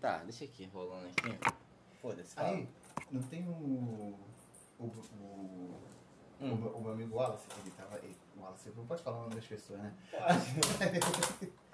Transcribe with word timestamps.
Tá, 0.00 0.18
deixa 0.18 0.44
aqui, 0.44 0.66
rolando 0.72 1.06
aqui. 1.08 1.38
Foda-se. 2.00 2.38
Aí, 2.38 2.68
não 3.10 3.22
tem 3.22 3.46
o. 3.48 3.52
O. 4.78 4.84
O, 4.84 5.90
Hum. 6.42 6.52
o, 6.54 6.56
meu- 6.56 6.70
o 6.74 6.80
meu 6.82 6.92
amigo 6.92 7.16
Wallace, 7.16 7.44
ele 7.60 7.70
tava. 7.72 7.98
Ele, 7.98 8.16
o 8.34 8.40
Wallace, 8.40 8.72
não 8.74 8.86
pode 8.86 9.02
falar 9.02 9.18
o 9.18 9.22
nome 9.24 9.34
das 9.34 9.44
pessoas, 9.44 9.78
né? 9.80 9.92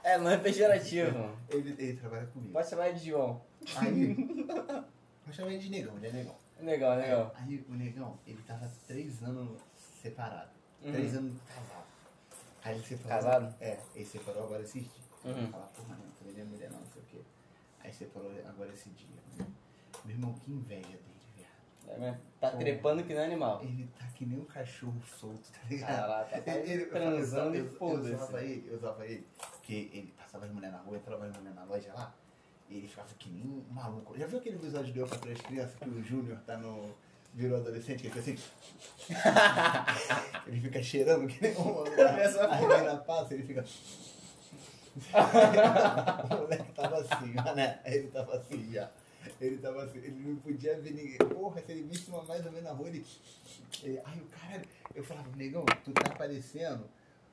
É, 0.02 0.18
não 0.18 0.28
é 0.28 0.36
pejorativo. 0.38 1.36
Ele, 1.48 1.70
ele 1.78 1.96
trabalha 1.96 2.26
comigo. 2.26 2.52
Pode 2.52 2.68
chamar 2.68 2.88
ele 2.88 2.98
de 2.98 3.06
João. 3.10 3.40
Aí. 3.76 4.14
Vou 5.24 5.32
chamar 5.32 5.50
ele 5.52 5.58
de 5.62 5.70
negão, 5.70 5.96
ele 5.96 6.06
é 6.08 6.12
negão. 6.12 6.34
Legal, 6.60 6.96
legal. 6.96 7.32
Aí 7.36 7.64
o 7.68 7.74
negão, 7.74 8.18
ele 8.26 8.42
tava 8.42 8.68
três 8.88 9.22
anos 9.22 9.60
separado. 10.02 10.50
Uhum. 10.82 10.92
Três 10.92 11.14
anos 11.16 11.40
casado. 11.42 11.86
Aí 12.64 12.74
ele 12.74 12.84
separou. 12.84 13.08
Casado? 13.08 13.54
É, 13.60 13.78
ele 13.94 14.04
separou 14.04 14.44
agora 14.44 14.62
esses 14.62 14.82
dias. 14.82 15.06
Uhum. 15.24 15.46
Falar, 15.50 15.66
porra, 15.66 15.96
não, 15.96 16.10
também 16.18 16.34
não 16.34 16.40
é 16.42 16.44
mulher 16.44 16.70
não, 16.70 16.78
não 16.80 16.86
sei 16.86 17.02
o 17.02 17.04
quê. 17.06 17.20
Aí 17.86 17.92
separou 17.92 18.32
agora 18.44 18.72
esse 18.72 18.90
dia. 18.90 19.06
Né? 19.38 19.46
Meu 20.04 20.16
irmão, 20.16 20.34
que 20.34 20.50
inveja 20.50 20.88
dele, 20.88 21.00
viado. 21.36 21.50
É 21.86 21.98
mesmo? 22.00 22.20
Tá 22.40 22.50
trepando 22.50 23.04
que 23.04 23.14
nem 23.14 23.22
animal. 23.22 23.62
Ele 23.62 23.88
tá 23.96 24.04
que 24.08 24.26
nem 24.26 24.40
um 24.40 24.44
cachorro 24.44 25.00
solto, 25.20 25.52
tá 25.52 25.60
ligado? 25.70 25.96
Caraca, 25.96 26.42
tá 26.42 26.52
Ele, 26.58 26.72
ele, 26.72 26.82
eu, 26.82 26.90
transando 26.90 27.54
eu, 27.54 27.54
e 27.54 27.58
eu, 27.58 27.72
eu 27.72 27.78
foda-se. 27.78 28.14
usava 28.14 28.42
ele, 28.42 28.68
eu 28.68 28.76
usava 28.76 29.06
ele, 29.06 29.26
porque 29.52 29.72
ele 29.92 30.14
passava 30.18 30.46
as 30.46 30.50
mulheres 30.50 30.76
na 30.76 30.82
rua, 30.82 30.96
entrava 30.96 31.26
as 31.26 31.36
mulheres 31.36 31.54
na 31.54 31.64
loja 31.64 31.94
lá, 31.94 32.12
e 32.68 32.78
ele 32.78 32.88
ficava 32.88 33.14
que 33.14 33.30
nem 33.30 33.44
um 33.44 33.64
maluco. 33.70 34.18
Já 34.18 34.26
viu 34.26 34.40
aquele 34.40 34.56
episódio 34.56 34.92
de 34.92 34.98
Eu 34.98 35.06
para 35.06 35.18
três 35.18 35.40
crianças 35.40 35.76
que 35.76 35.88
o 35.88 36.02
Júnior 36.02 36.40
tá 36.40 36.56
no. 36.56 36.92
virou 37.32 37.58
adolescente, 37.58 38.00
que 38.00 38.08
ele 38.08 38.20
fica 38.20 38.32
assim. 38.32 38.42
ele 40.48 40.60
fica 40.60 40.82
cheirando 40.82 41.28
que 41.28 41.40
nem 41.40 41.56
um. 41.56 41.84
A 41.84 42.60
menina 42.60 42.96
passa, 42.96 43.32
ele 43.32 43.44
fica. 43.44 43.64
o 46.34 46.36
moleque 46.42 46.72
tava 46.72 46.96
assim, 46.98 47.34
né? 47.54 47.80
Ele 47.84 48.08
tava 48.08 48.36
assim 48.36 48.72
já. 48.72 48.90
Ele 49.40 49.58
tava 49.58 49.82
assim, 49.84 49.98
ele 49.98 50.10
não 50.28 50.36
podia 50.36 50.78
ver 50.80 50.92
ninguém. 50.92 51.18
Porra, 51.18 51.60
se 51.60 51.72
ele 51.72 51.82
visse 51.82 52.08
uma 52.10 52.22
mais 52.24 52.44
ou 52.46 52.52
menos 52.52 52.64
na 52.68 52.72
rua, 52.72 52.88
ele. 52.88 53.04
ele 53.82 54.00
ai, 54.04 54.18
o 54.20 54.26
cara. 54.26 54.62
Eu 54.94 55.04
falava, 55.04 55.28
negão, 55.36 55.64
tu 55.84 55.92
tá 55.92 56.14
parecendo 56.14 56.88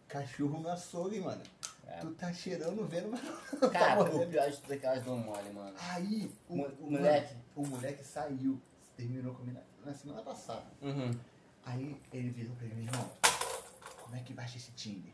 cachorro 0.08 0.60
no 0.60 0.70
açougue, 0.70 1.20
mano. 1.20 1.42
É. 1.88 2.00
Tu 2.00 2.12
tá 2.16 2.34
cheirando, 2.34 2.86
vendo, 2.88 3.10
mas 3.10 3.22
não 3.24 3.60
tá 3.60 3.70
Cara, 3.70 3.96
maluco. 4.04 4.18
eu 4.24 4.30
viagem 4.30 4.60
daquelas 4.68 5.04
do 5.04 5.16
mole, 5.16 5.50
mano. 5.52 5.76
Aí, 5.80 6.32
o, 6.50 6.56
Mo- 6.56 6.68
o 6.80 6.92
moleque. 6.92 7.34
mano, 7.34 7.44
o 7.56 7.68
moleque 7.68 8.04
saiu, 8.04 8.62
terminou 8.98 9.34
comigo 9.36 9.60
na, 9.84 9.92
na 9.92 9.98
semana 9.98 10.22
passada. 10.22 10.66
Uhum. 10.82 11.12
Aí 11.66 11.96
ele 12.12 12.30
virou 12.30 12.56
pra 12.56 12.68
mim, 12.68 12.76
meu 12.76 12.86
irmão, 12.86 13.10
como 14.02 14.16
é 14.16 14.20
que 14.20 14.34
baixa 14.34 14.58
esse 14.58 14.72
Tinder? 14.72 15.12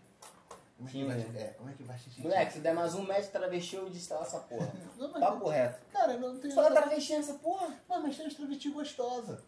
Como 0.80 0.88
é 0.88 0.92
que 0.92 0.98
Tinder. 0.98 1.18
baixa, 1.28 1.38
é, 1.40 1.48
como 1.58 1.70
é 1.70 1.74
que 1.74 1.84
baixa 1.84 2.10
esse 2.10 2.22
Moleque, 2.22 2.54
se 2.54 2.60
der 2.60 2.74
mais 2.74 2.96
um 2.96 3.04
metro 3.04 3.30
travesti, 3.32 3.76
eu 3.76 3.86
desinstalo 3.90 4.22
essa 4.24 4.40
porra. 4.40 4.72
Não, 4.98 5.12
mas, 5.12 5.20
Papo 5.20 5.50
reto. 5.50 5.80
cara, 5.92 6.18
não 6.18 6.38
tem 6.40 6.50
Fala 6.52 6.70
nada. 6.70 6.82
travesti 6.84 7.14
nessa 7.18 7.34
porra? 7.36 7.68
Mano, 7.88 8.04
mas 8.04 8.16
tem 8.18 8.26
uns 8.28 8.34
travesti 8.36 8.70
gostosa. 8.70 9.42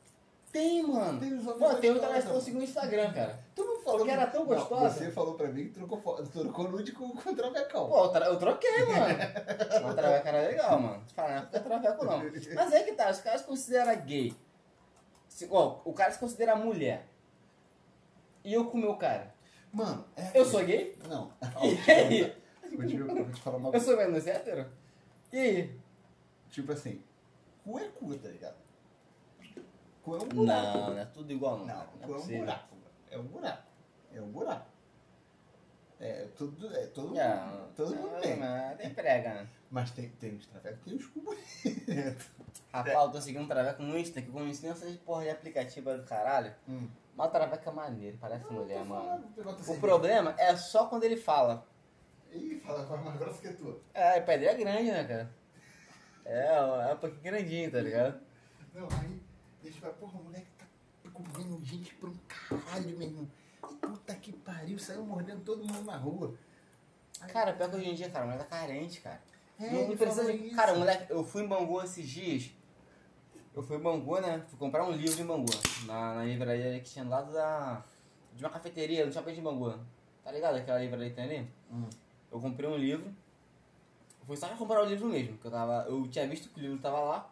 Tem, 0.51 0.83
mano. 0.83 1.17
Tem 1.21 1.33
os 1.33 1.47
homens 1.47 1.59
Mano, 1.61 1.79
tem 1.79 1.91
um 1.91 1.99
travesti 1.99 2.29
que 2.29 2.35
eu 2.35 2.41
sigo 2.41 2.57
no 2.57 2.63
Instagram, 2.65 3.13
cara. 3.13 3.39
Tu 3.55 3.63
não 3.63 3.79
falou 3.81 3.99
Porque 3.99 4.11
era 4.11 4.27
tão 4.27 4.41
Não, 4.41 4.47
gostosa. 4.47 4.89
você 4.89 5.09
falou 5.11 5.35
pra 5.35 5.47
mim 5.47 5.63
que 5.63 5.69
trocou, 5.69 5.97
trocou 6.25 6.67
nude 6.69 6.91
com, 6.91 7.09
com 7.15 7.29
o 7.29 7.35
travecão. 7.35 7.87
Pô, 7.87 8.03
eu, 8.03 8.09
tra- 8.09 8.25
eu 8.25 8.37
troquei, 8.37 8.83
mano. 8.85 9.05
Mas 9.83 9.95
traveco 9.95 10.27
era 10.27 10.41
legal, 10.41 10.77
mano. 10.81 11.03
Fala, 11.15 11.29
não 11.29 11.37
é 11.37 11.47
é 11.53 11.59
traveco 11.59 12.05
não. 12.05 12.19
Mas 12.55 12.73
é 12.73 12.83
que 12.83 12.91
tá, 12.91 13.09
os 13.09 13.21
caras 13.21 13.39
se 13.41 13.47
consideram 13.47 13.95
gay. 14.05 14.35
Se, 15.29 15.47
ó, 15.49 15.77
o 15.85 15.93
cara 15.93 16.11
se 16.11 16.19
considera 16.19 16.53
mulher. 16.57 17.07
E 18.43 18.53
eu 18.53 18.65
com 18.65 18.77
o 18.77 18.81
meu 18.81 18.95
cara. 18.97 19.33
Mano, 19.73 20.05
é. 20.15 20.37
Eu 20.37 20.45
sou 20.45 20.63
gay? 20.65 20.97
Não. 21.07 21.31
E 21.87 21.91
aí? 21.91 22.41
Vou 22.75 22.85
te, 22.85 22.97
vou 22.97 23.31
te 23.31 23.41
falar 23.41 23.57
uma 23.57 23.67
Eu 23.67 23.71
coisa. 23.71 23.85
sou 23.85 23.97
menos 23.97 24.25
hétero? 24.27 24.69
E 25.31 25.37
aí? 25.37 25.79
Tipo 26.49 26.71
assim, 26.71 27.01
cu 27.63 27.79
é 27.79 27.87
cu, 27.89 28.15
tá 28.17 28.29
ligado? 28.29 28.55
Cu 30.03 30.15
é 30.15 30.19
um 30.19 30.27
buraco. 30.29 30.77
Não, 30.77 30.89
não 30.91 30.97
é 30.99 31.05
tudo 31.05 31.31
igual 31.31 31.57
não. 31.59 31.65
Não, 31.67 31.75
cara. 31.75 31.87
cu 31.87 31.97
é 32.03 32.07
Não 32.07 32.13
é 32.13 32.17
um 32.17 32.19
possível. 32.21 32.39
buraco. 32.39 32.75
É 33.11 33.17
um 33.17 33.23
buraco. 33.23 33.63
É 34.13 34.21
um 34.21 34.31
buraco. 34.31 34.65
É 35.99 36.27
tudo. 36.35 36.75
É 36.75 36.87
todo 36.87 37.17
É, 37.19 37.35
mundo. 37.35 37.73
Todo 37.75 37.95
mundo 37.95 38.15
é, 38.15 38.19
tem. 38.21 38.37
mas 38.37 38.77
tem 38.77 38.89
prega, 38.93 39.33
né? 39.35 39.47
Mas 39.69 39.91
tem, 39.91 40.09
tem 40.09 40.35
os 40.35 40.47
travecos, 40.47 40.79
tem 40.83 40.95
os 40.95 41.05
cu 41.07 41.21
bonitos. 41.21 42.27
Rapaz, 42.73 42.95
eu 42.95 43.11
tô 43.11 43.21
seguindo 43.21 43.43
um 43.43 43.47
traveco 43.47 43.83
no 43.83 43.97
Insta, 43.97 44.21
que 44.21 44.27
eu 44.29 44.33
conheci 44.33 44.65
nessa 44.65 44.85
porra 45.05 45.23
de 45.25 45.29
aplicativo 45.29 45.93
do 45.95 46.03
caralho. 46.03 46.53
Hum. 46.67 46.87
Traveco 47.31 47.69
é 47.69 47.71
maneiro, 47.73 48.17
parece 48.19 48.51
mulher, 48.51 48.83
mano. 48.83 49.23
O 49.37 49.49
assim. 49.49 49.79
problema 49.79 50.33
é 50.37 50.55
só 50.55 50.87
quando 50.87 51.03
ele 51.03 51.17
fala. 51.17 51.67
Ih, 52.31 52.59
fala 52.65 52.85
com 52.85 52.93
a 52.93 52.97
mais 52.97 53.17
grossa 53.19 53.41
que 53.41 53.47
a 53.49 53.53
tua. 53.55 53.79
É, 53.93 54.19
o 54.19 54.25
pé 54.25 54.37
dele 54.37 54.51
é 54.51 54.55
grande, 54.55 54.91
né, 54.91 55.03
cara? 55.03 55.35
É, 56.25 56.89
é 56.89 56.93
um 56.93 56.97
pouquinho 56.97 57.21
grandinho, 57.23 57.71
tá 57.71 57.79
ligado? 57.81 58.19
Não, 58.73 58.87
aí, 58.99 59.21
deixa 59.61 59.77
eu 59.77 59.81
falar, 59.81 59.93
porra, 59.93 60.19
o 60.19 60.23
moleque 60.23 60.47
tá 60.57 61.09
comendo 61.11 61.63
gente 61.65 61.93
pra 61.95 62.09
um 62.09 62.17
caralho, 62.27 62.97
meu 62.97 63.07
irmão. 63.07 63.27
Puta 63.81 64.15
que 64.15 64.31
pariu, 64.31 64.79
saiu 64.79 65.03
mordendo 65.03 65.43
todo 65.43 65.59
mundo 65.59 65.83
na 65.83 65.97
rua. 65.97 66.33
Aí, 67.19 67.31
Cara, 67.31 67.53
pior 67.53 67.69
que 67.69 67.75
hoje 67.75 67.89
em 67.89 67.93
dia, 67.95 68.09
cara, 68.09 68.25
o 68.25 68.29
moleque 68.29 68.49
tá 68.49 68.57
carente, 68.57 69.01
cara. 69.01 69.21
é, 69.59 69.69
não, 69.69 69.89
não 69.89 69.97
precisa 69.97 70.31
de. 70.31 70.49
Cara, 70.51 70.73
o 70.73 70.79
moleque, 70.79 71.11
eu 71.11 71.23
fui 71.23 71.43
em 71.43 71.47
Bangu 71.47 71.81
esses 71.83 72.07
dias. 72.07 72.51
Eu 73.53 73.61
fui 73.61 73.77
em 73.77 73.81
Bangu, 73.81 74.19
né? 74.21 74.43
Fui 74.47 74.57
comprar 74.57 74.83
um 74.85 74.91
livro 74.91 75.21
em 75.21 75.25
Bangu. 75.25 75.51
Na, 75.85 76.15
na 76.15 76.23
livraria 76.23 76.79
que 76.79 76.89
tinha 76.89 77.03
do 77.03 77.11
lado 77.11 77.33
da. 77.33 77.83
De 78.33 78.43
uma 78.43 78.49
cafeteria, 78.49 79.05
no 79.05 79.11
shopping 79.11 79.33
de 79.33 79.41
Bangu. 79.41 79.77
Tá 80.23 80.31
ligado? 80.31 80.55
Aquela 80.55 80.79
livraria 80.79 81.09
que 81.09 81.15
tem 81.15 81.25
ali? 81.25 81.49
Hum. 81.71 81.89
Eu 82.31 82.39
comprei 82.39 82.69
um 82.69 82.77
livro. 82.77 83.13
Fui 84.25 84.37
só 84.37 84.47
pra 84.47 84.55
comprar 84.55 84.81
o 84.81 84.85
livro 84.85 85.07
mesmo, 85.09 85.37
que 85.37 85.45
eu 85.45 85.51
tava. 85.51 85.85
Eu 85.89 86.07
tinha 86.07 86.27
visto 86.27 86.49
que 86.49 86.59
o 86.59 86.63
livro 86.63 86.77
tava 86.79 86.99
lá. 87.01 87.29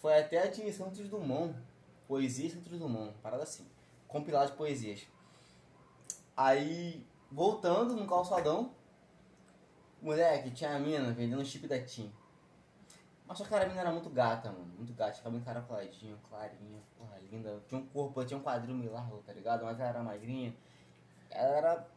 Foi 0.00 0.18
até 0.18 0.48
de 0.48 0.72
Santos 0.72 1.08
Dumont. 1.08 1.54
Poesia 2.08 2.50
Santos 2.50 2.76
Dumont, 2.76 3.12
parada 3.22 3.44
assim. 3.44 3.64
Compilado 4.08 4.50
de 4.50 4.56
poesias. 4.56 5.06
Aí, 6.36 7.06
voltando 7.30 7.94
no 7.94 8.06
calçadão, 8.06 8.72
moleque, 10.02 10.50
tinha 10.50 10.74
a 10.74 10.78
mina 10.80 11.12
vendendo 11.12 11.44
chip 11.44 11.68
da 11.68 11.78
TIM. 11.78 12.10
Mas 13.30 13.38
só 13.38 13.44
que 13.44 13.54
a 13.54 13.64
mina 13.64 13.80
era 13.80 13.92
muito 13.92 14.10
gata, 14.10 14.50
mano. 14.50 14.72
Muito 14.76 14.92
gata, 14.92 15.12
tinha 15.12 15.22
cabelo 15.22 15.40
encaracoladinho, 15.40 16.18
clarinha, 16.28 16.82
porra, 16.98 17.16
linda. 17.30 17.62
Tinha 17.68 17.80
um 17.80 17.86
corpo, 17.86 18.24
tinha 18.24 18.36
um 18.36 18.42
quadril 18.42 18.74
meio 18.74 18.90
largo, 18.90 19.18
tá 19.18 19.32
ligado? 19.32 19.64
Mas 19.64 19.78
ela 19.78 19.88
era 19.88 20.02
magrinha. 20.02 20.52
Ela 21.30 21.56
era 21.56 21.88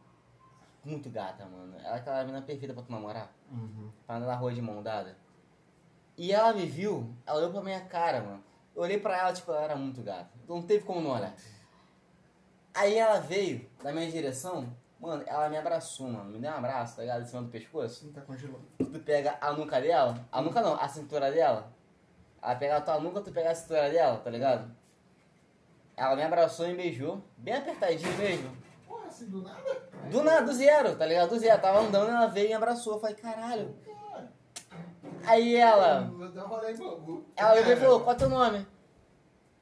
muito 0.84 1.10
gata, 1.10 1.44
mano. 1.44 1.76
Ela 1.76 1.96
é 1.96 1.98
aquela 1.98 2.22
mina 2.22 2.40
perfeita 2.40 2.72
pra 2.72 2.84
tu 2.84 2.92
namorar. 2.92 3.32
Uhum. 3.50 3.90
Pra 4.06 4.14
andar 4.14 4.26
na 4.26 4.36
rua 4.36 4.54
de 4.54 4.62
mão 4.62 4.80
dada. 4.80 5.18
E 6.16 6.30
ela 6.30 6.52
me 6.52 6.66
viu, 6.66 7.12
ela 7.26 7.38
olhou 7.38 7.50
pra 7.50 7.62
minha 7.62 7.80
cara, 7.80 8.22
mano. 8.22 8.44
Eu 8.72 8.82
olhei 8.82 9.00
pra 9.00 9.18
ela, 9.18 9.32
tipo, 9.32 9.50
ela 9.50 9.62
era 9.62 9.74
muito 9.74 10.02
gata. 10.02 10.30
Não 10.48 10.62
teve 10.62 10.84
como 10.84 11.00
não 11.00 11.10
olhar. 11.10 11.34
Aí 12.72 12.96
ela 12.96 13.18
veio 13.18 13.68
na 13.82 13.90
minha 13.90 14.08
direção, 14.08 14.72
mano, 15.06 15.24
ela 15.26 15.48
me 15.48 15.56
abraçou, 15.56 16.08
mano. 16.08 16.30
Me 16.30 16.38
deu 16.38 16.50
um 16.50 16.54
abraço, 16.54 16.96
tá 16.96 17.02
ligado? 17.02 17.22
Em 17.22 17.26
cima 17.26 17.42
do 17.42 17.48
pescoço. 17.48 18.06
Não 18.06 18.12
tá 18.12 18.20
congelando. 18.20 18.64
Tu 18.78 19.00
pega 19.00 19.36
a 19.40 19.52
nuca 19.52 19.80
dela, 19.80 20.18
a 20.30 20.42
nuca 20.42 20.60
não, 20.60 20.74
a 20.74 20.88
cintura 20.88 21.30
dela. 21.30 21.72
Ela 22.42 22.54
pega 22.56 22.76
a 22.76 22.80
tua 22.80 23.00
nuca, 23.00 23.20
tu 23.20 23.32
pega 23.32 23.50
a 23.50 23.54
cintura 23.54 23.90
dela, 23.90 24.18
tá 24.18 24.30
ligado? 24.30 24.70
Ela 25.96 26.16
me 26.16 26.22
abraçou 26.22 26.66
e 26.66 26.70
me 26.70 26.76
beijou, 26.76 27.22
bem 27.36 27.54
apertadinho 27.54 28.16
mesmo. 28.18 28.56
Porra, 28.86 29.06
assim 29.06 29.26
do 29.26 29.42
nada? 29.42 29.82
Do 30.10 30.22
nada, 30.22 30.42
do 30.42 30.52
zero, 30.52 30.96
tá 30.96 31.06
ligado? 31.06 31.30
Do 31.30 31.38
zero. 31.38 31.62
Tava 31.62 31.80
andando, 31.80 32.10
ela 32.10 32.26
veio 32.26 32.46
e 32.46 32.48
me 32.48 32.54
abraçou. 32.54 32.94
Eu 32.94 33.00
falei, 33.00 33.16
caralho. 33.16 33.74
Cara, 33.84 34.32
Aí 35.26 35.56
ela. 35.56 36.10
Ela 37.36 37.62
veio 37.62 37.76
e 37.76 37.80
falou, 37.80 38.00
qual 38.00 38.14
é 38.14 38.18
teu 38.18 38.28
nome? 38.28 38.66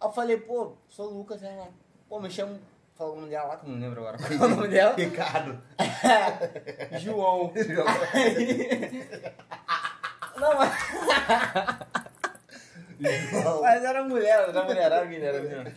Eu 0.02 0.10
falei, 0.10 0.36
pô, 0.38 0.72
sou 0.88 1.10
o 1.10 1.18
Lucas, 1.18 1.42
ela. 1.42 1.68
Pô, 2.08 2.18
me 2.18 2.30
chamo. 2.30 2.58
O 3.04 3.16
nome 3.16 3.30
dela 3.30 3.48
lá, 3.48 3.56
que 3.56 3.68
não 3.68 3.78
lembro 3.78 4.00
agora. 4.00 4.18
Qual 4.18 4.30
é 4.32 4.36
o 4.36 4.48
nome 4.56 4.68
dela? 4.68 4.94
Ricardo. 4.96 5.58
João. 7.00 7.52
Não, 10.38 10.56
mas. 10.56 10.72
Mas 13.60 13.84
era 13.84 14.04
mulher, 14.04 14.48
era 14.48 14.64
mulher, 14.64 14.82
era 14.92 15.04
menina, 15.04 15.26
era. 15.26 15.76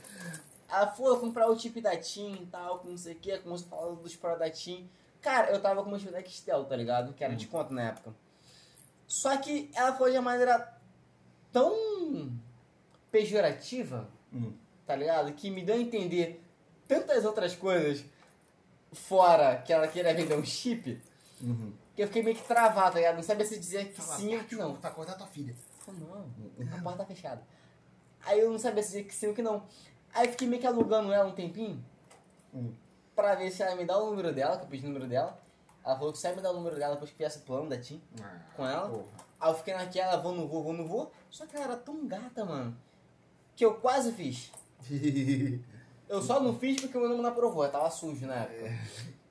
Ela 0.69 0.87
foi 0.87 1.19
comprar 1.19 1.47
o 1.49 1.57
chip 1.57 1.79
da 1.81 1.95
TIM 1.97 2.33
e 2.43 2.45
tal, 2.47 2.79
com 2.79 2.89
não 2.89 2.97
sei 2.97 3.13
o 3.13 3.15
que, 3.17 3.37
começou 3.39 3.67
a 3.67 3.69
falar 3.69 3.95
dos 3.95 4.15
Pro 4.15 4.37
da 4.37 4.49
TIM. 4.49 4.89
Cara, 5.21 5.51
eu 5.51 5.61
tava 5.61 5.81
com 5.83 5.89
uma 5.89 5.99
chip 5.99 6.11
da 6.11 6.21
tá 6.65 6.75
ligado? 6.75 7.13
Que 7.13 7.23
era 7.23 7.35
desconto 7.35 7.73
na 7.73 7.83
época. 7.89 8.13
Só 9.07 9.35
que 9.37 9.69
ela 9.75 9.93
foi 9.93 10.11
de 10.11 10.17
uma 10.17 10.23
maneira 10.31 10.73
tão 11.51 12.31
pejorativa, 13.11 14.07
Hum. 14.33 14.51
tá 14.85 14.95
ligado? 14.95 15.31
Que 15.33 15.49
me 15.49 15.63
deu 15.63 15.75
a 15.75 15.79
entender 15.79 16.43
tantas 16.87 17.25
outras 17.25 17.55
coisas 17.55 18.03
fora 18.93 19.57
que 19.57 19.73
ela 19.73 19.87
queria 19.87 20.13
vender 20.13 20.35
um 20.37 20.43
chip, 20.45 21.01
Uhum. 21.41 21.73
que 21.95 22.01
eu 22.03 22.07
fiquei 22.07 22.23
meio 22.23 22.35
que 22.35 22.43
travado, 22.47 22.93
tá 22.93 22.97
ligado? 22.99 23.15
Não 23.15 23.23
sabia 23.23 23.45
se 23.45 23.59
dizer 23.59 23.89
que 23.91 24.01
Fala, 24.01 24.17
sim 24.17 24.33
ou 24.35 24.39
"Pá, 24.41 24.45
que 24.47 24.55
não. 24.55 24.75
Tá 24.77 24.87
acordar 24.87 25.17
tua 25.17 25.27
filha. 25.27 25.55
Não, 25.87 26.25
a 26.77 26.81
porta 26.81 26.99
tá 26.99 27.05
fechada. 27.05 27.41
Aí 28.23 28.39
eu 28.39 28.49
não 28.51 28.57
sabia 28.57 28.81
se 28.81 28.89
dizer 28.89 29.03
que 29.03 29.13
sim 29.13 29.27
ou 29.27 29.33
que 29.33 29.41
não. 29.41 29.65
Aí 30.13 30.25
eu 30.27 30.31
fiquei 30.31 30.47
meio 30.47 30.61
que 30.61 30.67
alugando 30.67 31.11
ela 31.11 31.27
um 31.27 31.33
tempinho, 31.35 31.83
Hum. 32.53 32.73
pra 33.15 33.35
ver 33.35 33.51
se 33.51 33.61
ela 33.61 33.75
me 33.75 33.85
dá 33.85 33.97
o 33.97 34.09
número 34.09 34.33
dela, 34.33 34.57
que 34.57 34.63
eu 34.63 34.67
pedi 34.69 34.85
o 34.85 34.87
número 34.87 35.07
dela. 35.07 35.37
Ela 35.83 35.95
falou 35.97 36.11
que 36.13 36.17
só 36.17 36.29
ia 36.29 36.35
me 36.35 36.41
dar 36.41 36.51
o 36.51 36.55
número 36.55 36.75
dela 36.77 36.93
depois 36.93 37.11
que 37.11 37.17
viesse 37.17 37.37
o 37.39 37.41
plano 37.41 37.69
da 37.69 37.77
TIM 37.79 38.01
Ah, 38.21 38.39
com 38.55 38.65
ela. 38.65 38.89
Porra. 38.89 39.03
Aí 39.39 39.51
eu 39.51 39.55
fiquei 39.55 39.73
naquela, 39.75 40.17
vou, 40.17 40.33
não 40.33 40.47
vou, 40.47 40.63
vou, 40.63 40.73
não 40.73 40.87
vou. 40.87 41.11
Só 41.29 41.45
que 41.45 41.55
ela 41.55 41.65
era 41.65 41.77
tão 41.77 42.07
gata, 42.07 42.43
mano, 42.45 42.75
que 43.55 43.63
eu 43.63 43.75
quase 43.75 44.11
fiz. 44.13 44.51
Eu 46.07 46.21
só 46.21 46.39
não 46.39 46.57
fiz 46.57 46.79
porque 46.81 46.97
o 46.97 47.01
meu 47.01 47.09
nome 47.09 47.21
não 47.21 47.29
aprovou, 47.29 47.63
eu 47.65 47.71
tava 47.71 47.89
sujo 47.89 48.25
na 48.25 48.35
época. 48.35 48.71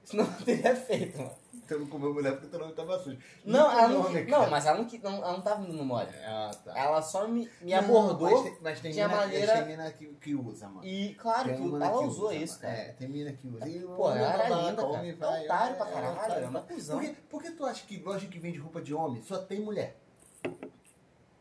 Senão 0.04 0.24
eu 0.24 0.44
teria 0.44 0.74
feito, 0.76 1.18
mano. 1.18 1.30
Você 1.66 1.76
não 1.78 1.86
comeu 1.86 2.12
mulher 2.12 2.32
porque 2.32 2.48
teu 2.48 2.58
nome 2.60 2.74
tava 2.74 2.98
sujo. 2.98 3.16
Não, 3.42 3.70
ela 3.72 3.88
não, 3.88 4.02
nome, 4.02 4.24
não, 4.24 4.50
mas 4.50 4.66
ela 4.66 4.76
não, 4.76 4.86
não, 5.02 5.16
ela 5.16 5.32
não 5.32 5.40
tava 5.40 5.62
me 5.62 5.68
dando 5.68 5.82
mole. 5.82 6.10
Ah, 6.22 6.50
tá. 6.62 6.78
Ela 6.78 7.00
só 7.00 7.26
me, 7.26 7.48
me 7.62 7.70
Não, 7.72 7.78
abordou 7.78 8.30
Mas 8.30 8.42
tem, 8.42 8.58
mas 8.60 8.80
tem 8.80 8.92
mina, 8.92 9.08
maneira- 9.08 9.52
tem 9.54 9.66
mina 9.66 9.90
que, 9.92 10.06
que 10.08 10.34
usa, 10.34 10.68
mano. 10.68 10.84
e, 10.86 11.14
claro, 11.14 11.48
Tem 11.48 11.56
que 11.56 11.74
ela 11.74 11.90
que 11.90 12.04
usou 12.04 12.26
usa, 12.26 12.34
isso, 12.34 12.60
cara. 12.60 12.74
É, 12.74 12.84
tem 12.92 13.08
mina 13.08 13.32
que 13.32 13.48
usa. 13.48 13.66
E 13.66 13.80
Pô, 13.80 14.10
ela 14.10 14.34
era 14.34 14.48
linda, 14.50 14.82
cara. 14.82 14.88
homem 14.88 15.10
É 15.10 15.14
vai, 15.14 15.44
otário 15.44 15.76
pra 15.76 15.88
é, 15.88 15.92
caralho, 15.92 16.44
é 16.44 16.48
uma 16.48 16.60
cuzão. 16.60 17.00
Por 17.30 17.42
que 17.42 17.50
tu 17.52 17.64
acha 17.64 17.86
que 17.86 17.98
loja 17.98 18.26
que 18.26 18.38
vende 18.38 18.58
roupa 18.58 18.82
de 18.82 18.92
homem 18.92 19.22
só 19.22 19.38
tem 19.38 19.60
mulher? 19.60 20.03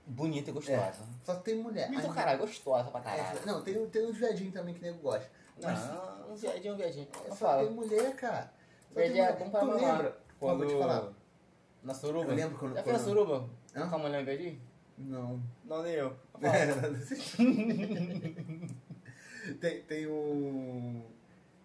Bonita 0.05 0.50
e 0.50 0.53
gostosa. 0.53 1.05
Só 1.23 1.35
tem 1.35 1.55
mulher. 1.55 1.88
Bonita, 1.88 2.07
Aí- 2.07 2.13
caralho, 2.13 2.39
gostosa 2.39 2.91
pra 2.91 3.00
É, 3.00 3.03
caralho. 3.03 3.45
não, 3.45 3.63
tem, 3.63 3.88
tem 3.89 4.05
uns 4.05 4.17
viadinhos 4.17 4.53
também 4.53 4.73
que 4.73 4.81
nego 4.81 5.00
gosta. 5.00 5.29
Mas 5.61 5.79
Não, 5.88 6.31
um 6.31 6.35
viadinho, 6.35 6.73
um 6.73 6.77
viadinho. 6.77 7.07
é, 7.25 7.29
só 7.29 7.35
falo, 7.35 7.67
tem 7.67 7.75
mulher, 7.75 8.15
cara. 8.15 8.51
Só 8.89 8.95
tem 9.00 9.13
viadinho 9.13 9.25
é 9.25 9.33
bom 9.45 9.50
pra 9.50 9.59
Tu 9.61 9.65
mamar. 9.65 9.81
lembra? 9.95 10.17
Quando... 10.39 10.57
Vou 10.57 10.67
te 10.67 10.77
falar. 10.77 11.13
Na 11.83 11.94
suruba? 11.94 12.31
Eu 12.31 12.35
lembro 12.35 12.57
quando- 12.57 12.75
Já 12.75 12.83
fez 12.83 12.97
na 12.97 13.03
suruba? 13.03 13.50
Hã? 13.75 13.89
Com 13.89 13.95
a 13.95 14.00
mulher 14.00 14.19
no 14.19 14.25
viadinho? 14.25 14.61
Não. 14.97 15.41
Não, 15.65 15.83
nem 15.83 15.94
eu. 15.94 16.15
tem, 19.59 19.81
tem 19.83 20.07
um. 20.07 21.03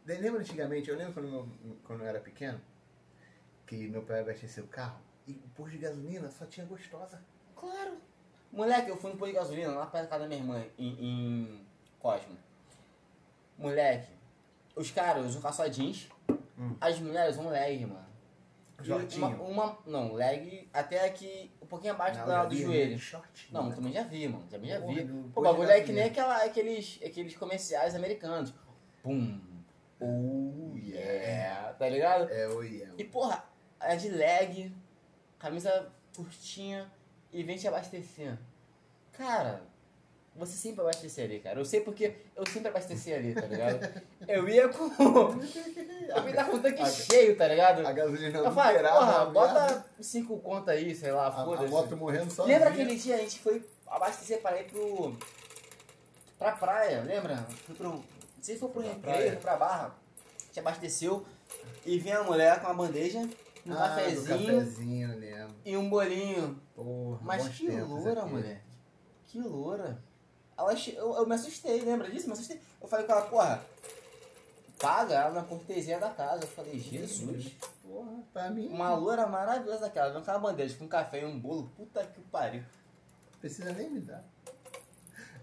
Lembra 0.06 0.40
antigamente, 0.40 0.88
eu 0.88 0.96
lembro 0.96 1.12
quando, 1.14 1.28
meu- 1.30 1.48
quando 1.84 2.00
eu 2.02 2.06
era 2.06 2.20
pequeno, 2.20 2.60
que 3.66 3.88
meu 3.88 4.02
pai 4.02 4.20
abasteceu 4.20 4.64
o 4.64 4.68
carro 4.68 4.98
e 5.26 5.32
o 5.32 5.48
posto 5.54 5.72
de 5.72 5.78
gasolina 5.78 6.30
só 6.30 6.46
tinha 6.46 6.64
gostosa. 6.66 7.22
Claro. 7.54 7.98
Moleque, 8.52 8.90
eu 8.90 8.96
fui 8.96 9.10
no 9.12 9.16
posto 9.18 9.32
de 9.32 9.38
gasolina 9.38 9.72
lá 9.72 9.86
perto 9.86 10.04
da 10.04 10.08
casa 10.10 10.22
da 10.24 10.28
minha 10.28 10.40
irmã, 10.40 10.64
em, 10.78 10.88
em 11.04 11.66
Cosmo. 11.98 12.36
Moleque, 13.58 14.10
os 14.74 14.90
caras 14.90 15.26
usam 15.26 15.42
calça 15.42 15.68
jeans, 15.68 16.08
Hum. 16.58 16.74
as 16.80 16.98
mulheres 16.98 17.36
usam 17.36 17.50
leg, 17.50 17.86
mano. 17.86 18.06
Uma, 19.16 19.28
uma- 19.28 19.78
não, 19.86 20.12
leg 20.12 20.68
até 20.72 21.04
aqui, 21.04 21.50
um 21.60 21.66
pouquinho 21.66 21.92
abaixo 21.94 22.20
Não, 22.20 22.26
já 22.26 22.44
do 22.44 22.50
vi, 22.54 22.62
joelho. 22.62 22.98
Shortinho. 22.98 23.52
Não, 23.52 23.68
né? 23.68 23.74
também 23.74 23.92
já 23.92 24.02
vi, 24.04 24.28
mano. 24.28 24.46
Também 24.48 24.70
já 24.70 24.80
Porra, 24.80 24.94
vi. 24.94 25.04
Pô, 25.34 25.40
o 25.40 25.44
bagulho 25.44 25.70
é 25.70 25.80
que 25.80 25.92
nem 25.92 26.04
aquela, 26.04 26.36
aqueles, 26.44 27.00
aqueles 27.04 27.36
comerciais 27.36 27.94
americanos. 27.96 28.54
Pum. 29.02 29.40
Oh, 30.00 30.76
yeah. 30.76 31.72
Tá 31.74 31.88
ligado? 31.88 32.30
É, 32.30 32.46
oi, 32.48 32.82
é. 32.82 32.90
E, 32.96 33.04
porra, 33.04 33.44
é 33.80 33.96
de 33.96 34.10
leg, 34.10 34.72
camisa 35.40 35.90
curtinha 36.14 36.88
e 37.32 37.42
vem 37.42 37.56
te 37.56 37.66
abastecer. 37.68 38.36
Cara, 39.12 39.60
você 40.36 40.52
sempre 40.56 40.80
abastecer 40.82 41.24
ali, 41.24 41.40
cara. 41.40 41.58
Eu 41.60 41.64
sei 41.64 41.80
porque 41.80 42.14
eu 42.36 42.46
sempre 42.46 42.68
abasteci 42.68 43.12
ali, 43.12 43.34
tá 43.34 43.46
ligado? 43.46 43.80
Eu 44.28 44.48
ia 44.48 44.68
com. 44.68 44.84
Eu 44.84 46.28
ia 46.28 46.34
dar 46.34 46.48
com 46.50 46.56
o 46.56 46.60
tanque 46.62 46.82
A- 46.82 46.86
cheio, 46.86 47.36
tá 47.36 47.48
ligado? 47.48 47.84
A 47.86 47.92
gasolina 47.92 48.38
Eu 48.38 48.52
falei, 48.52 48.78
porra, 48.82 49.22
a 49.22 49.24
bota 49.26 49.86
cinco 50.00 50.38
contas 50.38 50.76
aí, 50.76 50.94
sei 50.94 51.10
lá, 51.12 51.24
a, 51.24 51.28
a 51.28 51.44
foda-se. 51.44 51.68
moto 51.70 51.96
morrendo 51.96 52.30
só. 52.30 52.44
Lembra 52.44 52.68
aquele 52.70 52.94
dia 52.96 53.16
a 53.16 53.18
gente 53.18 53.38
foi 53.40 53.64
abastecer 53.86 54.40
para 54.42 54.60
ir 54.60 54.64
pro. 54.70 55.16
pra 56.38 56.52
praia, 56.52 57.00
lembra? 57.02 57.36
Fui 57.66 57.74
pro. 57.74 57.88
Não 57.90 58.04
sei 58.42 58.54
se 58.54 58.60
foi 58.60 58.68
pro 58.68 58.82
Pra 58.82 59.12
recreio, 59.12 59.36
pra 59.38 59.56
barra. 59.56 59.86
A 59.86 60.46
gente 60.46 60.60
abasteceu 60.60 61.26
e 61.84 61.98
vinha 61.98 62.18
a 62.18 62.22
mulher 62.24 62.60
com 62.60 62.66
uma 62.66 62.74
bandeja, 62.86 63.26
um 63.68 63.74
ah, 63.74 63.88
cafezinho 63.88 64.60
cafezinho, 64.60 65.54
e 65.64 65.76
um 65.76 65.90
bolinho. 65.90 66.60
Porra, 66.74 67.20
Mas 67.22 67.48
que 67.48 67.68
loura, 67.68 68.22
aqui. 68.22 68.30
mulher. 68.30 68.64
Que 69.26 69.40
loura. 69.40 70.02
Ela, 70.56 70.72
eu, 70.72 71.14
eu 71.14 71.26
me 71.26 71.34
assustei, 71.34 71.80
lembra 71.82 72.10
disso? 72.10 72.26
Me 72.26 72.32
assustei. 72.32 72.60
Eu 72.80 72.88
falei 72.88 73.06
com 73.06 73.12
ela, 73.12 73.22
porra, 73.26 73.64
paga 74.78 75.14
ela 75.14 75.30
na 75.34 75.44
cortesia 75.44 75.98
da 75.98 76.10
casa. 76.10 76.44
Eu 76.44 76.48
falei, 76.48 76.78
Jesus. 76.78 77.56
Porra, 77.82 78.22
pra 78.32 78.50
mim. 78.50 78.68
Uma 78.68 78.94
loura 78.94 79.26
maravilhosa 79.26 79.82
daquela, 79.82 80.12
vem 80.12 80.24
com 80.24 80.30
uma 80.30 80.38
bandeja, 80.38 80.76
com 80.76 80.84
um 80.84 80.88
café 80.88 81.20
e 81.20 81.26
um 81.26 81.38
bolo. 81.38 81.70
Puta 81.76 82.04
que 82.06 82.20
pariu. 82.22 82.64
Precisa 83.40 83.72
nem 83.72 83.90
me 83.90 84.00
dar. 84.00 84.24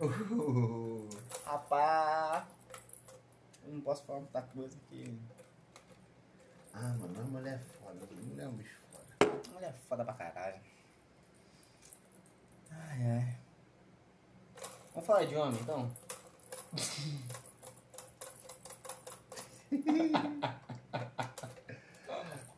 Uh, 0.02 1.08
Rapá. 1.46 2.48
Eu 3.64 3.74
não 3.74 3.82
posso 3.82 4.04
falar 4.04 4.20
muita 4.20 4.42
coisa 4.42 4.76
aqui. 4.86 5.18
Ah, 6.78 6.94
mano, 7.00 7.22
a 7.22 7.24
mulher 7.24 7.54
é 7.54 7.58
foda. 7.58 8.06
Mulher 8.24 8.44
é 8.44 8.48
um 8.50 8.52
bicho 8.54 8.78
foda. 8.92 9.42
Mulher 9.54 9.74
foda 9.88 10.04
pra 10.04 10.14
caralho. 10.14 10.60
Ai, 12.70 13.12
ai. 13.12 13.38
Vamos 14.94 15.08
falar 15.08 15.26
de 15.26 15.36
homem, 15.38 15.62
então? 15.62 15.90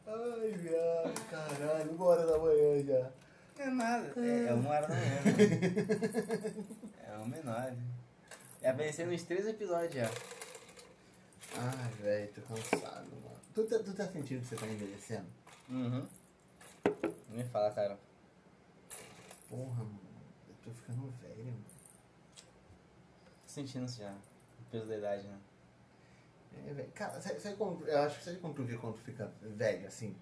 Ai, 0.07 0.51
viado, 0.51 1.29
caralho, 1.29 1.91
uma 1.91 2.05
hora 2.05 2.25
da 2.25 2.39
manhã 2.39 2.83
já. 2.83 3.11
Não 3.57 3.65
é 3.65 3.69
nada. 3.69 4.13
É, 4.17 4.47
é 4.47 4.53
uma 4.53 4.69
hora 4.69 4.87
da 4.87 4.95
manhã. 4.95 5.21
É 7.07 7.17
um 7.19 7.25
menor. 7.25 7.73
Já 8.61 8.73
pensei 8.73 9.05
nos 9.05 9.23
três 9.23 9.47
episódios 9.47 9.93
já. 9.93 10.09
Ai, 11.59 11.91
velho, 12.01 12.31
tô 12.33 12.41
cansado, 12.41 13.09
mano. 13.23 13.37
Tu, 13.53 13.63
tá- 13.65 13.79
tu 13.79 13.93
tá 13.93 14.07
sentindo 14.07 14.41
que 14.41 14.47
você 14.47 14.55
tá 14.55 14.67
envelhecendo? 14.67 15.27
Uhum. 15.69 16.07
Nem 17.29 17.45
fala, 17.47 17.71
cara. 17.71 17.99
Porra, 19.49 19.83
mano, 19.83 19.99
eu 20.47 20.55
tô 20.63 20.71
ficando 20.71 21.09
velho, 21.21 21.45
mano. 21.45 21.65
Tô 23.45 23.47
sentindo 23.47 23.85
isso 23.85 23.99
já. 23.99 24.11
O 24.11 24.63
peso 24.71 24.85
da 24.87 24.97
idade, 24.97 25.27
né? 25.27 25.39
É, 26.67 26.73
velho. 26.73 26.91
Cara, 26.93 27.19
sabe, 27.21 27.39
sabe 27.39 27.55
como, 27.55 27.83
eu 27.85 27.99
acho 28.01 28.19
que 28.19 28.25
sabe 28.25 28.37
quando 28.39 28.55
tu 28.55 28.63
vê 28.63 28.77
quando 28.77 28.95
tu 28.95 29.01
fica 29.01 29.31
velho, 29.41 29.87
assim? 29.87 30.15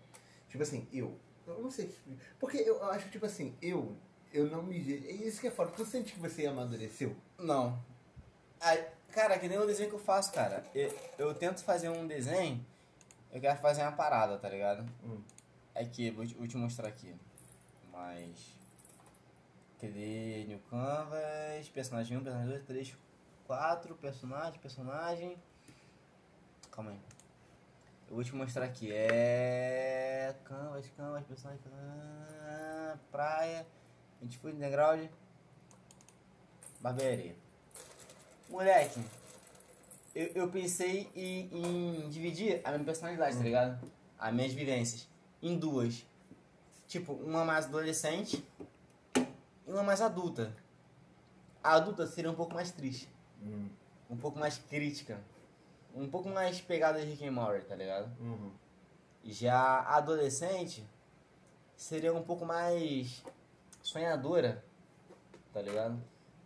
Tipo 0.48 0.64
assim, 0.64 0.88
eu. 0.94 1.18
Eu 1.46 1.62
não 1.62 1.70
sei. 1.70 1.94
Porque 2.40 2.58
eu, 2.58 2.78
eu 2.78 2.86
acho, 2.92 3.10
tipo 3.10 3.26
assim, 3.26 3.56
eu. 3.62 3.96
Eu 4.34 4.48
não 4.48 4.64
me. 4.64 4.78
É 4.78 5.12
isso 5.12 5.42
que 5.42 5.48
é 5.48 5.52
foda. 5.52 5.72
Tu 5.72 5.86
sente 5.86 6.14
que 6.14 6.20
você 6.20 6.46
amadureceu? 6.46 7.16
Não. 7.38 7.82
Ai, 8.60 8.88
cara, 9.16 9.40
que 9.40 9.48
nem 9.48 9.58
o 9.58 9.66
desenho 9.66 9.90
que 9.90 9.96
eu 9.96 10.00
faço, 10.00 10.32
cara. 10.34 10.64
Eu, 10.76 10.94
eu 11.18 11.34
tento 11.34 11.64
fazer 11.64 11.88
um 11.88 12.06
desenho, 12.06 12.64
eu 13.32 13.40
quero 13.40 13.58
fazer 13.60 13.82
uma 13.82 13.94
parada, 13.94 14.38
tá 14.38 14.50
ligado? 14.50 14.86
Hum. 15.04 15.24
Aqui, 15.74 16.12
vou 16.12 16.26
te, 16.28 16.36
vou 16.36 16.46
te 16.46 16.58
mostrar 16.58 16.90
aqui. 16.90 17.16
Mas. 17.92 18.54
Cadê 19.80 20.44
New 20.48 20.60
Canvas? 20.70 21.70
Personagem 21.74 22.18
1, 22.18 22.24
personagem 22.24 22.50
2, 22.50 22.66
3, 22.66 22.98
4, 23.48 23.96
personagem, 23.96 24.60
personagem. 24.60 25.38
Calma 26.70 26.92
aí. 26.92 27.00
Eu 28.10 28.16
vou 28.16 28.24
te 28.24 28.36
mostrar 28.36 28.66
aqui. 28.66 28.92
É. 28.92 30.36
Canvas, 30.44 30.90
canvas, 30.96 31.24
personagem. 31.24 31.62
Praia. 33.12 33.66
A 34.22 34.24
gente 34.26 34.38
foi 34.40 34.52
underground. 34.52 35.10
Barbearia. 36.82 37.45
Moleque, 38.50 39.00
eu, 40.14 40.28
eu 40.36 40.50
pensei 40.50 41.10
em, 41.16 41.50
em 41.52 42.10
dividir 42.10 42.62
a 42.64 42.72
minha 42.72 42.84
personalidade, 42.84 43.38
tá 43.38 43.44
ligado? 43.44 43.92
As 44.18 44.34
minhas 44.34 44.54
vivências. 44.54 45.08
Em 45.42 45.58
duas. 45.58 46.06
Tipo, 46.88 47.14
uma 47.14 47.44
mais 47.44 47.66
adolescente 47.66 48.44
e 49.16 49.72
uma 49.72 49.84
mais 49.84 50.02
adulta. 50.02 50.56
A 51.64 51.74
adulta 51.74 52.08
seria 52.08 52.32
um 52.32 52.36
pouco 52.36 52.54
mais 52.54 52.72
triste. 52.72 53.10
Hum. 53.44 53.68
Um 54.10 54.16
pouco 54.16 54.40
mais 54.40 54.58
crítica. 54.58 55.20
Um 55.94 56.08
pouco 56.08 56.30
mais 56.30 56.62
pegada 56.62 57.00
de 57.00 57.08
Rick 57.08 57.28
and 57.28 57.32
Morty, 57.32 57.66
tá 57.66 57.76
ligado? 57.76 58.12
Uhum. 58.20 58.52
Já 59.24 59.56
a 59.56 59.98
adolescente 59.98 60.86
seria 61.76 62.14
um 62.14 62.24
pouco 62.24 62.46
mais 62.46 63.24
sonhadora, 63.82 64.64
tá 65.54 65.62
ligado? 65.62 66.00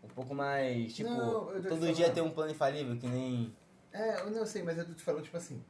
Um 0.04 0.08
pouco 0.08 0.34
mais, 0.34 0.94
tipo, 0.94 1.10
Não, 1.10 1.62
todo 1.62 1.94
dia 1.94 2.12
ter 2.12 2.22
um 2.22 2.32
plano 2.32 2.52
infalível, 2.52 2.98
que 2.98 3.08
nem. 3.08 3.56
É, 3.92 4.22
eu 4.22 4.32
não 4.32 4.46
sei, 4.46 4.64
mas 4.64 4.78
eu 4.78 4.86
tô 4.86 4.94
te 4.94 5.04
falando, 5.04 5.24
tipo 5.24 5.38
assim. 5.38 5.64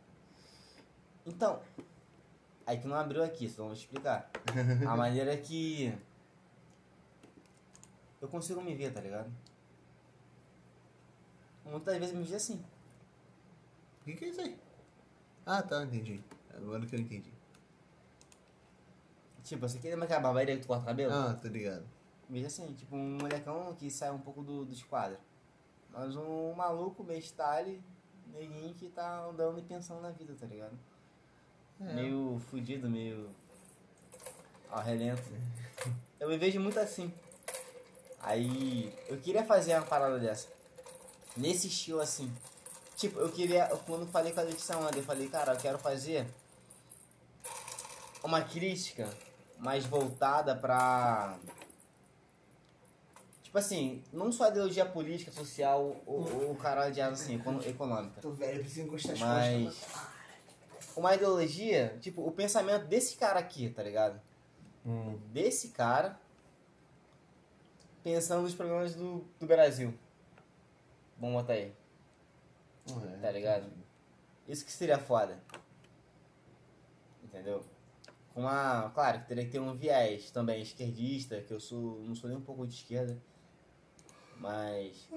Então, 1.26 1.62
aí 2.66 2.78
que 2.78 2.88
não 2.88 2.96
abriu 2.96 3.24
aqui, 3.24 3.50
só 3.50 3.66
vou 3.66 3.74
te 3.74 3.80
explicar. 3.80 4.30
A 4.88 4.96
maneira 4.98 5.36
que 5.38 5.94
eu 8.22 8.28
consigo 8.28 8.62
me 8.62 8.76
ver, 8.76 8.94
tá 8.94 9.02
ligado? 9.02 9.32
Muitas 11.66 11.98
vezes 11.98 12.16
me 12.16 12.24
vejo 12.24 12.36
assim. 12.36 12.64
O 14.02 14.06
que, 14.06 14.14
que 14.14 14.26
é 14.26 14.28
isso 14.30 14.42
aí? 14.42 14.60
Ah, 15.46 15.62
tá, 15.62 15.84
entendi. 15.84 16.24
Agora 16.54 16.86
que 16.86 16.96
eu 16.96 17.00
entendi. 17.00 17.32
Tipo, 19.44 19.68
você 19.68 19.80
quer 19.80 19.90
lembra 19.90 20.06
aquela 20.06 20.22
barbearia 20.22 20.56
que 20.56 20.62
tu 20.62 20.68
corta 20.68 20.84
o 20.84 20.88
cabelo? 20.88 21.14
Ah, 21.14 21.34
tô 21.34 21.48
ligado. 21.48 21.86
Veja 22.30 22.48
assim, 22.48 22.72
tipo 22.74 22.96
um 22.96 23.18
molecão 23.18 23.74
que 23.76 23.90
sai 23.90 24.12
um 24.12 24.20
pouco 24.20 24.44
do, 24.44 24.64
dos 24.64 24.84
quadros. 24.84 25.20
Mas 25.92 26.16
um 26.16 26.54
maluco, 26.54 27.04
meio 27.04 27.22
style, 27.22 27.82
neguinho 28.28 28.74
que 28.76 28.90
tá 28.90 29.26
andando 29.26 29.60
e 29.60 29.64
pensando 29.64 30.02
na 30.02 30.12
vida, 30.12 30.36
tá 30.40 30.46
ligado? 30.46 30.78
É. 31.82 31.94
Meio 31.94 32.40
fudido, 32.50 32.90
meio 32.90 33.30
ao 34.70 34.84
relento. 34.84 35.24
Eu 36.20 36.30
me 36.30 36.38
vejo 36.38 36.60
muito 36.60 36.80
assim. 36.80 37.12
Aí, 38.22 38.94
eu 39.08 39.18
queria 39.18 39.46
fazer 39.46 39.76
uma 39.76 39.86
parada 39.86 40.20
dessa. 40.20 40.48
Nesse 41.36 41.68
estilo 41.68 42.02
assim. 42.02 42.32
Tipo, 42.96 43.20
eu 43.20 43.32
queria. 43.32 43.66
Quando 43.86 44.06
falei 44.08 44.34
com 44.34 44.42
a 44.42 44.44
Letícia 44.44 44.78
ontem, 44.78 45.00
eu 45.00 45.04
falei, 45.04 45.30
cara, 45.30 45.54
eu 45.54 45.58
quero 45.58 45.80
fazer 45.80 46.28
uma 48.22 48.42
crítica 48.42 49.10
mais 49.58 49.86
voltada 49.86 50.56
pra. 50.56 51.38
Tipo 53.50 53.58
assim, 53.58 54.04
não 54.14 54.32
só 54.32 54.48
ideologia 54.48 54.86
política, 54.86 55.32
social 55.32 56.00
ou, 56.06 56.50
ou 56.50 56.56
caralho 56.56 56.94
de 56.94 57.02
assim, 57.02 57.42
econômica. 57.66 58.22
Tô 58.22 58.30
velho, 58.30 58.60
preciso 58.60 58.86
encostar 58.86 59.14
as 59.14 59.20
Mas. 59.20 59.64
costas. 59.66 60.96
Uma 60.96 61.16
ideologia, 61.16 61.98
tipo, 62.00 62.24
o 62.24 62.32
pensamento 62.32 62.86
desse 62.86 63.16
cara 63.16 63.40
aqui, 63.40 63.68
tá 63.72 63.82
ligado? 63.82 64.22
Hum. 64.86 65.18
Desse 65.34 65.70
cara 65.70 66.20
pensando 68.04 68.44
nos 68.44 68.54
problemas 68.54 68.94
do, 68.94 69.26
do 69.40 69.48
Brasil. 69.48 69.98
Vamos 71.18 71.42
botar 71.42 71.54
aí. 71.54 71.74
mano. 72.88 73.16
É, 73.16 73.18
Tá 73.18 73.32
ligado? 73.32 73.72
Isso 74.48 74.64
que 74.64 74.72
seria 74.72 75.00
foda. 75.00 75.40
Entendeu? 77.24 77.66
Com 78.32 78.42
uma. 78.42 78.92
Claro 78.92 79.22
que 79.22 79.28
teria 79.28 79.44
que 79.44 79.50
ter 79.52 79.60
um 79.60 79.76
viés 79.76 80.30
também 80.30 80.62
esquerdista, 80.62 81.42
que 81.42 81.52
eu 81.52 81.60
sou. 81.60 82.00
não 82.02 82.14
sou 82.14 82.30
nem 82.30 82.38
um 82.38 82.42
pouco 82.44 82.68
de 82.68 82.76
esquerda. 82.76 83.20
Mas. 84.40 85.08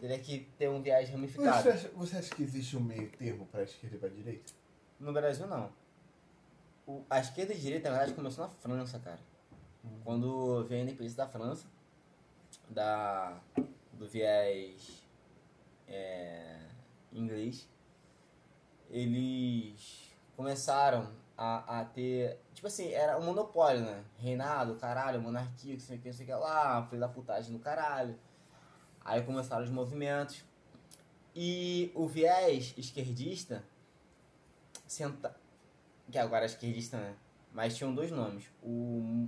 Teria 0.00 0.18
que 0.18 0.40
ter 0.58 0.68
um 0.68 0.82
viés 0.82 1.06
Você 1.08 1.12
ramificado. 1.14 1.68
acha, 1.70 1.88
você 1.94 2.16
acha 2.18 2.34
que 2.34 2.42
existe 2.42 2.76
um 2.76 2.80
meio 2.80 3.10
termo 3.12 3.46
pra 3.46 3.62
esquerda 3.62 3.96
e 3.96 3.98
pra 3.98 4.08
direita? 4.08 4.52
No 4.98 5.12
Brasil 5.12 5.46
não. 5.46 5.72
O- 6.86 7.04
a 7.08 7.18
esquerda 7.20 7.52
e 7.52 7.56
a 7.56 7.60
direita, 7.60 7.88
na 7.90 7.96
verdade, 7.96 8.14
começou 8.16 8.44
na 8.44 8.50
França, 8.50 8.98
cara. 8.98 9.20
Quando 10.04 10.64
veio 10.66 10.80
a 10.80 10.84
independência 10.84 11.16
da 11.16 11.26
França, 11.26 11.66
da, 12.68 13.40
do 13.94 14.06
viés 14.06 15.02
é, 15.88 16.58
inglês, 17.12 17.66
eles 18.90 20.10
começaram 20.36 21.10
a, 21.36 21.80
a 21.80 21.84
ter. 21.84 22.38
Tipo 22.60 22.66
assim, 22.66 22.92
era 22.92 23.16
um 23.18 23.22
monopólio, 23.22 23.80
né? 23.80 24.04
Reinado, 24.18 24.74
caralho, 24.74 25.18
monarquia, 25.18 25.76
que 25.76 25.80
sei 25.80 25.96
que, 25.96 26.12
sei 26.12 26.26
que 26.26 26.32
lá, 26.34 26.86
filho 26.90 27.00
da 27.00 27.08
putagem 27.08 27.54
do 27.54 27.58
caralho. 27.58 28.14
Aí 29.02 29.22
começaram 29.22 29.64
os 29.64 29.70
movimentos. 29.70 30.44
E 31.34 31.90
o 31.94 32.06
viés 32.06 32.74
esquerdista 32.76 33.64
senta... 34.86 35.34
que 36.12 36.18
agora 36.18 36.44
é 36.44 36.46
esquerdista, 36.48 36.98
né? 36.98 37.14
Mas 37.50 37.78
tinham 37.78 37.94
dois 37.94 38.10
nomes. 38.10 38.44
O. 38.62 39.26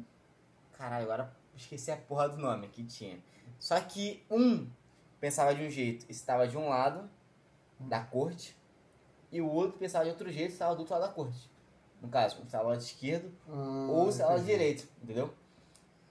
Caralho, 0.75 1.05
agora 1.05 1.35
esqueci 1.57 1.91
a 1.91 1.97
porra 1.97 2.29
do 2.29 2.37
nome 2.37 2.69
que 2.69 2.85
tinha. 2.85 3.19
Só 3.59 3.81
que 3.81 4.23
um 4.31 4.69
pensava 5.19 5.55
de 5.55 5.65
um 5.65 5.71
jeito 5.71 6.05
e 6.07 6.13
estava 6.13 6.47
de 6.47 6.59
um 6.59 6.69
lado 6.69 7.09
da 7.81 8.05
corte, 8.05 8.55
e 9.31 9.41
o 9.41 9.49
outro 9.49 9.79
pensava 9.79 10.05
de 10.05 10.11
outro 10.11 10.31
jeito 10.31 10.51
e 10.51 10.53
estava 10.53 10.75
do 10.75 10.81
outro 10.81 10.93
lado 10.93 11.09
da 11.09 11.15
corte. 11.15 11.51
No 12.03 12.09
caso, 12.09 12.41
um 12.41 12.45
estava 12.45 12.65
do 12.65 12.71
lado 12.71 12.81
esquerdo 12.81 13.33
ou 13.89 14.11
se 14.11 14.21
ela 14.21 14.39
direito, 14.41 14.89
entendeu? 15.03 15.33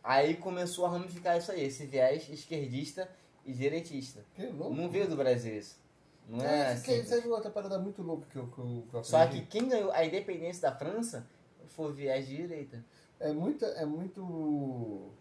Aí 0.01 0.35
começou 0.37 0.85
a 0.85 0.89
ramificar 0.89 1.37
isso 1.37 1.51
aí, 1.51 1.65
esse 1.65 1.85
viés 1.85 2.27
esquerdista 2.29 3.09
e 3.45 3.53
direitista. 3.53 4.23
Que 4.33 4.47
louco. 4.47 4.73
Não 4.73 4.89
veio 4.89 5.07
do 5.09 5.17
Brasil 5.17 5.57
isso. 5.57 5.77
Não 6.27 6.43
é, 6.43 6.59
É, 6.59 6.71
assim. 6.71 7.01
que, 7.01 7.03
sabe 7.03 7.27
outra 7.27 7.51
parada 7.51 7.77
muito 7.77 8.01
louca 8.01 8.25
que 8.31 8.37
eu, 8.37 8.47
que 8.47 8.57
eu, 8.57 8.85
que 8.89 8.95
eu 8.95 9.03
Só 9.03 9.27
que 9.27 9.41
quem 9.45 9.67
ganhou 9.67 9.91
a 9.91 10.05
independência 10.05 10.61
da 10.61 10.75
França 10.75 11.27
foi 11.67 11.91
o 11.91 11.93
viés 11.93 12.25
de 12.25 12.37
direita. 12.37 12.83
É 13.19 13.31
muito. 13.31 13.65
É 13.65 13.85
muito. 13.85 15.11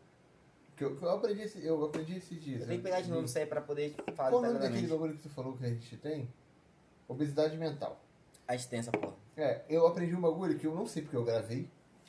Que 0.76 0.84
eu, 0.84 0.96
que 0.96 1.02
eu 1.02 1.10
aprendi 1.10 1.42
esse, 1.42 1.64
eu 1.64 1.84
aprendi 1.84 2.16
esses 2.16 2.40
dias. 2.42 2.62
Eu 2.62 2.66
tenho 2.68 2.78
que 2.78 2.84
pegar 2.84 3.00
de 3.00 3.10
novo 3.10 3.24
isso 3.24 3.38
aí 3.38 3.44
pra 3.44 3.60
poder 3.60 3.94
falar 4.14 4.30
Qual 4.30 4.40
o 4.40 4.46
nome 4.46 4.58
daquele 4.58 4.86
bagulho 4.86 5.14
que 5.14 5.22
tu 5.22 5.28
falou 5.28 5.54
que 5.56 5.64
a 5.64 5.68
gente 5.68 5.96
tem? 5.98 6.28
Obesidade 7.06 7.56
mental. 7.58 8.00
A 8.48 8.54
extensa, 8.54 8.90
porra. 8.90 9.19
É, 9.40 9.64
eu 9.68 9.86
aprendi 9.86 10.14
um 10.14 10.20
bagulho 10.20 10.58
que 10.58 10.66
eu 10.66 10.74
não 10.74 10.86
sei 10.86 11.02
porque 11.02 11.16
eu 11.16 11.24
gravei, 11.24 11.68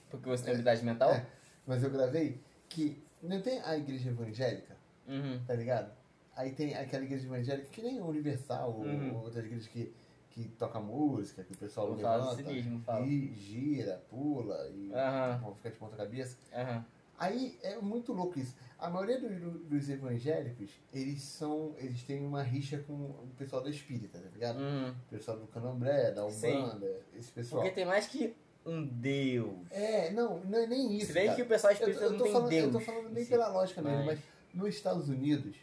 Porque 0.09 0.27
você 0.27 0.43
tem 0.43 0.51
habilidade 0.53 0.83
mental? 0.83 1.11
É. 1.11 1.25
mas 1.65 1.81
eu 1.83 1.89
gravei 1.89 2.41
que 2.67 3.01
não 3.23 3.41
tem 3.41 3.61
a 3.61 3.77
igreja 3.77 4.09
evangélica, 4.09 4.75
Uhum. 5.07 5.39
tá 5.47 5.53
ligado? 5.53 5.91
Aí 6.35 6.51
tem 6.51 6.73
aquela 6.75 7.03
igreja 7.03 7.25
evangélica 7.27 7.67
que 7.69 7.81
nem 7.81 8.01
Universal 8.01 8.71
Uhum. 8.71 9.13
ou 9.15 9.23
outras 9.23 9.45
igrejas 9.45 9.67
que, 9.67 9.93
que 10.29 10.47
toca 10.57 10.79
música, 10.79 11.43
que 11.43 11.53
o 11.53 11.57
pessoal 11.57 11.93
levanta 11.93 12.35
cinismo, 12.35 12.81
fala. 12.81 13.05
e 13.05 13.33
gira, 13.35 14.01
pula 14.09 14.67
e 14.69 14.91
Aham. 14.93 15.37
vão 15.41 15.55
ficar 15.55 15.69
de 15.69 15.75
ponta 15.77 15.95
cabeça. 15.95 16.37
Aham. 16.53 16.85
Aí 17.21 17.57
é 17.61 17.77
muito 17.77 18.11
louco 18.13 18.39
isso. 18.39 18.55
A 18.79 18.89
maioria 18.89 19.19
do- 19.19 19.29
do- 19.29 19.59
dos 19.65 19.89
evangélicos, 19.89 20.71
eles 20.91 21.21
são. 21.21 21.75
Eles 21.77 22.01
têm 22.03 22.25
uma 22.25 22.41
rixa 22.41 22.79
com 22.79 22.93
o 22.93 23.29
pessoal 23.37 23.61
da 23.61 23.69
espírita, 23.69 24.17
tá 24.17 24.27
ligado? 24.33 24.59
Uhum. 24.59 24.89
O 24.89 25.09
pessoal 25.09 25.37
do 25.37 25.45
candomblé, 25.47 26.11
da 26.11 26.27
Sim. 26.31 26.47
Umbanda, 26.57 26.99
esse 27.15 27.31
pessoal. 27.31 27.61
Porque 27.61 27.75
tem 27.75 27.85
mais 27.85 28.07
que 28.07 28.35
um 28.65 28.83
Deus. 28.87 29.67
É, 29.69 30.09
não, 30.11 30.39
não 30.45 30.57
é 30.59 30.65
nem 30.65 30.97
isso. 30.97 31.07
Se 31.07 31.13
bem 31.13 31.25
cara. 31.25 31.35
que 31.35 31.41
o 31.43 31.45
pessoal 31.47 31.71
eu, 31.73 31.77
espírita 31.77 32.03
eu 32.03 32.09
não 32.11 32.17
tô 32.17 32.23
tem 32.23 32.33
falando, 32.33 32.49
Deus. 32.49 32.65
eu 32.65 32.71
tô 32.71 32.79
falando 32.79 33.09
bem 33.13 33.21
em 33.21 33.25
si. 33.25 33.29
pela 33.31 33.47
lógica 33.49 33.81
mesmo, 33.83 33.97
Mas- 33.97 34.05
mas 34.05 34.19
nos 34.53 34.75
Estados 34.75 35.07
Unidos, 35.09 35.55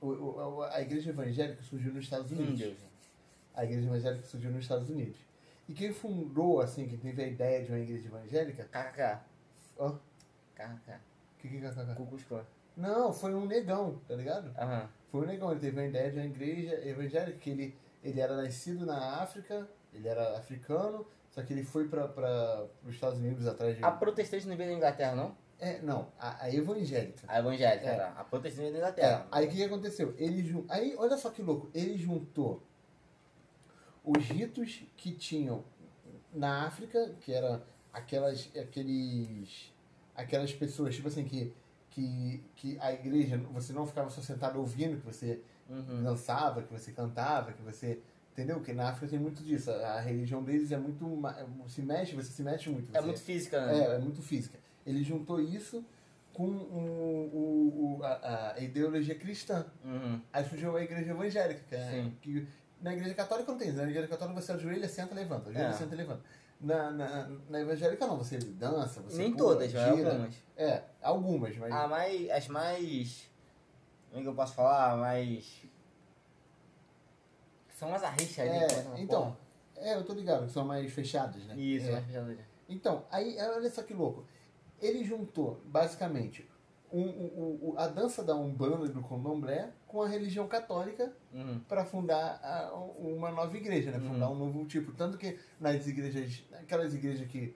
o- 0.00 0.06
o- 0.08 0.62
a 0.62 0.80
igreja 0.80 1.10
evangélica 1.10 1.62
surgiu 1.62 1.92
nos 1.92 2.04
Estados 2.04 2.32
Um 2.32 2.36
Unidos. 2.36 2.58
Deus. 2.60 2.78
A 3.54 3.62
igreja 3.64 3.86
evangélica 3.86 4.26
surgiu 4.26 4.50
nos 4.50 4.62
Estados 4.62 4.88
Unidos. 4.88 5.18
E 5.68 5.74
quem 5.74 5.92
fundou, 5.92 6.60
assim, 6.62 6.86
quem 6.88 6.98
teve 6.98 7.22
a 7.22 7.26
ideia 7.26 7.62
de 7.62 7.70
uma 7.72 7.78
igreja 7.78 8.08
evangélica. 8.08 8.64
KKK. 8.64 9.20
Ó, 9.78 9.96
KKK. 10.54 11.00
que 11.38 11.48
que 11.48 11.56
é 11.56 11.70
KKK? 11.70 11.94
Klux 11.96 12.24
Klan. 12.24 12.44
Não, 12.76 13.12
foi 13.12 13.34
um 13.34 13.46
negão, 13.46 14.00
tá 14.08 14.14
ligado? 14.14 14.52
Aham. 14.58 14.88
Foi 15.10 15.22
um 15.22 15.26
negão, 15.26 15.50
ele 15.52 15.60
teve 15.60 15.78
uma 15.78 15.86
ideia 15.86 16.10
de 16.10 16.16
uma 16.18 16.26
igreja 16.26 16.74
evangélica, 16.88 17.38
que 17.38 17.50
ele, 17.50 17.76
ele 18.02 18.20
era 18.20 18.36
nascido 18.36 18.84
na 18.84 19.22
África, 19.22 19.68
ele 19.92 20.08
era 20.08 20.36
africano, 20.36 21.06
só 21.30 21.42
que 21.42 21.52
ele 21.52 21.62
foi 21.62 21.86
para 21.88 22.66
os 22.84 22.94
Estados 22.94 23.18
Unidos 23.20 23.46
atrás 23.46 23.76
de. 23.76 23.84
A 23.84 23.90
protestante 23.92 24.46
não 24.48 24.56
veio 24.56 24.70
da 24.70 24.76
Inglaterra, 24.76 25.14
não? 25.14 25.36
É, 25.60 25.80
não, 25.82 26.08
a, 26.18 26.44
a 26.44 26.52
evangélica. 26.52 27.22
A 27.28 27.38
evangélica, 27.38 27.86
É. 27.86 28.02
A 28.16 28.24
protestante 28.24 28.70
veio 28.72 28.82
da 28.82 28.88
É, 28.88 28.90
Inglaterra. 28.90 29.28
aí 29.30 29.46
o 29.46 29.50
que, 29.50 29.56
que 29.56 29.64
aconteceu? 29.64 30.14
Ele 30.18 30.42
jun... 30.44 30.64
Aí, 30.68 30.94
olha 30.98 31.16
só 31.16 31.30
que 31.30 31.42
louco, 31.42 31.70
ele 31.72 31.96
juntou 31.96 32.60
os 34.04 34.24
ritos 34.26 34.82
que 34.96 35.12
tinham 35.12 35.64
na 36.32 36.66
África, 36.66 37.14
que 37.20 37.32
eram 37.32 37.62
aquelas, 37.92 38.50
aqueles, 38.60 39.72
aquelas 40.16 40.52
pessoas, 40.52 40.94
tipo 40.94 41.08
assim, 41.08 41.24
que, 41.24 41.52
que, 41.90 42.42
que 42.56 42.78
a 42.80 42.92
igreja, 42.92 43.38
você 43.52 43.72
não 43.72 43.86
ficava 43.86 44.10
só 44.10 44.20
sentado 44.20 44.58
ouvindo, 44.58 44.98
que 45.00 45.06
você 45.06 45.40
Uhum. 45.66 46.02
dançava, 46.02 46.62
que 46.62 46.70
você 46.70 46.92
cantava, 46.92 47.52
que 47.52 47.62
você. 47.62 47.98
Entendeu? 48.32 48.56
Porque 48.56 48.74
na 48.74 48.90
África 48.90 49.08
tem 49.08 49.18
muito 49.18 49.42
disso. 49.42 49.70
A, 49.70 49.94
a 49.94 50.00
religião 50.00 50.42
deles 50.42 50.70
é 50.72 50.76
muito. 50.76 51.06
Se 51.68 51.80
mexe, 51.80 52.14
você 52.14 52.30
se 52.30 52.42
mexe 52.42 52.68
muito. 52.68 52.94
É 52.94 53.00
você- 53.00 53.06
muito 53.06 53.20
física, 53.20 53.64
né? 53.64 53.78
é, 53.78 53.94
é 53.94 53.98
muito 53.98 54.20
física. 54.20 54.58
Ele 54.84 55.02
juntou 55.02 55.40
isso 55.40 55.82
com 56.34 56.48
o, 56.48 57.96
o, 57.98 58.04
a, 58.04 58.54
a 58.56 58.60
ideologia 58.60 59.14
cristã. 59.14 59.64
Uhum. 59.84 60.20
Aí 60.32 60.44
surgiu 60.44 60.76
a 60.76 60.82
igreja 60.82 61.10
evangélica, 61.12 61.60
que, 61.68 61.74
é, 61.74 61.90
Sim. 61.90 62.12
que 62.20 62.46
na 62.82 62.92
igreja 62.92 63.14
católica 63.14 63.50
não 63.50 63.58
tem 63.58 63.68
isso. 63.68 63.78
Na 63.78 63.84
igreja 63.88 64.08
católica 64.08 64.40
você 64.40 64.52
ajoelha, 64.52 64.88
senta, 64.88 65.14
levanta. 65.14 65.48
Ajoelha, 65.50 65.68
É. 65.68 65.72
senta, 65.72 65.94
levanta. 65.96 66.22
Na, 66.60 66.90
na, 66.90 67.28
na 67.50 67.60
evangélica 67.60 68.06
não, 68.06 68.16
você 68.16 68.38
dança, 68.38 69.02
você 69.02 69.18
Nem 69.18 69.32
pula, 69.32 69.54
todas, 69.54 69.72
mas 69.72 69.88
algumas. 69.88 70.34
É, 70.56 70.82
algumas, 71.02 71.56
mas... 71.56 71.72
A 71.72 71.88
mais, 71.88 72.30
as 72.30 72.48
mais. 72.48 73.30
Como 74.08 74.20
é 74.20 74.22
que 74.22 74.28
eu 74.28 74.34
posso 74.34 74.54
falar? 74.54 74.96
Mais. 74.96 75.66
São 77.78 77.90
mais 77.90 78.02
arriscadinhas. 78.02 78.72
É, 78.72 78.76
essa 78.76 79.00
então, 79.00 79.36
porra. 79.74 79.88
é, 79.88 79.94
eu 79.96 80.04
tô 80.04 80.12
ligado, 80.14 80.46
que 80.46 80.52
são 80.52 80.64
mais 80.64 80.90
fechadas, 80.92 81.44
né? 81.44 81.56
Isso, 81.56 81.88
É. 81.88 81.92
mais 81.92 82.06
fechadas. 82.06 82.38
Então, 82.68 83.04
aí, 83.10 83.36
olha 83.40 83.68
só 83.70 83.82
que 83.82 83.92
louco. 83.92 84.24
Ele 84.80 85.04
juntou, 85.04 85.60
basicamente, 85.66 86.48
um, 86.92 87.02
um, 87.02 87.58
um, 87.62 87.74
a 87.76 87.88
dança 87.88 88.22
da 88.22 88.34
Umbanda 88.34 88.86
e 88.86 88.88
do 88.88 89.02
Candomblé 89.02 89.70
com 89.94 90.02
a 90.02 90.08
religião 90.08 90.48
católica 90.48 91.12
Uhum. 91.32 91.60
para 91.68 91.84
fundar 91.84 92.40
a- 92.42 92.74
uma 92.98 93.30
nova 93.30 93.56
igreja, 93.56 93.92
né? 93.92 93.98
Uhum. 93.98 94.08
Fundar 94.14 94.28
um 94.28 94.34
novo 94.34 94.64
tipo. 94.66 94.90
Tanto 94.92 95.16
que 95.16 95.38
nas 95.60 95.86
igrejas, 95.86 96.42
aquelas 96.60 96.92
igrejas 96.92 97.28
que. 97.28 97.54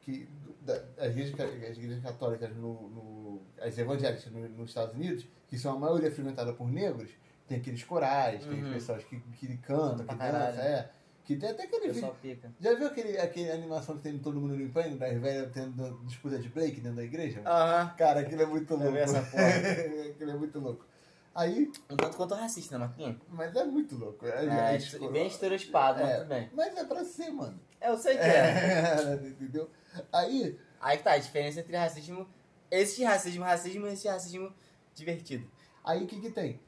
que 0.00 0.28
da, 0.62 0.74
as, 0.98 1.10
igrejas, 1.16 1.40
as 1.40 1.76
igrejas 1.78 2.02
católicas, 2.02 2.50
no, 2.56 2.88
no- 2.90 3.42
as 3.60 3.78
evangélicas 3.78 4.26
no- 4.32 4.48
nos 4.48 4.70
Estados 4.70 4.94
Unidos, 4.96 5.24
que 5.46 5.56
são 5.56 5.76
a 5.76 5.78
maioria 5.78 6.10
frequentada 6.10 6.52
por 6.52 6.68
negros, 6.68 7.08
tem 7.46 7.58
aqueles 7.58 7.84
corais, 7.84 8.44
tem 8.44 8.64
Uhum. 8.64 8.72
pessoas 8.72 9.04
que, 9.04 9.20
que 9.20 9.56
cantam, 9.58 10.04
que 10.04 10.14
dançam, 10.16 10.60
é. 10.64 10.90
Que 11.24 11.36
tem 11.36 11.50
até 11.50 11.64
aquele 11.64 11.92
vídeo. 11.92 12.14
pica. 12.22 12.52
Já 12.60 12.74
viu 12.74 12.86
aquele, 12.88 13.16
aquele 13.18 13.50
animação 13.50 13.96
que 13.96 14.02
tem 14.02 14.16
todo 14.18 14.40
mundo 14.40 14.54
limpando, 14.56 14.96
das 14.98 15.16
velhas 15.20 15.52
tendo 15.52 16.00
disputa 16.04 16.36
de 16.38 16.48
break 16.48 16.80
dentro 16.80 16.96
da 16.96 17.04
igreja? 17.04 17.42
Aham. 17.44 17.94
Cara, 17.96 18.20
aquilo 18.20 18.42
é 18.42 18.46
muito 18.46 18.72
Eu 18.74 18.78
louco. 18.78 18.92
vi 18.92 18.98
essa 18.98 19.22
porra. 19.22 19.42
aquilo 20.10 20.30
é 20.32 20.36
muito 20.36 20.58
louco. 20.60 20.84
Aí, 21.38 21.70
Um 21.90 21.96
tanto 21.96 22.16
quanto 22.16 22.34
racista, 22.34 22.78
né, 22.78 22.86
Marquinhos? 22.86 23.18
mas 23.28 23.54
é 23.54 23.64
muito 23.64 23.94
louco. 23.94 24.24
É, 24.26 24.46
É, 24.46 24.72
é, 24.72 24.76
estu- 24.78 25.10
bem 25.10 25.26
estereotipado, 25.26 26.00
mas 26.00 26.10
É. 26.10 26.16
tudo 26.16 26.28
bem. 26.28 26.50
Mas 26.54 26.74
é 26.76 26.84
pra 26.84 27.04
ser, 27.04 27.30
mano. 27.30 27.60
É, 27.78 27.90
eu 27.90 27.98
sei 27.98 28.16
que 28.16 28.22
é. 28.24 29.14
entendeu? 29.22 29.70
Aí, 30.12 30.58
Aí 30.80 30.96
que 30.98 31.04
tá, 31.04 31.12
a 31.12 31.18
diferença 31.18 31.60
entre 31.60 31.76
racismo 31.76 32.26
Existe 32.70 33.04
racismo, 33.04 33.44
racismo, 33.44 33.86
existe 33.86 34.08
racismo 34.08 34.52
divertido. 34.94 35.48
Aí 35.84 36.02
o 36.02 36.06
que 36.06 36.20
que 36.20 36.30
tem? 36.30 36.58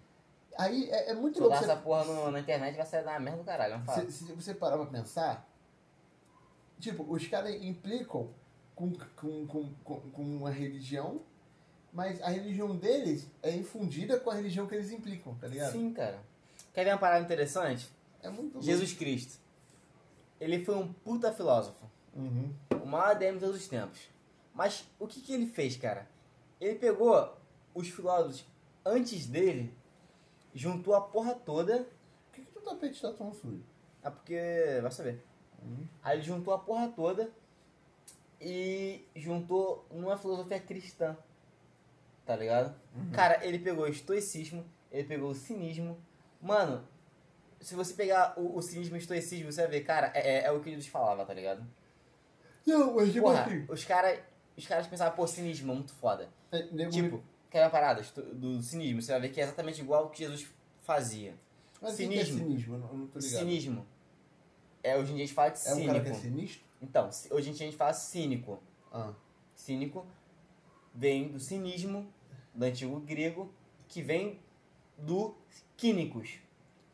Aí 0.56 0.88
é, 0.90 1.10
é 1.10 1.14
muito 1.14 1.38
Jogar 1.38 1.56
louco. 1.60 1.64
essa 1.72 1.76
porra 1.80 2.04
no- 2.04 2.30
na 2.30 2.40
internet 2.40 2.76
vai 2.76 2.86
sair 2.86 3.04
da 3.04 3.18
merda 3.18 3.38
do 3.38 3.44
caralho, 3.44 3.78
não 3.78 3.84
fala. 3.84 4.02
Se, 4.04 4.12
se 4.26 4.32
você 4.32 4.54
parar 4.54 4.76
pra 4.76 4.86
pensar, 4.86 5.48
tipo, 6.78 7.04
os 7.10 7.26
caras 7.26 7.54
implicam 7.62 8.28
com, 8.74 8.92
com, 9.16 9.46
com, 9.46 9.74
com, 9.84 10.00
com 10.10 10.22
uma 10.22 10.50
religião, 10.50 11.20
mas 11.92 12.20
a 12.22 12.28
religião 12.28 12.76
deles 12.76 13.26
é 13.42 13.54
infundida 13.54 14.18
com 14.18 14.30
a 14.30 14.34
religião 14.34 14.66
que 14.66 14.74
eles 14.74 14.90
implicam, 14.90 15.34
tá 15.34 15.46
ligado? 15.46 15.72
Sim, 15.72 15.92
cara. 15.92 16.20
Quer 16.72 16.84
ver 16.84 16.92
uma 16.92 16.98
parada 16.98 17.24
interessante? 17.24 17.90
É 18.22 18.28
muito. 18.28 18.60
Jesus 18.60 18.92
Cristo. 18.92 19.38
Ele 20.40 20.64
foi 20.64 20.76
um 20.76 20.92
puta 20.92 21.32
filósofo. 21.32 21.84
Uhum. 22.14 22.52
O 22.82 22.86
maior 22.86 23.10
ADM 23.10 23.34
de 23.34 23.40
todos 23.40 23.56
os 23.56 23.68
tempos. 23.68 24.00
Mas 24.54 24.88
o 24.98 25.06
que, 25.06 25.20
que 25.20 25.32
ele 25.32 25.46
fez, 25.46 25.76
cara? 25.76 26.08
Ele 26.60 26.74
pegou 26.76 27.36
os 27.74 27.88
filósofos 27.88 28.44
antes 28.84 29.26
dele, 29.26 29.72
juntou 30.54 30.94
a 30.94 31.00
porra 31.00 31.34
toda. 31.34 31.88
Por 32.30 32.34
que, 32.34 32.42
que 32.42 32.58
o 32.58 32.62
tapete 32.62 33.00
tá 33.00 33.12
tão 33.12 33.32
sujo? 33.32 33.62
É 34.02 34.10
porque. 34.10 34.38
Vai 34.82 34.90
saber. 34.90 35.24
Uhum. 35.62 35.86
Aí 36.02 36.18
ele 36.18 36.24
juntou 36.24 36.54
a 36.54 36.58
porra 36.58 36.88
toda 36.88 37.30
e 38.40 39.04
juntou 39.16 39.86
numa 39.90 40.16
filosofia 40.16 40.60
cristã. 40.60 41.16
Tá 42.28 42.36
ligado? 42.36 42.74
Cara, 43.10 43.42
ele 43.42 43.58
pegou 43.58 43.86
o 43.86 43.88
estoicismo, 43.88 44.62
ele 44.92 45.04
pegou 45.04 45.30
o 45.30 45.34
cinismo. 45.34 45.98
Mano, 46.42 46.86
se 47.58 47.74
você 47.74 47.94
pegar 47.94 48.34
o, 48.38 48.54
o 48.58 48.60
cinismo 48.60 48.96
e 48.96 48.98
o 48.98 49.00
estoicismo, 49.00 49.50
você 49.50 49.62
vai 49.62 49.70
ver, 49.70 49.80
cara, 49.80 50.12
é, 50.14 50.44
é 50.44 50.52
o 50.52 50.60
que 50.60 50.68
Jesus 50.68 50.88
falava, 50.88 51.24
tá 51.24 51.32
ligado? 51.32 51.66
Não, 52.66 52.96
mas 52.96 53.10
tipo 53.14 53.24
Porra, 53.24 53.44
assim. 53.44 53.64
os 53.70 53.82
caras 53.82 54.20
os 54.54 54.66
caras 54.66 54.86
pensavam, 54.86 55.16
pô, 55.16 55.26
cinismo 55.26 55.72
é 55.72 55.74
muito 55.74 55.94
foda. 55.94 56.28
é, 56.52 56.60
Tipo, 56.90 57.22
quer 57.50 57.64
uma 57.64 57.70
parada 57.70 58.02
do 58.34 58.60
cinismo, 58.60 59.00
você 59.00 59.12
vai 59.12 59.22
ver 59.22 59.28
que 59.30 59.40
é 59.40 59.44
exatamente 59.44 59.80
igual 59.80 60.02
ao 60.04 60.10
que 60.10 60.18
Jesus 60.18 60.46
fazia. 60.82 61.34
mas 61.80 61.94
o 61.94 61.96
que 61.96 62.08
que 62.08 62.18
é 62.18 62.24
cinismo. 62.26 62.46
cinismo? 62.46 62.74
Eu 62.74 62.78
não, 62.80 63.06
tô 63.06 63.18
ligado. 63.20 63.38
Cinismo. 63.40 63.86
É, 64.82 64.98
hoje 64.98 65.12
em 65.12 65.14
dia 65.14 65.24
a 65.24 65.26
gente 65.26 65.34
fala 65.34 65.48
de 65.48 65.66
É 65.66 65.72
um 65.72 65.74
cínico. 65.76 65.86
cara 65.94 66.04
que 66.04 66.10
é 66.10 66.14
sinistro? 66.14 66.60
Então, 66.82 67.08
hoje 67.30 67.48
em 67.48 67.52
dia 67.54 67.66
a 67.66 67.70
gente 67.70 67.78
fala 67.78 67.92
cínico. 67.94 68.62
Ah. 68.92 69.14
Cínico 69.54 70.06
vem 70.94 71.28
do 71.28 71.40
cinismo, 71.40 72.06
do 72.58 72.64
antigo 72.64 72.98
grego, 73.00 73.52
que 73.88 74.02
vem 74.02 74.40
do 74.98 75.34
quínicos, 75.76 76.38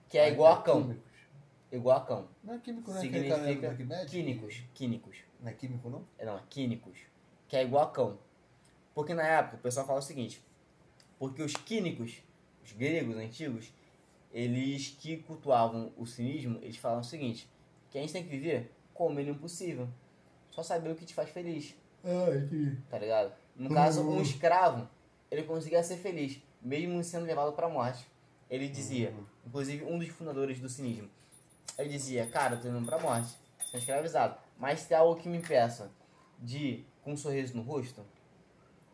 que 0.08 0.18
é 0.18 0.24
Ah, 0.24 0.28
igual 0.28 0.56
a 0.56 0.60
então, 0.60 0.82
cão. 0.88 0.96
Igual 1.72 1.96
a 1.96 2.00
cão. 2.04 2.28
Não 2.44 2.54
é 2.54 2.58
químico, 2.58 2.90
não 2.90 2.98
é 3.00 3.08
cara 3.08 3.22
Significa 3.76 4.06
quínicos, 4.06 4.62
quínicos. 4.74 5.16
Não 5.40 5.48
é 5.50 5.54
químico, 5.54 5.88
não? 5.88 6.04
É, 6.18 6.24
Não, 6.26 6.36
é 6.36 6.42
quínicos, 6.50 6.98
que 7.48 7.56
é 7.56 7.64
igual 7.64 7.84
a 7.84 7.90
cão. 7.90 8.18
Porque 8.94 9.14
na 9.14 9.26
época 9.26 9.56
o 9.56 9.60
pessoal 9.60 9.86
fala 9.86 9.98
o 9.98 10.02
seguinte, 10.02 10.40
porque 11.18 11.42
os 11.42 11.54
quínicos, 11.54 12.22
os 12.62 12.72
gregos 12.72 13.16
antigos, 13.16 13.72
eles 14.32 14.96
que 15.00 15.16
cultuavam 15.16 15.92
o 15.96 16.06
cinismo, 16.06 16.58
eles 16.62 16.76
falavam 16.76 17.00
o 17.02 17.04
seguinte, 17.04 17.48
que 17.90 17.96
a 17.98 18.00
gente 18.02 18.12
tem 18.12 18.22
que 18.22 18.28
viver 18.28 18.70
com 18.92 19.06
o 19.08 19.14
mínimo 19.14 19.38
possível. 19.38 19.88
Só 20.50 20.62
saber 20.62 20.90
o 20.90 20.94
que 20.94 21.04
te 21.06 21.14
faz 21.14 21.30
feliz. 21.30 21.74
Ah, 22.04 22.30
entendi. 22.36 22.76
tá 22.90 22.98
ligado? 22.98 23.32
No 23.56 23.70
caso, 23.72 24.06
um 24.08 24.20
escravo, 24.20 24.86
ele 25.34 25.42
conseguia 25.46 25.82
ser 25.82 25.96
feliz, 25.96 26.40
mesmo 26.62 27.02
sendo 27.04 27.26
levado 27.26 27.52
pra 27.52 27.68
morte. 27.68 28.06
Ele 28.48 28.68
dizia, 28.68 29.10
Uhum. 29.10 29.24
inclusive 29.46 29.84
um 29.84 29.98
dos 29.98 30.08
fundadores 30.08 30.60
do 30.60 30.68
cinismo, 30.68 31.10
ele 31.78 31.88
dizia, 31.88 32.26
cara, 32.26 32.54
eu 32.56 32.60
tô 32.60 32.68
indo 32.68 32.86
pra 32.86 32.98
morte, 32.98 33.34
sou 33.70 33.78
escravizado, 33.78 34.36
mas 34.58 34.86
tem 34.86 34.96
algo 34.96 35.20
que 35.20 35.28
me 35.28 35.38
impeça 35.38 35.90
de 36.38 36.84
com 37.02 37.12
um 37.12 37.16
sorriso 37.16 37.56
no 37.56 37.62
rosto? 37.62 38.02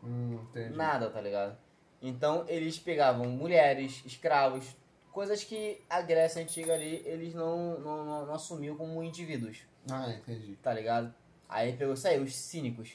Hum. 0.03 0.39
Nada, 0.73 1.09
tá 1.09 1.21
ligado? 1.21 1.57
Então 2.01 2.45
eles 2.47 2.79
pegavam 2.79 3.27
mulheres, 3.29 4.01
escravos, 4.05 4.65
coisas 5.11 5.43
que 5.43 5.79
a 5.89 6.01
Grécia 6.01 6.41
Antiga 6.41 6.73
ali, 6.73 7.01
eles 7.05 7.33
não, 7.35 7.79
não, 7.79 8.05
não, 8.05 8.25
não 8.25 8.33
assumiam 8.33 8.75
como 8.75 9.03
indivíduos 9.03 9.59
Ah, 9.91 10.09
entendi. 10.09 10.57
tá 10.61 10.73
ligado? 10.73 11.13
Aí 11.47 11.73
pegou 11.73 11.93
isso 11.93 12.07
aí, 12.07 12.19
os 12.19 12.33
cínicos. 12.35 12.93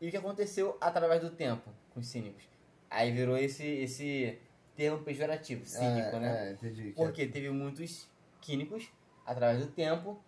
E 0.00 0.08
o 0.08 0.10
que 0.10 0.16
aconteceu 0.16 0.76
através 0.80 1.20
do 1.20 1.30
tempo 1.30 1.68
com 1.92 2.00
os 2.00 2.06
cínicos? 2.06 2.44
Aí 2.92 3.10
virou 3.10 3.36
esse, 3.38 3.64
esse 3.64 4.38
termo 4.76 5.02
pejorativo, 5.02 5.64
cínico, 5.64 6.16
é, 6.16 6.20
né? 6.20 6.48
É, 6.48 6.52
entendi. 6.52 6.82
Que 6.82 6.92
Porque 6.92 7.26
teve 7.26 7.48
muitos 7.48 8.06
químicos, 8.40 8.92
através 9.24 9.64
do 9.64 9.72
tempo, 9.72 10.22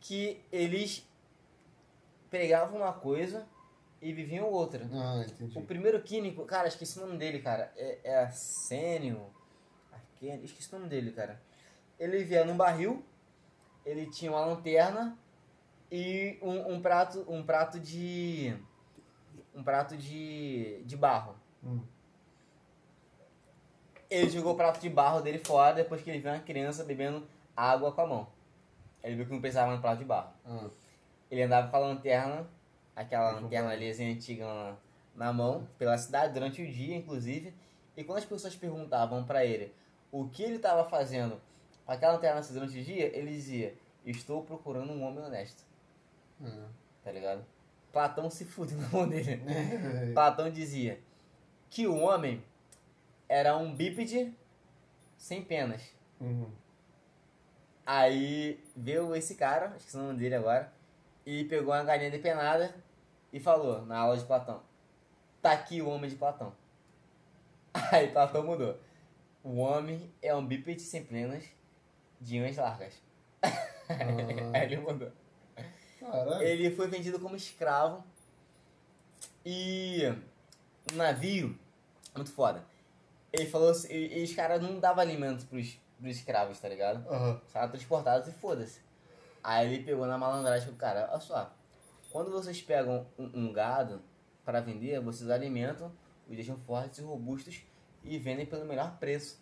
que 0.00 0.42
eles 0.50 1.08
pregavam 2.28 2.78
uma 2.78 2.92
coisa 2.92 3.46
e 4.02 4.12
viviam 4.12 4.48
outra. 4.50 4.88
Ah, 4.92 5.24
entendi. 5.24 5.56
O 5.56 5.62
primeiro 5.62 6.02
químico, 6.02 6.44
cara, 6.44 6.66
esqueci 6.66 6.98
o 6.98 7.06
nome 7.06 7.16
dele, 7.16 7.40
cara. 7.40 7.72
É, 7.76 7.98
é 8.02 8.18
Arsênio. 8.18 9.26
Arquênio, 9.92 10.44
esqueci 10.44 10.74
o 10.74 10.78
nome 10.78 10.88
dele, 10.88 11.12
cara. 11.12 11.40
Ele 11.98 12.18
vivia 12.18 12.44
num 12.44 12.56
barril, 12.56 13.04
ele 13.86 14.10
tinha 14.10 14.32
uma 14.32 14.44
lanterna 14.44 15.16
e 15.92 16.38
um, 16.42 16.74
um 16.74 16.82
prato, 16.82 17.24
um 17.28 17.44
prato 17.44 17.78
de. 17.78 18.56
Um 19.54 19.62
prato 19.62 19.96
de. 19.96 20.82
de 20.84 20.96
barro. 20.96 21.36
Hum. 21.62 21.80
Ele 24.10 24.28
jogou 24.28 24.52
o 24.54 24.56
prato 24.56 24.80
de 24.80 24.88
barro 24.88 25.20
dele 25.20 25.38
fora 25.38 25.74
depois 25.74 26.02
que 26.02 26.10
ele 26.10 26.18
viu 26.18 26.30
uma 26.32 26.40
criança 26.40 26.82
bebendo 26.84 27.26
água 27.56 27.92
com 27.92 28.00
a 28.00 28.06
mão. 28.06 28.28
Ele 29.02 29.16
viu 29.16 29.24
que 29.26 29.32
não 29.32 29.40
precisava 29.40 29.74
no 29.74 29.80
prato 29.80 29.98
de 29.98 30.04
barro. 30.04 30.32
Ah, 30.44 30.68
Ele 31.30 31.42
andava 31.42 31.68
com 31.68 31.76
a 31.76 31.80
lanterna, 31.80 32.46
aquela 32.94 33.30
lanterna 33.32 33.70
ali 33.70 33.88
assim, 33.88 34.12
antiga 34.12 34.44
na, 34.44 34.76
na 35.14 35.32
mão, 35.32 35.66
pela 35.78 35.96
cidade 35.96 36.34
durante 36.34 36.60
o 36.60 36.70
dia, 36.70 36.96
inclusive. 36.96 37.54
E 37.96 38.02
quando 38.04 38.18
as 38.18 38.24
pessoas 38.24 38.54
perguntavam 38.56 39.22
pra 39.24 39.44
ele 39.44 39.72
o 40.10 40.28
que 40.28 40.42
ele 40.42 40.56
estava 40.56 40.84
fazendo 40.88 41.40
com 41.86 41.92
aquela 41.92 42.14
lanterna 42.14 42.40
assim, 42.40 42.52
durante 42.52 42.78
o 42.78 42.82
dia, 42.84 43.16
ele 43.16 43.30
dizia: 43.30 43.74
Estou 44.04 44.42
procurando 44.42 44.92
um 44.92 45.04
homem 45.04 45.24
honesto. 45.24 45.62
ah. 46.44 46.66
Tá 47.04 47.12
ligado? 47.12 47.44
Platão 47.92 48.28
se 48.28 48.44
fudeu 48.44 48.76
na 48.78 48.88
mão 48.88 49.08
dele. 49.08 49.42
Platão 50.12 50.50
dizia 50.50 51.00
que 51.70 51.86
o 51.86 51.96
homem 51.96 52.42
era 53.30 53.56
um 53.56 53.72
bípede 53.72 54.34
sem 55.16 55.40
penas. 55.40 55.80
Uhum. 56.20 56.50
Aí 57.86 58.60
veio 58.76 59.14
esse 59.14 59.36
cara, 59.36 59.72
esqueci 59.76 59.96
o 59.96 60.00
nome 60.02 60.18
dele 60.18 60.34
agora, 60.34 60.72
e 61.24 61.44
pegou 61.44 61.72
uma 61.72 61.84
galinha 61.84 62.10
depenada 62.10 62.74
e 63.32 63.38
falou 63.38 63.86
na 63.86 63.98
aula 63.98 64.16
de 64.16 64.24
Platão: 64.24 64.60
Tá 65.40 65.52
aqui 65.52 65.80
o 65.80 65.88
homem 65.88 66.10
de 66.10 66.16
Platão. 66.16 66.52
Aí 67.92 68.08
Platão 68.08 68.42
mudou. 68.42 68.76
O 69.44 69.58
homem 69.58 70.12
é 70.20 70.34
um 70.34 70.44
bípede 70.44 70.82
sem 70.82 71.04
penas 71.04 71.44
de 72.20 72.40
unhas 72.40 72.56
largas. 72.56 73.00
Aí 74.52 74.64
ele 74.64 74.78
mudou. 74.78 75.12
Caralho. 76.00 76.42
Ele 76.42 76.74
foi 76.74 76.88
vendido 76.88 77.20
como 77.20 77.36
escravo 77.36 78.04
e 79.46 80.02
um 80.92 80.96
navio, 80.96 81.56
muito 82.14 82.32
foda. 82.32 82.69
Ele 83.32 83.46
falou 83.46 83.70
assim, 83.70 83.88
e, 83.92 84.20
e 84.20 84.24
os 84.24 84.34
caras 84.34 84.60
não 84.62 84.78
davam 84.80 85.02
alimento 85.02 85.46
pros, 85.46 85.78
pros 85.98 86.16
escravos, 86.16 86.58
tá 86.58 86.68
ligado? 86.68 86.98
Os 87.46 87.52
caras 87.52 87.70
transportados 87.70 88.28
e 88.28 88.32
foda-se. 88.32 88.80
Aí 89.42 89.72
ele 89.72 89.84
pegou 89.84 90.06
na 90.06 90.18
malandragem 90.18 90.68
do 90.70 90.76
cara, 90.76 91.08
olha 91.10 91.20
só, 91.20 91.50
quando 92.10 92.30
vocês 92.30 92.60
pegam 92.60 93.06
um, 93.18 93.30
um 93.46 93.52
gado 93.52 94.02
para 94.44 94.60
vender, 94.60 95.00
vocês 95.00 95.30
alimentam, 95.30 95.92
os 96.28 96.34
deixam 96.36 96.56
fortes 96.58 96.98
e 96.98 97.02
robustos 97.02 97.62
e 98.02 98.18
vendem 98.18 98.44
pelo 98.46 98.64
melhor 98.64 98.96
preço. 98.98 99.40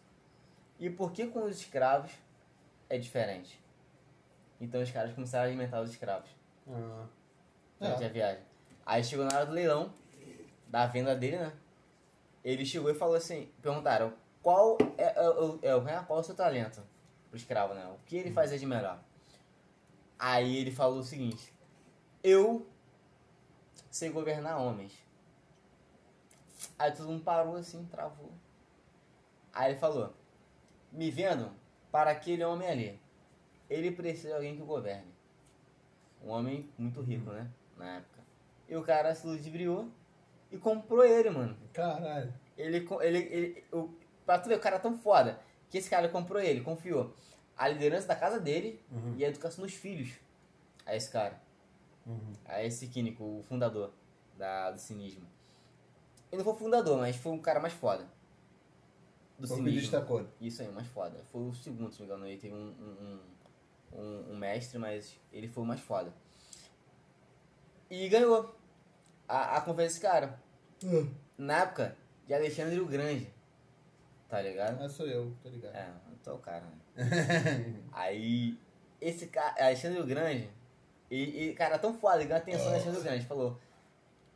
E 0.78 0.88
por 0.90 1.12
que 1.12 1.26
com 1.26 1.44
os 1.44 1.56
escravos 1.58 2.12
é 2.88 2.98
diferente? 2.98 3.58
Então 4.60 4.82
os 4.82 4.90
caras 4.90 5.14
começaram 5.14 5.44
a 5.44 5.48
alimentar 5.48 5.80
os 5.80 5.90
escravos 5.90 6.28
Ah. 6.68 7.06
durante 7.80 8.02
É. 8.02 8.06
a 8.06 8.10
viagem. 8.10 8.42
Aí 8.84 9.02
chegou 9.02 9.24
na 9.24 9.34
hora 9.36 9.46
do 9.46 9.52
leilão, 9.52 9.92
da 10.68 10.86
venda 10.86 11.14
dele, 11.16 11.38
né? 11.38 11.52
Ele 12.48 12.64
chegou 12.64 12.90
e 12.90 12.94
falou 12.94 13.14
assim, 13.14 13.52
perguntaram, 13.60 14.14
qual 14.42 14.78
é, 14.96 15.12
é, 15.20 15.28
o- 15.28 15.58
é, 15.60 15.74
o- 15.74 15.82
qual 16.06 16.18
é 16.18 16.22
o 16.22 16.24
seu 16.24 16.34
talento 16.34 16.82
pro 17.28 17.36
escravo, 17.36 17.74
né? 17.74 17.84
O 17.94 17.98
que 18.06 18.16
ele 18.16 18.30
fazia 18.32 18.58
de 18.58 18.64
melhor? 18.64 18.98
Aí 20.18 20.56
ele 20.56 20.70
falou 20.70 21.00
o 21.00 21.04
seguinte, 21.04 21.52
eu 22.24 22.66
sei 23.90 24.08
governar 24.08 24.58
homens. 24.58 24.92
Aí 26.78 26.90
todo 26.90 27.08
mundo 27.08 27.22
parou 27.22 27.54
assim, 27.56 27.84
travou. 27.84 28.32
Aí 29.52 29.72
ele 29.72 29.78
falou, 29.78 30.14
me 30.90 31.10
vendo 31.10 31.52
para 31.92 32.10
aquele 32.12 32.42
homem 32.44 32.66
ali. 32.66 33.00
Ele 33.68 33.90
precisa 33.90 34.28
de 34.28 34.34
alguém 34.34 34.56
que 34.56 34.62
o 34.62 34.66
governe. 34.66 35.12
Um 36.24 36.30
homem 36.30 36.72
muito 36.78 37.02
rico, 37.02 37.30
né? 37.30 37.50
Na 37.76 37.96
época. 37.96 38.22
E 38.66 38.74
o 38.74 38.82
cara 38.82 39.14
se 39.14 39.26
ludibriou 39.26 39.90
e 40.50 40.56
comprou 40.58 41.04
ele, 41.04 41.30
mano. 41.30 41.56
Caralho. 41.72 42.32
Ele, 42.56 42.86
ele, 43.02 43.18
ele 43.18 43.64
o, 43.72 43.90
pra 44.26 44.38
tu 44.38 44.48
ver, 44.48 44.56
o 44.56 44.60
cara 44.60 44.76
é 44.76 44.78
tão 44.80 44.96
foda 44.96 45.40
que 45.70 45.78
esse 45.78 45.88
cara 45.90 46.08
comprou 46.08 46.40
ele, 46.40 46.60
confiou 46.60 47.14
a 47.56 47.68
liderança 47.68 48.06
da 48.06 48.16
casa 48.16 48.38
dele 48.40 48.80
Uhum. 48.90 49.14
e 49.16 49.24
a 49.24 49.28
educação 49.28 49.64
dos 49.64 49.74
filhos 49.74 50.10
a 50.86 50.94
esse 50.96 51.10
cara, 51.10 51.40
Uhum. 52.06 52.32
a 52.46 52.62
esse 52.64 52.86
químico, 52.88 53.22
o 53.22 53.42
fundador 53.42 53.92
da, 54.36 54.70
do 54.70 54.78
cinismo. 54.78 55.26
Ele 56.32 56.38
não 56.38 56.44
foi 56.44 56.54
o 56.54 56.56
fundador, 56.56 56.98
mas 56.98 57.16
foi 57.16 57.32
um 57.32 57.38
cara 57.38 57.60
mais 57.60 57.72
foda. 57.74 58.06
Do 59.38 59.46
Foi 59.46 59.56
o 59.56 59.60
que 59.60 59.70
cinismo. 59.70 59.80
destacou. 59.80 60.26
Isso 60.40 60.62
aí, 60.62 60.68
mais 60.72 60.86
foda. 60.88 61.22
Foi 61.30 61.42
o 61.42 61.54
segundo, 61.54 61.92
se 61.92 62.00
não 62.00 62.06
me 62.08 62.12
engano. 62.12 62.26
Ele 62.26 62.38
teve 62.40 62.54
um, 62.54 62.74
um, 62.80 63.20
um- 63.98 64.32
um 64.32 64.36
mestre, 64.36 64.78
mas 64.78 65.16
ele 65.32 65.46
foi 65.48 65.62
o 65.62 65.66
mais 65.66 65.80
foda. 65.80 66.12
E 67.90 68.08
ganhou 68.08 68.54
a, 69.28 69.58
a 69.58 69.72
desse 69.74 70.00
cara. 70.00 70.40
Na 71.36 71.58
época 71.62 71.96
de 72.26 72.34
Alexandre 72.34 72.80
o 72.80 72.86
Grande. 72.86 73.28
Tá 74.28 74.40
ligado? 74.42 74.82
Ah, 74.82 74.88
sou 74.88 75.06
eu, 75.06 75.32
tô 75.42 75.48
ligado. 75.48 75.74
É, 75.74 75.90
então 76.20 76.34
é 76.34 76.36
o 76.36 76.40
cara, 76.40 76.64
né? 76.64 77.82
Aí, 77.92 78.58
esse 79.00 79.28
cara, 79.28 79.54
Alexandre 79.64 80.00
o 80.00 80.06
Grande, 80.06 80.50
e, 81.10 81.48
e, 81.48 81.54
cara, 81.54 81.78
tão 81.78 81.94
foda, 81.94 82.22
ganhou 82.22 82.36
atenção 82.36 82.64
do 82.64 82.70
Alexandre 82.70 83.00
o 83.00 83.02
Grande. 83.02 83.26
Falou, 83.26 83.58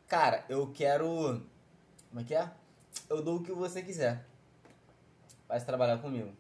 cara, 0.09 0.45
eu 0.49 0.73
quero. 0.73 1.43
Como 2.09 2.21
é 2.21 2.25
que 2.25 2.35
é? 2.35 2.51
Eu 3.09 3.23
dou 3.23 3.39
o 3.39 3.43
que 3.43 3.53
você 3.53 3.83
quiser. 3.83 4.25
Vai 5.47 5.61
trabalhar 5.61 5.99
comigo. 5.99 6.33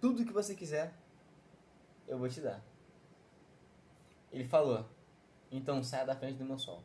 Tudo 0.00 0.24
que 0.24 0.32
você 0.32 0.54
quiser, 0.54 0.92
eu 2.06 2.18
vou 2.18 2.28
te 2.28 2.40
dar. 2.40 2.62
Ele 4.32 4.44
falou, 4.44 4.86
então 5.50 5.82
saia 5.82 6.04
da 6.04 6.14
frente 6.14 6.38
do 6.38 6.44
meu 6.44 6.58
sol. 6.58 6.82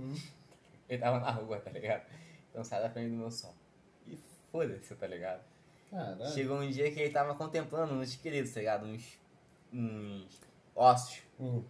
Hum. 0.00 0.14
Ele 0.88 0.98
tava 1.00 1.20
na 1.20 1.30
rua, 1.30 1.58
tá 1.60 1.70
ligado? 1.70 2.04
Então 2.50 2.64
sai 2.64 2.80
da 2.82 2.90
frente 2.90 3.10
do 3.10 3.16
meu 3.16 3.30
sol. 3.30 3.54
E 4.06 4.18
foda-se, 4.50 4.94
tá 4.96 5.06
ligado? 5.06 5.42
Caralho. 5.90 6.26
Chegou 6.32 6.58
um 6.58 6.68
dia 6.70 6.90
que 6.90 6.98
ele 7.00 7.12
tava 7.12 7.34
contemplando 7.34 7.94
uns 7.94 8.08
esqueletos, 8.10 8.52
tá 8.52 8.60
ligado? 8.60 8.86
Uns, 8.86 9.18
uns 9.72 10.40
ossos 10.74 11.22
Hum. 11.38 11.62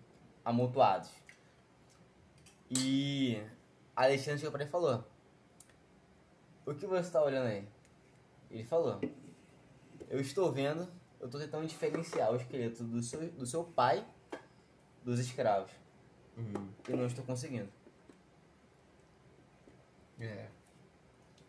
amontoados. 0.44 1.10
E 2.70 3.42
Alexandre 3.96 4.38
chegou 4.38 4.52
pra 4.52 4.60
ele 4.62 4.68
e 4.68 4.72
falou: 4.72 5.04
O 6.64 6.74
que 6.74 6.86
você 6.86 7.10
tá 7.10 7.22
olhando 7.22 7.48
aí? 7.48 7.66
Ele 8.50 8.64
falou: 8.64 9.00
Eu 10.08 10.20
estou 10.20 10.52
vendo, 10.52 10.88
eu 11.20 11.28
tô 11.28 11.38
tentando 11.38 11.66
diferenciar 11.66 12.32
o 12.32 12.36
esqueleto 12.36 12.84
do 12.84 13.02
seu, 13.02 13.30
do 13.32 13.46
seu 13.46 13.64
pai 13.64 14.06
dos 15.04 15.18
escravos. 15.18 15.70
Hum. 16.38 16.68
Eu 16.88 16.96
não 16.96 17.06
estou 17.06 17.24
conseguindo. 17.24 17.68
É. 20.20 20.48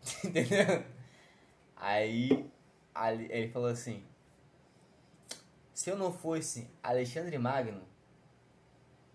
Entendeu? 0.24 0.84
Aí 1.76 2.50
ele 3.28 3.48
falou 3.48 3.68
assim: 3.68 4.02
Se 5.74 5.90
eu 5.90 5.96
não 5.96 6.12
fosse 6.12 6.70
Alexandre 6.82 7.36
Magno, 7.38 7.82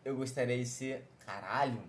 eu 0.06 0.16
gostaria 0.16 0.58
de 0.58 0.66
ser. 0.66 1.08
Caralho! 1.20 1.84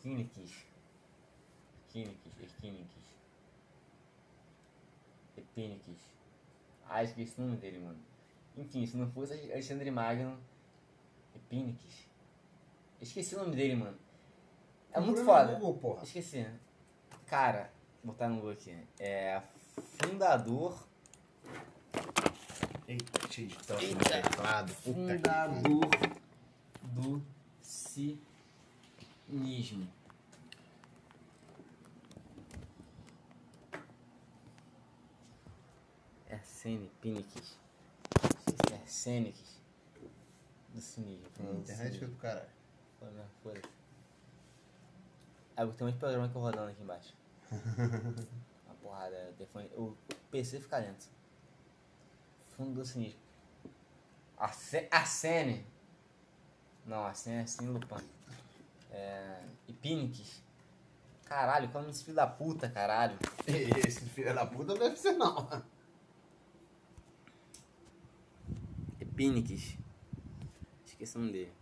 Quínicos. 0.00 0.64
Quínicos, 1.88 2.32
Equínicos. 2.40 3.02
Epínicos. 5.36 5.96
Ah, 6.88 7.02
esqueci 7.02 7.40
o 7.40 7.44
nome 7.44 7.56
dele, 7.56 7.78
mano. 7.78 7.98
Enfim, 8.56 8.86
se 8.86 8.96
não 8.96 9.10
fosse 9.10 9.32
Alexandre 9.50 9.90
Magno. 9.90 10.38
Epínicos. 11.34 12.06
Esqueci 13.00 13.34
o 13.34 13.38
nome 13.38 13.56
dele, 13.56 13.74
mano. 13.74 14.09
É 14.92 15.00
muito 15.00 15.24
foda. 15.24 15.54
Google, 15.54 15.74
porra. 15.78 16.02
Esqueci. 16.02 16.46
Cara, 17.26 17.70
vou 18.02 18.12
botar 18.12 18.28
no 18.28 18.36
Google 18.36 18.52
aqui. 18.52 18.76
É 18.98 19.40
fundador. 20.02 20.86
Eita, 22.88 23.30
cheio 23.30 23.48
de 23.48 23.56
troço 23.58 23.86
no 23.86 23.98
teclado. 24.00 24.74
Puta. 24.82 24.90
Fundador 24.92 25.80
do 26.82 27.22
cinismo. 27.62 28.20
É 36.28 36.34
Arsene 36.34 36.90
Piniques. 37.00 37.56
É 38.72 38.74
Arsêniques. 38.74 39.60
Do 40.74 40.80
cinismo. 40.80 41.26
Internet 41.38 41.76
foi 41.76 41.76
cinismo. 41.76 42.08
pro 42.08 42.16
caralho. 42.16 42.50
Foda, 42.98 43.28
foda-se. 43.42 43.79
Tem 45.66 45.86
muito 45.86 45.98
programa 45.98 46.28
que 46.28 46.36
eu 46.36 46.40
rodando 46.40 46.70
aqui 46.70 46.82
embaixo. 46.82 47.14
Uma 48.66 48.74
porrada, 48.82 49.28
o 49.30 49.32
telefone. 49.34 49.66
O 49.76 49.96
PC 50.30 50.60
fica 50.60 50.78
lento. 50.78 51.06
Fundo 52.56 52.74
do 52.74 52.84
cinismo. 52.84 53.20
Arse- 54.36 54.88
Arsene. 54.90 55.66
Não, 56.86 57.04
Arsene 57.04 57.36
é 57.36 57.40
Arsene 57.40 57.68
Lupin. 57.68 58.04
É. 58.90 59.42
Caralho, 61.24 61.68
qual 61.68 61.76
é 61.76 61.78
o 61.78 61.82
nome 61.82 61.92
desse 61.92 62.04
filho 62.04 62.16
da 62.16 62.26
puta, 62.26 62.68
caralho? 62.68 63.16
Esse 63.86 64.00
filho 64.06 64.34
da 64.34 64.44
puta 64.46 64.72
não 64.74 64.78
deve 64.80 64.96
ser, 64.96 65.12
não. 65.12 65.48
Epiniques. 69.00 69.76
Esqueci 70.84 71.16
o 71.16 71.20
nome 71.20 71.32
dele. 71.32 71.52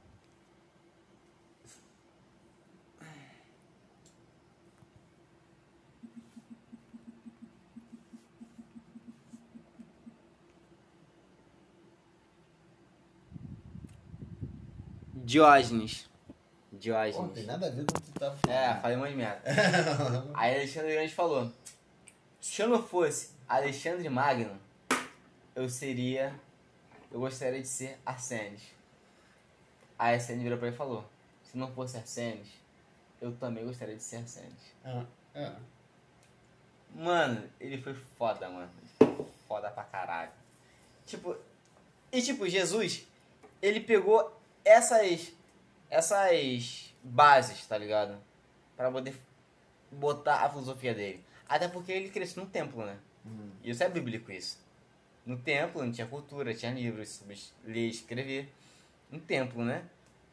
Diógenes. 15.29 16.09
Pô, 16.27 16.35
Diógenes. 16.79 17.33
tem 17.35 17.45
nada 17.45 17.67
a 17.67 17.71
ver 17.71 17.85
com 17.85 17.99
o 17.99 18.01
que 18.01 18.12
tu 18.12 18.25
É, 18.25 18.31
falando. 18.31 18.81
falei 18.81 18.97
uma 18.97 19.11
merda. 19.11 19.43
Aí 20.33 20.55
Alexandre 20.57 20.93
Grande 20.95 21.14
falou: 21.14 21.53
Se 22.41 22.62
eu 22.62 22.69
não 22.71 22.83
fosse 22.83 23.33
Alexandre 23.47 24.09
Magno, 24.09 24.59
eu 25.55 25.69
seria. 25.69 26.35
Eu 27.12 27.21
gostaria 27.21 27.61
de 27.61 27.69
ser 27.69 27.99
Arsenes. 28.07 28.62
Aí 29.99 30.14
Arsenes 30.14 30.43
virou 30.43 30.57
pra 30.57 30.69
ele 30.69 30.75
e 30.77 30.79
falou: 30.79 31.05
Se 31.45 31.59
não 31.59 31.71
fosse 31.73 31.99
Arsenes, 31.99 32.49
eu 33.21 33.31
também 33.37 33.67
gostaria 33.67 33.97
de 33.97 34.03
ser 34.03 34.17
Arsenes. 34.17 34.73
Ah, 34.83 35.05
é. 35.35 35.53
Mano, 36.95 37.45
ele 37.61 37.77
foi 37.83 37.93
foda, 38.17 38.49
mano. 38.49 38.71
Foda 39.47 39.69
pra 39.71 39.85
caralho. 39.85 40.31
Tipo, 41.05 41.37
e 42.11 42.23
tipo, 42.23 42.49
Jesus, 42.49 43.07
ele 43.61 43.81
pegou 43.81 44.38
essas 44.69 45.33
essas 45.91 46.95
bases, 47.03 47.67
tá 47.67 47.79
ligado? 47.79 48.19
Pra 48.77 48.91
poder 48.91 49.17
botar 49.91 50.43
a 50.45 50.49
filosofia 50.51 50.95
dele. 50.95 51.25
Até 51.49 51.67
porque 51.67 51.91
ele 51.93 52.11
cresceu 52.11 52.43
num 52.45 52.49
templo, 52.51 52.85
né? 52.85 52.99
Hum. 53.25 53.51
E 53.65 53.71
isso 53.71 53.83
é 53.83 53.89
bíblico 53.89 54.31
isso. 54.31 54.59
No 55.25 55.39
templo 55.39 55.83
não 55.83 55.91
tinha 55.93 56.07
cultura, 56.07 56.55
tinha 56.55 56.73
livros 56.73 57.23
ler 57.65 57.89
escrever. 57.89 58.53
Um 59.11 59.19
templo, 59.19 59.65
né? 59.65 59.83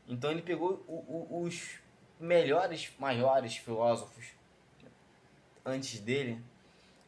Então 0.08 0.30
ele 0.32 0.41
pegou 0.41 0.84
o- 0.88 1.28
o- 1.32 1.43
os 1.43 1.80
melhores, 2.19 2.91
maiores 3.00 3.56
filósofos 3.56 4.26
antes 5.65 6.00
dele 6.00 6.41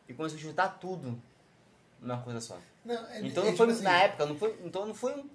e 0.08 0.14
conseguiu 0.14 0.48
juntar 0.50 0.70
tudo 0.80 1.22
numa 2.02 2.22
coisa 2.22 2.40
só. 2.42 2.58
Não, 2.86 2.96
é, 3.10 3.20
Então 3.22 3.44
é 3.44 3.48
não 3.52 3.58
foi 3.58 3.68
tipo 3.68 3.84
na 3.84 3.92
assim- 3.96 4.06
época, 4.06 4.26
não 4.26 4.38
foi, 4.38 4.60
então 4.64 4.86
não 4.88 4.96
foi 4.96 5.14
um 5.16 5.30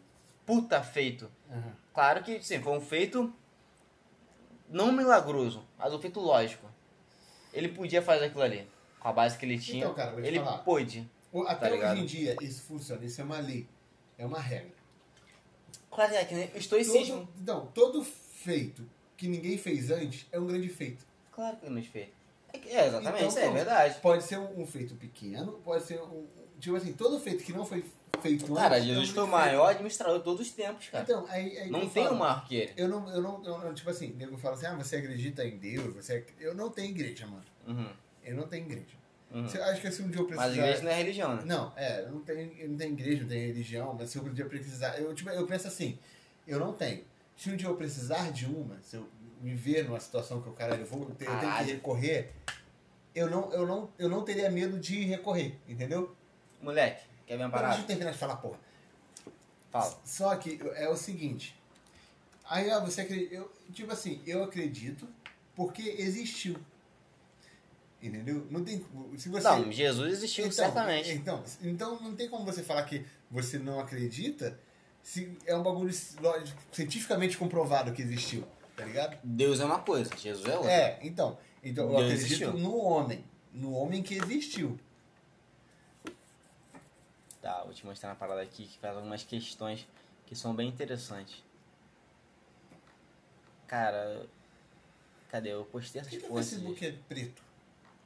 puta 0.47 0.83
feito. 0.83 1.31
Aham. 1.51 1.73
Claro 1.95 2.23
que 2.23 2.43
sim, 2.43 2.61
foi 2.63 2.73
um 2.77 2.81
feito 2.81 3.33
não 4.69 4.93
milagroso, 4.93 5.65
mas 5.79 5.93
um 5.93 5.99
feito 6.01 6.21
lógico. 6.21 6.67
Ele 7.53 7.69
podia 7.69 8.01
fazer 8.01 8.27
aquilo 8.27 8.43
ali 8.43 8.67
com 8.99 9.09
a 9.09 9.13
base 9.13 9.37
que 9.37 9.45
ele 9.45 9.59
tinha. 9.59 9.79
Então, 9.85 9.95
cara, 9.95 10.27
ele 10.27 10.39
falar. 10.39 10.59
pôde. 10.59 11.09
O- 11.31 11.43
Até 11.43 11.71
ligado? 11.71 11.93
hoje 11.95 12.03
em 12.03 12.07
dia 12.07 12.37
isso 12.41 12.63
funciona, 12.63 13.05
isso 13.05 13.21
é 13.21 13.25
uma 13.25 13.39
lei, 13.39 13.67
é 14.19 14.25
uma 14.25 14.39
regra. 14.41 14.73
Claro 15.91 16.11
que 16.11 16.17
é 16.17 16.25
que 16.25 16.35
nem 16.35 16.49
o 16.49 16.57
estoicismo. 16.57 17.17
Todo, 17.27 17.29
então, 17.41 17.67
todo 17.75 18.03
feito 18.05 18.89
que 19.17 19.29
ninguém 19.29 19.59
fez 19.59 19.91
antes 19.91 20.27
é 20.33 20.39
um 20.41 20.47
grande 20.47 20.69
feito. 20.69 21.05
Claro 21.31 21.57
que 21.59 21.69
não 21.69 21.79
é 21.79 21.83
feito. 21.83 22.13
É, 22.53 22.59
é, 22.59 22.87
exatamente, 22.87 23.17
Então, 23.17 23.29
isso 23.29 23.39
é 23.39 23.43
pronto. 23.43 23.55
verdade. 23.55 24.01
Pode 24.01 24.25
ser 24.25 24.39
um, 24.39 24.61
um 24.63 24.67
feito 24.67 24.95
pequeno, 24.95 25.53
pode 25.65 25.85
ser 25.85 26.01
um. 26.03 26.27
Tipo 26.59 26.77
assim, 26.77 26.93
todo 26.93 27.19
feito 27.21 27.45
que 27.45 27.53
não 27.53 27.65
foi 27.67 27.85
feito 28.21 28.53
Cara, 28.55 28.77
antes. 28.77 28.85
um 28.89 28.95
Jesus 28.95 29.11
foi 29.11 29.25
o 29.25 29.27
maior 29.27 29.67
administrador 29.71 30.19
de 30.19 30.25
todos 30.25 30.47
os 30.47 30.53
tempos, 30.53 30.89
cara. 30.89 31.05
Então, 31.05 31.25
aí, 31.29 31.59
aí 31.59 31.71
não 31.71 31.89
tem 31.89 32.05
falo. 32.05 32.17
um 32.17 32.19
maior 32.19 32.45
que 32.47 32.57
ele. 32.57 32.73
Eu 32.77 32.89
não, 32.89 33.11
eu 33.11 33.23
não, 33.23 33.45
eu 33.45 33.59
não- 33.59 33.75
tipo 33.75 33.91
assim, 33.91 34.13
o 34.13 34.17
nego 34.17 34.37
fala 34.37 34.55
assim, 34.55 34.67
ah, 34.67 34.75
você 34.75 34.97
acredita 34.97 35.45
em 35.45 35.57
Deus, 35.57 35.95
você 35.95 36.15
ac- 36.15 36.35
Eu 36.41 36.55
não 36.55 36.71
tenho 36.71 36.91
igreja, 36.91 37.27
mano. 37.27 37.45
Uhum, 37.67 37.89
Eu 38.25 38.37
não 38.37 38.47
tenho 38.47 38.65
igreja. 38.67 38.97
uhum. 39.33 39.49
Se- 39.49 39.59
acho 39.61 39.81
que 39.81 39.91
se 39.91 40.03
um 40.03 40.09
dia 40.09 40.21
eu 40.21 40.25
precisar. 40.27 40.49
Mas 40.49 40.59
a 40.59 40.63
igreja 40.63 40.83
não 40.83 40.91
é 40.91 40.95
religião, 40.95 41.37
né? 41.37 41.43
Não, 41.45 41.73
é, 41.77 42.01
eu 42.03 42.11
não 42.13 42.21
tenho, 42.21 42.53
eu 42.59 42.69
não 42.69 42.77
tenho 42.77 42.93
igreja, 42.93 43.23
não 43.23 43.29
tenho 43.29 43.47
religião, 43.49 43.97
mas 43.99 44.11
se 44.11 44.19
um 44.19 44.33
dia 44.33 44.45
eu 44.45 44.49
precisar. 44.49 44.99
Eu, 44.99 45.15
tipo, 45.15 45.31
eu 45.31 45.47
penso 45.47 45.67
assim, 45.69 45.99
eu 46.47 46.59
não 46.61 46.73
tenho. 46.73 47.05
Se 47.37 47.51
um 47.51 47.57
dia 47.57 47.69
eu 47.69 47.75
precisar 47.77 48.31
de 48.31 48.47
uma, 48.47 48.79
se 48.83 48.97
eu 48.97 49.09
me 49.41 49.55
ver 49.55 49.85
numa 49.85 49.99
situação 49.99 50.41
que 50.41 50.47
eu, 50.49 50.53
caralho, 50.53 50.83
eu, 50.83 50.87
vou 50.87 51.05
ter, 51.07 51.27
eu 51.27 51.39
tenho 51.41 51.57
que 51.57 51.63
recorrer, 51.65 52.31
eu 53.15 53.29
não, 53.29 53.53
eu, 53.53 53.67
não, 53.67 53.91
eu 53.99 54.09
não 54.09 54.23
teria 54.23 54.49
medo 54.51 54.79
de 54.79 55.03
recorrer, 55.05 55.59
entendeu? 55.69 56.15
Moleque, 56.61 57.03
quer 57.27 57.37
ver 57.37 57.45
uma 57.45 57.49
Então, 57.49 57.59
deixa 57.59 57.63
parada? 57.63 57.83
eu 57.83 57.87
terminar 57.87 58.13
de 58.13 58.19
falar, 58.19 58.37
porra. 58.37 58.59
Fala. 59.71 60.01
Só 60.05 60.37
que 60.37 60.61
é 60.75 60.89
o 60.89 60.97
seguinte. 60.97 61.57
Aí, 62.49 62.71
ah, 62.71 62.81
você 62.81 63.03
acredita. 63.03 63.35
Eu, 63.35 63.51
tipo 63.73 63.93
assim, 63.93 64.21
eu 64.27 64.45
acredito 64.45 65.09
porque 65.55 65.83
existiu. 65.99 66.57
Entendeu? 68.03 68.47
Não 68.51 68.65
tem. 68.65 68.85
Se 69.17 69.29
você, 69.29 69.49
Não, 69.49 69.71
Jesus 69.71 70.13
existiu 70.15 70.47
então, 70.47 70.57
certamente. 70.57 71.13
Então, 71.13 71.45
então 71.63 72.01
não 72.01 72.15
tem 72.17 72.29
como 72.29 72.45
você 72.45 72.63
falar 72.63 72.83
que 72.83 73.05
você 73.31 73.59
não 73.59 73.79
acredita 73.79 74.59
se 75.03 75.37
é 75.47 75.57
um 75.57 75.63
bagulho 75.63 75.93
cientificamente 76.73 77.37
comprovado 77.37 77.93
que 77.93 78.03
existiu, 78.03 78.45
tá 78.77 78.85
ligado? 78.85 79.19
Deus 79.23 79.61
é 79.61 79.65
uma 79.65 79.79
coisa, 79.79 80.11
Jesus 80.17 80.47
é 80.49 80.57
outra. 80.57 80.71
É, 80.73 80.99
então. 81.03 81.39
Então 81.63 81.85
eu 81.85 81.91
Deus 81.91 82.03
acredito 82.03 82.27
existiu. 82.27 82.53
no 82.55 82.77
homem. 82.77 83.25
No 83.53 83.73
homem 83.73 84.03
que 84.03 84.15
existiu. 84.15 84.79
Tá, 87.43 87.65
vou 87.65 87.75
te 87.75 87.85
mostrar 87.85 88.11
uma 88.11 88.15
parada 88.17 88.41
aqui 88.41 88.69
que 88.69 88.79
faz 88.79 88.97
algumas 88.97 89.25
questões 89.25 89.87
que 90.25 90.35
são 90.37 90.55
bem 90.55 90.69
interessantes. 90.69 91.43
Cara, 93.67 94.27
cadê? 95.29 95.53
Eu 95.53 95.65
postei 95.65 96.01
essas 96.01 96.15
Por 96.15 96.21
que 96.21 96.33
o. 96.33 96.37
Facebook 96.37 96.87
é 96.87 96.93
preto? 97.09 97.43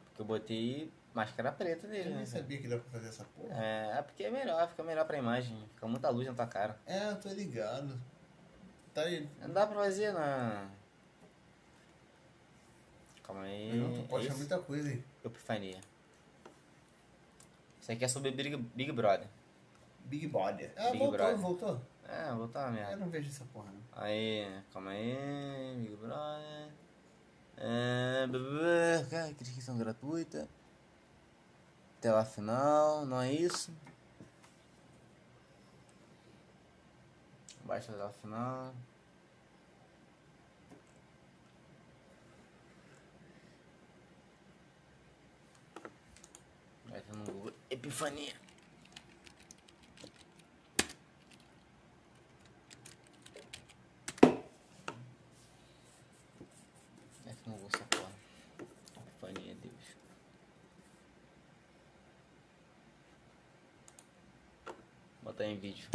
Porque 0.06 0.22
eu 0.22 0.24
botei 0.24 0.90
máscara 1.12 1.52
preta 1.52 1.86
Eu 1.86 1.90
nele, 1.90 2.08
nem 2.10 2.18
né? 2.20 2.26
sabia 2.26 2.58
que 2.58 2.66
dava 2.66 2.80
pra 2.82 2.92
fazer 2.92 3.08
essa 3.08 3.24
porra. 3.24 3.62
É, 3.62 3.98
é 3.98 4.02
porque 4.02 4.24
é 4.24 4.30
melhor, 4.30 4.68
fica 4.70 4.82
melhor 4.82 5.06
pra 5.06 5.18
imagem. 5.18 5.68
Fica 5.74 5.86
muita 5.86 6.08
luz 6.08 6.26
na 6.26 6.32
tua 6.34 6.46
cara. 6.46 6.78
É, 6.86 7.10
eu 7.10 7.20
tô 7.20 7.28
ligado. 7.28 8.00
Tá 8.94 9.02
aí. 9.02 9.28
Não 9.42 9.52
dá 9.52 9.66
pra 9.66 9.76
fazer 9.76 10.12
na. 10.12 10.70
Calma 13.22 13.42
aí. 13.42 13.76
Não, 13.76 13.92
tu 13.92 14.08
pode 14.08 14.24
é 14.24 14.28
achar 14.28 14.38
muita 14.38 14.58
coisa 14.60 14.88
aí. 14.88 15.04
Epifania. 15.22 15.80
Isso 17.86 17.92
aqui 17.92 18.04
é 18.04 18.08
sobre 18.08 18.32
Big, 18.32 18.56
Big 18.74 18.90
Brother. 18.90 19.28
Big 20.06 20.26
Body. 20.26 20.68
Ah, 20.76 20.90
Big 20.90 20.98
voltou, 20.98 21.12
Brother. 21.16 21.36
voltou. 21.38 21.80
É, 22.08 22.28
vou 22.30 22.48
botar 22.48 22.62
uma 22.62 22.68
Eu 22.70 22.72
merda. 22.72 22.96
não 22.96 23.08
vejo 23.08 23.28
essa 23.28 23.44
porra, 23.52 23.70
não. 23.70 23.80
Aí, 24.02 24.60
calma 24.72 24.90
aí, 24.90 25.76
Big 25.84 25.94
Brother. 25.94 26.68
É, 27.56 29.06
cara, 29.08 29.30
inscrição 29.30 29.78
gratuita. 29.78 30.48
Tela 32.00 32.24
final, 32.24 33.06
não 33.06 33.20
é 33.20 33.32
isso? 33.32 33.70
Baixa 37.64 37.92
a 37.92 37.94
tela 37.94 38.12
final. 38.12 38.74
Vai 46.88 47.00
ter 47.00 47.16
no 47.16 47.24
Google 47.24 47.35
Epifania. 47.86 48.34
É 57.24 57.32
que 57.32 57.48
não 57.48 57.56
vou 57.56 57.70
porra. 57.70 58.12
Epifania, 58.96 59.54
Deus. 59.54 59.96
Botar 65.22 65.46
em 65.46 65.56
vídeo. 65.56 65.88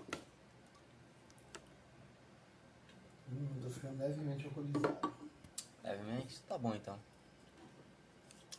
Hum, 3.29 3.61
tô 3.61 3.69
ficando 3.69 3.99
levemente 3.99 4.45
alcoolizado. 4.45 5.13
Levemente? 5.83 6.41
Tá 6.43 6.57
bom 6.57 6.73
então. 6.73 6.97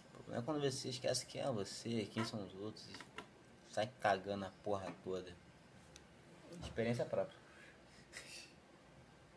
O 0.04 0.16
problema 0.16 0.42
é 0.42 0.44
quando 0.44 0.60
você 0.60 0.90
esquece 0.90 1.24
quem 1.24 1.40
é 1.40 1.50
você, 1.50 2.04
quem 2.12 2.22
são 2.26 2.44
os 2.44 2.54
outros 2.56 2.86
sai 3.72 3.90
cagando 4.00 4.44
a 4.44 4.50
porra 4.62 4.92
toda. 5.02 5.32
Experiência 6.62 7.04
própria. 7.04 7.36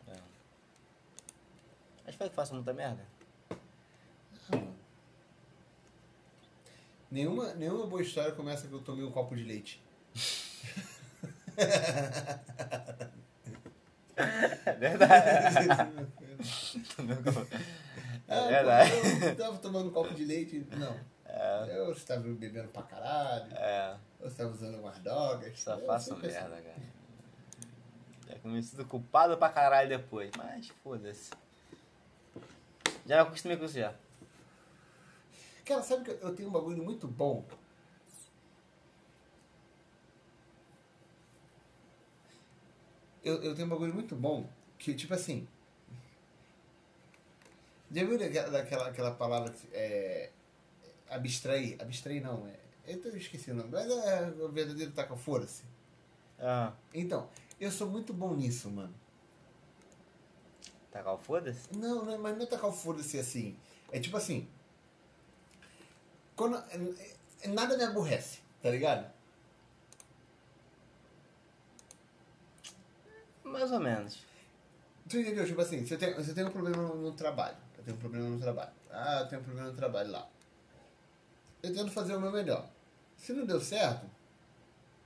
É. 0.08 0.20
Acho 2.08 2.18
que 2.18 2.30
faço 2.30 2.54
muita 2.54 2.74
merda. 2.74 3.04
Nenhuma, 7.10 7.54
nenhuma 7.54 7.88
boa 7.88 8.02
história 8.02 8.34
começa 8.34 8.68
que 8.68 8.74
eu 8.74 8.82
tomei 8.82 9.06
um 9.06 9.12
copo 9.12 9.36
de 9.36 9.44
leite. 9.44 9.82
É 14.66 14.74
verdade. 14.74 15.56
Ah, 18.28 18.36
É 18.36 18.50
verdade. 18.50 18.92
pô, 18.92 19.26
Eu 19.26 19.36
tava 19.36 19.58
tomando 19.58 19.90
um 19.90 19.92
copo 19.92 20.14
de 20.14 20.24
leite. 20.24 20.66
Não. 20.72 20.98
É. 21.26 21.78
Eu 21.78 21.92
estava 21.92 22.22
bebendo 22.22 22.70
pra 22.70 22.82
caralho. 22.84 23.54
É, 23.54 23.98
Eu 24.26 24.30
estava 24.30 24.50
usando 24.50 24.80
umas 24.80 24.98
drogas. 24.98 25.60
só 25.60 25.78
faço 25.82 26.16
sempre 26.16 26.30
assim. 26.30 26.40
merda, 26.40 26.60
cara. 26.60 28.40
Já 28.44 28.50
me 28.50 28.64
sinto 28.64 28.84
culpado 28.86 29.38
pra 29.38 29.50
caralho 29.50 29.88
depois, 29.88 30.32
mas 30.36 30.68
foda-se. 30.84 31.30
Já 33.06 33.18
me 33.18 33.22
acostumei 33.22 33.56
com 33.56 33.66
isso 33.66 33.76
já. 33.76 33.94
Cara, 35.64 35.84
sabe 35.84 36.06
que 36.06 36.26
eu 36.26 36.36
tenho 36.36 36.50
um 36.50 36.52
bagulho 36.52 36.84
muito 36.84 37.08
bom? 37.08 37.46
Eu, 43.24 43.44
eu 43.44 43.54
tenho 43.54 43.68
um 43.68 43.70
bagulho 43.70 43.94
muito 43.94 44.16
bom 44.16 44.50
que, 44.80 44.96
tipo 44.96 45.14
assim. 45.14 45.48
Já 47.92 48.04
viu 48.04 48.18
daquela, 48.18 48.50
daquela 48.50 48.88
aquela 48.88 49.12
palavra 49.12 49.52
que 49.52 49.68
é. 49.72 50.32
Abstrair? 51.12 51.80
Abstrair 51.80 52.24
não, 52.24 52.48
é. 52.48 52.65
Eu 52.88 53.02
tô- 53.02 53.10
esqueci 53.10 53.52
o 53.52 53.56
nome, 53.56 53.70
mas 53.72 53.90
é 53.90 54.34
o 54.44 54.50
verdadeiro 54.50 54.92
taca 54.92 55.16
foda-se. 55.16 55.64
Ah, 56.40 56.74
Então, 56.94 57.30
eu 57.60 57.72
sou 57.72 57.88
muito 57.90 58.14
bom 58.14 58.36
nisso, 58.36 58.70
mano. 58.70 58.94
tacar 60.92 61.14
o 61.14 61.18
foda-se? 61.18 61.76
Não, 61.76 62.06
não, 62.06 62.18
mas 62.18 62.38
não 62.38 62.44
é 62.44 62.46
tacar 62.46 62.70
o 62.70 62.74
foda-se 62.74 63.20
assim. 63.20 63.58
É 63.92 64.00
tipo 64.00 64.16
assim. 64.16 64.48
Quando, 66.38 66.56
é- 66.58 67.16
é- 67.44 67.48
nada 67.50 67.76
me 67.78 67.84
aborrece, 67.84 68.40
tá 68.62 68.70
ligado? 68.70 69.12
Mais 73.44 73.72
ou 73.74 73.80
menos. 73.80 74.24
Tu 75.10 75.20
entendeu? 75.20 75.46
Tipo 75.46 75.62
assim, 75.62 75.86
você 75.86 75.98
tem, 75.98 76.14
você 76.14 76.34
tem 76.34 76.46
um 76.46 76.50
problema 76.52 76.82
no, 76.82 76.96
no 76.96 77.12
trabalho. 77.12 77.58
Eu 77.78 77.84
tenho 77.84 77.98
um 77.98 78.00
problema 78.00 78.30
no 78.30 78.40
trabalho. 78.40 78.72
Ah, 78.90 79.20
eu 79.22 79.28
tenho 79.28 79.42
um 79.42 79.44
problema 79.44 79.70
no 79.70 79.76
trabalho 79.76 80.12
lá. 80.12 80.30
Eu 81.62 81.74
tento 81.74 81.92
fazer 81.92 82.16
o 82.16 82.22
meu 82.22 82.32
melhor. 82.32 82.70
Se 83.26 83.34
não 83.34 83.44
deu 83.44 83.60
certo, 83.60 84.06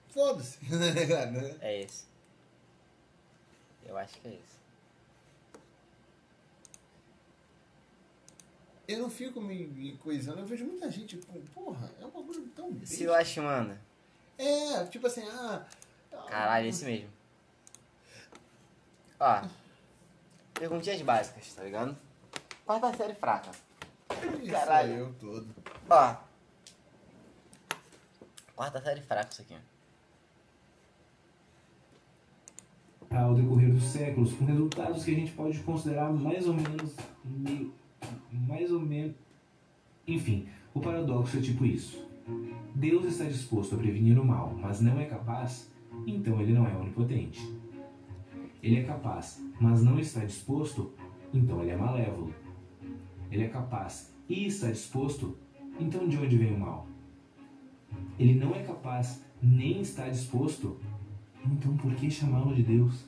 foda-se, 0.10 0.58
tá? 0.58 0.66
É 1.66 1.84
esse. 1.84 2.04
Eu 3.86 3.98
acho 3.98 4.20
que 4.20 4.28
é 4.28 4.32
esse. 4.32 4.60
Eu 8.90 9.00
não 9.00 9.10
fico 9.10 9.40
me, 9.40 9.68
me 9.68 9.96
coisando. 10.00 10.40
Eu 10.40 10.46
vejo 10.46 10.66
muita 10.66 10.92
gente, 10.92 11.16
pô, 11.16 11.40
porra, 11.54 11.90
é 11.98 12.06
um 12.06 12.10
bagulho 12.10 12.46
tão 12.54 12.70
Se 12.84 13.06
besta. 13.06 13.18
acho, 13.18 13.42
mano. 13.42 13.80
É, 14.38 14.86
tipo 14.88 15.08
assim, 15.08 15.26
ah... 15.26 15.66
Caralho, 16.28 16.68
esse 16.68 16.84
mesmo. 16.84 17.10
Ó. 19.18 19.48
Perguntinhas 20.56 21.02
básicas, 21.04 21.54
tá 21.54 21.64
ligado? 21.64 21.98
Quarta 22.66 22.94
série 22.98 23.16
fraca. 23.16 23.52
Isso 24.44 24.52
Caralho. 24.52 24.94
eu 24.94 25.14
todo. 25.22 25.48
Ó. 25.90 26.29
Quarta 28.60 28.82
série 28.82 29.00
fraca 29.00 29.30
isso 29.32 29.42
aqui. 29.42 29.56
ao 33.10 33.34
decorrer 33.34 33.72
dos 33.72 33.86
séculos, 33.86 34.34
com 34.34 34.44
resultados 34.44 35.06
que 35.06 35.12
a 35.12 35.14
gente 35.14 35.32
pode 35.32 35.60
considerar 35.60 36.12
mais 36.12 36.46
ou 36.46 36.56
menos 36.56 36.94
mais 38.34 38.70
ou 38.70 38.82
menos, 38.82 39.16
enfim, 40.06 40.50
o 40.74 40.82
paradoxo 40.82 41.38
é 41.38 41.42
tipo 41.42 41.66
isso. 41.66 42.06
Deus 42.76 43.06
está 43.06 43.24
disposto 43.24 43.76
a 43.76 43.78
prevenir 43.78 44.20
o 44.20 44.26
mal, 44.26 44.54
mas 44.54 44.82
não 44.82 45.00
é 45.00 45.06
capaz, 45.06 45.72
então 46.06 46.42
ele 46.42 46.52
não 46.52 46.68
é 46.68 46.76
onipotente. 46.76 47.40
Ele 48.62 48.82
é 48.82 48.84
capaz, 48.84 49.42
mas 49.62 49.82
não 49.82 49.98
está 49.98 50.26
disposto, 50.26 50.94
então 51.34 51.62
ele 51.62 51.72
é 51.72 51.78
malévolo. 51.78 52.36
Ele 53.32 53.46
é 53.46 53.48
capaz 53.48 54.14
e 54.28 54.48
está 54.48 54.70
disposto, 54.70 55.38
então 55.80 56.10
de 56.10 56.18
onde 56.18 56.38
vem 56.38 56.54
o 56.54 56.60
mal? 56.60 56.89
Ele 58.18 58.36
não 58.36 58.56
é 58.56 58.64
capaz 58.64 59.22
nem 59.42 59.82
está 59.82 60.10
disposto, 60.10 60.78
então 61.46 61.76
por 61.78 61.94
que 61.96 62.12
chamá-lo 62.12 62.54
de 62.54 62.64
Deus? 62.64 63.06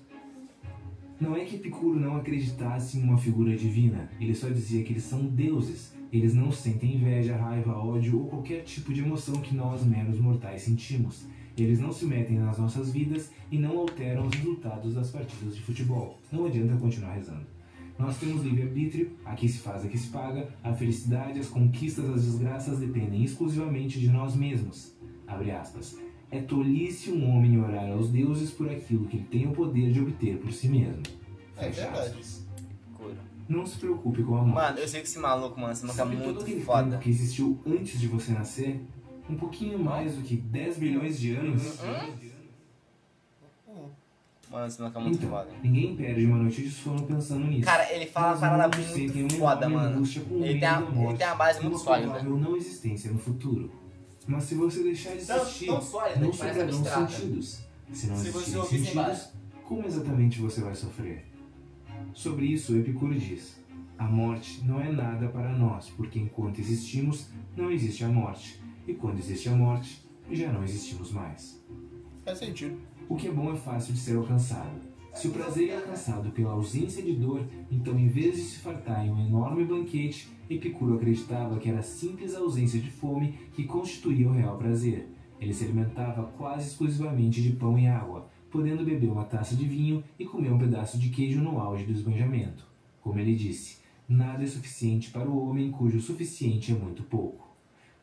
Não 1.20 1.36
é 1.36 1.46
que 1.46 1.58
Epicuro 1.58 2.00
não 2.00 2.16
acreditasse 2.16 2.98
em 2.98 3.04
uma 3.04 3.18
figura 3.18 3.56
divina, 3.56 4.10
ele 4.20 4.34
só 4.34 4.50
dizia 4.50 4.84
que 4.84 4.94
eles 4.94 5.04
são 5.04 5.26
deuses. 5.26 5.94
Eles 6.12 6.34
não 6.34 6.52
sentem 6.52 6.96
inveja, 6.96 7.38
raiva, 7.38 7.72
ódio 7.72 8.20
ou 8.20 8.28
qualquer 8.28 8.64
tipo 8.64 8.94
de 8.94 9.00
emoção 9.00 9.36
que 9.36 9.56
nós, 9.56 9.86
meros 9.86 10.20
mortais, 10.20 10.64
sentimos. 10.64 11.26
Eles 11.58 11.80
não 11.80 11.92
se 11.92 12.06
metem 12.06 12.38
nas 12.38 12.58
nossas 12.58 12.92
vidas 12.92 13.32
e 13.50 13.58
não 13.58 13.78
alteram 13.78 14.28
os 14.28 14.36
resultados 14.36 14.94
das 14.94 15.10
partidas 15.10 15.56
de 15.56 15.62
futebol. 15.62 16.20
Não 16.30 16.46
adianta 16.46 16.76
continuar 16.76 17.14
rezando. 17.14 17.46
Nós 18.02 18.18
temos 18.18 18.42
livre-arbítrio, 18.44 19.12
aqui 19.24 19.48
se 19.48 19.60
faz, 19.60 19.86
aqui 19.86 19.96
se 19.96 20.10
paga, 20.10 20.50
a 20.64 20.74
felicidade, 20.74 21.40
as 21.40 21.48
conquistas, 21.48 22.10
as 22.10 22.26
desgraças 22.26 22.80
dependem 22.80 23.24
exclusivamente 23.24 24.00
de 24.00 24.10
nós 24.10 24.36
mesmos. 24.36 24.96
Abre 25.28 25.52
aspas. 25.52 26.00
É 26.32 26.42
tolice 26.42 27.12
um 27.12 27.30
homem 27.30 27.60
orar 27.62 27.92
aos 27.92 28.10
deuses 28.10 28.50
por 28.50 28.68
aquilo 28.68 29.06
que 29.06 29.18
ele 29.18 29.28
tem 29.30 29.48
o 29.48 29.52
poder 29.52 29.92
de 29.92 30.02
obter 30.02 30.38
por 30.40 30.52
si 30.52 30.68
mesmo. 30.68 31.04
É 31.56 31.66
Fecha 31.66 31.82
verdade. 31.82 32.08
aspas. 32.08 32.48
Não 33.48 33.66
se 33.68 33.78
preocupe 33.78 34.24
com 34.24 34.36
a 34.36 34.42
morte. 34.42 34.56
Mano, 34.56 34.80
eu 34.80 34.88
sei 34.88 35.02
que 35.02 35.08
esse 35.08 35.20
maluco, 35.20 35.60
mano, 35.60 35.74
esse 35.74 35.86
maluco 35.86 36.02
é 36.02 36.06
muito 36.16 36.62
foda. 36.66 36.98
que 36.98 37.10
existiu 37.10 37.60
antes 37.68 38.00
de 38.00 38.08
você 38.08 38.32
nascer? 38.32 38.82
Um 39.30 39.36
pouquinho 39.36 39.78
mais 39.78 40.16
do 40.16 40.24
que 40.24 40.38
10 40.38 40.78
bilhões 40.80 41.20
de 41.20 41.36
anos? 41.36 41.80
Mano, 44.52 44.74
maluco 44.80 44.98
é 45.00 45.02
muito 45.02 45.16
Então, 45.18 45.30
foda. 45.30 45.50
ninguém 45.64 45.96
perde 45.96 46.26
uma 46.26 46.38
noite 46.38 46.62
de 46.64 46.70
sono 46.70 47.04
pensando 47.04 47.46
nisso. 47.48 47.66
Cara, 47.66 47.92
ele 47.94 48.06
fala 48.06 48.34
uma 48.34 48.40
parada 48.50 48.78
muito 48.78 49.38
foda, 49.38 49.70
mano. 49.70 50.04
Ele 50.06 50.60
tem, 50.60 50.68
a, 50.68 50.82
morte 50.82 51.10
ele 51.10 51.18
tem 51.18 51.28
uma 51.28 51.36
base 51.36 51.62
muito 51.62 51.78
sólida. 51.78 52.22
não 52.24 52.58
existência 52.58 53.12
no 53.12 53.18
futuro. 53.18 53.72
Mas 54.28 54.44
se 54.44 54.56
você 54.56 54.84
deixar 54.84 55.16
de 55.16 55.26
Tão- 55.26 55.42
existir, 55.42 55.66
tão 55.68 55.82
sólida 55.82 56.20
não 56.20 56.34
sobrarão 56.34 56.62
abstrata. 56.64 57.08
sentidos. 57.12 57.62
Se 57.94 58.08
não 58.08 58.16
Se 58.18 58.30
você 58.30 58.58
existirem 58.58 58.86
sentidos, 58.86 59.30
como 59.66 59.88
exatamente 59.88 60.40
você 60.40 60.62
vai 60.62 60.76
sofrer? 60.76 61.26
Sobre 62.14 62.46
isso, 62.46 62.76
Epicuro 62.78 63.18
diz: 63.18 63.58
A 63.98 64.04
morte 64.06 64.62
não 64.66 64.80
é 64.82 64.92
nada 64.92 65.28
para 65.30 65.50
nós, 65.58 65.90
porque 65.92 66.20
enquanto 66.20 66.60
existimos, 66.60 67.30
não 67.56 67.72
existe 67.72 68.04
a 68.04 68.10
morte. 68.10 68.62
E 68.88 68.94
quando 68.94 69.18
existe 69.20 69.48
a 69.50 69.54
morte, 69.54 70.06
já 70.30 70.52
não 70.52 70.64
existimos 70.64 71.12
mais. 71.12 71.62
Faz 72.26 72.38
sentido. 72.38 72.78
O 73.12 73.18
que 73.18 73.28
é 73.28 73.32
bom 73.32 73.52
é 73.52 73.58
fácil 73.58 73.94
de 73.94 74.00
ser 74.00 74.16
alcançado. 74.16 74.80
Se 75.14 75.28
o 75.28 75.32
prazer 75.32 75.68
é 75.68 75.76
alcançado 75.76 76.32
pela 76.32 76.54
ausência 76.54 77.04
de 77.04 77.12
dor, 77.12 77.46
então 77.70 78.00
em 78.00 78.08
vez 78.08 78.38
de 78.38 78.42
se 78.42 78.60
fartar 78.60 79.06
em 79.06 79.12
um 79.12 79.28
enorme 79.28 79.66
banquete, 79.66 80.30
Epicuro 80.50 80.96
acreditava 80.96 81.60
que 81.60 81.68
era 81.68 81.80
a 81.80 81.84
simples 81.84 82.34
ausência 82.34 82.80
de 82.80 82.90
fome 82.90 83.38
que 83.54 83.66
constituía 83.66 84.30
o 84.30 84.32
real 84.32 84.58
prazer. 84.58 85.10
Ele 85.42 85.54
se 85.54 85.66
alimentava 85.66 86.24
quase 86.38 86.70
exclusivamente 86.70 87.42
de 87.42 87.50
pão 87.50 87.78
e 87.78 87.86
água, 87.86 88.30
podendo 88.50 88.86
beber 88.86 89.12
uma 89.12 89.26
taça 89.26 89.58
de 89.58 89.66
vinho 89.66 90.02
e 90.18 90.24
comer 90.24 90.54
um 90.54 90.58
pedaço 90.58 90.98
de 90.98 91.10
queijo 91.10 91.42
no 91.42 91.60
auge 91.60 91.84
do 91.84 91.92
esbanjamento. 91.92 92.66
Como 93.02 93.20
ele 93.20 93.36
disse, 93.36 93.80
nada 94.08 94.42
é 94.42 94.48
suficiente 94.48 95.12
para 95.12 95.30
o 95.30 95.50
homem 95.50 95.70
cujo 95.70 96.00
suficiente 96.00 96.72
é 96.72 96.76
muito 96.76 97.04
pouco. 97.04 97.54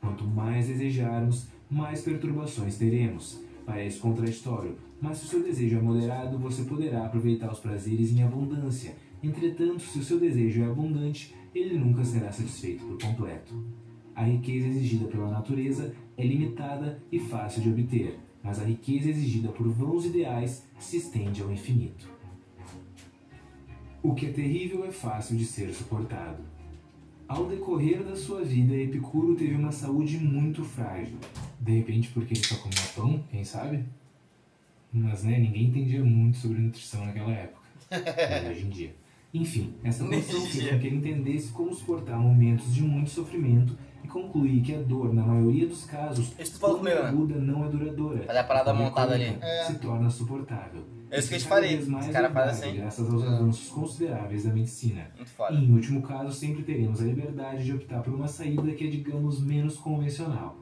Quanto 0.02 0.24
mais 0.24 0.66
desejarmos, 0.66 1.48
mais 1.70 2.02
perturbações 2.02 2.76
teremos. 2.76 3.40
Parece 3.64 3.98
contraditório, 3.98 4.76
mas 5.00 5.18
se 5.18 5.24
o 5.24 5.28
seu 5.28 5.42
desejo 5.42 5.78
é 5.78 5.80
moderado, 5.80 6.38
você 6.38 6.64
poderá 6.64 7.06
aproveitar 7.06 7.50
os 7.52 7.60
prazeres 7.60 8.12
em 8.12 8.22
abundância. 8.22 8.96
Entretanto, 9.22 9.82
se 9.82 9.98
o 9.98 10.02
seu 10.02 10.18
desejo 10.18 10.62
é 10.62 10.66
abundante, 10.66 11.34
ele 11.54 11.78
nunca 11.78 12.04
será 12.04 12.30
satisfeito 12.32 12.84
por 12.84 13.00
completo. 13.00 13.54
A 14.14 14.24
riqueza 14.24 14.66
exigida 14.66 15.06
pela 15.06 15.30
natureza 15.30 15.94
é 16.16 16.26
limitada 16.26 17.00
e 17.10 17.20
fácil 17.20 17.62
de 17.62 17.70
obter, 17.70 18.18
mas 18.42 18.60
a 18.60 18.64
riqueza 18.64 19.10
exigida 19.10 19.48
por 19.48 19.68
vãos 19.68 20.04
ideais 20.04 20.66
se 20.78 20.96
estende 20.96 21.42
ao 21.42 21.52
infinito. 21.52 22.08
O 24.02 24.14
que 24.14 24.26
é 24.26 24.30
terrível 24.32 24.84
é 24.84 24.90
fácil 24.90 25.36
de 25.36 25.44
ser 25.44 25.72
suportado. 25.72 26.42
Ao 27.28 27.46
decorrer 27.46 28.02
da 28.02 28.16
sua 28.16 28.42
vida, 28.42 28.74
Epicuro 28.74 29.34
teve 29.34 29.54
uma 29.54 29.70
saúde 29.70 30.18
muito 30.18 30.64
frágil. 30.64 31.18
De 31.60 31.72
repente, 31.72 32.08
porque 32.08 32.34
ele 32.34 32.44
só 32.44 32.56
comia 32.56 32.80
pão, 32.96 33.22
quem 33.28 33.44
sabe? 33.44 33.84
Mas, 34.92 35.22
né, 35.24 35.38
ninguém 35.38 35.64
entendia 35.64 36.02
muito 36.04 36.38
sobre 36.38 36.58
nutrição 36.58 37.04
naquela 37.04 37.32
época. 37.32 37.58
Hoje 38.50 38.66
em 38.66 38.70
dia. 38.70 38.94
Enfim, 39.32 39.74
essa 39.84 40.04
condição 40.04 40.40
fez 40.46 40.70
com 40.70 40.78
que 40.78 40.86
ele 40.86 40.96
entendesse 40.96 41.52
como 41.52 41.74
suportar 41.74 42.18
momentos 42.18 42.74
de 42.74 42.82
muito 42.82 43.10
sofrimento 43.10 43.76
e 44.02 44.08
concluir 44.08 44.62
que 44.62 44.74
a 44.74 44.80
dor, 44.80 45.12
na 45.12 45.22
maioria 45.22 45.66
dos 45.66 45.84
casos, 45.84 46.32
quando 46.58 46.84
né? 46.84 46.94
aguda, 46.94 47.34
não 47.36 47.66
é 47.66 47.68
duradoura. 47.68 48.22
Fazer 48.22 48.38
a 48.38 48.44
parada 48.44 48.72
montada 48.72 49.14
ali. 49.14 49.36
Se 49.66 49.74
torna 49.78 50.08
suportável. 50.08 50.82
É 51.10 51.18
isso 51.18 51.28
que 51.28 51.34
eu 51.34 51.38
te 51.38 51.46
falei. 51.46 51.74
Esse 51.74 52.10
cara 52.10 52.30
faz 52.30 52.58
verdade, 52.58 52.68
assim. 52.68 52.76
Graças 52.76 53.12
aos 53.12 53.22
avanços 53.22 53.68
consideráveis 53.70 54.44
da 54.44 54.52
medicina. 54.52 55.10
Muito 55.16 55.28
E, 55.28 55.30
foda. 55.30 55.54
em 55.54 55.72
último 55.72 56.02
caso, 56.02 56.32
sempre 56.32 56.62
teremos 56.62 57.00
a 57.00 57.04
liberdade 57.04 57.64
de 57.64 57.72
optar 57.74 58.02
por 58.02 58.14
uma 58.14 58.28
saída 58.28 58.70
que 58.72 58.86
é, 58.86 58.90
digamos, 58.90 59.40
menos 59.42 59.76
convencional. 59.76 60.56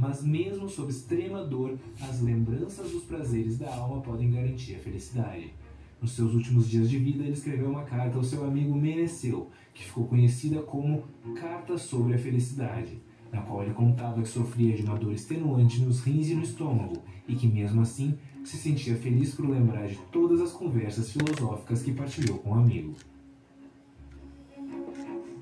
Mas 0.00 0.22
mesmo 0.22 0.66
sob 0.66 0.90
extrema 0.90 1.44
dor, 1.44 1.78
as 2.00 2.22
lembranças 2.22 2.90
dos 2.90 3.04
prazeres 3.04 3.58
da 3.58 3.68
alma 3.74 4.00
podem 4.00 4.30
garantir 4.30 4.76
a 4.76 4.78
felicidade. 4.78 5.52
Nos 6.00 6.12
seus 6.12 6.32
últimos 6.32 6.70
dias 6.70 6.88
de 6.88 6.96
vida, 6.96 7.22
ele 7.22 7.34
escreveu 7.34 7.68
uma 7.68 7.82
carta 7.82 8.16
ao 8.16 8.24
seu 8.24 8.42
amigo 8.42 8.74
Meneceu, 8.74 9.50
que 9.74 9.84
ficou 9.84 10.06
conhecida 10.06 10.62
como 10.62 11.04
Carta 11.38 11.76
sobre 11.76 12.14
a 12.14 12.18
Felicidade, 12.18 12.98
na 13.30 13.42
qual 13.42 13.62
ele 13.62 13.74
contava 13.74 14.22
que 14.22 14.28
sofria 14.28 14.74
de 14.74 14.82
uma 14.84 14.96
dor 14.96 15.12
extenuante 15.12 15.82
nos 15.82 16.00
rins 16.00 16.30
e 16.30 16.34
no 16.34 16.44
estômago, 16.44 17.02
e 17.28 17.36
que 17.36 17.46
mesmo 17.46 17.82
assim 17.82 18.16
se 18.42 18.56
sentia 18.56 18.96
feliz 18.96 19.34
por 19.34 19.46
lembrar 19.46 19.86
de 19.86 19.98
todas 20.10 20.40
as 20.40 20.52
conversas 20.52 21.12
filosóficas 21.12 21.82
que 21.82 21.92
partilhou 21.92 22.38
com 22.38 22.52
o 22.52 22.54
amigo. 22.54 22.94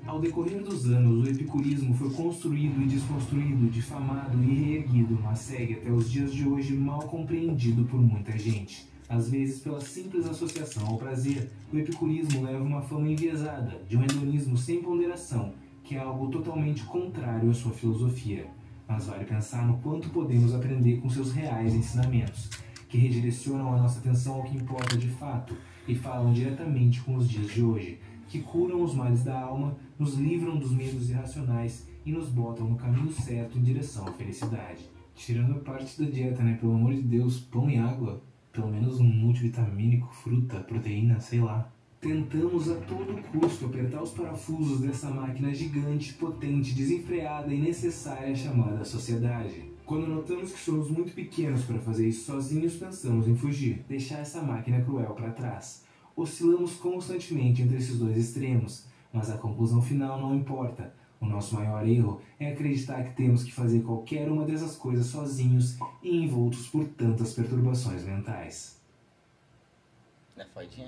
Ao 0.09 0.19
decorrer 0.19 0.63
dos 0.63 0.87
anos, 0.87 1.23
o 1.23 1.29
epicurismo 1.29 1.93
foi 1.93 2.09
construído 2.09 2.81
e 2.81 2.87
desconstruído, 2.87 3.69
difamado 3.69 4.43
e 4.43 4.55
reerguido, 4.55 5.19
mas 5.23 5.37
segue 5.37 5.75
até 5.75 5.91
os 5.91 6.09
dias 6.09 6.33
de 6.33 6.47
hoje 6.47 6.73
mal 6.73 7.01
compreendido 7.01 7.83
por 7.83 8.01
muita 8.01 8.35
gente. 8.35 8.89
Às 9.07 9.29
vezes, 9.29 9.61
pela 9.61 9.79
simples 9.79 10.25
associação 10.25 10.87
ao 10.87 10.97
prazer, 10.97 11.51
o 11.71 11.77
epicurismo 11.77 12.41
leva 12.41 12.63
uma 12.63 12.81
fama 12.81 13.07
enviesada, 13.07 13.83
de 13.87 13.97
um 13.97 14.03
hedonismo 14.03 14.57
sem 14.57 14.81
ponderação, 14.81 15.53
que 15.83 15.93
é 15.93 15.99
algo 15.99 16.27
totalmente 16.29 16.81
contrário 16.85 17.51
à 17.51 17.53
sua 17.53 17.71
filosofia. 17.71 18.47
Mas 18.87 19.05
vale 19.05 19.25
pensar 19.25 19.67
no 19.67 19.77
quanto 19.77 20.09
podemos 20.09 20.55
aprender 20.55 20.99
com 21.01 21.07
seus 21.07 21.31
reais 21.31 21.75
ensinamentos, 21.75 22.49
que 22.89 22.97
redirecionam 22.97 23.71
a 23.75 23.77
nossa 23.77 23.99
atenção 23.99 24.37
ao 24.37 24.43
que 24.43 24.57
importa 24.57 24.97
de 24.97 25.07
fato 25.07 25.55
e 25.87 25.93
falam 25.93 26.33
diretamente 26.33 26.99
com 27.01 27.15
os 27.15 27.29
dias 27.29 27.53
de 27.53 27.61
hoje, 27.61 27.99
que 28.29 28.39
curam 28.39 28.83
os 28.83 28.93
males 28.93 29.23
da 29.23 29.37
alma, 29.37 29.75
nos 29.97 30.13
livram 30.13 30.57
dos 30.57 30.71
medos 30.71 31.09
irracionais 31.09 31.87
e 32.05 32.11
nos 32.11 32.29
botam 32.29 32.69
no 32.69 32.77
caminho 32.77 33.11
certo 33.11 33.57
em 33.57 33.63
direção 33.63 34.07
à 34.07 34.13
felicidade. 34.13 34.89
Tirando 35.15 35.53
a 35.53 35.59
parte 35.59 36.01
da 36.01 36.09
dieta, 36.09 36.43
né? 36.43 36.57
Pelo 36.61 36.75
amor 36.75 36.93
de 36.93 37.01
Deus, 37.01 37.39
pão 37.39 37.69
e 37.69 37.77
água, 37.77 38.21
pelo 38.53 38.71
menos 38.71 38.99
um 38.99 39.03
multivitamínico, 39.03 40.13
fruta, 40.13 40.59
proteína, 40.59 41.19
sei 41.19 41.41
lá. 41.41 41.69
Tentamos 41.99 42.69
a 42.69 42.75
todo 42.75 43.21
custo 43.29 43.65
apertar 43.65 44.01
os 44.01 44.11
parafusos 44.11 44.79
dessa 44.79 45.09
máquina 45.09 45.53
gigante, 45.53 46.13
potente, 46.13 46.73
desenfreada 46.73 47.53
e 47.53 47.59
necessária 47.59 48.33
chamada 48.33 48.85
sociedade. 48.85 49.69
Quando 49.85 50.07
notamos 50.07 50.51
que 50.51 50.59
somos 50.59 50.89
muito 50.89 51.13
pequenos 51.13 51.63
para 51.65 51.79
fazer 51.79 52.07
isso 52.07 52.25
sozinhos, 52.25 52.75
pensamos 52.75 53.27
em 53.27 53.35
fugir, 53.35 53.83
deixar 53.89 54.19
essa 54.19 54.41
máquina 54.41 54.81
cruel 54.81 55.13
para 55.13 55.31
trás. 55.31 55.83
Oscilamos 56.19 56.73
constantemente 56.75 57.61
entre 57.61 57.77
esses 57.77 57.97
dois 57.97 58.17
extremos, 58.17 58.85
mas 59.13 59.29
a 59.29 59.37
conclusão 59.37 59.81
final 59.81 60.19
não 60.19 60.35
importa. 60.35 60.93
O 61.21 61.25
nosso 61.25 61.55
maior 61.55 61.87
erro 61.87 62.19
é 62.37 62.51
acreditar 62.51 63.01
que 63.05 63.15
temos 63.15 63.41
que 63.41 63.53
fazer 63.53 63.83
qualquer 63.83 64.29
uma 64.29 64.43
dessas 64.43 64.75
coisas 64.75 65.05
sozinhos 65.05 65.77
e 66.03 66.17
envoltos 66.17 66.67
por 66.67 66.85
tantas 66.89 67.33
perturbações 67.33 68.03
mentais. 68.03 68.81
É? 70.35 70.45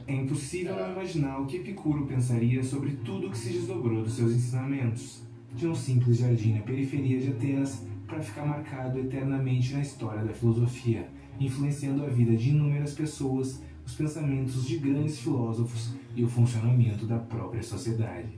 É 0.08 0.16
impossível 0.16 0.76
não 0.76 0.92
imaginar 0.92 1.40
o 1.40 1.46
que 1.46 1.58
Epicuro 1.58 2.06
pensaria 2.06 2.62
sobre 2.62 2.92
tudo 2.98 3.28
o 3.28 3.32
que 3.32 3.38
se 3.38 3.54
desdobrou 3.54 4.04
dos 4.04 4.14
seus 4.14 4.34
ensinamentos. 4.34 5.22
De 5.54 5.66
um 5.66 5.76
simples 5.76 6.18
jardim 6.18 6.56
na 6.56 6.62
periferia 6.62 7.22
de 7.22 7.30
Atenas 7.30 7.86
para 8.06 8.22
ficar 8.22 8.46
marcado 8.46 9.00
eternamente 9.00 9.74
na 9.74 9.82
história 9.82 10.26
da 10.26 10.34
filosofia, 10.34 11.10
influenciando 11.40 12.04
a 12.04 12.10
vida 12.10 12.36
de 12.36 12.50
inúmeras 12.50 12.94
pessoas, 12.94 13.62
os 13.92 13.98
pensamentos 13.98 14.66
de 14.66 14.78
grandes 14.78 15.20
filósofos 15.20 15.94
e 16.16 16.24
o 16.24 16.30
funcionamento 16.30 17.06
da 17.06 17.20
própria 17.20 17.62
sociedade. 17.62 18.30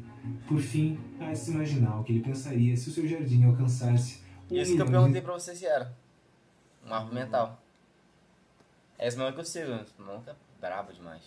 Por 0.47 0.59
fim, 0.59 0.97
há 1.19 1.31
de 1.31 1.37
se 1.37 1.51
imaginar 1.51 1.99
o 1.99 2.03
que 2.03 2.13
ele 2.13 2.23
pensaria 2.23 2.75
se 2.75 2.89
o 2.89 2.91
seu 2.91 3.07
jardim 3.07 3.43
alcançasse 3.43 4.21
um 4.49 4.55
Isso 4.55 4.75
que 4.75 4.81
eu 4.81 4.85
milhão 4.85 4.85
de 4.85 4.91
perguntei 4.91 5.21
pra 5.21 5.33
você 5.33 5.55
se 5.55 5.65
era. 5.65 5.95
Um 6.85 6.93
arco 6.93 7.13
mental. 7.13 7.61
É 8.97 9.07
esse 9.07 9.17
mesmo 9.17 9.33
que 9.33 9.39
eu 9.41 9.45
sigo. 9.45 9.71
Esse 9.73 9.93
maluco 9.99 10.29
é 10.29 10.35
brabo 10.59 10.91
demais. 10.91 11.21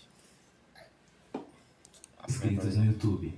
Inscritos 2.28 2.64
mental. 2.64 2.80
no 2.80 2.92
YouTube. 2.92 3.34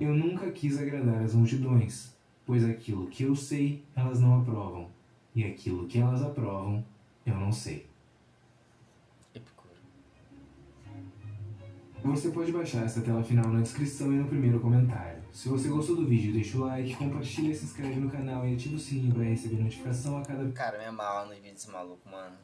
Eu 0.00 0.14
nunca 0.14 0.50
quis 0.50 0.78
agradar 0.78 1.22
as 1.22 1.34
multidões, 1.34 2.14
pois 2.44 2.64
aquilo 2.64 3.06
que 3.08 3.22
eu 3.22 3.34
sei, 3.34 3.82
elas 3.96 4.20
não 4.20 4.40
aprovam, 4.40 4.88
e 5.34 5.44
aquilo 5.44 5.86
que 5.86 5.98
elas 5.98 6.22
aprovam, 6.22 6.84
eu 7.24 7.34
não 7.34 7.50
sei. 7.50 7.87
Você 12.08 12.30
pode 12.30 12.50
baixar 12.50 12.84
essa 12.84 13.02
tela 13.02 13.22
final 13.22 13.46
na 13.48 13.60
descrição 13.60 14.08
e 14.08 14.16
no 14.16 14.26
primeiro 14.26 14.58
comentário. 14.60 15.22
Se 15.30 15.48
você 15.48 15.68
gostou 15.68 15.94
do 15.94 16.06
vídeo, 16.06 16.32
deixa 16.32 16.56
o 16.56 16.62
like, 16.62 16.96
compartilha, 16.96 17.54
se 17.54 17.66
inscreve 17.66 18.00
no 18.00 18.10
canal 18.10 18.46
e 18.46 18.54
ativa 18.54 18.76
o 18.76 18.78
sininho 18.78 19.14
para 19.14 19.24
receber 19.24 19.62
notificação 19.62 20.18
a 20.18 20.24
cada 20.24 20.50
Cara, 20.52 20.78
me 20.78 20.86
amarra 20.86 21.26
nos 21.26 21.36
vídeos 21.36 21.54
desse 21.54 21.70
maluco, 21.70 22.08
mano. 22.08 22.34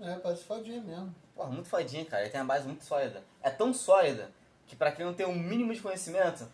É, 0.00 0.16
parece 0.16 0.44
fodinha 0.44 0.82
mesmo. 0.82 1.14
Porra, 1.34 1.48
muito 1.50 1.68
fodinho, 1.68 2.04
cara. 2.04 2.22
Ele 2.22 2.30
tem 2.30 2.40
uma 2.40 2.46
base 2.46 2.66
muito 2.66 2.84
sólida. 2.84 3.22
É 3.40 3.50
tão 3.50 3.72
sólida 3.72 4.30
que 4.66 4.74
pra 4.74 4.90
quem 4.90 5.06
não 5.06 5.14
tem 5.14 5.26
um 5.26 5.38
mínimo 5.38 5.72
de 5.72 5.80
conhecimento, 5.80 6.46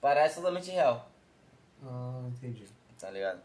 parece 0.00 0.36
totalmente 0.36 0.70
real. 0.70 1.10
Ah, 1.82 2.22
entendi. 2.28 2.64
Tá 2.98 3.10
ligado? 3.10 3.40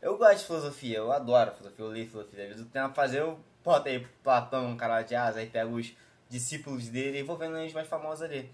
Eu 0.00 0.18
gosto 0.18 0.38
de 0.38 0.44
filosofia, 0.44 0.98
eu 0.98 1.10
adoro 1.10 1.52
filosofia, 1.52 1.84
eu 1.84 1.90
leio 1.90 2.08
filosofia. 2.08 2.42
Às 2.42 2.48
vezes 2.50 2.64
eu 2.64 2.70
tenho 2.70 2.84
a 2.84 2.90
fazer, 2.90 3.20
eu 3.20 3.40
boto 3.64 3.88
aí 3.88 4.06
Platão, 4.22 4.76
cara 4.76 5.02
de 5.02 5.14
asa, 5.14 5.40
aí 5.40 5.46
pego 5.46 5.74
os 5.74 5.96
discípulos 6.30 6.88
dele, 6.88 7.18
e 7.18 7.22
vou 7.22 7.36
vendo 7.36 7.56
os 7.56 7.72
mais 7.72 7.88
famosos 7.88 8.22
ali. 8.22 8.50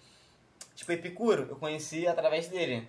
Tipo, 0.75 0.93
Epicuro, 0.93 1.47
eu 1.51 1.57
conheci 1.57 2.09
através 2.09 2.49
dele. 2.49 2.89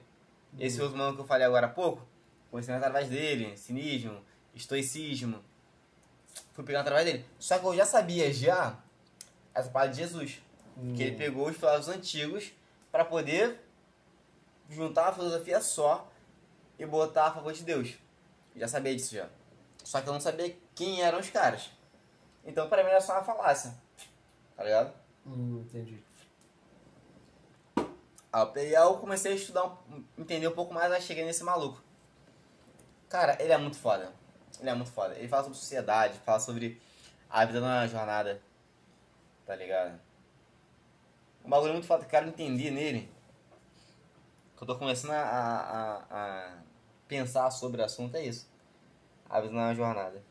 Esse 0.58 0.82
outro 0.82 0.98
mano 0.98 1.14
que 1.14 1.22
eu 1.22 1.26
falei 1.26 1.46
agora 1.46 1.68
há 1.68 1.70
pouco, 1.70 2.08
conheci 2.50 2.72
através 2.72 3.10
dele. 3.10 3.56
Cinismo, 3.58 4.24
estoicismo. 4.56 5.44
Fui 6.54 6.64
pegando 6.64 6.82
através 6.82 7.06
dele. 7.06 7.26
Só 7.38 7.60
que 7.60 7.66
eu 7.66 7.76
já 7.76 7.86
sabia 7.86 8.34
já 8.34 8.80
essa 9.54 9.70
parte 9.70 9.92
de 9.92 9.98
Jesus. 10.00 10.42
Que 10.96 11.04
ele 11.04 11.18
pegou 11.18 11.48
os 11.48 11.58
filósofos 11.58 11.90
antigos 11.90 12.52
para 12.92 13.04
poder 13.04 13.60
juntar 14.70 15.04
uma 15.04 15.14
filosofia 15.14 15.60
só 15.60 16.10
e 16.80 16.86
botar 16.86 17.28
a 17.28 17.34
favor 17.34 17.52
de 17.52 17.64
Deus. 17.64 17.96
Já 18.56 18.68
sabia 18.68 18.96
disso 18.96 19.16
já. 19.16 19.28
Só 19.84 20.02
que 20.02 20.08
eu 20.08 20.14
não 20.14 20.20
sabia 20.20 20.56
quem 20.76 21.02
eram 21.02 21.20
os 21.20 21.30
caras. 21.30 21.72
Então 22.46 22.70
pra 22.70 22.84
mim 22.84 22.90
era 22.90 23.02
só 23.02 23.14
uma 23.14 23.24
falácia. 23.24 23.74
Tá 24.58 24.64
ligado? 24.64 24.94
Hum, 25.26 25.64
entendi. 25.66 26.04
Aí 28.34 28.74
eu 28.74 28.98
comecei 28.98 29.32
a 29.32 29.36
estudar, 29.36 29.78
entender 30.18 30.48
um 30.48 30.54
pouco 30.54 30.74
mais, 30.74 30.92
aí 30.92 31.02
cheguei 31.02 31.24
nesse 31.24 31.44
maluco. 31.44 31.82
Cara, 33.10 33.38
ele 33.42 33.54
é 33.54 33.58
muito 33.58 33.78
foda. 33.78 34.12
Ele 34.60 34.70
é 34.70 34.74
muito 34.74 34.92
foda. 34.92 35.16
Ele 35.16 35.28
fala 35.28 35.44
sobre 35.44 35.58
sociedade, 35.58 36.20
fala 36.20 36.40
sobre 36.40 36.82
a 37.30 37.46
vida 37.46 37.62
na 37.62 37.88
jornada. 37.88 38.42
Tá 39.46 39.56
ligado? 39.56 40.00
Um 41.46 41.50
bagulho 41.50 41.74
muito 41.74 41.88
foda 41.88 42.02
que 42.02 42.08
eu 42.08 42.10
quero 42.12 42.28
entender 42.28 42.72
nele. 42.72 43.10
Que 44.58 44.64
eu 44.64 44.68
tô 44.68 44.76
começando 44.78 45.12
a, 45.12 45.22
a, 45.22 45.98
a- 46.10 46.58
pensar 47.08 47.50
sobre 47.52 47.82
o 47.82 47.86
assunto 47.86 48.16
é 48.18 48.26
isso. 48.26 48.50
A 49.30 49.40
vida 49.40 49.54
na 49.54 49.74
jornada. 49.74 50.22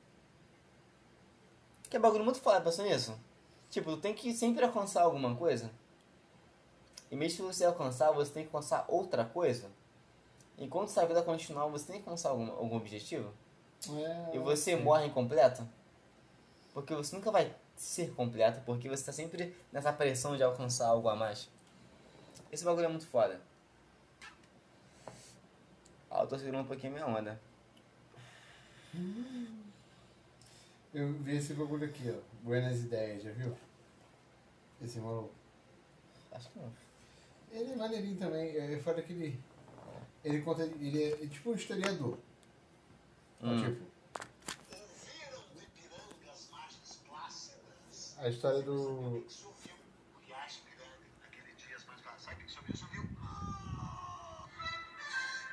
Que 1.89 1.97
é 1.97 2.01
bagulho 2.01 2.24
muito 2.24 2.41
foda, 2.41 2.61
pensou 2.61 2.85
nisso? 2.85 3.18
Tipo, 3.77 3.91
tu 3.91 3.99
tem 3.99 4.14
que 4.14 4.33
sempre 4.33 4.64
alcançar 4.64 5.03
alguma 5.03 5.37
coisa. 5.37 5.70
E 7.11 7.14
mesmo 7.14 7.37
que 7.37 7.55
você 7.55 7.62
alcançar, 7.62 8.11
você 8.11 8.33
tem 8.33 8.43
que 8.43 8.49
alcançar 8.49 8.87
outra 8.89 9.22
coisa. 9.22 9.70
Enquanto 10.57 10.89
sua 10.89 11.05
vida 11.05 11.22
continuar, 11.22 11.66
você 11.66 11.93
tem 11.93 11.97
que 12.01 12.09
alcançar 12.09 12.31
algum, 12.31 12.51
algum 12.53 12.74
objetivo. 12.74 13.31
É, 13.91 14.35
E 14.35 14.39
você 14.39 14.74
sim. 14.74 14.83
morre 14.83 15.05
incompleto. 15.05 15.68
Porque 16.72 16.95
você 16.95 17.14
nunca 17.14 17.31
vai 17.31 17.55
ser 17.77 18.14
completo, 18.14 18.62
porque 18.64 18.89
você 18.89 18.95
está 19.03 19.12
sempre 19.12 19.55
nessa 19.70 19.93
pressão 19.93 20.39
de 20.39 20.43
alcançar 20.43 20.87
algo 20.87 21.11
a 21.11 21.14
mais. 21.14 21.47
Esse 22.51 22.64
bagulho 22.64 22.87
é 22.87 22.89
muito 22.89 23.07
foda. 23.07 23.39
Ah, 26.11 26.22
eu 26.22 26.27
tô 26.27 26.39
segurando 26.39 26.64
um 26.64 26.66
pouquinho 26.66 26.95
minha 26.95 27.07
onda. 27.07 27.39
Eu 30.95 31.12
vi 31.12 31.37
esse 31.37 31.53
bagulho 31.53 31.85
aqui, 31.85 32.11
ó. 32.11 32.18
Buenas 32.43 32.79
Ideias, 32.79 33.22
já 33.22 33.33
viu? 33.33 33.55
Esse 34.83 34.99
maluco. 34.99 35.33
Acho 36.33 36.51
que 36.51 36.59
não. 36.59 36.72
Ele 37.53 37.72
é 37.72 37.77
maneirinho 37.77 38.16
também. 38.18 38.57
É 38.57 38.79
fora 38.79 39.03
que 39.03 39.12
ele. 39.12 39.41
Conta. 40.43 40.64
Ele 40.64 41.03
é, 41.03 41.24
é 41.24 41.27
tipo 41.27 41.51
um 41.51 41.55
historiador. 41.55 42.18
Hum. 43.43 43.64
Tipo, 43.64 43.87
a 48.18 48.29
história 48.29 48.62
do. 48.62 49.24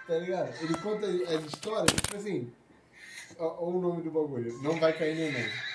Tá 0.05 0.15
ligado? 0.15 0.53
Ele 0.61 0.77
conta 0.79 1.05
as 1.05 1.45
histórias, 1.45 2.01
tipo 2.01 2.17
assim. 2.17 2.53
Ó 3.39 3.69
o 3.69 3.79
nome 3.79 4.03
do 4.03 4.11
bagulho. 4.11 4.61
Não 4.61 4.79
vai 4.79 4.93
cair 4.97 5.15
neném. 5.15 5.72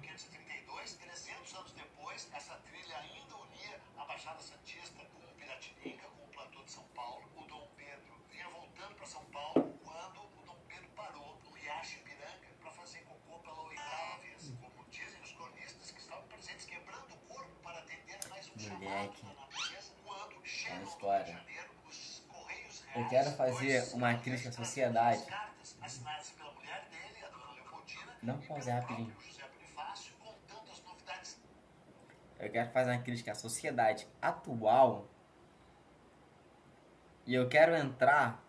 1532, 0.00 0.94
300 0.96 1.54
anos 1.54 1.72
depois, 1.72 2.28
essa 2.32 2.54
trilha 2.56 2.96
ainda 2.98 3.36
unia 3.36 3.80
a 3.96 4.04
Baixada 4.04 4.40
Santista 4.40 5.04
com 5.06 5.18
o 5.18 5.34
Piratininga, 5.34 6.08
com 6.08 6.24
o 6.24 6.28
platô 6.28 6.62
de 6.62 6.70
São 6.70 6.84
Paulo. 6.94 7.28
O 7.36 7.42
Dom 7.46 7.68
Pedro 7.76 8.14
vinha 8.30 8.48
voltando 8.48 8.94
para 8.94 9.06
São 9.06 9.24
Paulo 9.26 9.78
quando 9.84 10.20
o 10.20 10.42
Dom 10.44 10.56
Pedro 10.68 10.88
parou 10.94 11.40
no 11.44 11.50
Riacho 11.50 11.98
Ipiranga 11.98 12.48
para 12.60 12.70
fazer 12.70 13.00
cocô 13.00 13.38
pela 13.40 13.60
oitava 13.62 14.18
vez. 14.22 14.52
Como 14.60 14.84
dizem 14.88 15.20
os 15.20 15.32
cronistas 15.32 15.90
que 15.90 15.98
estavam 16.00 16.26
presentes, 16.28 16.64
quebrando 16.66 17.14
o 17.14 17.18
corpo 17.26 17.54
para 17.62 17.78
atender 17.80 18.18
mais 18.28 18.48
um 18.50 18.58
chamado 18.58 18.80
Moleque. 18.84 19.22
da 19.26 19.32
natureza. 19.34 19.92
Quando 20.04 20.46
chegam 20.46 20.78
no 20.78 20.84
Rio 20.86 21.24
de 21.24 21.32
Janeiro, 21.32 21.70
os 21.88 22.22
Correios 22.28 22.82
Eu 22.82 22.92
Reais, 22.94 23.10
quero 23.10 23.30
fazer 23.36 23.94
uma 23.94 24.14
crítica 24.18 24.48
à 24.48 24.52
sociedade. 24.52 25.22
as 25.22 25.28
cartas 25.28 25.76
assinadas 25.82 26.30
pela 26.30 26.52
mulher 26.52 26.88
dele, 26.88 27.24
a 27.24 27.28
dona 27.28 27.52
Leopoldina, 27.52 28.18
Não 28.22 28.40
e 28.40 28.46
pause 28.46 28.64
pelo 28.66 28.80
rapidinho. 28.80 29.10
próprio 29.10 29.28
José 29.32 29.48
Bonifácio, 29.48 30.12
contando 30.18 30.70
as 30.72 30.80
novidades 30.82 31.36
Eu 32.38 32.50
quero 32.50 32.70
fazer 32.70 32.90
uma 32.92 33.02
crítica 33.02 33.32
à 33.32 33.34
sociedade 33.34 34.06
atual. 34.22 35.06
E 37.26 37.34
eu 37.34 37.48
quero 37.48 37.74
entrar 37.76 38.42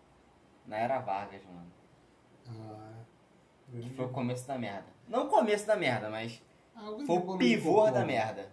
na 0.66 0.78
era 0.78 1.00
Vargas, 1.00 1.44
mano. 1.46 1.72
Ah, 2.50 3.04
Que 3.72 3.90
foi 3.90 4.06
o 4.06 4.10
começo 4.10 4.48
da 4.48 4.58
merda. 4.58 4.88
Não 5.08 5.26
o 5.26 5.30
começo 5.30 5.66
da 5.66 5.76
merda, 5.76 6.10
mas 6.10 6.42
Ah, 6.76 6.82
foi 7.06 7.18
o 7.18 7.38
pivô 7.38 7.90
da 7.92 8.06
merda. 8.06 8.50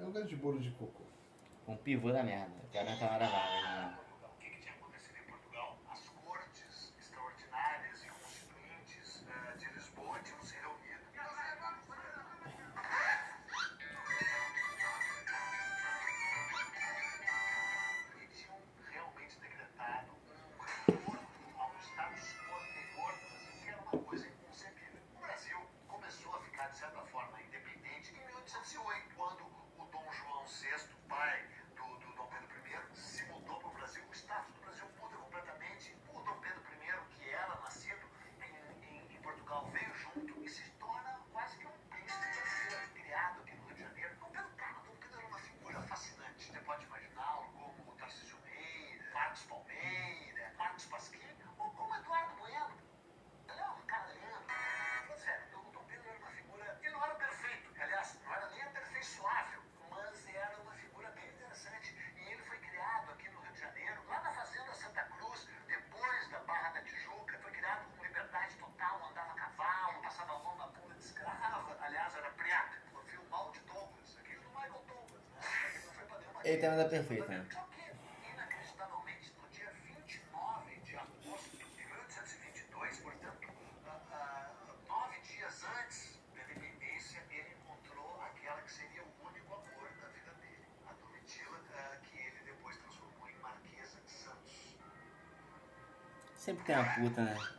É 0.00 0.04
um 0.04 0.12
grande 0.12 0.36
bolo 0.36 0.60
de 0.60 0.70
cocô. 0.72 1.02
Um 1.66 1.76
pivô 1.76 2.12
da 2.12 2.22
merda. 2.22 2.52
Eu 2.62 2.68
quero 2.70 2.88
entrar 2.88 3.08
na 3.10 3.14
era 3.16 3.26
Vargas, 3.26 3.62
mano. 3.62 3.98
Ele 76.48 76.56
tem 76.56 76.70
nada 76.70 76.88
perfeito, 76.88 77.28
né? 77.28 77.44
Inacreditavelmente, 78.32 79.34
no 79.38 79.48
dia 79.50 79.70
29 79.84 80.76
de 80.76 80.96
agosto 80.96 81.56
de 81.58 81.64
1822, 81.76 83.00
portanto, 83.00 83.48
ah, 83.86 84.00
ah, 84.10 84.50
nove 84.88 85.20
dias 85.28 85.62
antes 85.78 86.18
da 86.34 86.42
independência, 86.44 87.22
ele 87.30 87.52
encontrou 87.52 88.22
aquela 88.22 88.62
que 88.62 88.72
seria 88.72 89.02
o 89.02 89.26
único 89.28 89.52
amor 89.52 89.90
da 90.00 90.08
vida 90.08 90.32
dele, 90.40 90.64
a 90.88 90.92
Domitila, 90.94 91.60
ah, 91.74 91.98
que 92.02 92.18
ele 92.18 92.40
depois 92.46 92.78
transformou 92.78 93.28
em 93.28 93.38
Marquesa 93.42 94.00
de 94.06 94.10
Santos. 94.10 94.74
Sempre 96.34 96.64
tem 96.64 96.76
uma 96.76 96.94
puta, 96.94 97.24
né? 97.24 97.57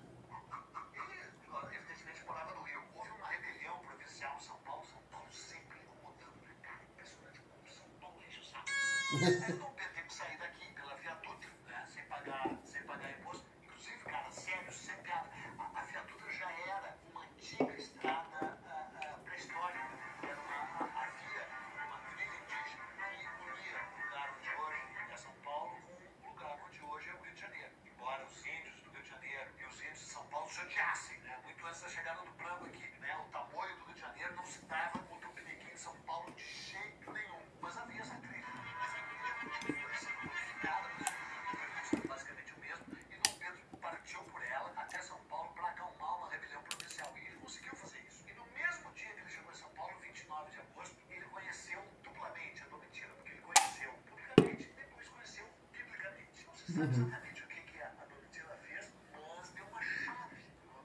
Sabe 56.80 56.92
exatamente 56.96 57.44
o 57.44 57.48
que, 57.48 57.62
que 57.62 57.82
a 57.82 57.88
a 57.88 58.06
Domitila 58.06 58.56
fez, 58.64 58.92
mas 59.12 59.50
deu 59.50 59.66
uma 59.66 59.82
chave 59.84 60.36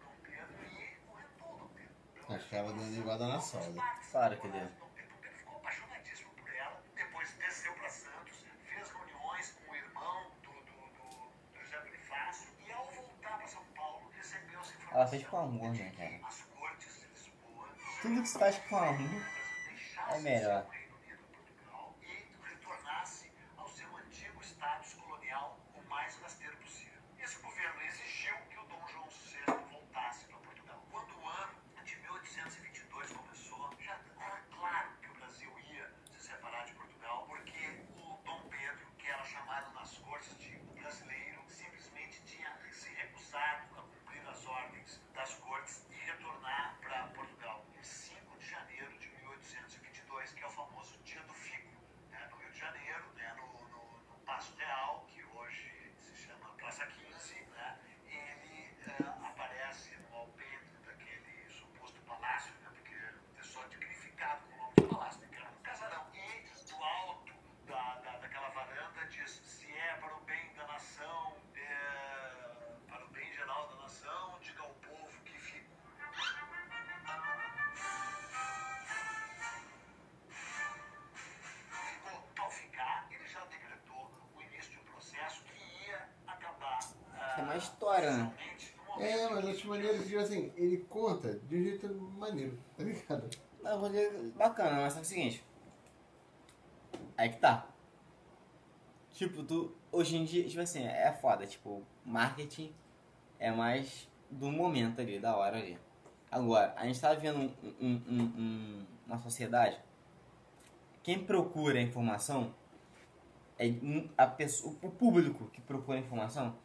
Dom 0.02 0.16
Pedro 0.24 0.56
e 0.66 0.96
corretou 1.06 1.54
o 1.54 1.58
Dom 1.58 1.68
Pedro. 1.74 2.34
A 2.34 2.38
chave 2.38 3.26
na 3.28 3.40
solda. 3.40 3.82
Claro 4.10 4.40
que 4.40 4.48
deu. 4.48 4.68
Dom 4.80 4.88
Pedro 4.96 5.14
ficou 5.38 5.56
apaixonadíssimo 5.56 6.30
por 6.32 6.52
ela, 6.52 6.82
depois 6.96 7.32
desceu 7.34 7.72
para 7.74 7.88
Santos, 7.88 8.44
fez 8.68 8.90
reuniões 8.90 9.52
com 9.52 9.70
o 9.70 9.76
irmão 9.76 10.30
do, 10.42 10.50
do, 10.50 10.76
do, 10.98 11.06
do 11.54 11.60
José 11.60 11.78
Bonifácio 11.78 12.48
e 12.66 12.72
ao 12.72 12.90
voltar 12.90 13.38
para 13.38 13.46
São 13.46 13.64
Paulo 13.76 14.10
recebeu 14.16 14.60
essa 14.60 14.72
informação. 14.74 14.98
Ela 15.00 15.06
fez 15.06 15.26
com 15.28 15.36
amor, 15.36 15.70
né, 15.74 15.92
cara? 15.96 16.20
Tudo 18.02 18.20
que 18.20 18.28
se 18.28 18.38
faz 18.38 18.58
com 18.58 18.76
amor 18.76 19.22
é 20.10 20.18
melhor. 20.18 20.66
História, 87.56 88.10
né? 88.16 88.34
É, 88.98 89.28
mas 89.28 89.46
acho 89.48 89.68
maneiro 89.68 90.02
que, 90.04 90.16
assim, 90.16 90.52
ele 90.56 90.78
conta 90.88 91.34
de 91.48 91.56
um 91.56 91.62
jeito 91.64 91.94
maneiro, 91.94 92.58
tá 92.76 92.84
ligado? 92.84 93.28
Não, 93.62 93.80
vou 93.80 93.88
dizer, 93.88 94.12
bacana, 94.36 94.82
mas 94.82 94.96
é 94.96 95.00
o 95.00 95.04
seguinte. 95.04 95.44
Aí 97.16 97.28
que 97.30 97.38
tá. 97.38 97.66
Tipo, 99.12 99.42
tu. 99.42 99.74
Hoje 99.90 100.16
em 100.16 100.24
dia, 100.24 100.46
tipo 100.48 100.60
assim, 100.60 100.84
é 100.84 101.12
foda. 101.12 101.46
Tipo, 101.46 101.82
marketing 102.04 102.74
é 103.38 103.50
mais 103.50 104.08
do 104.30 104.50
momento 104.50 105.00
ali, 105.00 105.18
da 105.18 105.36
hora 105.36 105.56
ali. 105.56 105.78
Agora, 106.30 106.74
a 106.76 106.84
gente 106.86 107.00
tá 107.00 107.14
vivendo 107.14 107.38
um, 107.38 107.52
um- 107.80 108.02
um- 108.08 108.32
um- 108.38 108.86
uma 109.06 109.18
sociedade. 109.18 109.78
Quem 111.02 111.24
procura 111.24 111.80
informação 111.80 112.52
é 113.58 113.66
a 114.18 114.26
pessoa, 114.26 114.74
o 114.82 114.90
público 114.90 115.46
que 115.52 115.60
procura 115.60 115.98
informação. 115.98 116.56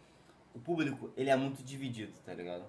O 0.54 0.60
público, 0.60 1.12
ele 1.16 1.30
é 1.30 1.36
muito 1.36 1.64
dividido, 1.64 2.14
tá 2.26 2.34
ligado? 2.34 2.66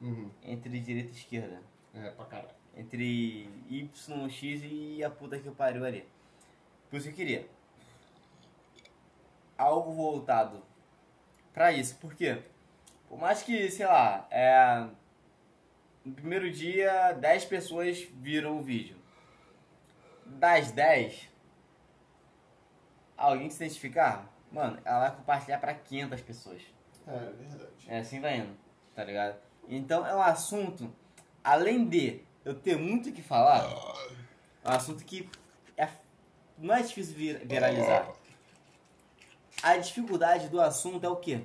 Uhum. 0.00 0.30
Entre 0.42 0.78
direita 0.80 1.10
e 1.10 1.14
esquerda 1.14 1.60
É, 1.94 2.10
pra 2.10 2.24
caralho. 2.26 2.54
entre 2.76 3.50
Y, 3.68 4.28
X 4.30 4.60
e 4.64 5.02
a 5.04 5.10
puta 5.10 5.38
que 5.38 5.50
pariu 5.50 5.84
ali. 5.84 6.06
Por 6.90 6.96
isso 6.96 7.06
que 7.06 7.12
eu 7.12 7.16
queria. 7.16 7.48
Algo 9.56 9.92
voltado 9.92 10.62
pra 11.52 11.72
isso. 11.72 11.96
Por 11.96 12.14
quê? 12.14 12.42
Por 13.08 13.18
mais 13.18 13.42
que, 13.42 13.70
sei 13.70 13.86
lá, 13.86 14.26
é... 14.30 14.86
no 16.04 16.12
primeiro 16.14 16.50
dia 16.50 17.12
10 17.12 17.44
pessoas 17.46 17.98
viram 18.14 18.58
o 18.58 18.62
vídeo. 18.62 18.96
Das 20.26 20.70
10, 20.70 21.28
alguém 23.16 23.48
se 23.48 23.56
identificar, 23.64 24.30
mano, 24.52 24.78
ela 24.84 25.08
vai 25.08 25.16
compartilhar 25.16 25.58
pra 25.58 25.72
500 25.74 26.20
pessoas. 26.20 26.62
É, 27.08 27.14
é 27.14 27.32
verdade. 27.32 27.72
É 27.88 27.98
assim 28.00 28.20
vai 28.20 28.38
indo, 28.38 28.54
tá 28.94 29.02
ligado? 29.04 29.36
Então 29.68 30.06
é 30.06 30.14
um 30.14 30.22
assunto, 30.22 30.92
além 31.42 31.86
de 31.88 32.20
eu 32.44 32.54
ter 32.54 32.76
muito 32.76 33.08
o 33.10 33.12
que 33.12 33.22
falar, 33.22 33.64
é 34.64 34.68
um 34.70 34.72
assunto 34.72 35.04
que 35.04 35.28
é, 35.76 35.88
não 36.56 36.74
é 36.74 36.82
difícil 36.82 37.14
vir- 37.14 37.46
viralizar. 37.46 38.08
A 39.62 39.76
dificuldade 39.76 40.48
do 40.48 40.60
assunto 40.60 41.04
é 41.04 41.08
o 41.08 41.16
quê? 41.16 41.42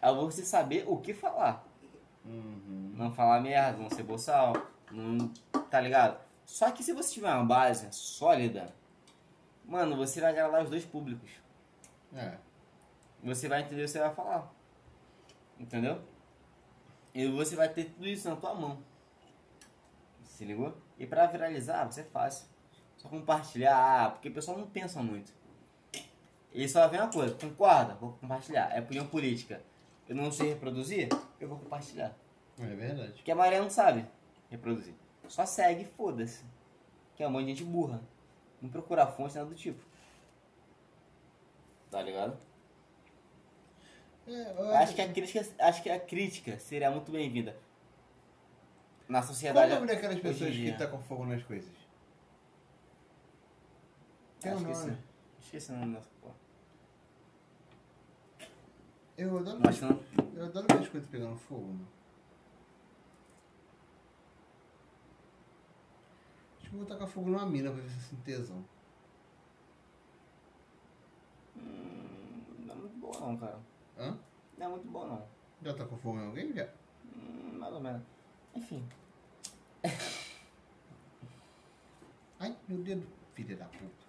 É 0.00 0.12
você 0.12 0.44
saber 0.44 0.84
o 0.86 0.96
que 0.98 1.12
falar. 1.12 1.64
Não 2.24 3.12
falar 3.12 3.40
merda, 3.40 3.76
não 3.78 3.90
ser 3.90 4.02
boçal, 4.04 4.54
não, 4.90 5.28
tá 5.70 5.80
ligado? 5.80 6.18
Só 6.46 6.70
que 6.70 6.82
se 6.82 6.92
você 6.92 7.12
tiver 7.14 7.32
uma 7.34 7.44
base 7.44 7.88
sólida, 7.90 8.72
mano, 9.64 9.96
você 9.96 10.20
vai 10.20 10.30
agradar 10.30 10.62
os 10.62 10.70
dois 10.70 10.84
públicos 10.84 11.30
É. 12.14 12.34
você 13.22 13.48
vai 13.48 13.62
entender 13.62 13.82
o 13.82 13.84
que 13.86 13.90
você 13.90 13.98
vai 13.98 14.14
falar. 14.14 14.53
Entendeu? 15.58 16.00
E 17.14 17.26
você 17.28 17.54
vai 17.54 17.68
ter 17.68 17.84
tudo 17.84 18.06
isso 18.06 18.28
na 18.28 18.36
tua 18.36 18.54
mão. 18.54 18.78
Se 20.24 20.44
ligou? 20.44 20.76
E 20.98 21.06
pra 21.06 21.26
viralizar, 21.26 21.84
vai 21.84 21.92
ser 21.92 22.04
fácil. 22.04 22.46
Só 22.96 23.08
compartilhar, 23.08 24.12
porque 24.12 24.28
o 24.28 24.34
pessoal 24.34 24.58
não 24.58 24.66
pensa 24.66 25.02
muito. 25.02 25.32
Ele 26.52 26.68
só 26.68 26.86
vê 26.88 26.98
uma 26.98 27.10
coisa, 27.10 27.34
concorda? 27.34 27.94
Vou 27.94 28.12
compartilhar. 28.14 28.70
É 28.74 28.80
opinião 28.80 29.06
política. 29.06 29.62
Eu 30.08 30.14
não 30.14 30.30
sei 30.30 30.50
reproduzir? 30.50 31.08
Eu 31.40 31.48
vou 31.48 31.58
compartilhar. 31.58 32.14
É 32.58 32.66
verdade. 32.66 33.12
Porque 33.14 33.30
a 33.30 33.34
maioria 33.34 33.60
não 33.60 33.70
sabe 33.70 34.06
reproduzir. 34.50 34.94
Só 35.28 35.44
segue 35.44 35.82
e 35.82 35.84
foda-se. 35.84 36.44
Que 37.16 37.22
é 37.22 37.28
um 37.28 37.30
monte 37.30 37.46
de 37.46 37.50
gente 37.50 37.64
burra. 37.64 38.00
Não 38.60 38.68
procura 38.68 39.06
fonte, 39.06 39.34
nada 39.34 39.48
do 39.48 39.54
tipo. 39.54 39.82
Tá 41.90 42.02
ligado? 42.02 42.36
É, 44.26 44.76
acho 44.78 44.94
que 44.94 45.02
a 45.02 45.12
crítica, 45.12 45.46
acho 45.58 45.82
que 45.82 45.90
a 45.90 46.00
crítica 46.00 46.58
seria 46.58 46.90
muito 46.90 47.12
bem-vinda 47.12 47.54
na 49.08 49.22
sociedade. 49.22 49.68
Qual 49.68 49.74
é 49.74 49.76
o 49.76 49.80
nome 49.80 49.92
daquelas 49.94 50.18
pessoas 50.20 50.50
que 50.54 50.72
tá 50.72 50.86
com 50.86 50.98
fogo 51.02 51.26
nas 51.26 51.42
coisas? 51.42 51.70
Tem 54.40 54.52
um 54.52 54.56
Acho 54.56 54.64
que 54.64 54.72
nome. 54.72 54.98
Esqueci 55.40 55.72
o 55.72 55.76
nome 55.76 55.94
dessa 55.94 56.08
porra. 56.20 56.34
Eu 59.16 59.38
adoro, 59.38 59.60
que 59.60 59.80
não. 59.82 60.00
eu 60.34 60.44
adoro 60.46 60.66
ver 60.68 60.80
as 60.82 60.88
coisas 60.88 61.08
pegando 61.10 61.36
fogo, 61.36 61.66
mano. 61.66 61.88
Acho 66.58 66.70
que 66.70 66.74
eu 66.74 66.78
vou 66.78 66.88
tacar 66.88 67.06
fogo 67.06 67.28
numa 67.30 67.46
mina 67.46 67.70
pra 67.70 67.80
ver 67.80 67.90
se 67.90 68.00
sinto 68.08 68.22
tesão. 68.22 68.64
Hum, 71.56 72.42
Não 72.66 72.74
é 72.74 72.78
muito 72.78 72.96
boa 72.96 73.20
não, 73.20 73.36
cara. 73.36 73.58
Hã? 73.98 74.18
Não 74.58 74.66
é 74.66 74.68
muito 74.68 74.88
boa 74.88 75.06
não. 75.06 75.26
Já 75.62 75.74
tá 75.74 75.84
com 75.84 75.96
fogo 75.96 76.18
em 76.18 76.26
alguém, 76.26 76.52
já? 76.52 76.68
Hum, 77.04 77.58
mais 77.58 77.72
ou 77.72 77.80
menos. 77.80 78.02
Enfim. 78.54 78.86
Ai, 82.38 82.56
meu 82.68 82.82
dedo. 82.82 83.06
Filha 83.34 83.56
da 83.56 83.64
puta. 83.66 84.04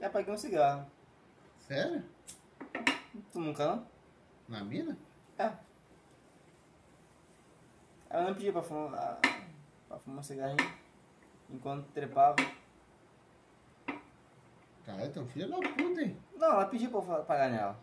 Já 0.00 0.10
paguei 0.10 0.32
um 0.32 0.36
cigarro. 0.36 0.86
Sério? 1.58 2.04
Tu 3.32 3.40
nunca 3.40 3.66
não? 3.66 3.86
Na 4.48 4.64
mina? 4.64 4.96
É. 5.38 5.52
Ela 8.10 8.24
não 8.24 8.34
pedia 8.34 8.52
pra 8.52 8.62
fumar, 8.62 9.20
pra 9.88 9.98
fumar 9.98 10.20
um 10.20 10.22
cigarrinho. 10.22 10.78
Enquanto 11.50 11.86
trepava. 11.92 12.36
Caralho, 14.84 15.12
tem 15.12 15.22
um 15.22 15.26
filho 15.26 15.50
da 15.50 15.56
puta, 15.56 16.02
hein? 16.02 16.16
Não, 16.36 16.52
ela 16.52 16.66
pediu 16.66 16.90
pra 16.90 17.18
eu 17.18 17.24
pagar 17.24 17.50
nela. 17.50 17.78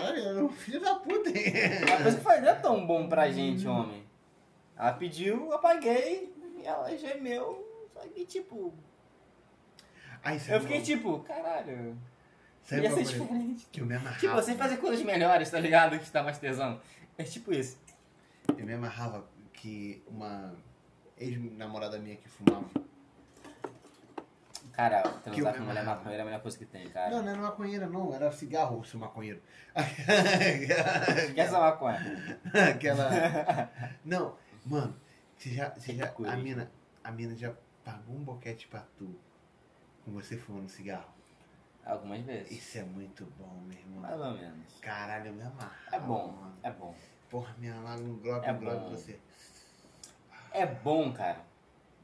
Caralho, 0.00 0.44
um 0.46 0.48
filho 0.48 0.80
da 0.80 0.94
puta? 0.96 1.30
A 1.30 2.02
coisa 2.02 2.16
que 2.18 2.24
faz 2.24 2.42
não 2.42 2.48
é 2.48 2.54
tão 2.54 2.86
bom 2.86 3.08
pra 3.08 3.30
gente, 3.30 3.66
homem. 3.66 4.04
Ela 4.76 4.92
pediu, 4.92 5.50
eu 5.50 5.58
paguei, 5.58 6.32
e 6.60 6.66
ela 6.66 6.96
gemeu. 6.96 7.66
Só 7.92 8.00
que 8.08 8.24
tipo. 8.24 8.72
Ai, 10.22 10.40
Eu 10.48 10.60
fiquei 10.60 10.80
tipo, 10.82 11.20
caralho. 11.20 11.96
Sabe 12.62 12.82
Ia 12.82 12.90
ser 12.90 13.04
diferente. 13.04 13.66
que 13.72 13.80
eu 13.80 13.86
me 13.86 13.94
amarrava? 13.94 14.20
Tipo, 14.20 14.34
você 14.34 14.54
fazer 14.54 14.76
coisas 14.76 15.02
melhores, 15.02 15.50
tá 15.50 15.58
ligado? 15.58 15.98
Que 15.98 16.10
tá 16.10 16.22
mais 16.22 16.38
tesão. 16.38 16.80
É 17.16 17.24
tipo 17.24 17.52
isso. 17.52 17.78
Eu 18.56 18.66
me 18.66 18.74
amarrava 18.74 19.24
que 19.54 20.02
uma 20.06 20.54
ex-namorada 21.16 21.98
minha 21.98 22.16
que 22.16 22.28
fumava. 22.28 22.68
Cara, 24.78 25.02
Que 25.02 25.08
eu 25.08 25.22
transar 25.32 25.52
me 25.54 25.58
com 25.58 25.64
mulher 25.64 25.80
amarrava. 25.80 25.96
maconheira 25.98 26.22
é 26.22 26.22
a 26.22 26.24
melhor 26.26 26.40
coisa 26.40 26.56
que 26.56 26.64
tem, 26.64 26.88
cara. 26.90 27.10
Não, 27.10 27.20
não 27.22 27.28
era 27.32 27.40
maconheira, 27.42 27.86
não. 27.88 28.14
Era 28.14 28.30
cigarro, 28.30 28.84
seu 28.84 29.00
maconheiro. 29.00 29.42
Quer 31.34 31.38
essa 31.38 31.58
maconha? 31.58 31.98
Aquela. 32.70 33.10
Não, 34.04 34.36
mano, 34.64 34.94
você 35.36 35.50
já. 35.50 35.70
Você 35.70 35.94
já 35.96 36.06
Coisa. 36.06 36.32
a, 36.32 36.36
mina, 36.36 36.70
a 37.02 37.10
mina 37.10 37.34
já 37.34 37.52
pagou 37.84 38.14
um 38.14 38.22
boquete 38.22 38.68
pra 38.68 38.84
tu 38.96 39.18
com 40.04 40.12
você 40.12 40.36
fumando 40.36 40.68
cigarro. 40.68 41.12
Algumas 41.84 42.20
vezes. 42.20 42.50
Isso 42.52 42.78
é 42.78 42.84
muito 42.84 43.24
bom, 43.36 43.60
meu 43.66 43.76
irmão. 43.76 44.00
Mais 44.02 44.20
ou 44.20 44.32
menos. 44.32 44.78
Caralho, 44.80 45.26
eu 45.26 45.32
me 45.32 45.42
amarro. 45.42 45.72
É 45.90 45.98
bom, 45.98 46.28
Mano. 46.32 46.56
é 46.62 46.70
bom. 46.70 46.94
Porra, 47.28 47.52
minha 47.58 47.74
lá 47.80 47.96
no 47.96 48.14
globo, 48.18 48.44
É 48.44 48.52
globo 48.52 48.90
você. 48.90 49.18
É 50.52 50.64
bom, 50.66 51.12
cara. 51.12 51.40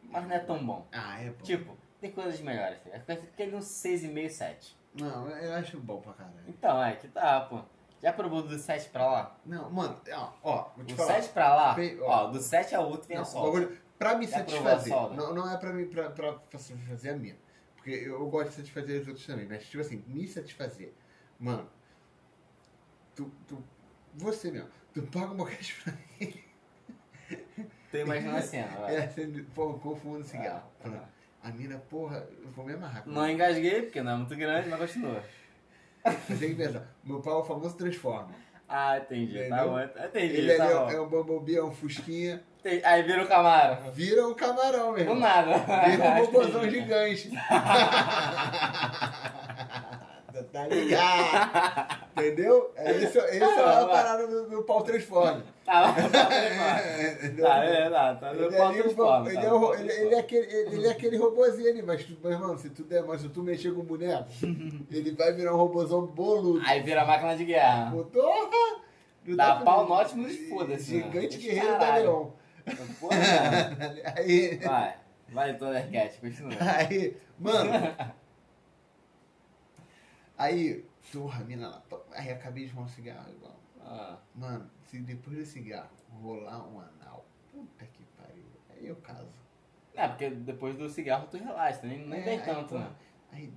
Mas 0.03 0.25
não 0.27 0.35
é 0.35 0.39
tão 0.41 0.67
bom. 0.67 0.85
Ah, 0.93 1.21
é 1.23 1.31
bom. 1.31 1.43
Tipo, 1.45 1.84
tem 2.05 2.13
coisas 2.13 2.39
melhores. 2.41 2.79
tá? 2.83 2.99
Fica 3.01 3.13
aquele 3.15 3.57
uns 3.57 3.65
6,5, 3.65 4.29
7. 4.29 4.77
Não, 5.01 5.27
eu 5.29 5.55
acho 5.55 5.81
bom 5.81 6.03
pra 6.03 6.13
caralho. 6.13 6.45
Então, 6.47 6.83
é 6.83 6.95
que 6.97 7.09
tá, 7.09 7.41
pô. 7.41 7.61
Já 8.03 8.13
provou 8.13 8.43
do 8.43 8.59
7 8.59 8.91
pra 8.91 9.07
lá? 9.07 9.41
Não, 9.47 9.71
mano, 9.71 9.99
ó, 10.13 10.33
ó 10.43 10.71
vou 10.77 10.85
te 10.85 10.93
Do 10.93 10.97
falar. 10.99 11.15
7 11.23 11.33
pra 11.33 11.55
lá, 11.55 11.75
Pe- 11.75 11.99
ó. 12.03 12.27
do 12.27 12.39
7 12.41 12.75
ao 12.75 12.91
outro 12.91 13.07
tem 13.09 13.17
Não, 13.17 13.23
a 13.23 13.25
solda. 13.25 13.59
bagulho- 13.61 13.79
pra 13.99 14.15
me 14.17 14.27
Já 14.27 14.39
satisfazer. 14.39 14.93
Não, 14.93 15.33
não 15.35 15.51
é 15.51 15.57
pra 15.57 15.73
mim 15.73 15.87
pra, 15.87 16.11
pra, 16.11 16.35
pra 16.35 16.59
satisfazer 16.59 17.15
a 17.15 17.17
minha. 17.17 17.37
Porque 17.77 17.91
eu, 17.91 18.27
gosto 18.29 18.51
de 18.51 18.57
satisfazer 18.57 19.01
os 19.01 19.09
outros 19.09 19.27
também. 19.27 19.47
Mas, 19.47 19.65
tipo 19.67 19.81
assim, 19.81 20.05
me 20.07 20.29
satisfazer. 20.29 20.93
Mano, 21.39 21.67
tu. 23.15 23.33
tu 23.49 23.65
você 24.15 24.51
mesmo, 24.51 24.69
tu 24.93 25.03
paga 25.05 25.33
um 25.33 25.37
boquete 25.37 25.75
pra 25.83 25.93
mim. 26.21 26.45
Tô 27.91 27.97
imaginando 27.97 28.37
a 28.37 28.43
cena, 28.43 28.69
vai. 28.81 28.97
É, 28.97 29.09
sendo, 29.09 29.43
pô, 29.55 29.73
com 29.75 29.97
fumando 29.97 30.25
cigarro. 30.25 30.69
Ah, 30.85 30.89
ah. 30.89 31.14
A 31.45 31.51
mina, 31.51 31.77
porra, 31.91 32.27
eu 32.43 32.51
vou 32.53 32.65
me 32.65 32.73
amarrar. 32.73 33.03
Não 33.07 33.29
engasguei, 33.29 33.83
porque 33.83 34.01
não 34.03 34.13
é 34.13 34.17
muito 34.17 34.35
grande, 34.35 34.67
mas 34.71 34.79
continua. 34.81 35.23
Você 36.05 36.37
tem 36.37 36.49
que 36.51 36.55
pensar. 36.55 36.83
Meu 37.05 37.21
pai 37.21 37.33
é 37.35 37.37
o 37.37 37.45
famoso 37.45 37.77
Transformer. 37.77 38.35
Ah, 38.67 38.97
entendi. 38.99 39.35
Tá 39.35 39.45
Entendeu? 39.47 39.69
bom, 39.69 39.81
entendi. 40.07 40.37
Ele 40.37 40.55
tá 40.57 40.65
ali 40.65 40.75
bom. 40.75 40.91
é, 40.91 40.95
é 40.95 41.01
um 41.01 41.07
Bumblebee, 41.09 41.57
é 41.57 41.63
um 41.63 41.71
Fusquinha. 41.71 42.43
Aí 42.83 43.03
vira 43.03 43.23
o 43.23 43.29
Camaro. 43.29 43.93
Vira 43.93 44.27
um 44.27 44.33
camarão, 44.33 44.87
meu 44.93 44.95
Do 44.95 45.01
irmão. 45.01 45.17
nada. 45.21 45.59
Vira 45.87 46.03
um 46.03 46.17
robôzão 46.25 46.69
gigante. 46.71 47.31
tá 50.51 50.67
ligado? 50.67 52.04
Entendeu? 52.17 52.71
É 52.77 52.93
isso, 52.93 53.19
isso 53.19 53.45
é 53.45 53.83
a 53.83 53.87
parada 53.87 54.27
do, 54.27 54.49
do 54.49 54.63
pau 54.63 54.83
transforme. 54.83 55.43
Tá, 55.65 55.93
tá, 55.95 56.09
tá, 56.09 56.27
tá, 56.31 57.65
é, 57.65 57.91
tá, 57.91 58.15
tá. 58.15 58.33
Ele, 58.35 58.45
Ele, 58.45 58.57
é 58.57 59.53
o- 59.53 59.75
ele, 59.75 59.91
é 59.91 59.95
ele- 59.95 60.05
ele 60.07 60.15
é 60.15 60.19
aquele, 60.21 60.47
ele, 60.47 60.77
ele 60.77 60.87
é 60.87 60.91
aquele 60.91 61.17
robôzinho 61.17 61.71
ali, 61.71 61.83
mas, 61.83 62.05
tu, 62.05 62.17
meu 62.23 62.33
irmão, 62.33 62.57
se 62.59 62.71
tu, 62.71 62.85
der, 62.85 63.03
mas 63.05 63.21
se 63.23 63.29
tu 63.31 63.43
mexer 63.43 63.73
com 63.75 63.81
o 63.81 63.85
boneco, 63.85 64.29
ele 64.91 65.13
vai 65.13 65.33
virar 65.33 65.55
um 65.55 65.57
robôzão 65.59 66.07
boludo. 66.07 66.61
Aí 66.67 66.81
vira 66.83 67.03
a 67.03 67.05
máquina 67.07 67.37
de 67.37 67.45
guerra. 67.47 67.91
Não 69.27 69.37
Dá 69.37 69.57
tá 69.57 69.61
pau 69.65 69.87
feliz. 69.87 69.89
no 69.89 70.01
Optimus 70.03 70.33
e 70.35 70.49
foda-se, 70.51 70.97
né? 70.97 71.03
Gigante 71.05 71.27
Esse 71.27 71.39
guerreiro 71.39 71.79
da. 71.79 71.95
Porra, 73.01 73.17
mano. 73.17 74.01
Aí, 74.17 74.57
Vai. 74.59 74.95
Vai, 75.31 75.55
Thundercat, 75.57 76.19
continua. 76.21 76.53
aí, 76.61 77.17
mano. 77.39 77.71
Aí, 80.37 80.85
porra, 81.13 81.45
mina 81.45 81.69
lá. 81.69 81.83
Aí 82.15 82.31
acabei 82.31 82.65
de 82.65 82.71
fumar 82.71 82.87
um 82.87 82.89
cigarro 82.89 83.29
igual. 83.31 83.57
Ah, 83.81 84.17
Mano, 84.35 84.71
se 84.87 84.99
depois 85.01 85.37
do 85.37 85.45
cigarro 85.45 85.91
rolar 86.23 86.67
um 86.67 86.79
anal, 86.81 87.27
puta 87.53 87.85
que 87.87 88.05
pariu. 88.17 88.45
Aí 88.71 88.87
eu 88.87 88.97
caso. 88.97 89.29
É, 89.95 90.09
porque 90.09 90.31
depois 90.31 90.77
do 90.77 90.89
cigarro 90.89 91.27
tu 91.31 91.37
relaxa, 91.37 91.87
nem, 91.87 92.07
nem 92.07 92.21
É, 92.21 92.31
aí, 92.31 92.41
tanto, 92.41 92.71
pô, 92.71 92.79
né? 92.79 92.91
Aí. 93.33 93.53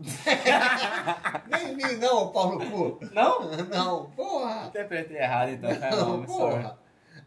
Nem 1.48 1.76
mim 1.76 1.96
não, 1.98 2.32
Paulo 2.32 2.58
Cu. 2.58 2.98
Não? 3.12 3.50
Não, 3.70 4.10
porra. 4.10 4.66
Interpretei 4.66 5.16
errado 5.18 5.50
então, 5.50 5.70
mal, 5.78 5.90
Não, 5.90 6.18
me 6.18 6.26
sorry. 6.26 6.62
porra. 6.62 6.78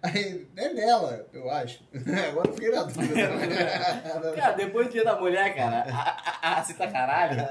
Aí, 0.03 0.47
é 0.57 0.73
nela, 0.73 1.25
eu 1.31 1.49
acho. 1.49 1.83
Agora 2.29 2.49
eu 2.49 2.53
fiquei 2.53 2.71
na 2.71 2.83
dúvida. 2.83 4.33
Cara, 4.35 4.53
depois 4.55 4.87
do 4.87 4.91
dia 4.91 5.05
da 5.05 5.17
mulher, 5.17 5.55
cara, 5.55 5.85
a, 5.89 6.49
a, 6.49 6.59
a 6.59 6.63
cita 6.63 6.91
caralho, 6.91 7.47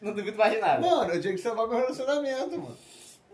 não 0.00 0.12
duvido 0.12 0.36
mais 0.38 0.60
nada. 0.60 0.80
Mano, 0.80 1.12
eu 1.14 1.20
tinha 1.20 1.32
que 1.34 1.40
salvar 1.40 1.66
meu 1.68 1.78
relacionamento, 1.78 2.58
mano. 2.60 2.76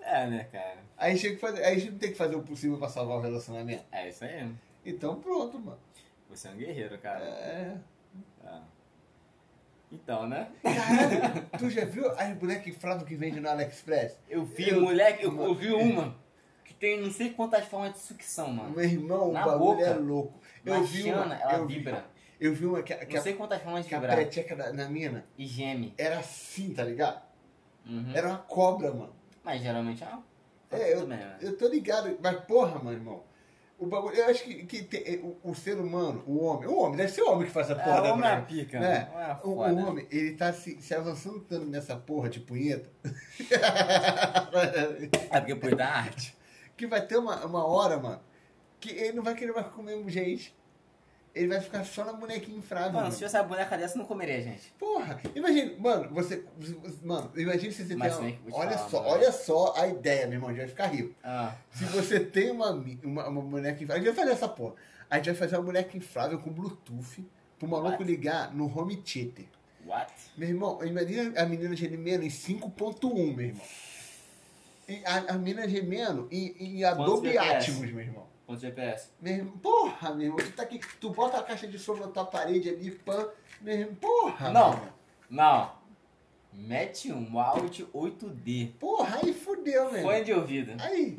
É, 0.03 0.27
né, 0.27 0.45
cara? 0.53 0.77
Aí 0.99 1.11
a 1.13 1.15
gente, 1.15 1.21
tinha 1.23 1.35
que 1.35 1.41
fazer, 1.41 1.65
a 1.65 1.75
gente 1.75 1.91
não 1.93 1.99
tem 1.99 2.11
que 2.13 2.17
fazer 2.19 2.37
o 2.37 2.43
possível 2.43 2.79
pra 2.79 2.89
salvar 2.89 3.17
o 3.17 3.21
relacionamento. 3.21 3.85
É 3.91 4.09
isso 4.09 4.25
aí. 4.25 4.49
Então 4.85 5.21
pronto, 5.21 5.59
mano. 5.59 5.79
Você 6.29 6.49
é 6.49 6.51
um 6.51 6.57
guerreiro, 6.57 6.99
cara. 6.99 7.25
É. 7.25 7.77
É. 8.45 8.59
Então, 9.93 10.29
né? 10.29 10.49
Caralho, 10.63 11.47
tu 11.59 11.71
já 11.71 11.85
viu 11.85 12.11
as 12.19 12.37
bonecas 12.37 12.67
infláveis 12.67 13.07
que 13.07 13.15
vende 13.15 13.39
no 13.41 13.49
AliExpress? 13.49 14.19
Eu 14.29 14.45
vi, 14.45 14.71
Eu- 14.71 14.81
moleque, 14.83 15.25
eu, 15.25 15.41
eu 15.43 15.55
vi 15.55 15.73
uma 15.73 16.17
que 16.65 16.75
tem 16.75 17.01
não 17.01 17.11
sei 17.13 17.31
quantas 17.31 17.65
formas 17.67 17.93
de 17.93 17.99
sucção, 18.01 18.51
mano. 18.51 18.71
Meu 18.71 18.85
irmão, 18.85 19.33
Na 19.33 19.43
o 19.47 19.51
bagulho 19.51 19.77
boca. 19.77 19.83
é 19.87 19.95
louco. 19.95 20.41
Eu 20.65 20.83
vi 20.85 21.13
uma, 21.13 21.35
ela 21.35 21.55
eu 21.59 21.67
vi, 21.67 21.75
vibra. 21.79 22.05
Eu 22.47 22.55
vi 22.55 22.67
uma 22.67 22.83
que, 22.83 22.95
que, 22.95 23.15
Não 23.15 23.21
a, 23.21 23.23
sei 23.23 23.35
quantas 23.35 23.63
formas 23.63 23.87
de 23.87 23.95
a 23.95 24.01
vibrar. 24.01 24.57
da, 24.57 24.73
na 24.73 24.89
mina 24.89 25.25
E 25.39 25.47
geme. 25.47 25.95
era 25.97 26.19
assim, 26.19 26.73
tá 26.75 26.85
ligado? 26.85 27.23
Uhum. 27.87 28.13
Era 28.15 28.29
uma 28.29 28.39
cobra, 28.39 28.93
mano. 28.93 29.15
Mas 29.43 29.63
geralmente 29.63 30.03
é 30.03 30.07
uma... 30.07 30.25
É, 30.71 30.95
eu, 30.95 31.07
bem, 31.07 31.19
né? 31.19 31.37
eu 31.41 31.57
tô 31.57 31.69
ligado, 31.69 32.17
mas 32.21 32.37
porra, 32.47 32.79
meu 32.83 32.93
irmão. 32.93 33.23
O 33.79 33.87
bagulho, 33.87 34.15
eu 34.17 34.27
acho 34.27 34.45
que, 34.45 34.65
que 34.67 34.83
tem- 34.85 35.19
o, 35.19 35.37
o 35.51 35.55
ser 35.55 35.77
humano, 35.79 36.23
o 36.27 36.43
homem, 36.45 36.69
o 36.69 36.79
homem, 36.79 36.97
deve 36.97 37.11
ser 37.13 37.23
o 37.23 37.31
homem 37.33 37.47
que 37.47 37.53
faz 37.53 37.69
essa 37.69 37.83
porra 37.83 37.99
É, 37.99 38.03
da 38.03 38.13
homem 38.15 38.29
é 38.31 38.33
a 38.33 38.41
pica, 38.41 38.81
né? 38.81 38.89
né? 38.89 39.09
Homem 39.13 39.27
é 39.29 39.33
O, 39.45 39.51
o 39.51 39.55
foda. 39.57 39.89
homem, 39.91 40.07
ele 40.11 40.35
tá 40.35 40.53
se, 40.53 40.81
se 40.81 40.95
avançando 40.95 41.41
tanto 41.41 41.67
nessa 41.67 41.97
porra 41.97 42.29
de 42.29 42.41
punheta 42.41 42.89
É 45.31 45.41
porque 45.41 45.55
por 45.57 45.75
da 45.75 45.89
arte. 45.89 46.37
que 46.77 46.87
vai 46.87 47.05
ter 47.07 47.17
uma, 47.19 47.45
uma 47.45 47.65
hora, 47.67 47.99
mano, 47.99 48.21
que 48.81 48.91
ele 48.91 49.13
não 49.15 49.23
vai 49.23 49.35
querer 49.35 49.53
mais 49.53 49.67
comer 49.69 50.03
gente. 50.09 50.55
Ele 51.35 51.49
vai 51.49 51.61
ficar 51.61 51.83
só 51.85 52.05
na 52.05 52.13
bonequinha 52.13 52.57
infrável. 52.59 52.93
Mano, 52.93 52.99
mano. 53.01 53.11
se 53.13 53.19
tivesse 53.19 53.37
uma 53.37 53.43
boneca 53.43 53.77
dessa, 53.77 53.99
não 53.99 54.05
comeria, 54.05 54.41
gente. 54.41 54.71
Porra, 54.79 55.21
imagina, 55.35 55.73
mano, 55.79 56.09
você. 56.15 56.45
Mano, 57.03 57.33
imagina 57.37 57.73
se 57.73 57.85
você 57.85 57.97
Mas 57.97 58.17
tem. 58.19 58.39
Uma, 58.47 58.57
olha 58.57 58.79
falar, 58.79 58.89
só, 58.89 58.99
mano. 59.03 59.11
olha 59.13 59.33
só 59.33 59.75
a 59.77 59.89
ideia, 59.89 60.27
meu 60.27 60.35
irmão, 60.35 60.51
a 60.51 60.53
gente 60.53 60.61
vai 60.61 60.69
ficar 60.69 60.87
rico. 60.87 61.13
Ah, 61.25 61.55
Se 61.73 61.85
você 61.87 62.21
tem 62.21 62.53
uma, 62.53 62.71
uma, 63.03 63.29
uma 63.29 63.43
boneca 63.43 63.83
inflável. 63.83 64.03
A 64.03 64.05
gente 64.05 64.15
vai 64.15 64.25
fazer 64.25 64.37
essa 64.37 64.49
porra. 64.49 64.75
A 65.11 65.17
gente 65.17 65.27
vai 65.27 65.35
fazer 65.35 65.57
uma 65.57 65.65
boneca 65.65 65.97
inflável 65.97 66.39
com 66.39 66.51
Bluetooth 66.53 67.27
pro 67.59 67.69
maluco 67.69 67.91
What? 67.91 68.05
ligar 68.05 68.55
no 68.55 68.67
home 68.67 68.97
theater. 68.99 69.47
what? 69.85 70.13
Meu 70.37 70.49
irmão, 70.49 70.85
imagina 70.85 71.41
a 71.41 71.45
menina 71.47 71.75
gemendo 71.75 72.25
em 72.25 72.29
5.1, 72.29 73.35
meu 73.35 73.47
irmão. 73.47 73.63
E 74.89 75.03
a, 75.05 75.33
a 75.33 75.33
menina 75.35 75.69
gemendo 75.69 76.29
em, 76.31 76.55
em 76.59 76.85
Adobe? 76.85 77.37
Atmos, 77.37 77.91
meu 77.91 78.01
irmão. 78.01 78.27
Ponto 78.47 78.61
GPS. 78.61 79.09
Meu 79.21 79.35
irmão. 79.35 79.59
Porra, 79.59 80.15
meu 80.15 80.27
irmão, 80.27 80.39
tu 80.39 80.53
tá 80.53 80.63
aqui, 80.65 80.81
tu 81.01 81.11
bota 81.11 81.39
a 81.39 81.43
caixa 81.43 81.67
de 81.67 81.79
som 81.79 81.95
na 81.95 82.09
tua 82.09 82.27
parede 82.27 82.69
ali, 82.69 82.91
pã. 82.91 83.29
Meu 83.61 83.75
irmão, 83.75 83.95
porra. 83.95 84.51
Não. 84.51 84.71
meu. 84.71 84.89
Não. 85.31 85.73
Mete 86.53 87.11
um 87.13 87.39
áudio 87.39 87.89
8D. 87.93 88.75
Porra, 88.79 89.19
aí 89.23 89.33
fudeu, 89.33 89.87
irmão. 89.87 90.03
Fone 90.03 90.25
de 90.25 90.33
ouvido. 90.33 90.73
Aí, 90.81 91.17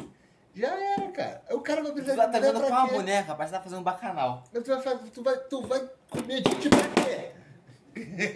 já 0.54 0.68
era, 0.68 1.12
cara. 1.12 1.44
O 1.52 1.60
cara 1.60 1.82
vai 1.82 1.92
Tu 1.92 1.96
precisar 1.96 2.28
tá 2.28 2.40
de 2.40 2.46
mulher 2.46 2.54
vendo 2.54 2.62
com 2.64 2.70
uma 2.70 2.88
boneca, 2.88 3.28
rapaz, 3.30 3.52
tá 3.52 3.62
fazendo 3.62 3.80
um 3.80 3.84
bacanal. 3.84 4.44
Tu 4.54 4.64
vai, 4.64 4.98
tu, 5.12 5.24
vai, 5.24 5.38
tu 5.38 5.62
vai 5.64 5.90
comer 6.10 6.38
gente 6.38 6.70
pra 6.70 7.04
quê? 7.04 7.32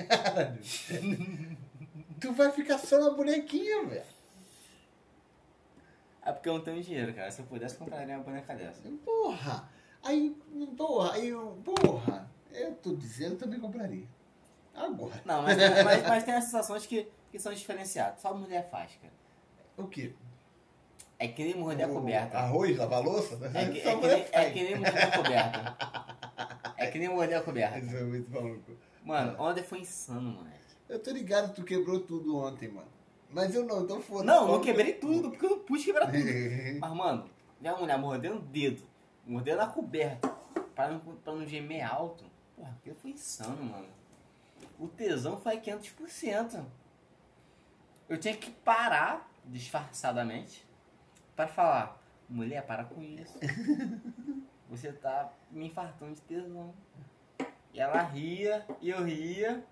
Caralho. 0.07 0.59
tu 2.19 2.33
vai 2.33 2.51
ficar 2.51 2.77
só 2.77 2.99
na 2.99 3.11
bonequinha, 3.11 3.85
velho. 3.85 4.18
É 6.29 6.31
porque 6.31 6.47
eu 6.47 6.53
não 6.53 6.61
tenho 6.61 6.79
dinheiro, 6.83 7.11
cara. 7.11 7.31
Se 7.31 7.41
eu 7.41 7.45
pudesse, 7.45 7.75
compraria 7.75 8.15
uma 8.15 8.23
boneca 8.23 8.53
dessa. 8.53 8.81
Porra! 9.03 9.67
Aí, 10.03 10.37
porra, 10.77 11.13
aí, 11.13 11.29
eu- 11.29 11.59
porra, 11.65 12.29
eu 12.51 12.75
tô 12.75 12.93
dizendo, 12.93 13.31
eu 13.33 13.37
também 13.39 13.59
compraria. 13.59 14.05
Agora. 14.75 15.19
Não, 15.25 15.41
mas, 15.41 15.57
mas, 15.83 16.03
mas 16.07 16.23
tem 16.23 16.35
as 16.35 16.43
sensações 16.43 16.85
que, 16.85 17.07
que 17.31 17.39
são 17.39 17.51
diferenciadas. 17.51 18.21
Só 18.21 18.31
mulher 18.35 18.69
faz, 18.69 18.91
cara. 19.01 19.11
O 19.75 19.87
quê? 19.87 20.13
É 21.17 21.27
que 21.27 21.43
nem 21.43 21.55
morder 21.55 21.87
a 21.87 21.89
coberta. 21.89 22.37
Arroz, 22.37 22.77
lavar 22.77 23.03
louça? 23.03 23.39
É 23.51 23.65
que, 23.71 23.81
Só 23.81 23.89
é, 23.89 23.95
que 23.97 24.07
nem, 24.07 24.25
é 24.31 24.49
que 24.51 24.63
nem 24.63 24.75
morder 24.75 25.03
a 25.03 25.17
coberta. 25.17 25.77
É 26.77 26.87
que 26.89 26.97
nem 26.99 27.09
morder 27.09 27.37
a 27.39 27.41
coberta. 27.41 27.77
Isso 27.79 27.97
é 27.97 28.03
muito 28.03 28.31
maluco. 28.31 28.71
Mano, 29.03 29.35
ontem 29.37 29.63
foi 29.63 29.79
insano, 29.79 30.29
moleque. 30.31 30.55
Eu 30.87 30.97
tô 30.99 31.11
ligado, 31.11 31.53
tu 31.53 31.63
quebrou 31.63 31.99
tudo 31.99 32.37
ontem, 32.37 32.69
mano. 32.69 32.87
Mas 33.31 33.53
eu 33.53 33.63
não, 33.65 33.83
então 33.83 34.01
foda-se. 34.01 34.25
Não, 34.25 34.41
não 34.41 34.47
Fala- 34.53 34.63
quebrei 34.63 34.93
tudo, 34.93 35.29
porque 35.29 35.45
eu 35.45 35.49
não 35.51 35.59
pude 35.59 35.83
quebrar 35.83 36.07
tudo. 36.07 36.17
Mas, 36.79 36.93
mano, 36.93 37.29
minha 37.59 37.75
mulher 37.75 37.97
mordendo 37.97 38.37
o 38.37 38.41
dedo, 38.41 38.81
mordendo 39.25 39.61
a 39.61 39.67
coberta, 39.67 40.27
pra 40.73 40.89
não, 40.89 40.99
pra 40.99 41.33
não 41.33 41.45
gemer 41.45 41.83
alto. 41.83 42.23
Porra, 42.55 42.71
aquilo 42.79 42.95
foi 42.95 43.11
insano, 43.11 43.63
mano. 43.63 43.87
O 44.79 44.87
tesão 44.87 45.37
foi 45.37 45.57
500%. 45.59 46.63
Eu 48.07 48.17
tinha 48.19 48.35
que 48.35 48.49
parar, 48.49 49.29
disfarçadamente, 49.45 50.65
pra 51.35 51.47
falar: 51.47 52.01
mulher, 52.27 52.65
para 52.65 52.83
com 52.85 53.01
isso. 53.01 53.37
Você 54.69 54.91
tá 54.93 55.31
me 55.51 55.67
infartando 55.67 56.15
de 56.15 56.21
tesão. 56.21 56.73
E 57.73 57.79
ela 57.79 58.01
ria, 58.01 58.65
e 58.81 58.89
eu 58.89 59.03
ria, 59.03 59.63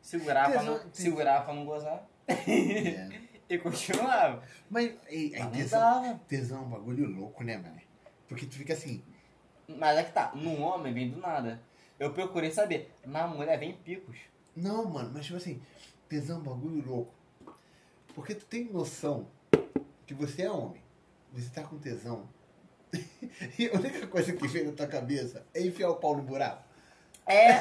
segurava, 0.00 0.52
pra, 0.52 0.62
não, 0.62 0.74
Tesão- 0.78 0.90
segurava 0.92 1.44
pra 1.44 1.54
não 1.54 1.64
gozar, 1.64 2.06
É. 2.28 3.08
e 3.48 3.58
continuava. 3.58 4.42
Mas, 4.70 4.92
Mas 4.94 5.06
aí, 5.08 5.30
não 5.38 5.50
tesão, 5.50 5.80
dava. 5.80 6.20
tesão 6.28 6.58
é 6.58 6.60
um 6.62 6.68
bagulho 6.70 7.08
louco, 7.08 7.44
né, 7.44 7.56
mano? 7.56 7.80
Porque 8.28 8.46
tu 8.46 8.54
fica 8.54 8.72
assim, 8.72 9.02
Mas 9.68 9.98
é 9.98 10.04
que 10.04 10.12
tá, 10.12 10.32
no 10.34 10.60
homem 10.60 10.92
vem 10.92 11.10
do 11.10 11.18
nada. 11.20 11.60
Eu 11.98 12.12
procurei 12.12 12.50
saber, 12.50 12.92
na 13.04 13.26
mulher 13.26 13.58
vem 13.58 13.74
picos. 13.76 14.16
não, 14.56 14.84
mano, 14.84 15.10
mas 15.14 15.26
tipo 15.26 15.36
assim, 15.36 15.60
tesão 16.08 16.36
é 16.38 16.40
um 16.40 16.42
bagulho 16.42 16.84
louco. 16.86 17.14
Porque 18.14 18.34
tu 18.34 18.44
tem 18.46 18.64
noção 18.72 19.28
que 20.06 20.14
você 20.14 20.42
é 20.42 20.50
homem, 20.50 20.82
você 21.32 21.48
tá 21.50 21.62
com 21.62 21.78
tesão, 21.78 22.28
e 23.58 23.66
a 23.68 23.74
única 23.74 24.06
coisa 24.06 24.32
que 24.32 24.46
vem 24.48 24.64
na 24.64 24.72
tua 24.72 24.86
cabeça 24.86 25.44
é 25.52 25.62
enfiar 25.66 25.90
o 25.90 25.96
pau 25.96 26.16
no 26.16 26.22
buraco. 26.22 26.63
É! 27.26 27.52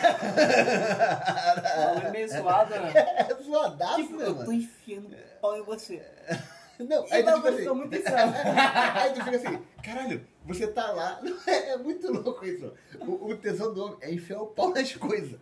Bagulho 1.86 2.11
meio 2.11 2.30
suado, 2.30 2.72
né? 2.72 2.93
É 2.95 3.34
zoadaço, 3.41 3.95
Tipo, 3.95 4.18
né, 4.18 4.28
eu 4.28 4.45
tô 4.45 4.51
enfiando 4.51 5.16
pau 5.41 5.57
em 5.57 5.64
você. 5.64 6.01
Não, 6.80 7.05
aí 7.11 7.24
tu 7.24 7.36
fica 7.36 7.49
assim, 7.49 7.70
muito 7.70 7.95
insano. 7.95 8.34
aí 8.95 9.14
tu 9.14 9.24
fica 9.24 9.38
assim, 9.38 9.64
caralho, 9.84 10.28
você 10.43 10.68
tá 10.68 10.91
lá, 10.91 11.20
Não, 11.22 11.38
é, 11.47 11.70
é 11.70 11.78
muito 11.78 12.11
louco 12.11 12.43
isso. 12.45 12.74
O, 12.99 13.30
o 13.30 13.38
tesão 13.38 13.74
do 13.74 13.86
homem 13.86 13.97
é 14.01 14.11
enfiar 14.11 14.41
o 14.41 14.47
pau 14.47 14.70
nas 14.74 14.93
coisas. 14.95 15.39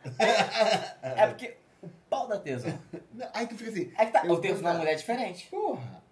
É 1.02 1.28
porque 1.28 1.56
o 1.82 1.88
pau 2.10 2.28
da 2.28 2.38
tesão. 2.38 2.78
Não, 3.14 3.28
Aí 3.34 3.48
tu 3.48 3.56
fica 3.56 3.72
assim, 3.72 3.92
É 3.98 4.06
que 4.06 4.12
tá, 4.12 4.24
o 4.24 4.38
tesão 4.40 4.62
da 4.62 4.74
mulher 4.74 4.92
é 4.94 4.96
diferente. 4.96 5.48
porra. 5.50 6.04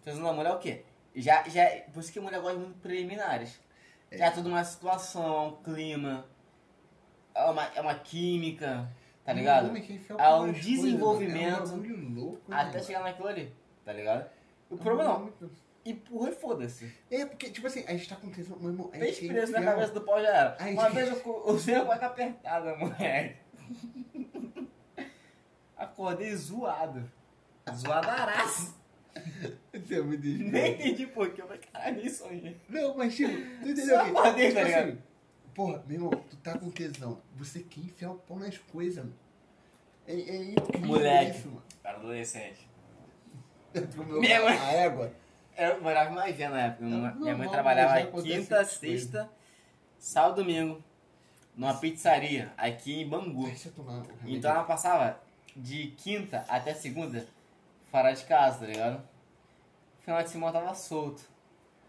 O 0.00 0.04
tesão 0.04 0.22
da 0.22 0.32
mulher 0.32 0.50
é 0.50 0.54
o 0.54 0.58
quê? 0.58 0.84
Já, 1.16 1.42
já, 1.48 1.62
é- 1.62 1.86
por 1.92 2.00
isso 2.00 2.12
que 2.12 2.18
a 2.18 2.22
mulher 2.22 2.40
gosta 2.40 2.58
muito 2.58 2.78
preliminares. 2.78 3.58
Já 4.12 4.26
é 4.26 4.30
tudo 4.30 4.48
uma 4.48 4.62
situação, 4.64 5.24
é 5.26 5.40
um 5.48 5.56
clima, 5.62 6.24
é 7.36 7.44
uma, 7.50 7.64
é 7.74 7.80
uma 7.80 7.94
química, 7.94 8.88
tá 9.24 9.32
ligado? 9.32 9.70
O 9.72 10.14
Há 10.14 10.16
pau 10.16 10.42
um 10.42 10.46
nas 10.46 10.56
coisas, 10.56 10.64
desenvolvimento 10.82 11.68
mano. 11.68 11.86
É 11.86 11.92
um 11.94 12.14
louco, 12.14 12.50
né, 12.50 12.56
Até 12.60 12.82
chegar 12.82 13.02
naquilo 13.02 13.28
ali, 13.28 13.52
tá 13.84 13.92
ligado? 13.92 14.28
O 14.70 14.74
É 14.74 14.78
problema 14.78 15.18
não. 15.40 15.50
Empurra 15.84 16.30
e 16.30 16.34
foda-se. 16.34 16.92
É, 17.08 17.24
porque, 17.24 17.48
tipo 17.48 17.64
assim, 17.68 17.84
a 17.86 17.92
gente 17.92 18.08
tá 18.08 18.16
com 18.16 18.28
tesão, 18.28 18.58
meu 18.58 18.70
irmão. 18.70 18.90
Fez 18.90 19.18
preso 19.20 19.52
na 19.52 19.62
cabeça 19.62 19.92
do 19.92 20.00
pau 20.00 20.20
já 20.20 20.28
era. 20.28 20.56
Ai, 20.58 20.72
Uma 20.72 20.90
gente. 20.90 20.94
vez 20.94 21.24
eu 21.24 21.42
usei 21.46 21.74
a 21.76 21.84
cueca 21.84 22.06
apertada, 22.06 22.74
moleque. 22.76 23.36
Acordei 25.76 26.34
zoado. 26.34 27.08
Zoadaraço. 27.72 28.74
Isso 29.72 29.94
é 29.94 30.00
muito 30.02 30.24
Nem 30.26 30.36
escroto. 30.38 30.58
entendi 30.82 31.06
por 31.06 31.30
quê. 31.32 31.42
Eu 31.42 31.46
falei, 31.46 31.62
caralho, 31.72 31.96
nem 31.96 32.08
sonhei. 32.08 32.56
Não, 32.68 32.96
mas 32.96 33.14
tipo, 33.14 33.30
tu 33.32 33.68
entendeu? 33.68 33.86
Só 33.86 34.00
acordei, 34.06 34.48
tipo 34.48 34.58
tá 34.60 34.64
ligado? 34.66 34.88
assim, 34.88 34.98
porra, 35.56 35.82
meu 35.86 35.96
irmão, 35.96 36.10
tu 36.30 36.36
tá 36.36 36.58
com 36.58 36.70
tesão. 36.70 37.20
Você 37.36 37.60
quer 37.60 37.80
enfiar 37.80 38.10
o 38.12 38.16
pau 38.18 38.38
nas 38.38 38.58
coisas, 38.58 39.02
mano. 39.02 39.16
É, 40.06 40.12
é 40.12 40.50
incrível 40.52 40.86
Moleque. 40.86 41.38
isso, 41.38 41.48
mano. 41.48 41.62
Cara, 41.82 41.96
adolescente. 41.98 42.68
Comeu 43.96 44.20
Minha 44.20 44.42
mãe- 44.44 44.58
a 44.58 44.72
égua. 44.72 45.12
Eu 45.56 45.80
morava 45.82 46.10
em 46.10 46.14
Magé 46.14 46.48
na 46.50 46.60
época. 46.66 46.84
Minha 46.84 46.98
normal, 46.98 47.38
mãe 47.38 47.46
já 47.46 47.52
trabalhava 47.52 48.22
quinta, 48.22 48.64
sexta, 48.64 49.30
sábado, 49.98 50.42
domingo. 50.42 50.84
Numa 51.56 51.72
pizzaria 51.72 52.52
aqui 52.58 53.00
em 53.00 53.08
Bangu. 53.08 53.46
Deixa 53.46 53.68
eu 53.70 53.72
tomar. 53.72 54.02
Então 54.26 54.50
ela 54.50 54.64
passava 54.64 55.18
de 55.56 55.86
quinta 55.96 56.44
até 56.48 56.74
segunda 56.74 57.26
fora 57.90 58.12
de 58.12 58.22
casa, 58.26 58.58
tá 58.58 58.66
ligado? 58.66 59.02
Final 60.00 60.22
de 60.22 60.28
semana 60.28 60.52
tava 60.52 60.74
solto. 60.74 61.22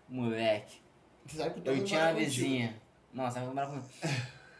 Moleque. 0.08 0.80
Tu 1.28 1.36
sabe 1.36 1.60
que 1.60 1.68
Eu 1.70 1.84
tinha 1.84 2.00
uma 2.00 2.14
vizinha. 2.14 2.74
Não, 3.14 3.30
como 3.32 3.60
era 3.60 3.68
comigo? 3.68 3.88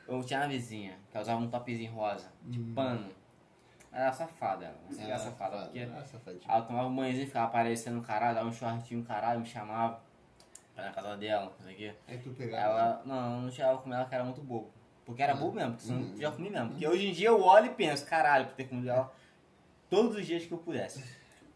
Eu 0.08 0.24
tinha 0.24 0.40
uma 0.40 0.48
vizinha 0.48 0.98
que 1.12 1.18
ela 1.18 1.22
usava 1.24 1.42
um 1.42 1.50
topzinho 1.50 1.92
rosa, 1.94 2.32
de 2.44 2.60
Hum. 2.60 2.74
pano. 2.74 3.12
Ela 3.92 4.04
era 4.04 4.14
safada, 4.14 4.66
ela. 4.66 4.78
Assim, 4.90 5.04
era 5.04 5.16
Ah, 5.16 5.20
safada, 5.20 5.58
porque 5.66 5.86
safadinho. 6.06 6.44
ela 6.48 6.62
tomava 6.62 6.88
um 6.88 6.96
banhozinho, 6.96 7.28
ficava 7.28 7.48
aparecendo 7.48 8.02
caralho, 8.02 8.36
dava 8.36 8.48
um 8.48 8.54
shortinho 8.54 9.04
caralho, 9.04 9.40
me 9.42 9.46
chamava 9.46 10.02
pra 10.74 10.84
ir 10.84 10.88
na 10.88 10.94
casa 10.94 11.18
dela, 11.18 11.46
não 11.58 11.66
sei 11.66 11.74
o 11.74 11.78
quê. 11.78 11.96
Aí 12.08 12.18
tu 12.20 12.30
pegava. 12.32 12.64
Ela, 12.64 13.02
não, 13.06 13.36
eu 13.36 13.42
não 13.44 13.52
chegava 13.52 13.78
com 13.82 13.94
ela 13.94 14.06
que 14.06 14.16
era 14.16 14.24
muito 14.24 14.42
bobo. 14.42 14.72
Porque 15.06 15.22
era 15.22 15.34
Ah. 15.34 15.36
bobo 15.36 15.54
mesmo, 15.56 15.72
porque 15.72 15.86
senão 15.86 16.02
Uhum. 16.02 16.12
eu 16.14 16.22
já 16.22 16.32
comi 16.32 16.50
mesmo. 16.50 16.70
Porque 16.70 16.88
hoje 16.88 17.08
em 17.08 17.12
dia 17.14 17.28
eu 17.30 17.42
olho 17.42 17.66
e 17.68 17.76
penso, 17.76 18.06
caralho, 18.06 18.46
por 18.48 18.56
ter 18.56 18.66
comido 18.70 18.90
ela 18.90 19.12
todos 19.90 20.16
os 20.18 20.26
dias 20.26 20.46
que 20.46 20.52
eu 20.54 20.58
pudesse. 20.58 21.04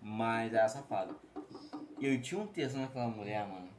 Mas 0.02 0.54
era 0.54 0.68
safado. 0.68 1.20
E 2.00 2.06
eu 2.08 2.22
tinha 2.22 2.42
um 2.42 2.48
tesão 2.48 2.82
naquela 2.82 3.08
mulher, 3.08 3.46
mano. 3.48 3.70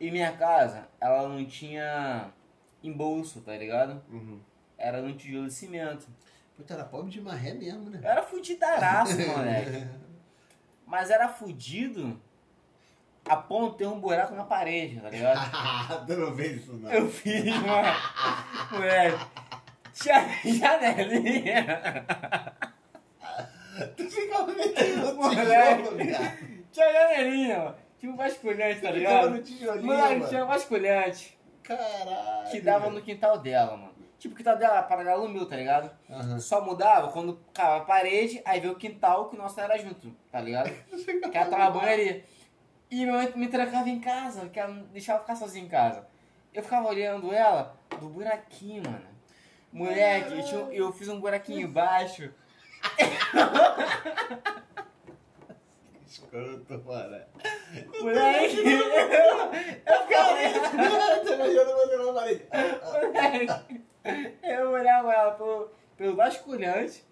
E 0.00 0.10
minha 0.10 0.32
casa, 0.32 0.86
ela 1.00 1.28
não 1.28 1.44
tinha 1.44 2.30
embolso, 2.82 3.40
tá 3.40 3.56
ligado? 3.56 4.02
Uhum. 4.08 4.40
Era 4.76 5.02
num 5.02 5.16
tijolo 5.16 5.48
de 5.48 5.52
cimento. 5.54 6.06
Puta, 6.56 6.74
era 6.74 6.84
pobre 6.84 7.10
de 7.10 7.20
marré 7.20 7.54
mesmo, 7.54 7.90
né? 7.90 8.00
Eu 8.02 8.08
era 8.10 8.22
fudidaraço, 8.22 9.16
moleque. 9.26 9.86
Mas 10.86 11.10
era 11.10 11.28
fudido 11.28 12.20
a 13.28 13.36
ponto 13.36 13.72
de 13.72 13.78
ter 13.78 13.86
um 13.86 14.00
buraco 14.00 14.34
na 14.34 14.44
parede, 14.44 15.00
tá 15.00 15.10
ligado? 15.10 15.38
tu 16.06 16.16
não 16.16 16.34
fez 16.36 16.56
isso, 16.62 16.72
não. 16.74 16.90
Eu 16.90 17.08
fiz 17.10 17.44
uma. 17.56 17.82
Moleque. 18.70 19.26
ja- 20.04 20.28
Janelinha. 20.44 21.64
Tu 23.96 24.10
ficava 24.10 24.52
metendo 24.52 25.06
no 25.06 25.14
Moleque. 25.14 25.82
tijolo, 25.82 25.96
viado. 25.96 26.38
Tinha 26.72 26.92
janelinha, 26.92 27.58
mano. 27.60 27.76
Um 28.02 28.16
vasculhante, 28.16 28.80
tá 28.80 28.90
ligado? 28.90 29.30
no 29.30 29.42
tijolinho, 29.42 29.86
Moleque, 29.86 30.14
mano. 30.16 30.28
tinha 30.28 30.44
um 30.44 30.46
vasculhante 30.46 31.38
Caralho. 31.62 32.50
que 32.50 32.60
dava 32.60 32.90
no 32.90 33.02
quintal 33.02 33.38
dela, 33.38 33.76
mano. 33.76 33.94
Tipo, 34.18 34.34
o 34.34 34.36
quintal 34.36 34.56
dela 34.56 34.82
paralelo 34.82 35.28
meu, 35.28 35.46
tá 35.46 35.56
ligado? 35.56 35.90
Aham. 36.10 36.38
Só 36.40 36.64
mudava 36.64 37.08
quando 37.12 37.40
cava 37.52 37.76
a 37.78 37.80
parede, 37.84 38.40
aí 38.44 38.58
veio 38.60 38.72
o 38.72 38.76
quintal 38.76 39.28
que 39.28 39.36
o 39.36 39.38
nosso 39.38 39.60
era 39.60 39.76
junto, 39.78 40.10
tá 40.30 40.40
ligado? 40.40 40.70
Que 41.30 41.36
ela 41.36 41.46
tava 41.50 41.78
banho 41.78 41.92
ali. 41.92 42.24
E 42.90 43.04
minha 43.04 43.12
mãe 43.12 43.32
me 43.36 43.48
trancava 43.48 43.88
em 43.88 44.00
casa, 44.00 44.48
que 44.48 44.58
ela 44.58 44.72
não 44.72 44.82
deixava 44.84 45.18
eu 45.18 45.22
ficar 45.22 45.36
sozinho 45.36 45.66
em 45.66 45.68
casa. 45.68 46.06
Eu 46.54 46.62
ficava 46.62 46.88
olhando 46.88 47.32
ela 47.32 47.76
do 48.00 48.08
buraquinho, 48.08 48.82
mano. 48.82 49.06
Moleque, 49.72 50.52
eu, 50.52 50.72
eu 50.72 50.92
fiz 50.92 51.08
um 51.08 51.20
buraquinho 51.20 51.66
embaixo. 51.68 52.32
Escroto, 56.18 56.82
mano. 56.84 57.20
Moleque, 58.00 58.58
eu 58.58 60.02
ficava 60.02 61.20
Tô 61.24 61.32
imaginando 61.34 61.72
você 61.72 61.96
na 61.96 62.12
parede. 62.12 62.46
Moleque, 63.14 63.82
eu 64.42 64.70
olhava 64.70 65.12
ela 65.12 65.30
pelo, 65.32 65.70
pelo 65.96 66.16
vasculhante 66.16 67.04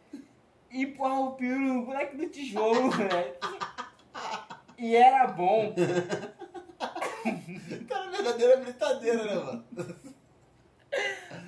e 0.73 0.83
empurrava 0.83 1.21
o 1.21 1.33
piro 1.35 1.59
no 1.59 1.85
buraco 1.87 2.17
do 2.17 2.29
tijolo, 2.29 2.83
moleque. 2.83 3.39
E 4.77 4.97
era 4.97 5.29
bom. 5.29 5.73
Cara, 7.89 8.11
verdadeira 8.11 8.57
brincadeira, 8.57 9.25
né, 9.25 9.35
mano? 9.35 9.65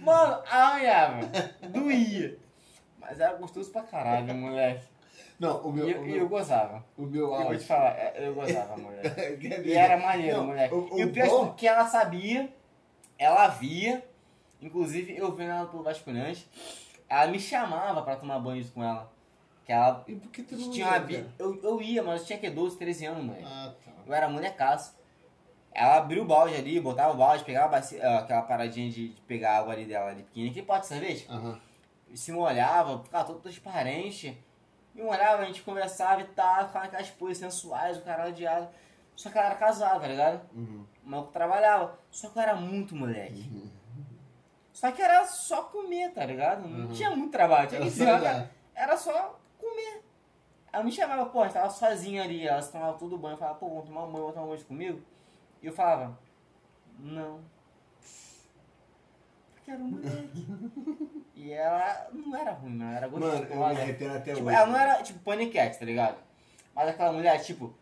Mano, 0.00 0.42
arranhava. 0.48 1.20
Doía. 1.70 2.38
Mas 2.98 3.18
era 3.18 3.34
gostoso 3.34 3.72
pra 3.72 3.82
caralho, 3.82 4.32
moleque. 4.32 4.86
Não, 5.38 5.64
o 5.66 5.70
E 5.70 5.72
meu. 5.74 5.88
eu, 5.88 6.00
o 6.00 6.04
e 6.04 6.08
meu, 6.08 6.16
eu 6.18 6.28
gozava. 6.28 6.84
o 6.96 7.02
meu 7.02 7.22
Eu 7.24 7.28
vou 7.28 7.36
áudio. 7.38 7.58
te 7.60 7.64
falar, 7.66 7.90
é, 7.96 8.14
eu 8.26 8.34
gozava, 8.34 8.76
moleque. 8.78 9.08
Quer 9.38 9.60
E 9.60 9.62
ver? 9.62 9.72
era 9.72 9.96
maneiro, 9.96 10.38
Não, 10.38 10.46
moleque. 10.46 10.74
O, 10.74 10.94
o 10.94 10.98
e 10.98 11.04
o 11.04 11.12
pior 11.12 11.28
bom- 11.28 11.46
é 11.50 11.54
que 11.56 11.66
ela 11.68 11.86
sabia, 11.86 12.52
ela 13.16 13.46
via, 13.48 14.04
inclusive 14.60 15.16
eu 15.16 15.32
vendo 15.34 15.50
ela 15.52 15.66
pelo 15.66 15.82
vasculhante, 15.84 16.48
ela 17.08 17.26
me 17.30 17.38
chamava 17.38 18.02
pra 18.02 18.16
tomar 18.16 18.38
banho 18.40 18.66
com 18.70 18.82
ela. 18.82 19.10
Que 19.64 19.72
ela 19.72 20.02
E 20.08 20.14
por 20.16 20.30
que 20.30 20.42
tu 20.42 20.56
não 20.56 20.70
tinha 20.70 20.86
ia, 20.86 20.98
uma 21.20 21.30
eu, 21.38 21.62
eu 21.62 21.82
ia, 21.82 22.02
mas 22.02 22.20
eu 22.22 22.26
tinha 22.26 22.38
que 22.38 22.50
12, 22.50 22.76
13 22.76 23.06
anos, 23.06 23.22
moleque. 23.24 23.44
Ah, 23.46 23.72
tá. 23.84 23.92
Eu 24.06 24.14
era 24.14 24.28
molecaço. 24.28 24.96
Ela 25.70 25.98
abriu 25.98 26.22
o 26.22 26.26
balde 26.26 26.54
ali, 26.56 26.80
botava 26.80 27.12
o 27.12 27.16
balde, 27.16 27.44
pegava 27.44 27.68
bacia, 27.68 28.02
ah, 28.02 28.18
aquela 28.20 28.42
paradinha 28.42 28.90
de, 28.90 29.10
de 29.10 29.20
pegar 29.22 29.52
a 29.52 29.58
água 29.58 29.74
ali 29.74 29.84
dela 29.84 30.10
ali 30.10 30.22
pequenininha, 30.24 30.54
que 30.54 30.62
pode 30.62 30.80
de 30.80 30.86
cerveja. 30.88 31.26
Aham. 31.28 31.60
se 32.14 32.32
molhava, 32.32 33.04
ficava 33.04 33.24
todo 33.24 33.38
transparente. 33.40 34.36
E 34.98 35.02
molhava, 35.02 35.42
a 35.42 35.44
gente 35.46 35.62
conversava 35.62 36.20
e 36.22 36.24
tal, 36.24 36.66
ficava 36.66 36.86
aquelas 36.86 37.08
poses 37.10 37.38
sensuais, 37.38 37.96
o 37.98 38.02
caralho 38.02 38.32
de 38.34 38.44
asa. 38.44 38.68
Só 39.14 39.30
que 39.30 39.38
ela 39.38 39.46
era 39.46 39.54
casada, 39.56 40.00
tá 40.00 40.08
ligado? 40.08 40.40
Uhum. 40.52 40.84
O 41.04 41.08
maluco 41.08 41.32
trabalhava. 41.32 41.96
Só 42.10 42.28
que 42.28 42.36
eu 42.38 42.42
era 42.42 42.56
muito 42.56 42.96
moleque. 42.96 43.70
Só 44.72 44.90
que 44.90 45.00
era 45.00 45.24
só 45.24 45.62
comer, 45.64 46.12
tá 46.12 46.24
ligado? 46.24 46.66
Não 46.68 46.86
Uhum. 46.86 46.92
tinha 46.92 47.10
muito 47.10 47.30
trabalho. 47.32 47.68
Tinha 47.68 47.80
que 47.80 47.86
ensinar, 47.88 48.20
né? 48.20 48.50
era 48.74 48.96
só 48.96 49.38
comer. 49.58 50.02
Ela 50.72 50.84
me 50.84 50.90
chamava, 50.92 51.26
pô, 51.26 51.40
a 51.40 51.44
gente 51.44 51.54
tava 51.54 51.70
sozinha 51.70 52.22
ali, 52.24 52.46
ela 52.46 52.60
se 52.62 52.70
tomava 52.72 52.98
todo 52.98 53.16
banho, 53.18 53.34
eu 53.34 53.38
falava, 53.38 53.58
pô, 53.58 53.68
vamos 53.68 53.84
tomar 53.86 54.02
um 54.04 54.06
banho, 54.12 54.18
vamos 54.18 54.34
tomar 54.34 54.46
um 54.46 54.50
banho 54.50 54.64
comigo? 54.66 55.02
E 55.62 55.66
eu 55.66 55.72
falava, 55.72 56.18
não. 56.98 57.40
Porque 59.68 59.70
era 59.70 59.82
um 59.82 59.88
moleque. 59.88 60.46
e 61.36 61.52
ela 61.52 62.08
não 62.12 62.34
era 62.36 62.52
ruim, 62.52 62.74
não, 62.74 62.90
era 62.90 63.06
gostosa. 63.08 63.34
Mano, 63.40 63.46
eu 63.52 63.58
me 63.58 63.64
arrependo 63.82 64.14
até 64.14 64.34
Tipo, 64.34 64.46
hoje. 64.46 64.56
ela 64.56 64.66
não 64.66 64.78
era 64.78 65.02
tipo 65.02 65.18
paniquete, 65.20 65.78
tá 65.78 65.84
ligado? 65.84 66.16
Mas 66.74 66.88
aquela 66.88 67.12
mulher, 67.12 67.42
tipo, 67.42 67.74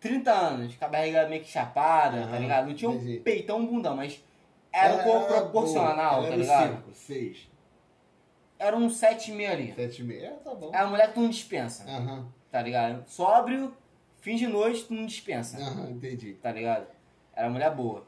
30 0.00 0.32
anos, 0.32 0.76
com 0.76 0.84
a 0.84 0.88
barriga 0.88 1.28
meio 1.28 1.42
que 1.42 1.48
chapada, 1.50 2.18
tá 2.22 2.26
Aham, 2.32 2.38
ligado? 2.38 2.66
Não 2.68 2.74
tinha 2.74 2.90
um 2.90 2.94
entendi. 2.94 3.18
peitão, 3.20 3.58
um 3.58 3.66
bundão, 3.66 3.96
mas 3.96 4.22
era 4.72 4.94
um 4.94 4.98
Ela 5.00 5.04
corpo 5.04 5.32
era 5.32 5.40
proporcional, 5.42 6.16
boa, 6.18 6.28
tá 6.30 6.36
ligado? 6.36 6.76
cinco, 6.76 6.94
seis, 6.94 7.48
Era 8.58 8.76
um 8.76 8.88
7,5 8.88 9.50
ali. 9.50 9.74
Sete 9.74 10.02
e 10.02 10.04
meia. 10.04 10.26
É, 10.28 10.30
tá 10.30 10.54
bom. 10.54 10.70
É 10.72 10.78
a 10.78 10.86
mulher 10.86 11.08
que 11.08 11.14
tu 11.14 11.20
não 11.20 11.28
dispensa, 11.30 11.84
Aham. 11.88 12.28
tá 12.50 12.62
ligado? 12.62 13.04
Sóbrio, 13.08 13.76
fim 14.20 14.36
de 14.36 14.46
noite, 14.46 14.84
tu 14.84 14.94
não 14.94 15.06
dispensa, 15.06 15.58
Aham, 15.58 15.90
entendi. 15.90 16.34
tá 16.34 16.52
ligado? 16.52 16.86
Era 17.34 17.50
mulher 17.50 17.74
boa. 17.74 18.06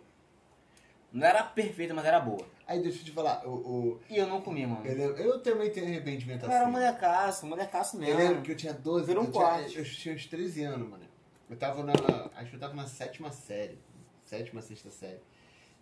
Não 1.13 1.27
era 1.27 1.43
perfeita, 1.43 1.93
mas 1.95 2.05
era 2.05 2.21
boa. 2.21 2.47
Aí 2.69 2.81
deixa 2.83 2.99
eu 3.01 3.05
te 3.07 3.13
falar, 3.13 3.47
o, 3.47 3.51
o, 3.55 4.01
E 4.11 4.19
eu 4.19 4.27
não 4.27 4.43
comi, 4.43 4.67
mano. 4.67 4.85
eu, 4.87 4.95
lembro- 4.95 5.17
eu 5.23 5.41
também 5.41 5.71
tenho 5.71 5.87
arrependimento 5.87 6.45
Eu 6.45 6.51
era 6.53 6.63
assim. 6.65 6.71
molecaço, 6.71 7.47
molecaço 7.47 7.97
Eu 7.97 8.01
mesmo. 8.01 8.19
lembro 8.19 8.43
que 8.43 8.53
eu 8.53 8.57
tinha 8.57 8.75
12 8.75 9.07
Virou 9.07 9.25
um 9.25 9.27
eu, 9.27 9.33
tinha, 9.33 9.79
eu 9.81 9.85
tinha 9.85 10.15
uns 10.15 10.27
13 10.27 10.63
anos, 10.65 10.87
mano. 10.89 11.05
Eu 11.49 11.57
tava 11.57 11.83
na. 11.83 11.95
Acho 12.37 12.51
que 12.51 12.57
eu 12.57 12.61
tava 12.61 12.75
na 12.75 12.87
sétima 12.87 13.33
série. 13.33 13.79
Sétima, 14.23 14.61
sexta 14.61 14.91
série. 14.91 15.19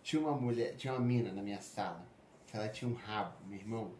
Tinha 0.01 0.21
uma 0.21 0.31
mulher, 0.31 0.75
tinha 0.77 0.93
uma 0.93 1.01
mina 1.01 1.33
na 1.33 1.41
minha 1.41 1.59
sala. 1.59 2.07
Que 2.49 2.55
ela 2.55 2.69
tinha 2.69 2.89
um 2.89 2.93
rabo, 2.93 3.33
meu 3.45 3.59
irmão. 3.59 3.91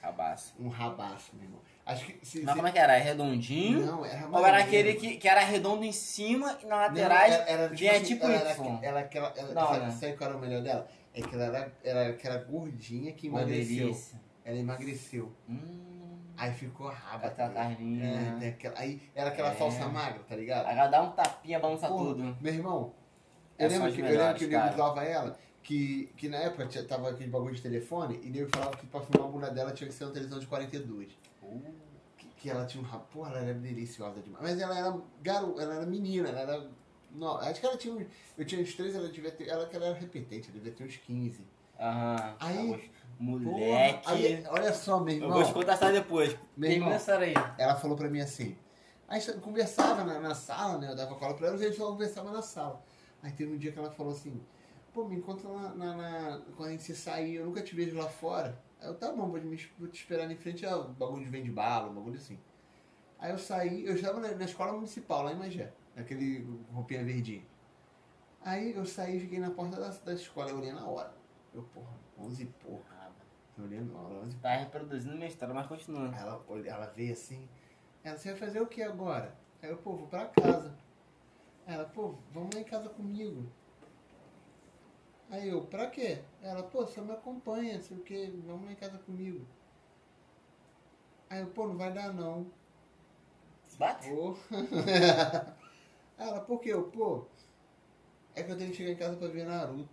Rabaço. 0.00 0.54
Um 0.60 0.68
rabaço, 0.68 1.32
meu 1.34 1.42
irmão. 1.44 1.60
Acho 1.84 2.06
que. 2.06 2.24
Se, 2.24 2.40
Mas 2.42 2.50
se- 2.52 2.56
como 2.56 2.68
é 2.68 2.70
que 2.72 2.78
era? 2.78 2.96
Redondinho? 2.98 3.84
Não, 3.84 4.06
era 4.06 4.28
Ou 4.28 4.46
era 4.46 4.58
aquele 4.58 4.94
que, 4.94 5.16
que 5.16 5.26
era 5.26 5.40
redondo 5.40 5.82
em 5.84 5.90
cima 5.90 6.56
e 6.62 6.66
Não, 6.66 6.76
laterais 6.76 7.34
era, 7.34 7.50
era, 7.50 7.68
vinha 7.68 7.90
assim, 7.96 8.04
tipo 8.04 8.24
ela, 8.26 8.52
Y. 8.52 8.76
Era, 8.76 8.86
ela, 8.86 9.00
aquela, 9.00 9.34
ela, 9.36 9.52
Não, 9.54 9.66
sabe, 9.66 9.80
né? 9.86 9.90
sabe 9.90 10.12
qual 10.16 10.30
era 10.30 10.38
o 10.38 10.40
melhor 10.40 10.62
dela? 10.62 10.88
É 11.18 11.22
que 11.28 11.34
ela 11.34 11.44
era, 11.46 11.72
era 11.82 12.08
aquela 12.10 12.38
gordinha 12.38 13.12
que 13.12 13.28
Uma 13.28 13.40
emagreceu. 13.42 13.76
delícia. 13.86 14.20
Ela 14.44 14.56
emagreceu. 14.56 15.32
Hum, 15.48 16.16
Aí 16.36 16.52
ficou 16.52 16.88
raba. 16.88 17.26
aquela 17.26 17.48
tá 17.48 17.54
carninha. 17.54 18.04
É, 18.04 18.38
tem 18.38 18.48
aquela, 18.50 18.78
aí 18.78 19.02
era 19.14 19.30
aquela 19.30 19.50
É. 19.50 19.54
falsa 19.54 19.88
magra, 19.88 20.20
tá 20.22 20.36
ligado? 20.36 20.68
Ela 20.68 20.86
dá 20.86 21.02
um 21.02 21.10
tapinha, 21.10 21.58
balança 21.58 21.88
Pô, 21.88 21.96
tudo. 21.98 22.36
Meu 22.40 22.54
irmão, 22.54 22.94
É, 23.58 23.66
eu 23.66 23.70
são 23.70 23.78
lembro, 23.80 23.88
as 23.88 23.94
que, 23.96 24.00
eu 24.00 24.04
lembro 24.04 24.18
melhores, 24.20 24.38
que 24.38 24.44
o 24.44 24.48
nego 24.48 24.62
cara. 24.62 24.76
zoava 24.76 25.04
ela, 25.04 25.38
que, 25.64 26.12
que 26.16 26.28
na 26.28 26.36
época 26.38 26.66
tinha- 26.68 26.84
tava 26.84 27.10
aquele 27.10 27.28
bagulho 27.30 27.54
de 27.56 27.60
telefone, 27.62 28.20
e 28.22 28.28
o 28.28 28.32
nego 28.32 28.48
falava 28.56 28.76
que 28.76 28.86
pra 28.86 29.00
filmar 29.00 29.28
a 29.28 29.32
bunda 29.32 29.50
dela 29.50 29.72
tinha 29.72 29.88
que 29.88 29.94
ser 29.94 30.04
uma 30.04 30.12
televisão 30.12 30.38
de 30.38 30.46
42. 30.46 31.08
Que, 32.16 32.26
que 32.36 32.48
ela 32.50 32.64
tinha 32.64 32.82
um 32.82 32.86
rabo, 32.86 33.04
porra, 33.12 33.30
ela 33.30 33.40
era 33.40 33.54
deliciosa 33.54 34.20
demais. 34.20 34.42
Mas 34.44 34.60
ela 34.60 34.78
era 34.78 34.96
garo, 35.20 35.60
ela 35.60 35.74
era 35.74 35.86
menina, 35.86 36.28
ela 36.28 36.40
era. 36.40 36.70
Não, 37.12 37.36
acho 37.38 37.60
que 37.60 37.66
ela 37.66 37.76
tinha 37.76 37.94
uns. 37.94 38.06
Eu 38.36 38.44
tinha 38.44 38.60
uns 38.60 38.74
13, 38.74 38.96
ela 38.96 39.08
devia 39.08 39.30
ter. 39.30 39.48
Ela 39.48 39.68
ela 39.72 39.86
era 39.86 39.94
repetente, 39.98 40.44
ela 40.50 40.54
devia 40.58 40.72
ter 40.72 40.84
uns 40.84 40.96
15. 40.96 41.40
Aham. 41.80 42.36
Aí, 42.40 42.56
Eu 42.56 42.66
gosto- 42.76 42.98
Porra, 43.18 43.40
Moleque. 43.40 44.08
aí, 44.08 44.44
olha 44.48 44.72
só, 44.72 45.00
meu 45.00 45.14
eu 45.16 45.22
irmão. 45.22 45.32
vou 45.38 45.44
te 45.44 45.52
contar 45.52 45.72
a 45.72 45.74
história 45.74 46.00
depois. 46.00 46.36
Meu 46.56 46.70
irmão. 46.70 46.92
essa 46.92 47.16
aí. 47.18 47.34
Ela 47.58 47.74
falou 47.74 47.96
pra 47.96 48.08
mim 48.08 48.20
assim. 48.20 48.56
Aí 49.08 49.20
eu 49.26 49.40
conversava 49.40 50.04
na, 50.04 50.20
na 50.20 50.34
sala, 50.36 50.78
né? 50.78 50.88
Eu 50.90 50.94
dava 50.94 51.14
cola 51.16 51.34
pra 51.34 51.48
ela 51.48 51.56
e 51.56 51.62
a 51.62 51.66
gente 51.66 51.76
só 51.76 51.86
conversava 51.90 52.30
na 52.30 52.42
sala. 52.42 52.80
Aí 53.22 53.32
teve 53.32 53.52
um 53.52 53.56
dia 53.58 53.72
que 53.72 53.78
ela 53.78 53.90
falou 53.90 54.12
assim, 54.12 54.40
pô, 54.94 55.04
me 55.04 55.16
encontra 55.16 55.48
lá 55.48 55.74
na, 55.74 55.96
na- 55.96 56.40
quando 56.56 56.68
a 56.68 56.72
gente 56.72 56.94
sair, 56.94 57.34
eu 57.36 57.46
nunca 57.46 57.60
te 57.62 57.74
vejo 57.74 57.96
lá 57.96 58.08
fora. 58.08 58.56
Aí 58.80 58.86
eu, 58.86 58.94
tá 58.94 59.10
bom, 59.10 59.28
vou, 59.28 59.40
me, 59.40 59.56
vou 59.78 59.88
te 59.88 59.96
esperar 60.00 60.22
ali 60.24 60.34
em 60.34 60.36
frente 60.36 60.64
ao 60.64 60.84
bagulho 60.90 61.24
de 61.24 61.30
vende 61.30 61.50
bala, 61.50 61.88
um 61.90 61.94
bagulho 61.94 62.16
assim. 62.18 62.38
Aí 63.18 63.32
eu 63.32 63.38
saí, 63.38 63.84
eu 63.84 63.94
estava 63.96 64.20
na, 64.20 64.30
na 64.32 64.44
escola 64.44 64.72
municipal, 64.72 65.24
lá 65.24 65.32
em 65.32 65.36
Magé, 65.36 65.72
naquele 65.98 66.46
roupinha 66.72 67.04
verdinha. 67.04 67.42
Aí 68.40 68.74
eu 68.74 68.86
saí 68.86 69.16
e 69.16 69.20
fiquei 69.20 69.40
na 69.40 69.50
porta 69.50 69.78
da, 69.78 69.88
da 69.88 70.14
escola, 70.14 70.50
eu 70.50 70.58
olhei 70.58 70.72
na 70.72 70.86
hora. 70.86 71.12
Eu, 71.52 71.62
porra, 71.64 71.92
11 72.16 72.44
e 72.44 72.46
porra, 72.46 73.12
eu 73.56 73.64
olhei 73.64 73.80
na 73.80 73.98
hora, 73.98 74.14
11 74.20 74.36
e 74.36 74.40
Tá 74.40 74.54
reproduzindo 74.54 75.16
minha 75.16 75.26
história, 75.26 75.52
mas 75.52 75.66
continua. 75.66 76.14
Ela, 76.16 76.44
ela 76.64 76.86
veio 76.86 77.12
assim. 77.12 77.48
Ela, 78.04 78.16
você 78.16 78.30
vai 78.30 78.38
fazer 78.38 78.60
o 78.60 78.66
que 78.66 78.82
agora? 78.82 79.36
Aí 79.60 79.70
eu, 79.70 79.76
pô, 79.78 79.96
vou 79.96 80.06
pra 80.06 80.26
casa. 80.26 80.72
Ela, 81.66 81.84
pô, 81.84 82.14
vamos 82.32 82.54
lá 82.54 82.60
em 82.60 82.64
casa 82.64 82.88
comigo. 82.88 83.50
Aí 85.28 85.48
eu, 85.48 85.66
pra 85.66 85.90
quê? 85.90 86.22
Ela, 86.40 86.62
pô, 86.62 86.86
só 86.86 87.02
me 87.02 87.12
acompanha, 87.12 87.82
sei 87.82 87.96
o 87.96 88.00
que, 88.02 88.28
vamos 88.46 88.64
lá 88.64 88.72
em 88.72 88.76
casa 88.76 88.98
comigo. 88.98 89.44
Aí 91.28 91.40
eu, 91.40 91.48
pô, 91.48 91.66
não 91.66 91.76
vai 91.76 91.92
dar 91.92 92.14
não. 92.14 92.46
Bate? 93.78 94.08
Pô. 94.08 94.36
Ela, 96.18 96.40
por 96.40 96.60
quê? 96.60 96.72
Eu, 96.72 96.84
pô, 96.84 97.24
é 98.34 98.42
que 98.42 98.50
eu 98.50 98.58
tenho 98.58 98.70
que 98.70 98.76
chegar 98.76 98.90
em 98.90 98.96
casa 98.96 99.16
pra 99.16 99.28
ver 99.28 99.44
Naruto. 99.46 99.88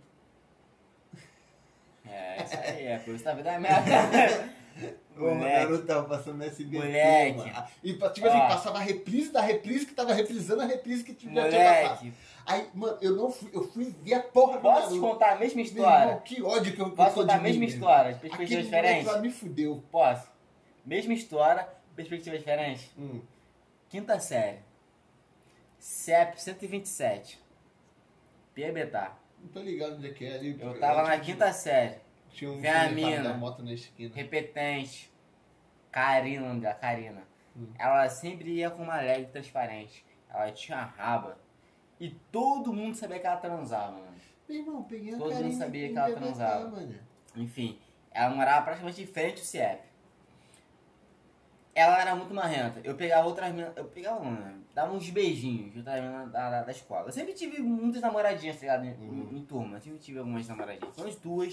É, 2.08 2.42
isso 2.42 2.56
aí, 2.56 2.86
é 2.86 2.98
por 2.98 3.14
isso 3.14 3.22
que 3.24 3.28
a 3.30 3.34
vida 3.34 3.52
é 3.52 3.58
merda. 3.58 4.56
O. 5.16 5.34
Naruto 5.34 5.86
tava 5.86 6.06
passando 6.06 6.36
no 6.36 6.44
SBT, 6.44 6.76
Moleque. 6.76 7.38
mano. 7.38 7.64
E 7.82 7.92
tipo 7.94 8.04
assim, 8.04 8.36
Ó. 8.36 8.46
passava 8.46 8.76
a 8.76 8.82
reprise 8.82 9.32
da 9.32 9.40
reprise 9.40 9.86
que 9.86 9.94
tava 9.94 10.12
reprisando 10.12 10.60
a 10.60 10.66
reprise 10.66 11.02
que 11.02 11.14
tinha 11.14 11.32
já 11.34 11.48
tinha 11.48 11.64
passado. 11.88 11.98
Moleque, 12.04 12.18
Aí, 12.44 12.68
mano, 12.74 12.98
eu 13.00 13.16
não 13.16 13.30
fui, 13.32 13.50
eu 13.54 13.66
fui 13.66 13.94
ver 14.02 14.12
a 14.12 14.20
porra 14.22 14.56
do 14.58 14.60
posso 14.60 14.88
te 14.88 14.94
Naruto. 14.96 15.00
contar 15.00 15.32
a 15.32 15.38
mesma 15.38 15.56
Meu 15.56 15.64
história? 15.64 16.04
irmão, 16.04 16.20
que 16.20 16.42
ódio 16.42 16.74
que 16.74 16.80
eu 16.82 16.90
Posso 16.90 17.14
sou 17.14 17.22
contar 17.22 17.36
a 17.36 17.40
mesma 17.40 17.60
mim, 17.60 17.66
história, 17.66 18.04
de 18.04 18.10
meu. 18.10 18.20
perspectivas 18.20 18.66
Aquele 18.66 18.76
moleque 18.82 19.04
lá 19.06 19.18
me 19.22 19.30
fudeu. 19.30 19.82
Posso? 19.90 20.30
Mesma 20.84 21.14
história, 21.14 21.66
perspectiva 21.96 22.36
diferente. 22.36 22.92
Hum. 22.98 23.22
Quinta 23.88 24.20
série. 24.20 24.58
CEP 25.78 26.40
127. 26.40 27.40
Piabetá. 28.54 29.16
Não 29.40 29.48
tô 29.48 29.60
ligado 29.60 29.96
onde 29.96 30.08
é 30.08 30.12
que 30.12 30.24
é 30.24 30.34
ali. 30.34 30.58
Eu 30.60 30.78
tava 30.80 31.02
na 31.02 31.18
quinta 31.20 31.52
série. 31.52 31.96
Tinha 32.30 32.50
um 32.50 32.60
Vem 32.60 32.70
a 32.70 32.88
filho 32.88 32.94
mina. 32.94 33.22
da 33.22 33.34
moto 33.34 33.62
na 33.62 33.72
esquina. 33.72 34.14
Repetente. 34.14 35.12
Karina, 35.90 36.54
dela, 36.56 36.74
Karina. 36.74 37.22
Hum. 37.56 37.68
Ela 37.78 38.08
sempre 38.08 38.50
ia 38.50 38.70
com 38.70 38.82
uma 38.82 39.00
leg 39.00 39.26
transparente. 39.26 40.04
Ela 40.28 40.50
tinha 40.52 40.82
raba. 40.82 41.38
E 41.98 42.10
todo 42.30 42.72
mundo 42.72 42.94
sabia 42.94 43.18
que 43.18 43.26
ela 43.26 43.36
transava, 43.36 43.92
mano. 43.92 44.16
Meu 44.48 44.58
irmão, 44.58 44.82
peguei 44.84 45.14
a 45.14 45.18
Todo 45.18 45.34
mundo 45.34 45.56
sabia 45.56 45.86
em 45.86 45.92
que 45.92 45.98
ela 45.98 46.14
transava. 46.14 46.68
mano. 46.68 46.94
Enfim, 47.34 47.78
ela 48.10 48.34
morava 48.34 48.64
praticamente 48.64 49.04
de 49.04 49.06
frente 49.10 49.38
ao 49.40 49.44
CIEP. 49.44 49.82
Ela 51.74 52.00
era 52.00 52.14
muito 52.14 52.32
marrenta. 52.34 52.80
Eu 52.84 52.94
pegava 52.96 53.26
outras 53.28 53.50
meninas. 53.50 53.76
Eu 53.76 53.84
pegava 53.86 54.22
né? 54.24 54.54
Dava 54.76 54.92
uns 54.92 55.08
beijinhos 55.08 55.82
da, 55.82 55.98
da, 56.26 56.62
da 56.64 56.70
escola. 56.70 57.06
Eu 57.08 57.12
sempre 57.12 57.32
tive 57.32 57.62
muitas 57.62 58.02
namoradinhas, 58.02 58.56
tá 58.56 58.60
ligado? 58.60 58.84
Em, 58.84 58.90
Uhum. 59.08 59.28
em 59.32 59.42
turma. 59.46 59.78
Eu 59.78 59.80
sempre 59.80 59.98
tive 60.00 60.18
algumas 60.18 60.46
namoradinhas. 60.46 60.94
Pelo 60.94 61.06
menos 61.06 61.18
duas 61.22 61.50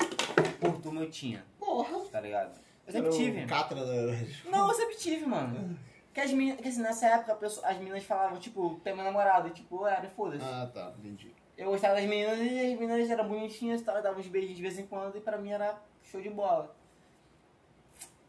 por 0.60 0.82
turma 0.82 1.00
eu 1.04 1.10
tinha, 1.10 1.42
Porra. 1.58 2.00
tá 2.12 2.20
ligado? 2.20 2.60
Eu 2.86 2.92
sempre 2.92 3.12
tive. 3.12 3.46
Catra 3.46 3.80
da... 3.86 4.52
Não, 4.52 4.68
eu 4.68 4.74
sempre 4.74 4.98
tive, 4.98 5.26
mano. 5.26 5.80
Que 6.14 6.20
as 6.20 6.34
meninas, 6.34 6.60
que 6.60 6.68
assim, 6.68 6.82
nessa 6.82 7.06
época 7.08 7.34
pessoa- 7.36 7.66
as 7.66 7.78
meninas 7.78 8.04
falavam, 8.04 8.38
tipo, 8.40 8.76
tem 8.84 8.94
meu 8.94 9.06
namorado, 9.06 9.48
e 9.48 9.52
tipo, 9.52 9.88
era, 9.88 10.06
foda-se. 10.10 10.44
Ah, 10.44 10.70
tá, 10.74 10.92
entendi. 11.00 11.32
Eu 11.58 11.70
gostava 11.72 11.96
das 11.96 12.04
meninas 12.04 12.38
e 12.40 12.74
as 12.74 12.78
meninas 12.80 13.10
eram 13.10 13.26
bonitinhas 13.26 13.80
e 13.80 13.84
tal, 13.86 13.96
eu 13.96 14.04
dava 14.04 14.20
uns 14.20 14.28
beijinhos 14.28 14.58
de 14.58 14.62
vez 14.64 14.78
em 14.78 14.86
quando 14.86 15.18
e 15.18 15.22
pra 15.22 15.38
mim 15.38 15.52
era 15.52 15.82
show 16.04 16.20
de 16.22 16.30
bola. 16.30 16.76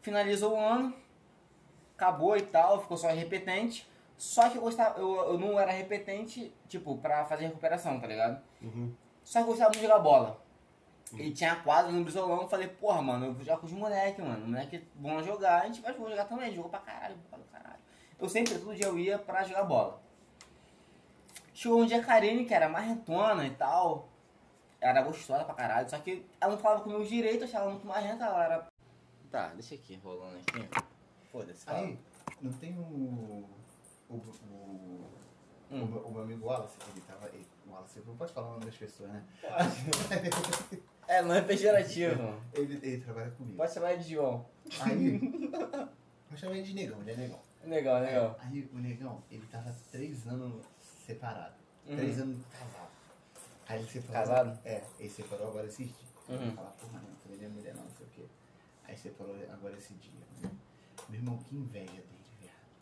Finalizou 0.01 0.53
o 0.53 0.57
ano, 0.59 0.93
acabou 1.97 2.37
e 2.37 2.41
tal, 2.43 2.81
ficou 2.81 2.95
só 2.95 3.09
repetente. 3.09 3.85
Só 4.17 4.49
que 4.49 4.57
eu 4.57 4.61
gostava, 4.61 4.99
eu, 4.99 5.15
eu 5.31 5.37
não 5.37 5.59
era 5.59 5.71
repetente, 5.71 6.53
tipo, 6.67 6.97
pra 6.97 7.25
fazer 7.25 7.47
recuperação, 7.47 7.99
tá 7.99 8.07
ligado? 8.07 8.41
Uhum. 8.61 8.93
Só 9.23 9.39
que 9.39 9.43
eu 9.43 9.49
gostava 9.49 9.71
de 9.71 9.81
jogar 9.81 9.99
bola. 9.99 10.39
E 11.13 11.31
tinha 11.31 11.55
quadro 11.57 11.91
no 11.91 12.03
Brizolão, 12.03 12.41
eu 12.41 12.47
falei, 12.47 12.67
porra, 12.67 13.01
mano, 13.01 13.27
eu 13.27 13.33
vou 13.33 13.43
jogar 13.43 13.57
com 13.59 13.65
os 13.65 13.71
moleques, 13.71 14.23
mano. 14.23 14.43
Os 14.43 14.49
moleques 14.49 14.81
vão 14.95 15.23
jogar, 15.23 15.61
a 15.61 15.65
gente 15.67 15.81
vai 15.81 15.93
jogar 15.93 16.25
também, 16.25 16.53
jogou 16.53 16.69
pra 16.69 16.79
caralho, 16.79 17.15
pra 17.29 17.39
caralho. 17.51 17.79
Eu 18.19 18.27
sempre, 18.27 18.57
todo 18.57 18.75
dia 18.75 18.87
eu 18.87 18.97
ia 18.97 19.19
pra 19.19 19.43
jogar 19.43 19.63
bola. 19.63 20.01
Chegou 21.53 21.81
um 21.81 21.85
dia 21.85 22.01
a 22.01 22.03
Karine, 22.03 22.45
que 22.45 22.53
era 22.53 22.67
marrentona 22.67 23.45
e 23.45 23.51
tal. 23.51 24.09
Ela 24.81 24.99
era 24.99 25.01
gostosa 25.03 25.45
pra 25.45 25.53
caralho, 25.53 25.89
só 25.89 25.97
que 25.99 26.25
ela 26.39 26.53
não 26.53 26.59
falava 26.59 26.83
comigo 26.83 27.05
direito, 27.05 27.41
eu 27.41 27.47
achava 27.47 27.69
muito 27.69 27.87
marrenta, 27.87 28.25
ela 28.25 28.43
era. 28.43 28.67
Tá, 29.31 29.47
deixa 29.49 29.75
aqui, 29.75 29.99
rolando 30.03 30.37
aqui. 30.37 30.67
Foda-se. 31.31 31.69
Aí, 31.69 31.97
não 32.41 32.51
tem 32.53 32.77
o. 32.77 33.47
O, 34.09 34.15
o, 34.15 35.05
Hum. 35.71 35.81
O, 35.83 35.87
meu, 35.87 35.99
o 36.01 36.11
meu 36.11 36.21
amigo 36.21 36.45
Wallace, 36.45 36.77
ele 36.91 37.01
tava. 37.01 37.27
Ele, 37.29 37.45
o 37.65 37.71
Wallace, 37.71 37.99
não 38.05 38.15
pode 38.15 38.31
falar 38.31 38.49
o 38.49 38.51
nome 38.51 38.65
das 38.65 38.75
pessoas, 38.75 39.09
né? 39.11 39.25
É, 41.07 41.21
não 41.21 41.35
é 41.35 41.41
pejorativo. 41.41 42.41
Ele, 42.53 42.79
ele 42.81 43.01
trabalha 43.01 43.29
comigo. 43.31 43.57
Pode 43.57 43.73
chamar 43.73 43.93
ele 43.93 44.03
de 44.03 44.13
João. 44.13 44.43
Aí. 44.81 45.19
Vou 46.29 46.35
chamar 46.37 46.55
ele 46.55 46.63
de 46.63 46.73
negão, 46.73 46.99
ele 47.01 47.11
é 47.11 47.15
negão. 47.15 47.39
Legal, 47.63 48.01
legal. 48.01 48.39
Aí 48.39 48.67
o 48.73 48.77
negão, 48.77 49.23
ele 49.29 49.45
tava 49.47 49.75
três 49.91 50.27
anos 50.27 50.65
separado. 51.05 51.53
Uhum. 51.87 51.95
Três 51.95 52.19
anos 52.19 52.43
casado. 52.47 52.89
Aí 53.67 53.79
ele 53.79 53.87
separou. 53.87 54.13
Casado? 54.13 54.59
É, 54.65 54.83
ele 54.99 55.09
separou 55.09 55.47
agora 55.49 55.67
esses 55.67 55.87
dias. 55.87 56.09
Uhum. 56.27 56.51
Fala, 56.55 56.69
porra, 56.71 56.99
não, 56.99 57.15
também 57.15 57.37
não 57.37 57.45
é 57.45 57.49
mulher 57.49 57.75
não, 57.75 57.83
não 57.83 57.91
sei 57.91 58.05
o 58.07 58.09
quê. 58.09 58.25
Aí 58.85 58.97
separou 58.97 59.35
agora 59.51 59.75
esse 59.77 59.93
dia. 59.93 60.11
né? 60.41 60.49
Meu 61.09 61.19
irmão, 61.19 61.37
que 61.37 61.55
inveja 61.55 61.91
dele. 61.91 62.24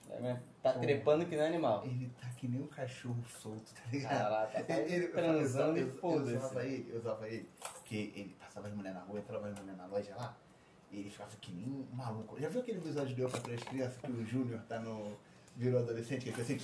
É 0.10 0.20
mesmo? 0.20 0.42
Tá 0.62 0.74
trepando 0.74 1.26
que 1.26 1.36
nem 1.36 1.46
animal. 1.46 1.84
Ele 1.86 2.10
tá 2.20 2.28
que 2.38 2.48
nem 2.48 2.62
um 2.62 2.68
cachorro 2.68 3.24
solto, 3.42 3.74
tá 3.74 3.82
ligado? 3.92 4.12
Caraca, 4.12 4.64
tá 4.64 4.74
Ele, 4.80 4.94
ele, 4.96 5.08
transando 5.08 5.78
eu, 5.78 5.78
e 5.78 5.82
eu, 5.82 5.88
eu 5.88 6.00
foda-se. 6.00 6.36
usava 6.38 6.66
ele, 6.66 6.92
eu 6.92 7.00
usava 7.00 7.28
ele, 7.28 7.50
porque 7.74 7.96
ele 8.16 8.36
passava 8.40 8.68
as 8.68 8.74
mulheres 8.74 8.98
na 8.98 9.04
rua, 9.06 9.20
entrava 9.20 9.48
as 9.48 9.60
mulheres 9.60 9.78
na 9.78 9.86
loja 9.88 10.16
lá, 10.16 10.38
e 10.92 11.00
ele 11.00 11.10
ficava 11.10 11.32
que 11.42 11.52
nem 11.52 11.66
um 11.66 11.88
maluco. 11.94 12.40
Já 12.40 12.50
viu 12.50 12.62
aquele 12.62 12.78
episódio 12.78 13.16
de 13.16 13.22
Eu 13.22 13.30
pra 13.30 13.40
Três 13.40 13.64
Crianças, 13.64 13.98
que 13.98 14.12
o 14.12 14.26
Júnior 14.26 14.62
tá 14.68 14.80
no... 14.80 15.18
virou 15.56 15.80
adolescente, 15.82 16.24
que 16.24 16.30
ele 16.30 16.44
fica 16.44 16.54
assim... 16.54 16.60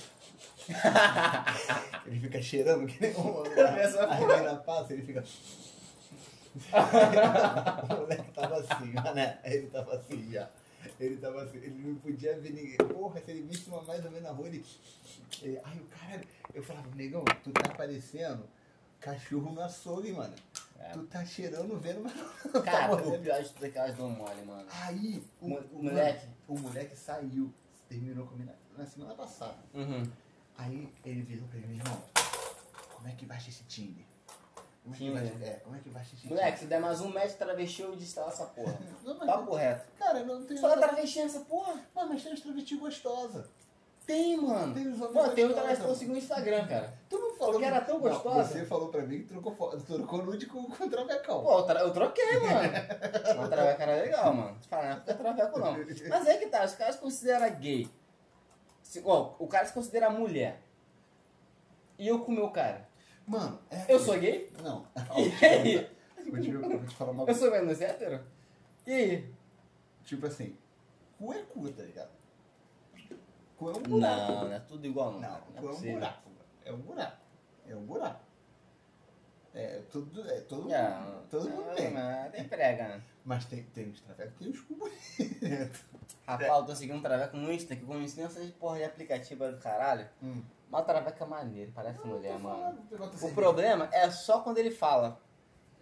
ele 2.06 2.20
fica 2.20 2.40
cheirando 2.42 2.86
que 2.86 3.00
nem 3.00 3.14
um... 3.16 3.42
A 4.00 4.16
menina 4.16 4.56
passa, 4.56 4.92
ele 4.92 5.02
fica... 5.02 5.24
o 7.94 8.00
moleque 8.00 8.32
tava 8.32 8.56
assim, 8.58 8.92
né? 9.14 9.38
Ele 9.44 9.68
tava 9.68 9.94
assim 9.94 10.30
já. 10.32 10.50
Ele 10.98 11.16
tava 11.16 11.42
assim, 11.42 11.58
ele 11.58 11.88
não 11.88 11.94
podia 11.96 12.38
ver 12.38 12.52
ninguém. 12.52 12.76
Porra, 12.76 13.20
se 13.20 13.30
ele 13.30 13.42
visse 13.42 13.68
uma 13.68 13.82
mais 13.82 14.04
ou 14.04 14.10
menos 14.10 14.28
na 14.28 14.34
rua, 14.34 14.46
ele. 14.48 14.64
ele 15.42 15.60
ai, 15.62 15.78
o 15.78 15.84
caralho. 15.86 16.26
Eu 16.54 16.62
falava, 16.62 16.88
negão, 16.94 17.24
tu 17.44 17.50
tá 17.52 17.74
parecendo 17.74 18.44
cachorro 19.00 19.52
no 19.52 19.62
açougue, 19.62 20.12
mano. 20.12 20.34
É. 20.78 20.92
Tu 20.92 21.02
tá 21.04 21.24
cheirando, 21.24 21.78
vendo, 21.78 22.00
mas 22.02 22.14
não 22.16 22.52
tá 22.52 22.62
Cara, 22.62 22.94
o 22.94 22.98
mordendo. 22.98 23.22
pior 23.22 23.42
de 23.42 23.48
tudo 23.50 23.66
é 23.66 23.68
que 23.70 23.78
elas 23.78 23.96
dão 23.96 24.10
mole, 24.10 24.42
mano. 24.42 24.66
Aí, 24.70 25.22
o, 25.40 25.46
o 25.46 25.82
moleque. 25.82 26.26
o 26.48 26.58
moleque 26.58 26.96
saiu, 26.96 27.52
terminou 27.88 28.26
comigo 28.26 28.50
na 28.76 28.86
semana 28.86 29.14
passada. 29.14 29.58
Uhum. 29.74 30.02
Aí 30.56 30.92
ele 31.04 31.22
virou 31.22 31.46
pra 31.48 31.58
mim, 31.60 31.76
irmão, 31.76 32.02
como 32.94 33.08
é 33.08 33.12
que 33.12 33.26
baixa 33.26 33.50
esse 33.50 33.64
Tinder? 33.64 34.04
Como 34.82 34.94
é 34.94 34.98
que 34.98 35.10
baixa, 35.10 35.44
é, 35.44 35.50
como 35.62 35.76
é 35.76 35.78
que 35.78 35.90
baixa 35.90 36.14
esse 36.16 36.26
Moleque, 36.26 36.58
se 36.58 36.64
der 36.66 36.80
mais 36.80 37.00
um 37.00 37.10
metro 37.10 37.36
travesti, 37.36 37.82
eu 37.82 37.92
desinstalar 37.94 38.30
essa 38.32 38.46
porra. 38.46 38.78
Não, 39.04 39.16
mas, 39.18 39.26
Papo 39.26 39.54
reto. 39.54 39.86
cara, 39.98 40.24
não 40.24 40.44
tem 40.44 40.56
Fala 40.56 40.76
travesti 40.78 41.18
nessa 41.22 41.40
porra? 41.40 41.74
Não, 41.94 42.08
mas 42.08 42.22
tem 42.22 42.32
uns 42.32 42.40
travesti 42.40 42.76
gostosa. 42.76 43.48
Tem, 44.06 44.36
mano. 44.38 44.74
Tem 44.74 44.88
os 44.88 45.00
homens 45.00 45.12
Pô, 45.12 45.28
tem 45.30 45.44
um 45.44 45.52
travesti 45.52 45.76
que 45.76 45.82
eu 45.82 45.86
mano. 45.86 45.98
sigo 45.98 46.12
no 46.12 46.18
Instagram, 46.18 46.66
cara. 46.66 46.94
Tu 47.08 47.16
não 47.18 47.34
falou 47.36 47.52
Porque 47.52 47.66
era 47.66 47.80
tão 47.82 48.00
gostosa. 48.00 48.44
você 48.44 48.64
falou 48.64 48.88
pra 48.88 49.02
mim 49.02 49.18
que 49.20 49.24
trocou, 49.26 49.52
trocou 49.80 50.22
nude 50.24 50.46
com, 50.46 50.64
com 50.64 50.84
o 50.84 50.90
travecão. 50.90 51.42
Pô, 51.42 51.58
eu, 51.58 51.62
tra- 51.62 51.80
eu 51.80 51.92
troquei, 51.92 52.38
mano. 52.40 53.44
O 53.44 53.48
traveco 53.48 53.82
era 53.82 53.94
legal, 54.02 54.34
mano. 54.34 54.56
Fala, 54.68 54.88
não 54.94 55.00
fica 55.00 55.14
traveco 55.14 55.58
não. 55.60 55.76
Mas 56.08 56.26
é 56.26 56.38
que 56.38 56.46
tá, 56.46 56.64
os 56.64 56.74
caras 56.74 56.94
se 56.96 57.00
consideram 57.00 57.48
gay. 57.60 57.88
Se, 58.82 59.00
ó, 59.04 59.34
o 59.38 59.46
cara 59.46 59.66
se 59.66 59.72
considera 59.72 60.10
mulher. 60.10 60.60
E 61.98 62.08
eu 62.08 62.20
com 62.24 62.32
o 62.32 62.34
meu 62.34 62.50
cara. 62.50 62.88
Mano, 63.30 63.60
é 63.70 63.76
Eu 63.92 63.96
aqui. 63.96 64.04
sou 64.04 64.18
gay? 64.18 64.50
Não. 64.60 64.84
E 65.16 65.44
aí? 65.44 65.90
Vou 66.30 66.40
te, 66.40 66.50
vou 66.52 66.84
te 66.86 66.94
falar 66.96 67.12
uma 67.12 67.22
Eu 67.22 67.26
coisa. 67.26 67.40
sou 67.40 67.50
menos 67.52 67.80
hétero? 67.80 68.24
E 68.86 68.92
aí? 68.92 69.34
Tipo 70.04 70.26
assim, 70.26 70.56
cu 71.16 71.32
é 71.32 71.42
cu, 71.42 71.68
tá 71.70 71.82
ligado? 71.84 72.10
Cu 73.56 73.70
é 73.70 73.76
um 73.76 73.82
buraco. 73.82 74.32
Não, 74.32 74.44
não 74.46 74.52
é 74.52 74.58
tudo 74.60 74.84
igual 74.86 75.12
não. 75.12 75.20
Não, 75.20 75.28
cara. 75.28 75.42
cu 75.42 75.52
é 75.54 75.58
é 75.58 75.62
um 75.62 75.68
possível. 75.68 75.92
buraco. 75.94 76.28
mano. 76.30 76.40
É 76.64 76.72
um 76.72 76.76
buraco. 76.78 77.16
É 77.68 77.76
um 77.76 77.86
buraco. 77.86 78.24
É, 79.54 79.82
tudo, 79.90 80.28
é 80.30 80.40
todo 80.42 80.62
mundo. 80.62 80.74
É, 80.74 81.02
todo 81.28 81.50
mundo 81.50 81.70
é, 81.70 81.74
tem. 81.74 81.90
mas 81.92 82.32
Tem 82.32 82.44
prega, 82.48 82.88
né? 82.88 83.02
Mas 83.24 83.44
tem, 83.46 83.62
tem 83.64 83.88
os 83.90 84.00
travecos, 84.00 84.34
tem 84.38 84.48
os 84.50 84.60
cu 84.60 84.74
bonitos. 84.76 85.80
Rapaz, 86.26 86.48
eu 86.48 86.64
tô 86.64 86.76
seguindo 86.76 86.96
um 86.98 87.02
traveco 87.02 87.36
no 87.36 87.52
Insta, 87.52 87.74
que 87.74 87.82
eu 87.82 87.86
conheci 87.88 88.20
essas 88.22 88.48
porra 88.52 88.78
de 88.78 88.84
aplicativo 88.84 89.50
do 89.50 89.58
caralho. 89.58 90.08
Hum. 90.22 90.42
Mas 90.70 90.82
o 90.82 90.84
traveco 90.84 91.24
é 91.24 91.26
maneiro, 91.26 91.72
parece 91.74 92.06
mulher, 92.06 92.32
Tô 92.34 92.38
mano. 92.38 92.58
falando, 92.88 93.04
O 93.04 93.08
cerveja. 93.18 93.34
problema 93.34 93.88
é 93.92 94.08
só 94.10 94.40
quando 94.40 94.58
ele 94.58 94.70
fala. 94.70 95.20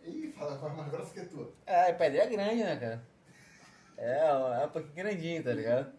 Ih, 0.02 0.32
fala 0.32 0.56
com 0.56 0.66
a 0.66 0.70
mais 0.70 0.90
grossa 0.90 1.12
que 1.12 1.20
a 1.20 1.26
tua. 1.26 1.52
É, 1.66 1.92
o 1.92 1.96
pé 1.98 2.08
dele 2.10 2.22
é 2.22 2.26
grande, 2.26 2.62
né, 2.64 2.76
cara? 2.76 3.02
É, 3.98 4.62
é 4.62 4.66
um 4.66 4.70
pouquinho 4.70 4.94
grandinho, 4.94 5.44
tá 5.44 5.52
ligado? 5.52 5.92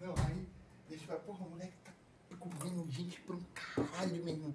Não, 0.00 0.12
aí, 0.26 0.48
deixa 0.88 1.04
eu 1.04 1.08
falar, 1.08 1.20
porra, 1.20 1.46
o 1.46 1.50
moleque 1.50 1.74
tá 1.84 2.36
comendo 2.36 2.90
gente 2.90 3.20
pra 3.20 3.36
um 3.36 3.42
caralho, 3.54 4.24
meu 4.24 4.34
irmão. 4.34 4.54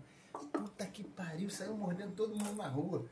Puta 0.59 0.85
que 0.85 1.03
pariu, 1.03 1.49
saiu 1.49 1.75
mordendo 1.75 2.15
todo 2.15 2.35
mundo 2.35 2.53
na 2.55 2.67
rua. 2.67 3.05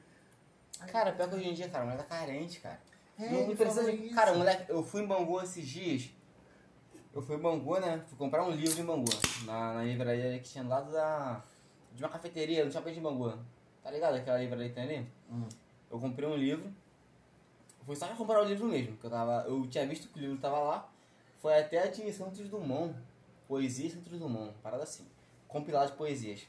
Aí, 0.80 0.90
Cara, 0.92 1.12
pior 1.14 1.30
que 1.30 1.36
hoje 1.36 1.50
em 1.50 1.54
dia, 1.54 1.70
cara, 1.70 1.86
moleque 1.86 2.04
tá 2.04 2.18
carente, 2.18 2.60
cara. 2.60 2.80
é, 3.18 3.48
não 3.48 3.56
precisa 3.56 3.92
de. 3.92 4.10
Cara, 4.10 4.34
moleque, 4.34 4.70
eu 4.70 4.84
fui 4.84 5.02
em 5.04 5.08
Bangu 5.08 5.42
esses 5.42 5.66
dias. 5.68 6.10
Eu 7.14 7.22
fui 7.22 7.38
em 7.38 7.40
Bangu, 7.40 7.80
né? 7.80 8.04
Fui 8.08 8.18
comprar 8.18 8.44
um 8.44 8.52
livro 8.52 8.82
em 8.82 8.86
Bangu. 8.86 9.12
Na, 9.46 9.74
na 9.76 9.84
livraria 9.84 10.38
que 10.40 10.50
tinha 10.50 10.64
do 10.64 10.70
lado 10.70 10.92
da. 10.92 11.42
De 11.94 12.04
uma 12.04 12.10
cafeteria, 12.10 12.66
no 12.66 12.72
shopping 12.72 12.94
de 12.94 13.00
Bangu. 13.00 13.38
Tá 13.82 13.90
ligado? 13.90 14.16
Aquela 14.16 14.38
livraria 14.38 14.68
que 14.68 14.76
tem 14.76 14.84
ali? 14.84 15.08
Hum. 15.32 15.48
Eu 15.90 16.00
comprei 16.00 16.28
um 16.28 16.36
livro. 16.36 16.70
Fui 17.86 17.96
só 17.96 18.08
pra 18.08 18.16
comprar 18.16 18.42
o 18.42 18.46
livro 18.46 18.66
mesmo, 18.68 18.98
que 18.98 19.06
eu 19.06 19.10
tava. 19.10 19.46
Eu 19.48 19.66
tinha 19.68 19.86
visto 19.86 20.10
que 20.10 20.20
o 20.20 20.22
livro 20.22 20.38
tava 20.40 20.60
lá. 20.60 20.90
Foi 21.40 21.58
até 21.58 21.84
a 21.84 21.88
de 21.88 22.12
Santos 22.12 22.50
Dumont. 22.50 22.94
Poesia 23.48 23.92
Santos 23.92 24.20
Dumont, 24.20 24.52
parada 24.64 24.84
assim. 24.84 25.06
Compilado 25.48 25.92
de 25.92 25.98
poesias. 25.98 26.48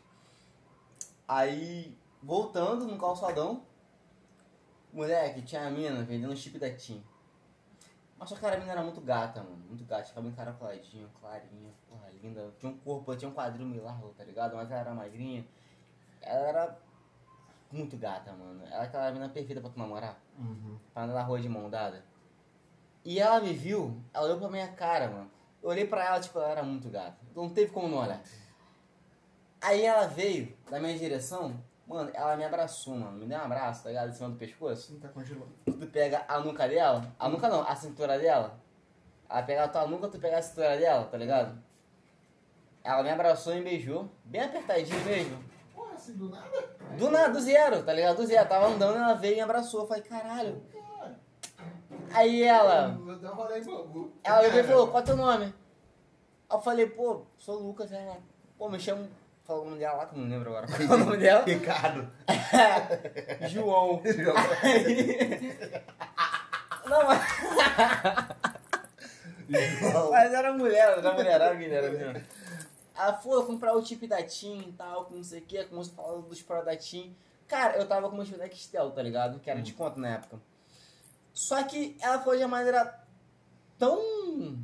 Aí, 1.28 1.98
voltando 2.22 2.86
no 2.86 2.98
calçadão, 2.98 3.62
moleque, 4.92 5.42
tinha 5.42 5.66
a 5.66 5.70
mina 5.70 6.02
vendendo 6.02 6.32
um 6.32 6.36
chip 6.36 6.58
da 6.58 6.70
TIM. 6.70 7.02
Mas 8.18 8.28
só 8.28 8.36
que 8.36 8.46
a 8.46 8.56
mina 8.56 8.72
era 8.72 8.82
muito 8.82 9.00
gata, 9.00 9.42
mano. 9.42 9.62
Muito 9.68 9.84
gata, 9.84 10.12
cabelo 10.12 10.32
encaracoladinho, 10.32 11.10
clarinha, 11.20 11.70
porra, 11.88 12.08
linda. 12.22 12.52
Tinha 12.58 12.72
um 12.72 12.78
corpo, 12.78 13.14
tinha 13.14 13.28
um 13.28 13.34
quadril 13.34 13.66
meio 13.66 13.84
largo, 13.84 14.08
tá 14.16 14.24
ligado? 14.24 14.56
Mas 14.56 14.70
ela 14.70 14.80
era 14.80 14.94
magrinha. 14.94 15.46
Ela 16.22 16.48
era 16.48 16.78
muito 17.70 17.96
gata, 17.96 18.32
mano. 18.32 18.64
Ela 18.64 18.84
é 18.84 18.86
aquela 18.86 19.10
mina 19.12 19.28
perfeita 19.28 19.60
pra 19.60 19.70
tu 19.70 19.78
namorar. 19.78 20.18
Uhum. 20.38 20.78
Pra 20.94 21.02
andar 21.02 21.14
na 21.14 21.22
rua 21.22 21.40
de 21.40 21.48
mão 21.48 21.68
dada. 21.68 22.04
E 23.04 23.20
ela 23.20 23.40
me 23.40 23.52
viu, 23.52 24.02
ela 24.12 24.24
olhou 24.24 24.38
pra 24.38 24.48
minha 24.48 24.68
cara, 24.68 25.08
mano. 25.08 25.30
Eu 25.62 25.68
olhei 25.68 25.86
pra 25.86 26.04
ela, 26.04 26.20
tipo, 26.20 26.38
ela 26.38 26.50
era 26.50 26.62
muito 26.62 26.88
gata. 26.88 27.18
Então 27.30 27.44
não 27.44 27.50
teve 27.50 27.70
como 27.70 27.88
não 27.88 27.98
olhar. 27.98 28.22
Aí 29.60 29.84
ela 29.84 30.06
veio 30.06 30.56
da 30.70 30.78
minha 30.78 30.96
direção, 30.98 31.58
mano, 31.86 32.10
ela 32.14 32.36
me 32.36 32.44
abraçou, 32.44 32.94
mano. 32.94 33.18
Me 33.18 33.26
deu 33.26 33.38
um 33.38 33.42
abraço, 33.42 33.82
tá 33.82 33.88
ligado? 33.88 34.10
Em 34.10 34.12
cima 34.12 34.28
do 34.28 34.36
pescoço. 34.36 34.92
Não 34.92 35.00
tá 35.00 35.08
congelando. 35.08 35.52
Tu 35.64 35.86
pega 35.86 36.24
a 36.28 36.40
nuca 36.40 36.68
dela, 36.68 37.14
a 37.18 37.28
nuca 37.28 37.48
não, 37.48 37.62
a 37.62 37.74
cintura 37.74 38.18
dela. 38.18 38.58
Ela 39.28 39.42
pega 39.42 39.64
a 39.64 39.68
tua 39.68 39.86
nuca, 39.86 40.08
tu 40.08 40.18
pega 40.18 40.38
a 40.38 40.42
cintura 40.42 40.76
dela, 40.76 41.04
tá 41.04 41.16
ligado? 41.16 41.58
Ela 42.84 43.02
me 43.02 43.10
abraçou 43.10 43.52
e 43.52 43.56
me 43.56 43.64
beijou, 43.64 44.08
bem 44.24 44.42
apertadinho 44.42 45.04
mesmo. 45.04 45.44
Porra, 45.74 45.94
assim 45.94 46.14
do 46.14 46.28
nada? 46.28 46.76
Do 46.96 47.10
nada, 47.10 47.32
do 47.32 47.40
zero, 47.40 47.82
tá 47.82 47.92
ligado? 47.92 48.16
Do 48.16 48.26
zero. 48.26 48.48
Tava 48.48 48.68
andando, 48.68 48.96
ela 48.96 49.14
veio 49.14 49.32
e 49.32 49.36
me 49.36 49.42
abraçou. 49.42 49.80
Eu 49.80 49.86
falei, 49.88 50.02
caralho. 50.04 50.62
Aí 52.12 52.44
ela, 52.44 52.96
ela 54.22 54.48
veio 54.48 54.60
e 54.60 54.62
falou, 54.62 54.88
qual 54.88 55.02
é 55.02 55.06
teu 55.06 55.16
nome? 55.16 55.52
Eu 56.48 56.60
falei, 56.60 56.86
pô, 56.86 57.22
sou 57.36 57.58
o 57.60 57.66
Lucas. 57.66 57.90
Ela, 57.90 58.18
pô, 58.56 58.68
me 58.68 58.78
chamo. 58.78 59.08
Falou 59.46 59.62
o 59.62 59.66
nome 59.66 59.78
dela 59.78 59.98
lá, 59.98 60.06
que 60.06 60.14
eu 60.14 60.18
não 60.18 60.28
lembro 60.28 60.48
agora. 60.50 60.66
Qual 60.86 60.98
é 60.98 61.02
o 61.02 61.04
nome 61.04 61.16
dela? 61.18 61.44
Ricardo. 61.44 62.10
João. 63.48 64.02
Não, 66.86 67.04
mas. 67.04 67.20
Mas 70.10 70.32
era 70.34 70.52
mulher, 70.52 70.98
era 70.98 71.12
mulher, 71.12 71.40
era 71.40 71.54
mulher, 71.54 71.72
era 71.84 71.90
mulher. 71.92 72.24
Ela 72.96 73.12
foi 73.14 73.44
comprar 73.44 73.74
o 73.76 73.84
chip 73.84 74.06
da 74.06 74.22
TIM 74.22 74.68
e 74.68 74.72
tal, 74.72 75.04
com 75.06 75.16
não 75.16 75.24
sei 75.24 75.40
o 75.40 75.42
que, 75.42 75.64
começou 75.64 75.92
a 75.92 75.96
falar 75.96 76.20
dos 76.22 76.42
Pro 76.42 76.64
da 76.64 76.76
TIM. 76.76 77.14
Cara, 77.46 77.76
eu 77.76 77.86
tava 77.86 78.08
com 78.10 78.24
chip 78.24 78.38
da 78.38 78.44
Nextel, 78.44 78.90
tá 78.92 79.02
ligado? 79.02 79.38
Que 79.40 79.50
era 79.50 79.60
de 79.60 79.72
conta 79.72 80.00
na 80.00 80.14
época. 80.14 80.40
Só 81.34 81.62
que 81.64 81.96
ela 82.00 82.20
foi 82.22 82.38
de 82.38 82.44
uma 82.44 82.48
maneira 82.56 82.98
tão 83.78 84.58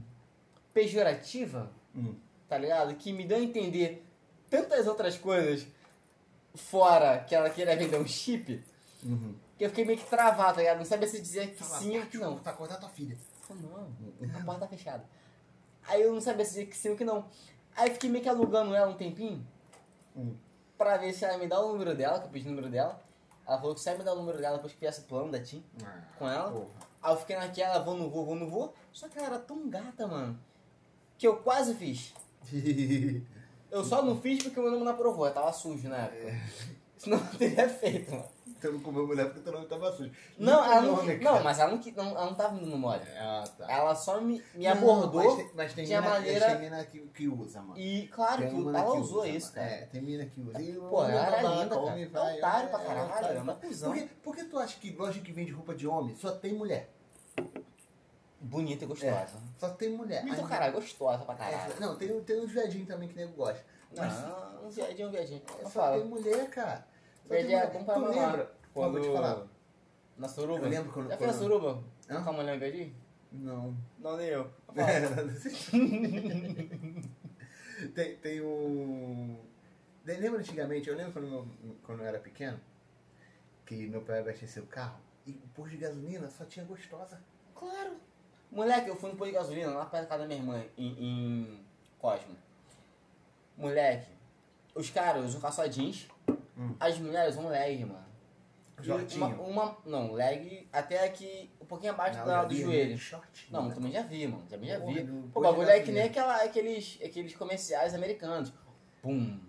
pejorativa, 0.73 1.71
Hum. 1.95 2.15
tá 2.49 2.57
ligado? 2.57 2.95
Que 2.95 3.13
me 3.13 3.25
deu 3.27 3.37
a 3.37 3.41
entender 3.43 4.05
tantas 4.53 4.87
outras 4.87 5.17
coisas 5.17 5.67
fora 6.55 7.21
que 7.21 7.35
ela 7.35 7.49
queria 7.49 7.75
vender 7.77 7.99
um 7.99 8.07
chip, 8.07 8.63
Uhum. 9.03 9.35
que 9.59 9.65
eu 9.65 9.71
fiquei 9.71 9.85
meio 9.85 9.99
que 9.99 10.05
travado, 10.09 10.55
tá 10.57 10.61
ligado? 10.61 10.79
Não 10.79 10.85
sabia 10.85 11.09
se 11.09 11.21
dizer 11.21 11.51
que 11.55 11.65
Fala, 11.65 11.81
sim 11.81 11.97
ou 11.97 12.03
"Pá, 12.03 12.07
que 12.11 12.19
não. 12.19 12.39
Tá 12.39 12.51
acordar 12.51 12.79
tua 12.79 12.89
filha. 12.91 13.17
Não, 13.51 13.89
a 14.41 14.45
porta 14.45 14.61
tá 14.61 14.69
fechada. 14.69 15.05
Aí 15.89 16.03
eu 16.03 16.13
não 16.15 16.21
sabia 16.21 16.45
se 16.45 16.51
dizer 16.53 16.67
que 16.67 16.77
sim 16.77 16.91
ou 16.91 16.97
que 16.97 17.05
não. 17.05 17.27
Aí 17.75 17.89
eu 17.89 17.95
fiquei 17.95 18.09
meio 18.11 18.23
que 18.23 18.29
alugando 18.29 18.75
ela 18.75 18.91
um 18.91 18.97
tempinho 18.97 19.45
Hum. 20.17 20.35
pra 20.79 20.97
ver 20.99 21.13
se 21.15 21.25
ela 21.25 21.37
me 21.39 21.49
dá 21.49 21.59
o 21.61 21.73
número 21.73 21.95
dela, 21.97 22.21
que 22.21 22.27
eu 22.27 22.31
pedi 22.31 22.47
o 22.47 22.51
número 22.51 22.71
dela. 22.71 23.03
Ela 23.47 23.59
falou 23.59 23.75
que 23.75 23.89
ela 23.89 23.99
me 23.99 24.05
dar 24.05 24.13
o 24.13 24.17
número 24.17 24.39
dela 24.39 24.57
depois 24.57 24.73
que 24.75 24.79
fizesse 24.79 25.01
o 25.01 25.05
plano 25.05 25.33
da 25.33 25.41
TIM 25.43 25.65
com 26.19 26.29
ela. 26.29 26.51
Porra. 26.53 26.67
Aí 27.03 27.13
eu 27.13 27.17
fiquei 27.19 27.37
naquela, 27.37 27.79
vou, 27.81 27.97
não 27.97 28.09
vou, 28.09 28.25
vou, 28.27 28.37
não 28.37 28.49
vou. 28.49 28.75
Só 28.93 29.09
que 29.09 29.19
ela 29.19 29.27
era 29.29 29.39
tão 29.41 29.69
gata, 29.69 30.07
mano, 30.07 30.39
que 31.19 31.27
eu 31.27 31.37
quase 31.39 31.75
fiz. 31.75 32.15
Eu 33.73 33.83
só 33.85 34.03
não 34.03 34.21
fiz 34.21 34.43
porque 34.43 34.61
o 34.61 34.63
meu 34.63 34.73
nome 34.73 34.85
não 34.85 34.93
aprovou, 34.93 35.27
eu 35.27 35.33
tava 35.35 35.53
sujo 35.53 35.89
na 35.89 35.97
época. 35.97 36.35
Senão 36.99 37.19
eu 37.19 37.25
teria 37.39 37.69
feito, 37.69 38.11
mano. 38.13 38.25
Tu 38.61 38.71
não 38.71 38.79
comeu 38.79 39.05
mulher 39.05 39.25
porque 39.25 39.41
teu 39.41 39.53
nome 39.53 39.67
tava 39.67 39.91
sujo. 39.91 40.13
Não, 40.39 40.59
Nunca 40.63 40.73
ela 40.75 40.83
não, 40.83 40.97
nome, 40.97 41.17
não, 41.17 41.33
cara. 41.33 41.43
mas 41.43 41.59
ela 41.59 41.71
não, 41.73 41.81
não, 41.97 42.11
ela 42.11 42.27
não 42.27 42.35
tava 42.35 42.55
me 42.55 42.61
dando 42.61 42.79
mole. 42.79 43.03
Ah, 43.19 43.43
tá. 43.59 43.67
Ela 43.69 43.93
só 43.93 44.21
me, 44.21 44.41
me 44.55 44.65
Não, 44.67 44.71
abordou 44.73 45.25
Mas 45.25 45.35
tem, 45.35 45.51
mas 45.57 45.73
tem 45.75 45.85
tinha 45.85 46.01
mina, 46.01 46.13
maneira- 46.13 46.47
tem 46.47 46.61
mina 46.61 46.85
que, 46.85 47.01
que 47.01 47.27
usa, 47.29 47.61
mano. 47.61 47.81
e, 47.81 48.07
claro, 48.07 48.37
que 48.39 48.55
ela 48.55 48.85
que 48.93 48.99
usou 48.99 49.19
usa, 49.23 49.29
isso, 49.29 49.53
cara. 49.53 49.67
É, 49.67 49.87
tem 49.87 50.01
mina 50.01 50.25
que 50.27 50.41
usa. 50.41 50.63
E 50.63 50.75
Pô, 50.75 51.03
ela 51.05 51.27
era 51.27 51.43
linda, 51.43 51.77
o 51.77 51.85
homem 51.87 52.09
cara. 52.09 52.25
vai, 52.25 52.35
É 52.35 52.39
otário 52.39 52.69
pra 52.71 52.81
é, 52.83 52.85
caralho, 52.87 53.39
é 53.39 53.43
uma 53.43 53.55
cuzão. 53.57 53.91
Por 53.93 53.99
que, 54.01 54.07
por 54.23 54.37
que 54.37 54.45
tu 54.45 54.59
acha 54.61 54.79
que 54.79 54.93
loja 54.93 55.19
que 55.21 55.33
vende 55.33 55.51
roupa 55.51 55.75
de 55.75 55.89
homem 55.89 56.15
só 56.15 56.31
tem 56.31 56.53
mulher? 56.55 56.89
Bonita 58.43 58.85
e 58.85 58.89
gostosa. 58.89 59.39
Só 59.57 59.69
tem 59.71 59.91
mulher. 59.91 60.25
Muito 60.25 60.41
Aí- 60.43 60.49
caralho, 60.49 60.73
gostosa 60.75 61.25
pra 61.25 61.35
caralho. 61.37 61.73
É, 61.73 61.81
não, 61.81 61.97
tem, 61.97 62.21
tem 62.23 62.41
uns 62.41 62.51
viadinhos 62.51 62.89
também 62.89 63.09
que 63.09 63.15
nego 63.15 63.33
gosta. 63.35 63.65
Mas 63.97 64.21
Não, 64.23 64.67
um 64.67 64.71
viadinho, 64.71 65.09
um 65.09 65.11
viadinho. 65.11 65.43
Eu 65.61 65.69
só 65.69 65.91
tem 65.93 66.01
falo. 66.01 66.05
mulher, 66.07 66.51
cara. 66.51 66.87
Só 67.23 67.29
tem 67.29 67.47
Viadinho 67.47 67.59
é 67.59 67.67
mulher. 67.67 67.79
bom 67.79 67.85
pra 67.85 67.95
Tu 67.95 68.01
lembra? 68.01 68.53
Quando... 68.75 68.93
Vou 68.93 69.01
te 69.01 69.13
falar. 69.13 69.47
Na 70.17 70.29
suruba? 70.29 70.65
Eu 70.67 70.71
lembro 70.71 70.93
quando- 70.93 71.09
Já 71.09 71.17
foi 71.19 71.27
na 71.27 71.33
suruba? 71.33 71.83
Hã? 72.11 72.23
Com 72.23 72.31
a 72.31 72.33
mulher 72.33 72.59
viadinho? 72.59 72.95
Não. 73.31 73.77
Não, 73.99 74.17
nem 74.17 74.27
eu. 74.29 74.51
tem, 77.95 78.17
tem 78.17 78.41
um. 78.43 79.39
Lembra 80.05 80.41
antigamente? 80.41 80.89
Eu 80.89 80.97
lembro 80.97 81.13
quando, 81.13 81.47
quando 81.85 82.01
eu 82.01 82.07
era 82.07 82.19
pequeno, 82.19 82.59
que 83.65 83.87
meu 83.87 84.03
pai 84.03 84.21
abasteceu 84.21 84.65
o 84.65 84.67
carro 84.67 84.99
e 85.27 85.31
o 85.33 85.49
posto 85.55 85.71
de 85.71 85.77
gasolina 85.79 86.29
só 86.29 86.45
tinha 86.45 86.65
gostosa. 86.65 87.21
Claro. 87.55 87.97
Moleque, 88.53 88.89
eu 88.89 88.97
fui 88.97 89.11
no 89.11 89.17
posto 89.17 89.31
de 89.33 89.37
gasolina 89.39 89.71
lá 89.73 89.87
perto 89.87 90.03
da 90.05 90.09
casa 90.09 90.23
da 90.23 90.29
minha 90.29 90.39
irmã, 90.41 90.63
em, 90.77 90.89
em 90.99 91.61
Cosmo. 91.99 92.37
Moleque, 93.57 94.11
os 94.75 94.91
caras 94.91 95.25
usam 95.25 95.41
calça 95.41 95.69
jeans, 95.69 96.07
Hum. 96.57 96.75
as 96.79 96.99
mulheres 96.99 97.35
usam 97.37 97.49
leg, 97.49 97.85
mano. 97.85 98.03
Uma, 99.15 99.29
uma- 99.29 99.77
não, 99.87 100.13
leg 100.13 100.69
até 100.73 101.05
aqui, 101.05 101.49
um 101.61 101.65
pouquinho 101.65 101.93
abaixo 101.93 102.19
Não, 102.19 102.27
da, 102.27 102.45
do 102.45 102.55
vi, 102.55 102.63
joelho. 102.63 102.99
shortinho, 102.99 103.53
Não, 103.53 103.69
né? 103.69 103.75
também 103.75 103.93
já 103.93 104.03
vi, 104.03 104.27
mano. 104.27 104.45
Também 104.51 104.69
já 104.71 104.81
Porra, 104.81 104.93
vi. 104.93 105.23
Pô, 105.33 105.41
o 105.41 105.43
bagulho 105.43 105.71
é 105.71 105.81
que 105.81 105.93
nem 105.93 106.03
aquela, 106.03 106.43
aqueles, 106.43 106.99
aqueles 107.03 107.35
comerciais 107.37 107.95
americanos. 107.95 108.53
Pum. 109.01 109.41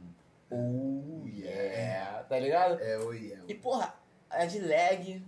Oh, 0.51 1.24
yeah. 1.28 2.24
Tá 2.24 2.38
ligado? 2.39 2.80
É, 2.80 2.97
oi, 2.99 3.34
é. 3.34 3.39
E 3.51 3.56
porra, 3.56 3.95
é 4.30 4.45
de 4.45 4.60
leg, 4.60 5.26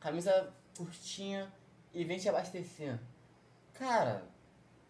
camisa 0.00 0.50
curtinha 0.76 1.52
e 1.94 2.04
vem 2.04 2.18
te 2.18 2.28
abastecer. 2.28 2.98
Cara, 3.74 4.22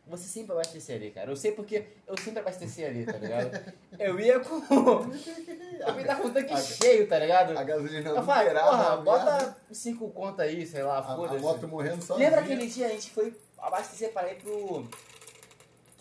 você 0.06 0.24
sempre 0.24 0.52
abastecer 0.52 0.96
ali, 0.96 1.10
cara. 1.10 1.30
Eu 1.30 1.36
sei 1.36 1.52
porque 1.52 1.86
eu 2.06 2.16
sempre 2.18 2.40
abasteci 2.40 2.84
ali, 2.84 3.06
tá 3.06 3.12
ligado? 3.18 3.50
Eu 3.98 4.18
ia 4.20 4.40
com. 4.40 4.56
Eu 4.60 6.00
ia 6.00 6.06
tá 6.06 6.16
com 6.16 6.28
o 6.28 6.30
tanque 6.32 6.52
A- 6.52 6.56
cheio, 6.60 7.08
tá 7.08 7.18
ligado? 7.18 7.56
A 7.56 7.62
gasolina 7.62 8.10
Eu 8.10 8.22
falei, 8.24 8.52
porra, 8.54 8.96
bota 8.98 9.56
cinco 9.72 10.10
conto 10.10 10.42
aí, 10.42 10.66
sei 10.66 10.82
lá, 10.82 10.96
a, 10.96 10.98
a 10.98 11.16
foda-se. 11.16 11.40
moto 11.40 11.68
morrendo 11.68 12.02
sozinha. 12.02 12.28
Lembra 12.28 12.42
aquele 12.44 12.66
dia 12.66 12.86
a 12.86 12.90
gente 12.90 13.10
foi 13.10 13.34
abastecer 13.58 14.12
para 14.12 14.32
ir 14.32 14.36
pro. 14.42 14.86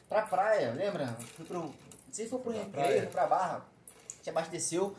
pra 0.10 0.24
praia, 0.24 0.72
lembra? 0.72 1.08
Foi 1.38 1.46
pro. 1.46 1.60
Não 1.60 1.74
sei 2.12 2.26
se 2.26 2.32
foi 2.32 2.40
pro 2.40 2.52
Pra 2.52 2.82
recreio, 2.84 3.08
pra 3.08 3.28
barra. 3.28 3.58
A 3.58 4.16
gente 4.18 4.30
abasteceu 4.30 4.96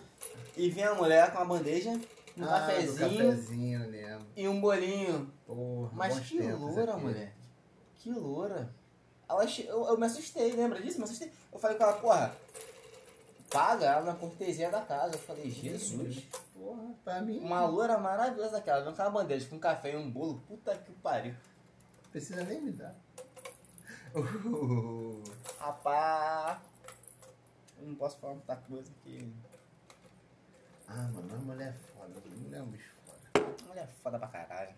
e 0.57 0.69
vem 0.71 0.85
a 0.85 0.95
mulher 0.95 1.31
com 1.33 1.39
uma 1.39 1.45
bandeja, 1.45 1.99
um 2.37 2.45
ah, 2.45 2.49
cafezinho 2.49 3.31
cafezinho, 3.31 4.27
e 4.37 4.49
um 4.49 4.61
bolinho. 4.61 5.33
Porra, 5.47 5.91
Mas 5.95 6.21
que 6.21 6.41
loura, 6.41 6.97
mulher. 6.97 7.35
Que 7.97 8.11
loura. 8.11 8.75
Ela, 9.29 9.45
eu, 9.45 9.87
eu 9.87 9.99
me 9.99 10.07
assustei, 10.07 10.53
lembra 10.53 10.81
disso? 10.83 10.99
Me 10.99 11.05
assustei. 11.05 11.31
Eu 11.53 11.59
falei 11.59 11.77
com 11.77 11.85
ela, 11.85 11.95
porra, 11.95 12.37
paga 13.51 13.87
ela 13.87 14.03
na 14.03 14.15
cortesia 14.15 14.71
da 14.71 14.81
casa. 14.81 15.15
Eu 15.15 15.19
falei, 15.21 15.51
Jesus. 15.51 16.25
Porra, 16.53 16.95
pra 17.05 17.23
mim. 17.23 17.39
Uma 17.39 17.65
loura 17.67 17.99
maravilhosa 17.99 18.53
daquela. 18.53 18.85
Vem 18.85 18.95
com 18.95 19.03
uma 19.03 19.11
bandeja 19.11 19.49
com 19.49 19.57
um 19.57 19.61
café 19.61 19.93
e 19.93 19.97
um 19.97 20.11
bolo. 20.11 20.43
Puta 20.49 20.77
que 20.77 20.93
pariu. 20.93 21.35
Precisa 22.11 22.45
nem 22.45 22.61
me 22.61 22.73
dar. 22.73 22.95
Rapaz. 25.59 26.59
Eu 27.81 27.89
não 27.89 27.95
posso 27.95 28.19
falar 28.19 28.35
muita 28.35 28.57
coisa 28.57 28.91
aqui. 29.01 29.33
Ah, 30.89 31.09
mano, 31.13 31.35
a 31.35 31.39
mulher 31.39 31.69
é 31.69 31.73
foda. 31.73 32.23
A 32.25 32.37
mulher 32.37 32.59
é 32.59 32.63
um 32.63 32.67
bicho 32.67 32.91
foda. 33.05 33.47
Mulher 33.67 33.85
é 33.85 34.03
foda 34.03 34.19
pra 34.19 34.29
caralho. 34.29 34.75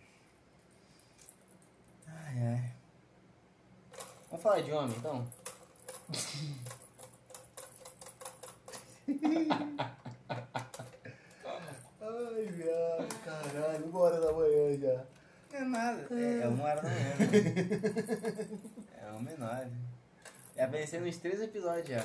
Ai, 2.07 2.43
ai. 2.43 2.73
Vamos 4.31 4.43
falar 4.43 4.61
de 4.61 4.73
homem, 4.73 4.97
então? 4.97 5.27
Ai, 12.01 12.47
viado, 12.47 13.25
caralho, 13.25 13.87
uma 13.87 14.01
hora 14.01 14.21
da 14.21 14.33
manhã 14.33 14.79
já. 14.79 15.05
Não 15.53 15.59
é 15.59 15.65
nada. 15.65 16.09
É, 16.11 16.43
é 16.43 16.49
uma 16.49 16.65
hora 16.65 16.83
da 16.83 16.89
manhã. 16.89 17.17
É 19.01 19.13
um 19.13 19.21
menor. 19.21 19.69
Já 20.57 20.67
vencer 20.67 21.01
nos 21.01 21.17
três 21.19 21.41
episódios 21.41 21.89
já. 21.89 22.05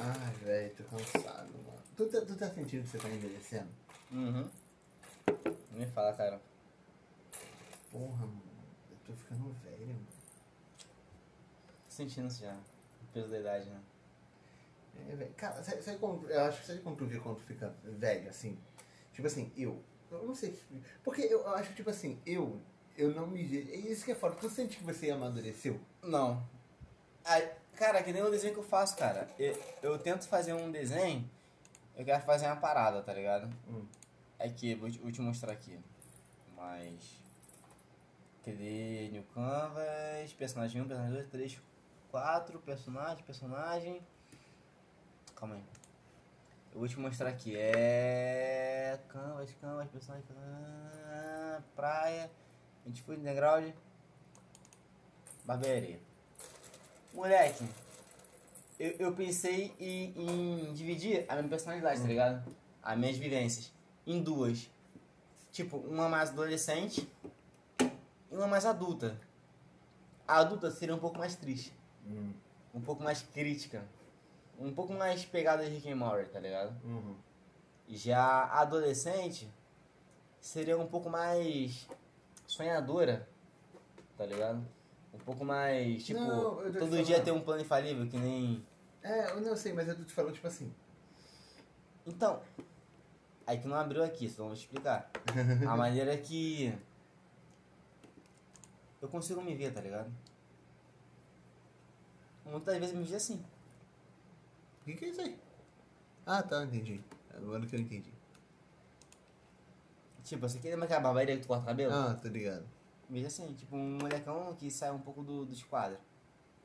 Ai, 0.00 0.34
velho, 0.42 0.74
tô 0.74 0.84
cansado, 0.84 1.52
mano. 1.52 1.83
Tu 1.96 2.06
tá, 2.06 2.20
tu 2.22 2.34
tá 2.34 2.50
sentindo 2.50 2.82
que 2.82 2.88
você 2.88 2.98
tá 2.98 3.08
envelhecendo? 3.08 3.68
Uhum. 4.10 4.48
Me 5.70 5.86
fala, 5.86 6.12
cara. 6.12 6.40
Porra, 7.92 8.26
mano, 8.26 8.42
eu 8.90 8.96
tô 9.06 9.12
ficando 9.12 9.52
velho, 9.62 9.86
mano. 9.86 10.06
Tô 11.84 11.90
sentindo 11.90 12.26
isso 12.26 12.42
já. 12.42 12.52
O 12.52 13.12
peso 13.12 13.28
da 13.28 13.38
idade, 13.38 13.70
né? 13.70 13.80
É, 15.08 15.16
velho. 15.16 15.34
Cara, 15.36 15.62
sabe, 15.62 15.82
sabe 15.82 15.98
quando, 15.98 16.28
eu 16.28 16.40
acho 16.42 16.60
que 16.60 16.66
sabe 16.66 16.80
quando 16.80 16.96
tu 16.96 17.06
vê 17.06 17.20
quando 17.20 17.36
tu 17.36 17.44
fica 17.44 17.72
velho, 17.84 18.28
assim? 18.28 18.58
Tipo 19.12 19.28
assim, 19.28 19.52
eu. 19.56 19.80
Eu 20.10 20.24
não 20.24 20.34
sei. 20.34 20.58
Porque 21.04 21.22
eu 21.22 21.46
acho, 21.54 21.72
tipo 21.74 21.90
assim, 21.90 22.20
eu. 22.26 22.60
Eu 22.96 23.12
não 23.12 23.26
me. 23.26 23.40
É 23.42 23.76
isso 23.76 24.04
que 24.04 24.12
é 24.12 24.14
foda. 24.14 24.34
Tu 24.34 24.48
sente 24.50 24.76
que 24.76 24.84
você 24.84 25.10
amadureceu? 25.10 25.80
Não. 26.02 26.44
Ai, 27.24 27.52
cara, 27.76 28.02
que 28.02 28.12
nem 28.12 28.22
o 28.22 28.30
desenho 28.30 28.52
que 28.52 28.60
eu 28.60 28.64
faço, 28.64 28.96
cara. 28.96 29.28
Eu, 29.38 29.56
eu 29.82 29.98
tento 29.98 30.26
fazer 30.28 30.52
um 30.52 30.70
desenho, 30.70 31.28
eu 31.96 32.04
quero 32.04 32.22
fazer 32.24 32.46
uma 32.46 32.56
parada, 32.56 33.02
tá 33.02 33.12
ligado? 33.12 33.48
Hum. 33.68 33.86
Aqui, 34.38 34.74
vou 34.74 34.90
te, 34.90 34.98
vou 34.98 35.12
te 35.12 35.20
mostrar 35.20 35.52
aqui. 35.52 35.78
Mas. 36.56 37.22
Cadê 38.44 39.08
New 39.10 39.22
Canvas? 39.34 40.32
Personagem 40.36 40.82
1, 40.82 40.88
personagem 40.88 41.16
2, 41.16 41.28
3, 41.30 41.60
4, 42.10 42.58
personagem, 42.60 43.24
personagem. 43.24 44.02
Calma 45.34 45.54
aí. 45.54 45.64
Eu 46.72 46.80
vou 46.80 46.88
te 46.88 46.98
mostrar 46.98 47.28
aqui. 47.28 47.56
É. 47.56 48.98
Canvas, 49.08 49.52
Canvas, 49.60 49.88
personagem, 49.88 50.26
personagem. 50.26 51.64
Praia. 51.76 52.30
A 52.84 52.88
gente 52.88 53.02
foi 53.02 53.16
no 53.16 53.22
degrau. 53.22 53.62
Barbearia. 55.44 56.00
Moleque, 57.12 57.64
eu, 58.78 58.90
eu 58.98 59.12
pensei 59.14 59.74
em, 59.78 60.12
em 60.16 60.72
dividir 60.72 61.24
a 61.28 61.36
minha 61.36 61.48
personalidade, 61.48 62.00
tá 62.00 62.06
ligado? 62.06 62.56
As 62.82 62.98
minhas 62.98 63.16
vivências. 63.16 63.72
Em 64.06 64.22
duas. 64.22 64.68
Tipo, 65.50 65.76
uma 65.78 66.08
mais 66.08 66.30
adolescente 66.30 67.08
e 67.80 68.36
uma 68.36 68.46
mais 68.46 68.66
adulta. 68.66 69.18
A 70.26 70.38
adulta 70.38 70.70
seria 70.70 70.94
um 70.94 70.98
pouco 70.98 71.18
mais 71.18 71.36
triste. 71.36 71.72
Hum. 72.06 72.32
Um 72.74 72.80
pouco 72.80 73.02
mais 73.02 73.22
crítica. 73.22 73.84
Um 74.58 74.72
pouco 74.72 74.92
mais 74.92 75.24
pegada 75.24 75.64
de 75.64 75.70
Rick 75.70 75.90
and 75.90 75.96
Morty, 75.96 76.30
tá 76.30 76.40
ligado? 76.40 76.74
Uhum. 76.84 77.16
Já 77.88 78.20
a 78.22 78.60
adolescente 78.60 79.48
seria 80.40 80.76
um 80.78 80.86
pouco 80.86 81.08
mais 81.08 81.88
sonhadora, 82.46 83.28
tá 84.16 84.26
ligado? 84.26 84.64
Um 85.14 85.18
pouco 85.18 85.44
mais, 85.44 86.04
tipo, 86.04 86.20
Não, 86.20 86.56
todo 86.56 86.72
falando. 86.72 87.04
dia 87.04 87.22
ter 87.22 87.30
um 87.30 87.40
plano 87.40 87.62
infalível, 87.62 88.06
que 88.08 88.18
nem. 88.18 88.64
É, 89.02 89.30
eu 89.30 89.40
não 89.40 89.56
sei, 89.56 89.72
mas 89.72 89.88
eu 89.88 89.96
tô 89.96 90.02
te 90.04 90.12
falando, 90.12 90.34
tipo 90.34 90.46
assim. 90.46 90.72
Então, 92.06 92.42
aí 93.46 93.58
que 93.58 93.66
não 93.68 93.76
abriu 93.76 94.02
aqui, 94.02 94.28
só 94.28 94.44
vou 94.44 94.54
te 94.54 94.60
explicar. 94.60 95.10
A 95.66 95.76
maneira 95.76 96.16
que 96.16 96.76
eu 99.00 99.08
consigo 99.08 99.40
me 99.42 99.54
ver, 99.54 99.72
tá 99.72 99.80
ligado? 99.80 100.12
Muitas 102.44 102.78
vezes 102.78 102.94
me 102.94 103.02
vejo 103.04 103.16
assim. 103.16 103.44
O 104.82 104.84
que, 104.84 104.94
que 104.94 105.04
é 105.06 105.08
isso 105.08 105.20
aí? 105.20 105.38
Ah, 106.26 106.42
tá, 106.42 106.64
entendi. 106.64 107.00
Agora 107.34 107.64
que 107.66 107.76
eu 107.76 107.80
entendi. 107.80 108.12
Tipo, 110.24 110.48
você 110.48 110.58
lembra 110.70 110.86
aquela 110.86 111.00
barbearia 111.00 111.36
que 111.36 111.42
tu 111.42 111.48
corta 111.48 111.64
o 111.64 111.66
cabelo? 111.66 111.92
Ah, 111.92 112.18
tô 112.20 112.28
ligado. 112.28 112.64
Me 113.08 113.20
vejo 113.20 113.26
assim, 113.26 113.52
tipo 113.54 113.76
um 113.76 113.98
molecão 113.98 114.54
que 114.54 114.70
sai 114.70 114.90
um 114.90 114.98
pouco 114.98 115.22
do, 115.22 115.44
do 115.44 115.52
esquadro. 115.52 115.98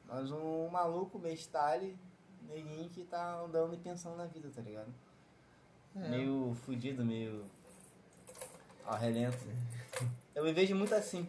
Mas 0.06 0.32
um 0.32 0.68
maluco, 0.70 1.20
meio 1.20 1.36
style, 1.38 1.98
neguinho 2.48 2.90
que 2.90 3.04
tá 3.04 3.42
andando 3.42 3.74
e 3.74 3.78
pensando 3.78 4.18
na 4.18 4.26
vida, 4.26 4.50
tá 4.54 4.62
ligado? 4.62 4.94
É. 5.96 6.08
Meio 6.08 6.56
fudido, 6.66 7.06
meio 7.06 7.46
ao 8.86 8.98
relento. 8.98 9.38
Eu 10.34 10.44
me 10.44 10.54
vejo 10.54 10.76
muito 10.76 10.96
assim. 10.96 11.28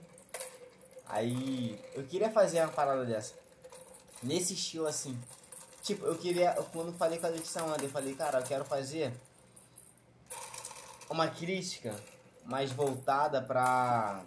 Aí 1.06 1.78
eu 1.94 2.04
queria 2.04 2.30
fazer 2.30 2.60
uma 2.60 2.72
parada 2.72 3.04
dessa. 3.04 3.34
Nesse 4.22 4.54
estilo 4.54 4.86
assim. 4.86 5.18
Tipo, 5.82 6.06
eu 6.06 6.16
queria. 6.16 6.52
Quando 6.72 6.92
falei 6.92 7.18
com 7.18 7.26
a 7.26 7.30
Letícia 7.30 7.64
ontem, 7.64 7.86
eu 7.86 7.90
falei, 7.90 8.14
cara, 8.14 8.40
eu 8.40 8.44
quero 8.44 8.64
fazer 8.64 9.12
uma 11.08 11.28
crítica 11.28 11.94
mais 12.44 12.70
voltada 12.70 13.42
pra. 13.42 14.24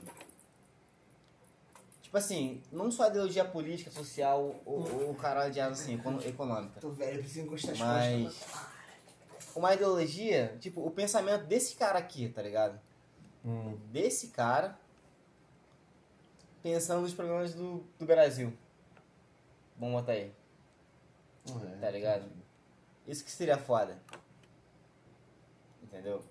Tipo 2.13 2.19
assim, 2.19 2.61
não 2.71 2.91
só 2.91 3.05
a 3.05 3.07
ideologia 3.07 3.43
política, 3.43 3.89
social 3.89 4.61
ou, 4.67 5.07
ou 5.07 5.15
caralho 5.15 5.51
de 5.51 5.59
asa 5.59 5.81
assim, 5.81 5.99
econômica. 6.27 6.79
Tô 6.79 6.91
velho, 6.91 7.17
preciso 7.17 7.47
encostar 7.47 7.71
as 7.71 7.79
Mas- 7.79 8.23
costas. 8.35 9.55
Uma 9.55 9.73
ideologia, 9.73 10.55
tipo, 10.59 10.85
o 10.85 10.91
pensamento 10.91 11.47
desse 11.47 11.75
cara 11.75 11.97
aqui, 11.97 12.29
tá 12.29 12.43
ligado? 12.43 12.79
Hum. 13.43 13.75
Desse 13.91 14.27
cara 14.27 14.77
pensando 16.61 17.01
nos 17.01 17.15
problemas 17.15 17.55
do, 17.55 17.83
do 17.97 18.05
Brasil. 18.05 18.53
Vamos 19.79 19.99
botar 19.99 20.11
aí. 20.11 20.31
É, 21.47 21.77
Tá 21.81 21.89
ligado? 21.89 22.29
Isso 23.07 23.25
que 23.25 23.31
seria 23.31 23.57
foda. 23.57 23.97
Entendeu? 25.81 26.23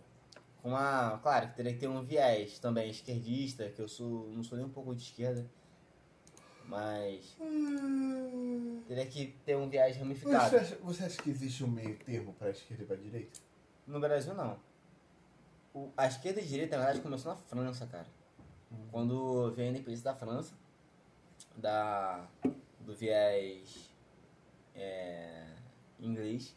Com 0.62 0.68
uma. 0.68 1.18
Claro 1.24 1.48
que 1.48 1.56
teria 1.56 1.72
que 1.74 1.80
ter 1.80 1.88
um 1.88 2.04
viés 2.04 2.60
também 2.60 2.88
esquerdista, 2.88 3.68
que 3.68 3.82
eu 3.82 3.88
sou. 3.88 4.28
não 4.28 4.44
sou 4.44 4.56
nem 4.56 4.64
um 4.64 4.70
pouco 4.70 4.94
de 4.94 5.02
esquerda. 5.02 5.44
Mas. 6.66 7.36
Teria 8.88 9.06
que 9.06 9.34
ter 9.44 9.56
um 9.56 9.68
viés 9.68 9.94
Você 9.94 10.00
ramificado. 10.02 10.56
acha, 10.56 10.76
você 10.82 11.04
acha 11.04 11.22
que 11.22 11.30
existe 11.30 11.64
um 11.64 11.68
meio 11.68 11.96
termo 11.98 12.32
pra 12.34 12.50
esquerda 12.50 12.82
e 12.82 12.86
pra 12.86 12.96
direita? 12.96 13.40
No 13.86 14.00
Brasil 14.00 14.34
não. 14.34 14.58
O- 15.74 15.90
a 15.96 16.06
esquerda 16.06 16.40
e 16.40 16.44
a 16.44 16.46
direita, 16.46 16.76
na 16.76 16.84
verdade, 16.84 17.02
começou 17.02 17.32
na 17.32 17.38
França, 17.38 17.86
cara. 17.86 18.06
Quando 18.90 19.50
veio 19.52 19.68
a 19.68 19.70
independência 19.70 20.04
da 20.04 20.14
França, 20.14 20.54
da, 21.56 22.26
do 22.80 22.94
viés 22.94 23.90
é, 24.74 25.46
inglês, 26.00 26.54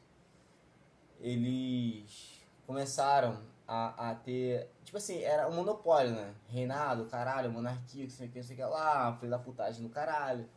eles 1.19 2.41
começaram 2.65 3.41
a, 3.68 4.12
a 4.12 4.16
ter. 4.16 4.70
Tipo 4.84 4.98
assim, 4.98 5.22
era 5.22 5.48
um 5.48 5.54
monopólio, 5.54 6.12
né? 6.12 6.34
Reinado, 6.48 7.06
caralho, 7.06 7.52
monarquia, 7.52 8.04
não 8.04 8.10
sei 8.10 8.28
o 8.28 8.32
que, 8.32 8.38
não 8.40 8.46
sei 8.46 8.56
o 8.56 8.58
que 8.60 8.66
lá, 8.66 9.16
filho 9.18 9.32
da 9.32 9.40
putagem 9.40 9.84
do 9.84 9.90
caralho. 9.90 10.48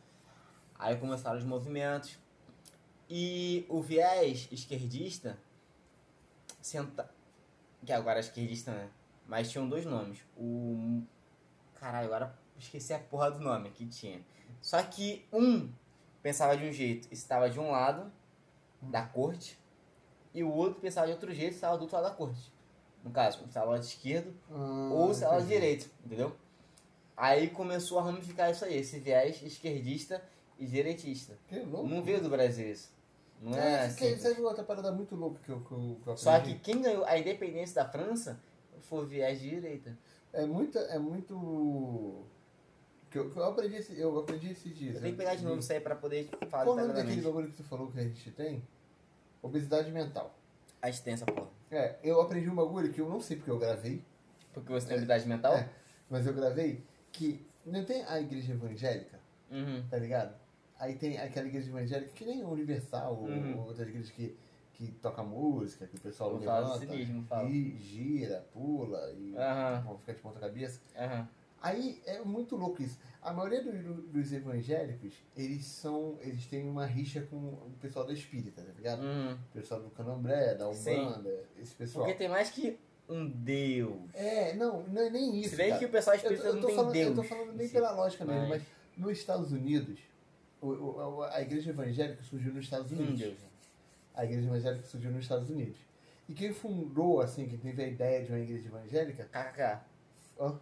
Aí 0.77 0.95
começaram 0.97 1.37
os 1.37 1.45
movimentos. 1.45 2.17
E 3.09 3.65
o 3.69 3.81
viés 3.81 4.47
esquerdista 4.51 5.37
senta... 6.61 7.09
que 7.85 7.91
agora 7.91 8.19
é 8.19 8.21
esquerdista, 8.21 8.71
né? 8.71 8.89
Mas 9.27 9.49
tinham 9.49 9.67
dois 9.67 9.85
nomes. 9.85 10.19
O. 10.37 11.01
Caralho, 11.75 12.07
agora 12.07 12.39
esqueci 12.57 12.93
a 12.93 12.99
porra 12.99 13.31
do 13.31 13.39
nome 13.39 13.71
que 13.71 13.85
tinha. 13.87 14.21
Só 14.61 14.81
que 14.83 15.25
um 15.31 15.71
pensava 16.21 16.57
de 16.57 16.65
um 16.65 16.71
jeito 16.71 17.07
e 17.09 17.13
estava 17.13 17.49
de 17.49 17.59
um 17.59 17.71
lado 17.71 18.11
da 18.81 19.05
corte, 19.05 19.59
e 20.33 20.43
o 20.43 20.51
outro 20.51 20.79
pensava 20.79 21.07
de 21.07 21.13
outro 21.13 21.33
jeito 21.33 21.53
e 21.53 21.55
estava 21.55 21.77
do 21.77 21.81
outro 21.81 21.95
lado 21.97 22.09
da 22.09 22.15
corte. 22.15 22.51
No 23.03 23.11
caso, 23.11 23.41
um 23.43 23.47
estava 23.47 23.67
do 23.67 23.71
lado 23.73 23.83
esquerdo 23.83 24.33
Ah, 24.51 24.89
ou 24.93 25.13
se 25.13 25.23
ela 25.23 25.41
direito, 25.41 25.89
entendeu? 26.05 26.35
Aí 27.15 27.49
começou 27.49 27.99
a 27.99 28.03
ramificar 28.03 28.49
isso 28.51 28.63
aí, 28.65 28.77
esse 28.77 28.99
viés 28.99 29.41
esquerdista 29.41 30.23
e 30.57 30.65
direitista. 30.65 31.37
Que 31.47 31.59
louco. 31.59 31.87
Não 31.87 32.01
veio 32.01 32.21
do 32.21 32.29
Brasil 32.29 32.71
isso. 32.71 32.91
Não 33.41 33.57
é 33.57 33.59
É, 33.59 33.85
assim. 33.85 34.15
Você 34.15 34.33
viu 34.33 34.45
outra 34.45 34.63
parada 34.63 34.91
muito 34.91 35.15
louca 35.15 35.39
que 35.43 35.49
eu, 35.49 35.59
que 35.61 35.71
eu, 35.71 35.99
que 36.03 36.09
eu 36.09 36.17
Só 36.17 36.39
que 36.39 36.55
quem 36.59 36.81
ganhou 36.81 37.05
a 37.05 37.17
independência 37.17 37.75
da 37.75 37.89
França 37.89 38.39
foi 38.81 39.03
o 39.03 39.07
viés 39.07 39.39
de 39.39 39.49
direita. 39.49 39.97
É 40.33 40.45
muito. 40.45 40.77
É 40.77 40.99
muito. 40.99 42.23
Que 43.09 43.17
eu, 43.17 43.29
que 43.31 43.37
eu 43.37 43.43
aprendi 43.43 43.75
esse, 43.77 43.99
eu 43.99 44.19
aprendi 44.19 44.51
esses 44.51 44.77
dias. 44.77 44.95
Eu 44.95 45.01
tenho 45.01 45.13
que 45.13 45.17
pegar 45.17 45.35
de 45.35 45.43
novo 45.43 45.59
isso 45.59 45.71
aí 45.73 45.79
pra 45.79 45.95
poder 45.95 46.29
falar 46.49 46.65
Qual 46.65 46.75
o 46.75 46.79
nome 46.79 46.93
daquele 46.93 47.21
bagulho 47.21 47.47
que 47.49 47.57
tu 47.57 47.63
falou 47.63 47.91
que 47.91 47.99
a 47.99 48.03
gente 48.03 48.31
tem? 48.31 48.61
Obesidade 49.41 49.91
mental. 49.91 50.35
A 50.81 50.89
extensa, 50.89 51.25
porra. 51.25 51.47
É, 51.71 51.95
eu 52.03 52.19
aprendi 52.21 52.49
um 52.49 52.55
bagulho 52.55 52.91
que 52.91 52.99
eu 53.01 53.09
não 53.09 53.19
sei 53.21 53.37
porque 53.37 53.51
eu 53.51 53.59
gravei, 53.59 54.03
Porque 54.53 54.71
você 54.71 54.87
tem 54.87 54.95
habilidade 54.95 55.27
mental? 55.27 55.53
É. 55.55 55.69
mas 56.09 56.25
eu 56.25 56.33
gravei 56.33 56.83
que 57.11 57.45
não 57.65 57.83
tem 57.85 58.03
a 58.05 58.19
igreja 58.19 58.53
evangélica, 58.53 59.19
Uhum. 59.51 59.83
tá 59.89 59.97
ligado? 59.97 60.33
Aí 60.79 60.95
tem 60.95 61.17
aquela 61.19 61.47
igreja 61.47 61.69
evangélica 61.69 62.11
que 62.13 62.25
nem 62.25 62.41
a 62.41 62.47
Universal, 62.47 63.15
ou 63.17 63.27
Uhum. 63.27 63.59
outras 63.67 63.87
igrejas 63.87 64.09
que, 64.11 64.35
que 64.73 64.91
toca 64.93 65.21
música, 65.23 65.85
que 65.85 65.95
o 65.97 65.99
pessoal 65.99 66.35
levanta, 66.37 66.83
isso 66.85 66.93
mesmo, 66.93 67.23
fala. 67.25 67.49
e 67.49 67.77
gira, 67.77 68.45
pula 68.53 69.11
e 69.11 69.35
bom, 69.85 69.97
fica 69.99 70.13
de 70.13 70.19
ponta 70.21 70.39
cabeça. 70.39 70.81
Aham. 70.97 71.27
Aí 71.61 72.01
é 72.05 72.21
muito 72.21 72.55
louco 72.55 72.81
isso. 72.81 72.97
A 73.21 73.33
maioria 73.33 73.61
do- 73.63 73.71
do- 73.71 74.01
dos 74.03 74.31
evangélicos, 74.31 75.13
eles 75.35 75.65
são. 75.65 76.17
Eles 76.21 76.45
têm 76.45 76.67
uma 76.69 76.85
rixa 76.85 77.21
com 77.21 77.35
o 77.35 77.71
pessoal 77.81 78.05
da 78.05 78.13
espírita, 78.13 78.61
tá 78.61 78.71
ligado? 78.71 79.01
Uhum. 79.03 79.33
O 79.33 79.53
pessoal 79.53 79.81
do 79.81 79.89
candomblé, 79.89 80.55
da 80.55 80.73
Sim. 80.73 80.99
Umbanda, 80.99 81.43
esse 81.61 81.75
pessoal. 81.75 82.05
Porque 82.05 82.17
tem 82.17 82.29
mais 82.29 82.49
que 82.49 82.77
um 83.09 83.27
Deus. 83.27 83.93
É, 84.13 84.53
não, 84.55 84.83
não 84.83 85.01
é 85.01 85.09
nem 85.09 85.39
isso. 85.41 85.49
Se 85.51 85.55
bem 85.57 85.67
cara. 85.69 85.79
que 85.79 85.85
o 85.85 85.89
pessoal 85.89 86.15
eu, 86.15 86.21
espírita 86.21 86.47
eu 86.47 86.53
não 86.53 86.61
tô 86.61 86.67
tem 86.67 86.75
falando, 86.77 86.93
Deus. 86.93 87.09
eu 87.09 87.15
tô 87.15 87.23
falando 87.23 87.57
Sim. 87.61 87.69
pela 87.69 87.91
lógica 87.91 88.25
mesmo, 88.25 88.47
Mas- 88.47 88.63
nos 88.95 89.17
Estados 89.17 89.51
Unidos, 89.51 89.99
o- 90.61 90.67
o- 90.67 91.23
a 91.23 91.41
igreja 91.41 91.71
evangélica 91.71 92.23
surgiu 92.23 92.53
nos 92.53 92.63
Estados 92.63 92.91
Unidos. 92.91 93.19
Deus. 93.19 93.37
A 94.13 94.23
igreja 94.25 94.47
evangélica 94.47 94.85
surgiu 94.85 95.11
nos 95.11 95.23
Estados 95.23 95.49
Unidos. 95.49 95.77
E 96.27 96.33
quem 96.33 96.53
fundou, 96.53 97.19
assim, 97.21 97.47
quem 97.47 97.57
teve 97.57 97.83
a 97.83 97.87
ideia 97.87 98.23
de 98.23 98.31
uma 98.31 98.39
igreja 98.39 98.67
evangélica. 98.67 99.25
KKK. 99.25 99.81
Ó, 100.37 100.55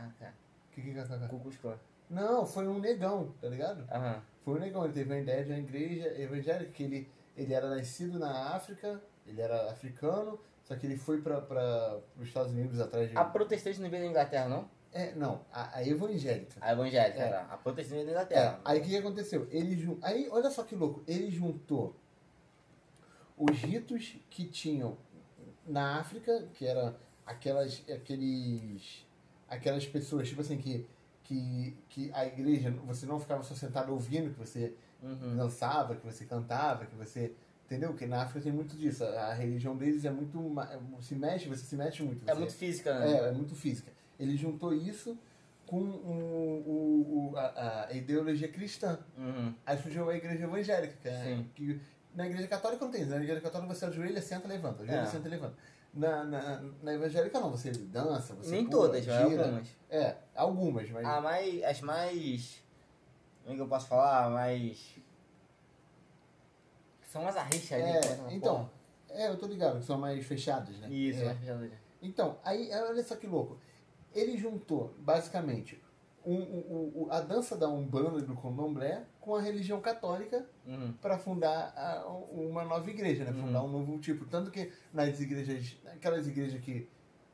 KKK. 0.00 0.32
que 0.72 0.82
que 0.82 0.90
é 0.90 1.02
KKK? 1.04 1.28
Klux 1.28 1.56
Klan. 1.58 1.78
Não, 2.10 2.44
foi 2.46 2.66
um 2.68 2.78
negão, 2.78 3.32
tá 3.40 3.48
ligado? 3.48 3.84
Aham. 3.90 4.22
Foi 4.44 4.54
um 4.54 4.58
negão, 4.58 4.84
ele 4.84 4.92
teve 4.92 5.14
a 5.14 5.18
ideia 5.20 5.44
de 5.44 5.50
uma 5.50 5.58
igreja 5.58 6.08
evangélica, 6.20 6.70
que 6.72 6.82
ele, 6.82 7.10
ele 7.36 7.54
era 7.54 7.68
nascido 7.74 8.18
na 8.18 8.54
África, 8.54 9.00
ele 9.26 9.40
era 9.40 9.70
africano, 9.70 10.38
só 10.64 10.74
que 10.76 10.86
ele 10.86 10.96
foi 10.96 11.20
para 11.22 11.98
os 12.18 12.26
Estados 12.28 12.52
Unidos 12.52 12.80
atrás 12.80 13.08
de. 13.10 13.16
A 13.16 13.24
protestante 13.24 13.80
não 13.80 13.88
veio 13.88 14.02
da 14.02 14.08
Inglaterra, 14.10 14.48
não? 14.48 14.68
É, 14.92 15.14
não, 15.14 15.40
a, 15.50 15.78
a 15.78 15.86
evangélica. 15.88 16.54
A 16.60 16.72
evangélica, 16.72 17.20
É. 17.22 17.28
tá? 17.30 17.42
A 17.50 17.56
protestante 17.56 18.04
da 18.04 18.10
É, 18.10 18.12
Inglaterra. 18.12 18.60
aí 18.64 18.78
o 18.78 18.82
que, 18.82 18.88
que 18.90 18.96
aconteceu? 18.98 19.46
Ele 19.50 19.74
jun... 19.78 19.96
Aí, 20.02 20.28
olha 20.30 20.50
só 20.50 20.64
que 20.64 20.74
louco, 20.74 21.02
ele 21.06 21.30
juntou 21.30 21.96
os 23.38 23.58
ritos 23.62 24.16
que 24.28 24.44
tinham 24.44 24.98
na 25.66 25.98
África, 26.00 26.46
que 26.52 26.66
era 26.66 26.94
aquelas, 27.24 27.82
aqueles, 27.90 29.06
aquelas 29.54 29.86
pessoas, 29.86 30.28
tipo 30.28 30.40
assim, 30.40 30.56
que, 30.58 30.86
que, 31.24 31.76
que 31.88 32.10
a 32.12 32.26
igreja, 32.26 32.70
você 32.86 33.06
não 33.06 33.18
ficava 33.20 33.42
só 33.42 33.54
sentado 33.54 33.92
ouvindo, 33.92 34.30
que 34.32 34.38
você 34.38 34.72
Uhum. 35.02 35.36
dançava, 35.36 35.96
que 35.96 36.06
você 36.06 36.24
cantava, 36.24 36.86
que 36.86 36.94
você. 36.94 37.32
Entendeu? 37.66 37.88
Porque 37.90 38.06
na 38.06 38.22
África 38.22 38.40
tem 38.40 38.52
muito 38.52 38.76
disso. 38.76 39.02
A, 39.04 39.32
religião 39.34 39.76
deles 39.76 40.04
é 40.04 40.10
muito. 40.12 40.38
ma- 40.38 40.70
Se 41.00 41.16
mexe, 41.16 41.48
você 41.48 41.64
se 41.64 41.74
mexe 41.74 42.04
muito. 42.04 42.22
É 42.24 42.32
você- 42.32 42.38
muito 42.38 42.54
física, 42.54 42.96
né? 43.00 43.12
é, 43.12 43.28
é 43.28 43.32
muito 43.32 43.54
física. 43.56 43.90
Ele 44.20 44.36
juntou 44.36 44.72
isso 44.72 45.18
com 45.66 45.80
o, 45.80 47.30
o, 47.32 47.36
a, 47.36 47.86
a 47.88 47.92
ideologia 47.92 48.46
cristã. 48.48 48.98
Uhum. 49.18 49.52
Aí 49.66 49.76
surgiu 49.78 50.08
a 50.08 50.14
igreja 50.16 50.44
evangélica, 50.44 50.94
que, 51.02 51.08
é, 51.08 51.44
que 51.54 51.80
na 52.14 52.26
igreja 52.26 52.46
católica 52.46 52.84
não 52.84 52.92
tem 52.92 53.02
isso. 53.02 53.10
Na 53.10 53.16
igreja 53.16 53.40
católica 53.40 53.74
você 53.74 53.84
ajoelha, 53.86 54.20
senta, 54.22 54.46
levanta. 54.46 54.82
Ajoelha, 54.82 55.00
É. 55.00 55.06
senta, 55.06 55.28
levanta. 55.28 55.54
Na, 55.94 56.24
na, 56.24 56.62
na 56.82 56.94
evangélica 56.94 57.38
não, 57.38 57.50
você 57.50 57.70
dança, 57.70 58.34
você 58.34 58.50
Nem 58.50 58.64
pula, 58.66 58.86
todas, 58.88 59.06
mas 59.06 59.20
algumas. 59.20 59.68
É, 59.90 60.16
algumas, 60.34 60.90
mas... 60.90 61.04
A 61.06 61.20
mais, 61.20 61.62
as 61.64 61.80
mais. 61.82 62.62
Como 63.42 63.52
é 63.52 63.56
que 63.56 63.62
eu 63.62 63.68
posso 63.68 63.88
falar? 63.88 64.30
Mais. 64.30 64.96
São 67.02 67.26
as 67.28 67.36
arrichas 67.36 67.72
ali. 67.72 67.82
É, 67.82 68.00
começam 68.00 68.26
a 68.26 68.32
então, 68.32 68.54
porra. 68.56 68.70
é, 69.22 69.28
eu 69.28 69.36
tô 69.36 69.46
ligado, 69.46 69.80
que 69.80 69.84
são 69.84 69.98
mais 69.98 70.24
fechadas, 70.24 70.78
né? 70.78 70.88
Isso, 70.88 71.20
É. 71.20 71.24
mais 71.26 71.38
fechadas. 71.38 71.70
Então, 72.00 72.38
aí, 72.42 72.70
olha 72.72 73.02
só 73.04 73.16
que 73.16 73.26
louco. 73.26 73.58
Ele 74.14 74.36
juntou, 74.38 74.94
basicamente, 74.98 75.81
um, 76.24 76.34
um- 76.34 76.92
um- 77.04 77.06
a 77.10 77.20
dança 77.20 77.56
da 77.56 77.68
Umbanda 77.68 78.18
e 78.18 78.22
do 78.22 78.36
Candomblé 78.36 79.04
com 79.20 79.34
a 79.34 79.40
religião 79.40 79.80
católica 79.80 80.46
Uhum. 80.66 80.92
para 81.00 81.18
fundar 81.18 81.72
a- 81.76 82.06
uma 82.32 82.64
nova 82.64 82.88
igreja, 82.90 83.24
né? 83.24 83.30
Uhum. 83.32 83.46
Fundar 83.46 83.64
um 83.64 83.68
novo 83.68 83.98
tipo. 83.98 84.24
Tanto 84.26 84.50
que 84.50 84.70
nas 84.92 85.18
igrejas, 85.20 85.76
aquelas 85.92 86.26
igrejas 86.26 86.60
que. 86.60 86.88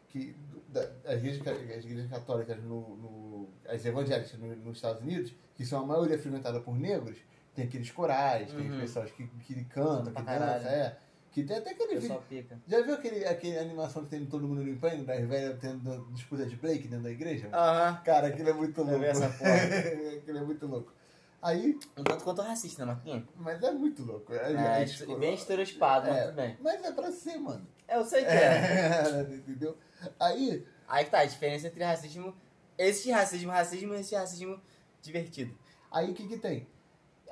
que 0.08 0.34
da- 0.70 0.88
as, 1.06 1.22
igrejas, 1.22 1.46
as 1.78 1.84
igrejas 1.84 2.10
católicas, 2.10 2.62
no, 2.62 2.96
no- 2.96 3.48
as 3.68 3.84
evangélicas 3.84 4.32
no- 4.38 4.56
nos 4.56 4.76
Estados 4.76 5.02
Unidos, 5.02 5.34
que 5.54 5.64
são 5.66 5.82
a 5.82 5.86
maioria 5.86 6.18
frequentada 6.18 6.60
por 6.60 6.74
negros, 6.78 7.16
tem 7.54 7.66
aqueles 7.66 7.90
corais, 7.90 8.50
tem 8.52 8.70
Uhum. 8.70 8.80
pessoas 8.80 9.10
que, 9.10 9.26
que 9.26 9.64
cantam, 9.64 10.12
que 10.14 10.22
dançam, 10.22 10.70
é. 10.70 10.96
Que 11.42 11.48
tem 11.48 11.56
até 11.58 11.70
aquele 11.70 11.98
vídeo. 11.98 12.22
pica. 12.28 12.58
Já 12.66 12.80
viu 12.82 12.94
aquele, 12.94 13.24
aquele 13.24 13.58
animação 13.58 14.04
que 14.04 14.10
tem 14.10 14.26
Todo 14.26 14.46
Mundo 14.46 14.62
Limpando, 14.62 15.04
das 15.04 15.24
velhas 15.26 15.58
tendo 15.60 16.06
disputa 16.12 16.46
de 16.46 16.56
break 16.56 16.88
dentro 16.88 17.04
da 17.04 17.10
igreja? 17.10 17.48
Aham. 17.52 18.00
Cara, 18.04 18.28
aquilo 18.28 18.48
é 18.48 18.52
muito 18.52 18.82
louco. 18.82 19.04
essa 19.04 19.28
porra. 19.28 19.52
aquilo 20.18 20.38
é 20.38 20.42
muito 20.42 20.66
louco. 20.66 20.92
Aí, 21.40 21.78
Um 21.96 22.02
tanto 22.02 22.24
quanto 22.24 22.42
racista, 22.42 22.84
né, 22.84 22.92
Marquinhos? 22.92 23.24
mas 23.36 23.62
é 23.62 23.70
muito 23.70 24.02
louco. 24.02 24.32
É, 24.34 24.52
É, 24.52 24.82
é 25.12 25.16
bem 25.16 25.34
estereotipado, 25.34 26.08
mas 26.08 26.16
É, 26.16 26.24
tudo 26.24 26.34
bem. 26.34 26.56
Mas 26.60 26.82
é 26.84 26.92
pra 26.92 27.12
ser, 27.12 27.38
mano. 27.38 27.64
Eu 27.88 28.04
sei 28.04 28.24
que 28.24 28.30
é. 28.30 29.20
Entendeu? 29.30 29.76
Aí, 30.18 30.66
Aí 30.88 31.04
que 31.04 31.10
tá 31.10 31.20
a 31.20 31.24
diferença 31.24 31.68
entre 31.68 31.84
racismo. 31.84 32.34
Esse 32.76 33.10
racismo, 33.10 33.50
racismo 33.52 33.94
e 33.94 34.00
esse 34.00 34.14
racismo 34.14 34.60
divertido. 35.00 35.56
aí 35.92 36.10
o 36.10 36.14
que 36.14 36.26
que 36.26 36.38
tem? 36.38 36.66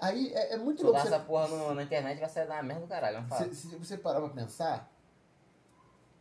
Aí 0.00 0.32
é, 0.34 0.54
é 0.54 0.56
muito 0.58 0.82
louco. 0.84 0.98
essa 0.98 1.18
porra 1.20 1.48
no- 1.48 1.74
na 1.74 1.82
internet 1.82 2.18
vai 2.20 2.28
sair 2.28 2.46
da 2.46 2.62
merda 2.62 2.82
do 2.82 2.88
caralho, 2.88 3.20
não 3.22 3.28
fala. 3.28 3.48
Se, 3.54 3.68
se 3.68 3.76
você 3.76 3.96
parar 3.96 4.20
pra 4.20 4.28
pensar, 4.30 4.92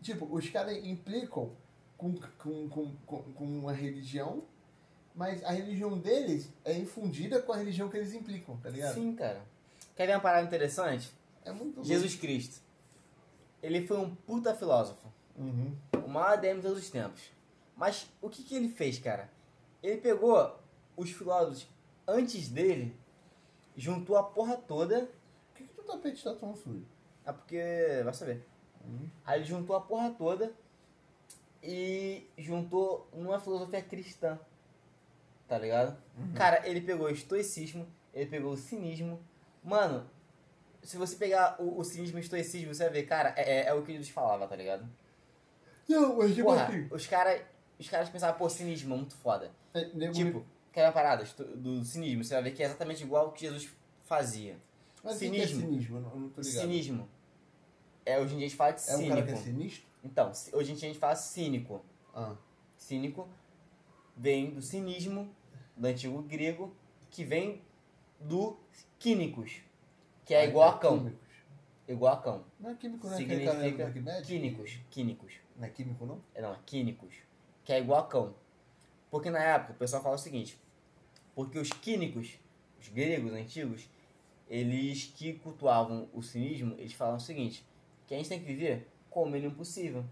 tipo, 0.02 0.26
os 0.34 0.50
caras 0.50 0.78
implicam 0.84 1.52
com, 1.98 2.14
com, 2.38 2.70
com, 2.70 2.96
com, 3.06 3.24
com 3.34 3.44
uma 3.46 3.74
religião, 3.74 4.44
mas 5.14 5.44
a 5.44 5.52
religião 5.52 5.98
deles 5.98 6.50
é 6.64 6.74
infundida 6.78 7.42
com 7.42 7.54
a 7.54 7.58
religião 7.58 7.90
que 7.90 7.98
eles 7.98 8.14
implicam, 8.14 8.58
tá 8.58 8.70
ligado? 8.70 8.94
Sim, 8.96 9.16
cara. 9.16 9.42
Quer 9.96 10.08
ver 10.08 10.14
uma 10.14 10.20
parada 10.22 10.46
interessante? 10.46 11.12
É 11.44 11.52
muito 11.52 11.76
louco. 11.76 11.86
Jesus 11.86 12.16
Cristo. 12.16 12.62
Ele 13.64 13.86
foi 13.88 13.98
um 13.98 14.14
puta 14.14 14.54
filósofo. 14.54 15.08
Uhum. 15.38 15.76
O 16.06 16.10
maior 16.10 16.38
DM 16.40 16.58
de 16.58 16.68
todos 16.68 16.84
os 16.84 16.90
tempos. 16.90 17.22
Mas 17.76 18.08
o 18.22 18.30
que, 18.30 18.44
que 18.44 18.56
ele 18.56 18.70
fez, 18.70 19.00
cara? 19.00 19.30
Ele 19.82 19.98
pegou 19.98 20.58
os 20.96 21.10
filósofos 21.12 21.68
antes 22.08 22.48
dele, 22.50 22.96
juntou 23.76 24.18
a 24.18 24.24
porra 24.24 24.56
toda. 24.58 25.02
Por 25.54 25.58
que, 25.58 25.64
que 25.66 25.80
o 25.80 25.84
tapete 25.84 26.24
tá 26.24 26.34
tão 26.36 26.56
sujo? 26.56 26.86
É 27.26 27.32
porque. 27.32 27.62
Vai 28.04 28.14
saber. 28.14 28.46
Aí 29.26 29.40
ele 29.40 29.46
juntou 29.46 29.76
a 29.76 29.82
porra 29.82 30.12
toda 30.12 30.54
e 31.64 32.28
juntou 32.38 33.08
numa 33.14 33.40
filosofia 33.40 33.82
cristã. 33.82 34.38
Tá 35.48 35.58
ligado? 35.58 35.98
Cara, 36.36 36.68
ele 36.68 36.82
pegou 36.82 37.08
o 37.08 37.10
estoicismo, 37.12 37.88
ele 38.14 38.30
pegou 38.30 38.52
o 38.54 38.58
cinismo. 38.58 39.20
Mano, 39.64 40.08
se 40.84 40.98
você 40.98 41.16
pegar 41.16 41.56
o, 41.60 41.80
o 41.80 41.84
cinismo 41.84 42.18
e 42.18 42.22
o 42.22 42.24
estoicismo, 42.24 42.74
você 42.74 42.84
vai 42.84 42.94
ver, 42.94 43.04
cara, 43.04 43.34
é, 43.38 43.60
é- 43.62 43.68
é 43.68 43.74
o 43.74 43.82
que 43.84 43.92
Jesus 43.92 44.10
falava, 44.10 44.48
tá 44.48 44.56
ligado? 44.56 44.88
Não, 45.88 46.18
mas 46.18 46.34
tipo 46.34 46.48
Porra, 46.48 46.66
assim. 46.68 46.88
os 46.92 47.08
caras 47.08 47.42
os 47.80 47.90
caras 47.90 48.10
pensavam, 48.10 48.38
pô, 48.38 48.50
cinismo 48.50 48.94
é 48.94 48.98
muito 48.98 49.16
foda. 49.18 49.52
é, 49.74 49.86
nego- 49.94 50.14
Tipo, 50.14 50.46
uma 50.84 50.92
parada 50.92 51.24
do 51.56 51.84
cinismo? 51.84 52.24
Você 52.24 52.34
vai 52.34 52.44
ver 52.44 52.52
que 52.52 52.62
é 52.62 52.66
exatamente 52.66 53.04
igual 53.04 53.28
ao 53.28 53.32
que 53.32 53.42
Jesus 53.42 53.70
fazia. 54.04 54.58
mas 55.04 55.16
o 55.16 55.20
que 55.20 55.26
é 55.26 55.30
cinismo. 55.30 55.62
cinismo? 55.62 55.98
Eu 55.98 56.02
não, 56.02 56.30
tô 56.30 56.42
ligado. 56.42 56.62
Cinismo. 56.62 57.10
É, 58.06 58.20
hoje 58.20 58.34
em 58.34 58.38
dia 58.38 58.46
a 58.46 58.50
gente 58.50 58.58
fala 58.58 58.72
de 58.74 58.82
É 58.90 58.94
um 58.94 58.98
cínico. 58.98 59.10
cara 59.16 59.26
que 59.26 59.32
é 59.32 59.36
sinistro? 59.36 59.86
Então, 60.04 60.32
hoje 60.54 60.72
em 60.72 60.76
dia 60.76 60.90
a 60.90 60.92
gente 60.92 61.00
fala 61.00 61.16
cínico. 61.16 61.84
Ah. 62.14 62.36
Cínico 62.78 63.28
vem 64.16 64.52
do 64.52 64.62
cinismo, 64.62 65.34
do 65.76 65.88
antigo 65.88 66.22
grego, 66.22 66.76
que 67.10 67.24
vem 67.24 67.62
do 68.20 68.58
quínicos, 69.00 69.62
que 70.24 70.34
é 70.34 70.42
Ah, 70.42 70.46
igual 70.46 70.72
a 70.74 70.76
então, 70.78 70.90
cão. 70.92 71.00
Químicos. 71.00 71.26
Igual 71.88 72.14
a 72.14 72.18
cão. 72.22 72.46
Não 72.60 72.70
é 72.72 72.76
químico, 72.76 73.08
não 73.08 73.14
é 73.14 73.18
Significa 73.18 73.54
Bad? 74.02 74.28
quínicos. 74.28 74.80
Quínicos. 74.90 75.34
Não 75.58 75.66
é 75.66 75.70
químico, 75.70 76.06
não? 76.06 76.22
É, 76.34 76.42
não, 76.42 76.54
é 76.54 76.60
quínicos. 76.66 77.14
Que 77.64 77.74
é 77.74 77.80
igual 77.80 78.00
a 78.02 78.08
cão. 78.08 78.36
Porque 79.12 79.30
na 79.30 79.40
época 79.40 79.74
o 79.74 79.76
pessoal 79.76 80.02
fala 80.04 80.16
o 80.16 80.20
seguinte: 80.20 80.60
porque 81.36 81.60
os 81.60 81.70
quínicos, 81.70 82.40
os 82.82 82.88
gregos 82.90 83.34
antigos, 83.34 83.88
eles 84.50 85.12
que 85.16 85.34
cultuavam 85.34 86.08
o 86.14 86.22
cinismo, 86.22 86.74
eles 86.78 86.94
falavam 86.94 87.18
o 87.18 87.22
seguinte: 87.22 87.66
que 88.08 88.14
a 88.14 88.18
gente 88.18 88.30
tem 88.30 88.40
que 88.40 88.46
viver 88.46 88.88
com 89.10 89.24
o 89.24 89.30
mínimo 89.30 89.54
possível. 89.54 90.04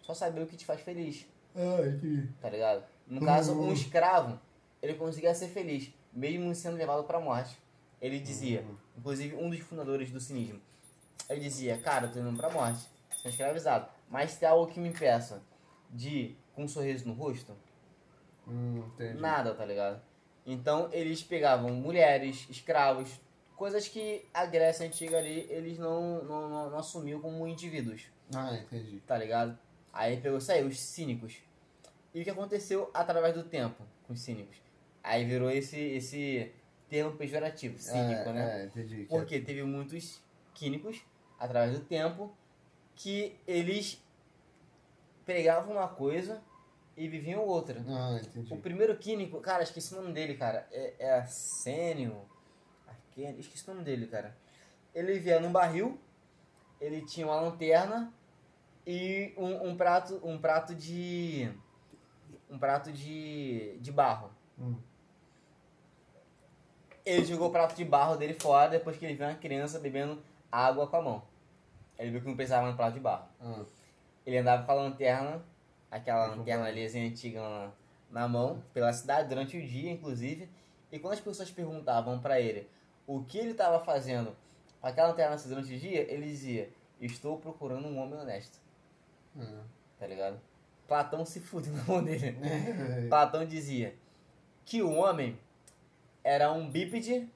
Só 0.00 0.14
saber 0.14 0.42
o 0.42 0.46
que 0.46 0.56
te 0.56 0.64
faz 0.64 0.80
feliz, 0.80 1.26
Ah, 1.54 1.80
entendi. 1.86 2.28
tá 2.40 2.48
ligado? 2.48 2.84
No 3.06 3.20
caso, 3.24 3.52
um 3.52 3.72
escravo, 3.72 4.40
ele 4.82 4.94
conseguia 4.94 5.34
ser 5.34 5.48
feliz, 5.48 5.92
mesmo 6.12 6.54
sendo 6.54 6.76
levado 6.76 7.04
pra 7.04 7.20
morte. 7.20 7.56
Ele 8.00 8.18
dizia, 8.18 8.64
inclusive 8.96 9.36
um 9.36 9.50
dos 9.50 9.60
fundadores 9.60 10.10
do 10.10 10.18
cinismo, 10.18 10.60
ele 11.28 11.40
dizia, 11.40 11.76
cara, 11.78 12.06
eu 12.06 12.12
tô 12.12 12.18
indo 12.18 12.36
pra 12.36 12.48
morte, 12.50 12.80
sou 13.16 13.30
escravizado, 13.30 13.88
mas 14.08 14.30
se 14.32 14.44
há 14.46 14.50
algo 14.50 14.72
que 14.72 14.80
me 14.80 14.88
impeça 14.88 15.42
de 15.90 16.34
com 16.54 16.64
um 16.64 16.68
sorriso 16.68 17.06
no 17.06 17.12
rosto, 17.14 17.54
Hum, 18.48 18.82
nada, 19.18 19.54
tá 19.54 19.64
ligado? 19.64 20.00
Então 20.52 20.88
eles 20.92 21.22
pegavam 21.22 21.70
mulheres, 21.70 22.46
escravos, 22.50 23.08
coisas 23.56 23.86
que 23.86 24.24
a 24.34 24.46
Grécia 24.46 24.86
Antiga 24.86 25.18
ali, 25.18 25.46
eles 25.50 25.78
não, 25.78 26.24
não, 26.24 26.48
não, 26.48 26.70
não 26.70 26.78
assumiam 26.78 27.20
como 27.20 27.46
indivíduos 27.46 28.06
Ah, 28.34 28.54
entendi. 28.54 29.00
tá 29.06 29.16
ligado? 29.16 29.58
Aí 29.92 30.20
pegou 30.20 30.38
isso 30.38 30.50
aí, 30.50 30.64
os 30.64 30.78
cínicos. 30.80 31.36
E 32.14 32.20
o 32.20 32.24
que 32.24 32.30
aconteceu 32.30 32.90
através 32.92 33.34
do 33.34 33.44
tempo 33.44 33.82
com 34.06 34.12
os 34.12 34.20
cínicos? 34.20 34.56
Aí 35.02 35.24
virou 35.24 35.50
esse, 35.50 35.78
esse 35.78 36.52
termo 36.88 37.12
pejorativo, 37.16 37.78
cínico, 37.78 38.28
é, 38.28 38.32
né? 38.32 38.62
É, 38.62 38.64
entendi. 38.66 38.96
que 38.96 39.06
Porque 39.06 39.40
teve 39.40 39.62
muitos 39.62 40.20
químicos, 40.54 41.00
através 41.38 41.78
do 41.78 41.84
tempo, 41.84 42.34
que 42.96 43.36
eles 43.46 44.02
pregavam 45.24 45.74
uma 45.74 45.88
coisa 45.88 46.42
e 47.00 47.08
viviam 47.08 47.42
outra. 47.46 47.82
Ah, 47.88 48.20
entendi. 48.20 48.52
O 48.52 48.58
primeiro 48.58 48.94
químico, 48.94 49.40
cara, 49.40 49.62
esqueci 49.62 49.94
o 49.94 50.02
nome 50.02 50.12
dele, 50.12 50.34
cara. 50.34 50.68
É, 50.70 50.94
é 50.98 51.14
Arsênio. 51.14 52.28
Arquênio, 52.86 53.40
esqueci 53.40 53.64
o 53.70 53.72
nome 53.72 53.82
dele, 53.82 54.06
cara. 54.06 54.36
Ele 54.94 55.14
vivia 55.14 55.40
num 55.40 55.50
barril, 55.50 55.98
ele 56.78 57.00
tinha 57.06 57.26
uma 57.26 57.40
lanterna 57.40 58.12
e 58.86 59.32
um, 59.38 59.70
um 59.70 59.76
prato, 59.78 60.20
um 60.22 60.38
prato 60.38 60.74
de 60.74 61.50
um 62.50 62.58
prato 62.58 62.92
de, 62.92 63.78
de 63.80 63.90
barro. 63.90 64.30
Hum. 64.58 64.76
Ele 67.06 67.24
jogou 67.24 67.48
o 67.48 67.52
prato 67.52 67.74
de 67.74 67.84
barro 67.84 68.16
dele 68.16 68.34
fora 68.34 68.68
depois 68.68 68.98
que 68.98 69.06
ele 69.06 69.14
viu 69.14 69.26
uma 69.26 69.34
criança 69.36 69.78
bebendo 69.78 70.22
água 70.52 70.86
com 70.86 70.96
a 70.96 71.02
mão. 71.02 71.22
Ele 71.98 72.10
viu 72.10 72.20
que 72.20 72.26
não 72.26 72.36
mais 72.36 72.72
de 72.72 72.76
prato 72.76 72.92
de 72.92 73.00
barro. 73.00 73.26
Ah, 73.40 73.64
Ele 74.26 74.36
andava 74.36 74.64
com 74.64 74.72
a 74.72 74.74
lanterna, 74.74 75.42
aquela 75.90 76.26
lanterna 76.26 76.66
ali 76.66 76.84
assim, 76.84 77.08
antiga 77.08 77.40
na, 77.40 77.70
na 78.10 78.28
mão, 78.28 78.62
pela 78.72 78.92
cidade 78.92 79.28
durante 79.28 79.56
o 79.56 79.66
dia, 79.66 79.90
inclusive. 79.90 80.48
E 80.92 80.98
quando 80.98 81.14
as 81.14 81.20
pessoas 81.20 81.50
perguntavam 81.50 82.20
pra 82.20 82.40
ele 82.40 82.68
o 83.06 83.22
que 83.24 83.38
ele 83.38 83.50
estava 83.50 83.80
fazendo 83.84 84.36
com 84.80 84.86
aquela 84.86 85.08
lanterna 85.08 85.36
durante 85.36 85.74
o 85.74 85.78
dia, 85.78 86.00
ele 86.12 86.26
dizia: 86.26 86.70
Estou 87.00 87.38
procurando 87.38 87.86
um 87.88 87.98
homem 87.98 88.18
honesto. 88.18 88.58
ah. 89.38 89.62
Tá 89.98 90.06
ligado? 90.06 90.40
Platão 90.88 91.24
se 91.24 91.40
fudeu 91.40 91.72
na 91.74 91.84
mão 91.84 92.02
dele. 92.02 92.36
Platão 93.08 93.44
dizia 93.44 93.94
que 94.64 94.82
o 94.82 94.90
homem 94.90 95.38
era 96.24 96.50
um 96.52 96.70
bípede 96.70 97.28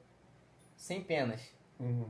sem 0.77 1.03
penas. 1.03 1.41
Uhum. 1.79 2.09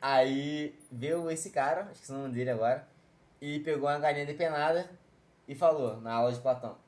Aí 0.00 0.74
veio 0.90 1.30
esse 1.30 1.50
cara, 1.50 1.90
esqueci 1.92 2.12
o 2.12 2.16
nome 2.16 2.34
dele 2.34 2.50
agora, 2.50 2.88
e 3.40 3.60
pegou 3.60 3.88
uma 3.88 3.98
galinha 3.98 4.24
depenada 4.24 4.90
e 5.50 5.54
falou 5.56 6.00
na 6.00 6.14
aula 6.14 6.32
de 6.32 6.38
Platão: 6.38 6.78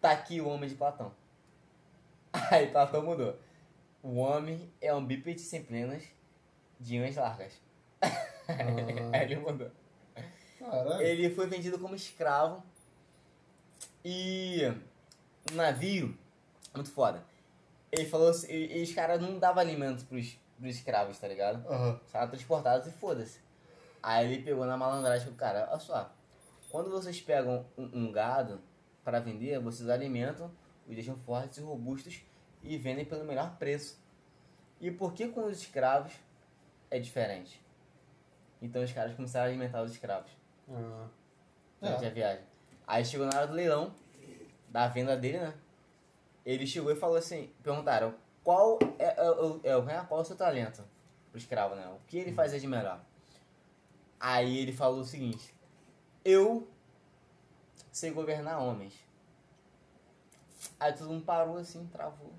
Tá 0.00 0.10
aqui 0.10 0.40
o 0.40 0.48
homem 0.48 0.68
de 0.68 0.74
Platão. 0.74 1.12
Aí 2.50 2.66
Platão 2.66 3.04
mudou: 3.04 3.38
O 4.02 4.16
homem 4.16 4.68
é 4.80 4.92
um 4.92 5.06
bípede 5.06 5.40
sem 5.40 5.62
penas 5.62 6.02
de 6.80 6.98
unhas 6.98 7.14
largas. 7.14 7.52
Aí 9.12 9.22
ele 9.22 9.36
mudou. 9.36 9.70
Caralho. 10.58 11.02
Ele 11.02 11.30
foi 11.30 11.46
vendido 11.46 11.78
como 11.78 11.94
escravo 11.94 12.64
e 14.04 14.62
o 15.52 15.54
navio, 15.54 16.18
muito 16.74 16.90
foda. 16.90 17.24
Ele 17.92 18.06
falou 18.06 18.30
assim, 18.30 18.52
e, 18.52 18.80
e 18.80 18.82
os 18.82 18.92
caras 18.92 19.20
não 19.20 19.38
davam 19.38 19.60
alimento 19.60 20.04
pros, 20.06 20.36
pros 20.58 20.74
escravos, 20.74 21.16
tá 21.16 21.28
ligado? 21.28 21.64
Aham. 21.68 22.00
Estavam 22.04 22.28
transportados 22.28 22.88
e 22.88 22.90
foda-se. 22.90 23.38
Aí 24.02 24.32
ele 24.32 24.42
pegou 24.42 24.66
na 24.66 24.76
malandragem 24.76 25.28
do 25.28 25.36
cara, 25.36 25.68
olha 25.70 25.78
só, 25.78 26.12
quando 26.74 26.90
vocês 26.90 27.20
pegam 27.20 27.64
um, 27.78 27.84
um 28.06 28.10
gado 28.10 28.60
para 29.04 29.20
vender, 29.20 29.60
vocês 29.60 29.88
alimentam, 29.88 30.50
os 30.88 30.94
deixam 30.96 31.16
fortes 31.18 31.58
e 31.58 31.60
robustos 31.60 32.20
e 32.64 32.76
vendem 32.76 33.04
pelo 33.04 33.22
melhor 33.24 33.56
preço. 33.58 33.96
E 34.80 34.90
por 34.90 35.12
que 35.14 35.28
com 35.28 35.44
os 35.46 35.60
escravos 35.62 36.12
é 36.90 36.98
diferente? 36.98 37.62
Então 38.60 38.82
os 38.82 38.90
caras 38.90 39.14
começaram 39.14 39.44
a 39.46 39.48
alimentar 39.50 39.82
os 39.82 39.92
escravos 39.92 40.32
Ah. 40.68 41.06
durante 41.80 42.04
É. 42.06 42.08
a 42.08 42.10
viagem. 42.10 42.44
Aí 42.88 43.04
chegou 43.04 43.28
na 43.28 43.36
hora 43.38 43.46
do 43.46 43.52
leilão, 43.54 43.94
da 44.68 44.88
venda 44.88 45.16
dele, 45.16 45.38
né? 45.38 45.54
Ele 46.44 46.66
chegou 46.66 46.90
e 46.90 46.96
falou 46.96 47.14
assim, 47.16 47.52
perguntaram, 47.62 48.16
qual 48.42 48.80
é, 48.98 49.14
é, 49.16 49.30
o- 49.30 49.60
é, 49.62 49.68
é, 49.68 50.04
qual 50.08 50.18
é 50.18 50.22
o 50.22 50.26
seu 50.26 50.34
talento 50.34 50.82
pro 51.30 51.38
escravo, 51.38 51.76
né? 51.76 51.86
O 51.86 52.00
que 52.08 52.18
ele 52.18 52.32
fazia 52.32 52.58
de 52.58 52.66
melhor? 52.66 53.00
Aí 54.18 54.58
ele 54.58 54.72
falou 54.72 54.98
o 55.02 55.04
seguinte, 55.04 55.53
eu 56.24 56.68
sei 57.92 58.10
governar 58.10 58.60
homens. 58.62 58.94
Aí 60.80 60.92
todo 60.92 61.08
mundo 61.10 61.24
parou 61.24 61.56
assim, 61.56 61.86
travou. 61.88 62.32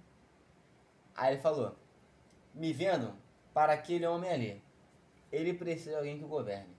Aí 1.15 1.33
ele 1.33 1.41
falou, 1.41 1.75
me 2.53 2.73
vendo 2.73 3.13
para 3.53 3.73
aquele 3.73 4.05
homem 4.05 4.29
ali. 4.31 4.63
Ele 5.31 5.53
precisa 5.53 5.91
de 5.91 5.95
alguém 5.97 6.17
que 6.17 6.23
o 6.25 6.27
governe. 6.27 6.75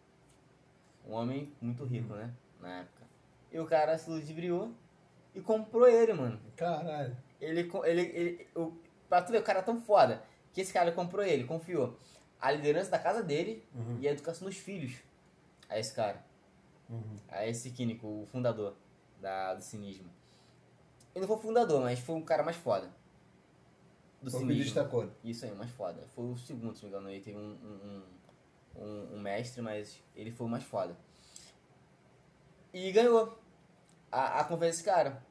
Um 1.07 1.13
homem 1.13 1.53
muito 1.61 1.85
rico, 1.85 2.15
né? 2.15 2.33
Na 2.61 2.81
época. 2.81 3.07
E 3.53 3.59
o 3.59 3.67
cara 3.67 3.97
se 3.97 4.11
ludibriou 4.11 4.73
e 5.35 5.41
comprou 5.41 5.87
ele, 5.89 6.13
mano. 6.13 6.41
Caralho. 6.57 7.17
Ele, 7.41 7.71
ele, 7.85 8.01
ele 8.01 8.49
o, 8.55 8.73
pra 9.09 9.23
tu 9.23 9.31
ver, 9.33 9.39
o 9.39 9.45
cara 9.45 9.61
é 9.61 9.63
tão 9.63 9.81
foda 9.81 10.23
que 10.53 10.61
esse 10.61 10.73
cara 10.73 10.91
comprou 10.93 11.25
ele, 11.25 11.45
confiou 11.45 11.97
a 12.41 12.51
liderança 12.51 12.91
da 12.91 12.99
casa 12.99 13.23
dele 13.23 13.63
Uhum. 13.75 13.99
e 14.01 14.09
a 14.09 14.13
educação 14.13 14.47
dos 14.49 14.57
filhos 14.57 14.97
a 15.69 15.79
esse 15.79 15.95
cara, 15.95 16.25
Uhum. 16.89 17.17
a 17.29 17.47
esse 17.47 17.71
químico, 17.71 18.07
o 18.07 18.27
fundador 18.27 18.75
da, 19.21 19.55
do 19.55 19.63
cinismo. 19.63 20.09
Ele 21.15 21.23
não 21.23 21.29
foi 21.29 21.37
o 21.37 21.41
fundador, 21.41 21.81
mas 21.83 21.99
foi 21.99 22.15
um 22.15 22.23
cara 22.23 22.43
mais 22.43 22.57
foda. 22.57 22.91
do 24.23 24.31
Foi 24.31 24.41
o 24.41 24.43
cinismo. 24.43 24.65
destacou. 24.65 25.11
Isso 25.25 25.45
aí, 25.45 25.51
o 25.53 25.57
mais 25.57 25.71
foda. 25.71 26.07
Foi 26.15 26.25
o 26.25 26.37
segundo, 26.37 26.77
se 26.77 26.85
não 26.85 26.91
me 26.91 26.97
engano. 26.97 27.11
Ele 27.11 27.21
teve 27.25 27.37
um, 27.39 27.57
um, 28.77 28.83
um, 28.83 29.15
um- 29.17 29.21
mestre, 29.21 29.63
mas 29.63 30.01
ele 30.15 30.31
foi 30.31 30.47
o 30.47 30.51
mais 30.51 30.63
foda. 30.65 30.97
E 32.73 32.93
ganhou 32.93 33.39
a, 34.13 34.41
a 34.41 34.45
conferência 34.45 34.83
desse 34.83 34.85
cara. 34.85 35.23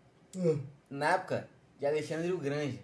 Na 0.90 1.12
época 1.14 1.48
de 1.80 1.86
Alexandre 1.86 2.32
o 2.32 2.38
Grande. 2.40 2.84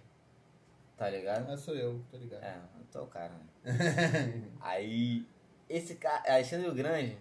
Tá 0.96 1.10
ligado? 1.10 1.50
Ah, 1.52 1.58
sou 1.58 1.74
eu, 1.76 2.00
tô 2.12 2.18
ligado. 2.18 2.44
É, 2.44 2.62
então 2.88 3.02
é 3.02 3.06
o 3.06 3.08
cara, 3.08 3.34
né? 3.34 3.48
Aí, 4.62 5.26
esse 5.68 5.96
cara, 5.96 6.32
Alexandre 6.32 6.70
o 6.70 6.76
Grande, 6.76 7.18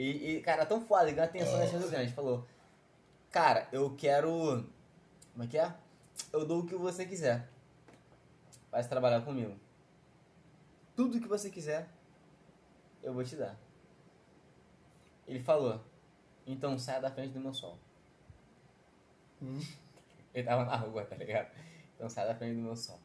e, 0.00 0.36
e 0.36 0.40
cara, 0.40 0.64
tão 0.64 0.80
foda, 0.80 1.02
ele 1.02 1.12
ganhou 1.12 1.26
a 1.26 1.28
atenção 1.28 1.52
do 1.52 1.56
Alexandre 1.58 1.86
o 1.86 1.90
Grande. 1.90 2.12
Falou, 2.14 2.46
cara, 3.30 3.68
eu 3.70 3.94
quero. 3.94 4.64
Como 5.32 5.44
é 5.44 5.46
que 5.46 5.58
é? 5.58 5.74
Eu 6.32 6.46
dou 6.46 6.60
o 6.60 6.66
que 6.66 6.74
você 6.74 7.04
quiser. 7.04 7.46
Vai 8.70 8.82
trabalhar 8.82 9.20
comigo. 9.20 9.54
Tudo 10.96 11.20
que 11.20 11.28
você 11.28 11.50
quiser, 11.50 11.86
eu 13.02 13.12
vou 13.12 13.22
te 13.22 13.36
dar. 13.36 13.58
Ele 15.26 15.40
falou, 15.40 15.84
então 16.46 16.78
saia 16.78 17.00
da 17.00 17.10
frente 17.10 17.34
do 17.34 17.40
meu 17.40 17.52
sol. 17.52 17.78
Ele 20.34 20.46
tava 20.46 20.64
na 20.64 20.76
rua, 20.76 21.04
tá 21.04 21.16
ligado? 21.16 21.50
Então 21.94 22.08
saia 22.08 22.28
da 22.28 22.34
frente 22.34 22.54
do 22.54 22.62
meu 22.62 22.76
sol. 22.76 22.98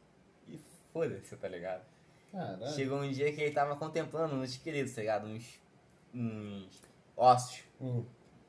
E 0.48 0.58
foda-se, 0.92 1.36
tá 1.36 1.48
ligado? 1.48 1.84
Caralho. 2.32 2.72
Chegou 2.72 3.00
um 3.00 3.10
dia 3.10 3.32
que 3.34 3.40
ele 3.40 3.52
tava 3.52 3.76
contemplando 3.76 4.34
uns 4.34 4.50
esqueletos, 4.50 4.94
tá 4.94 5.00
ligado? 5.02 5.26
Uns, 5.26 5.60
uns 6.14 6.82
ossos 7.16 7.62
Hum. 7.80 8.04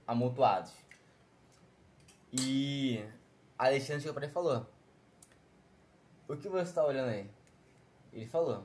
amontoados. 0.06 0.72
E 2.32 3.04
Alexandre 3.58 4.02
chegou 4.02 4.14
pra 4.14 4.24
ele 4.24 4.32
e 4.32 4.34
falou: 4.34 4.66
O 6.28 6.36
que 6.36 6.48
você 6.50 6.74
tá 6.74 6.86
olhando 6.86 7.10
aí? 7.10 7.30
Ele 8.14 8.26
falou: 8.26 8.62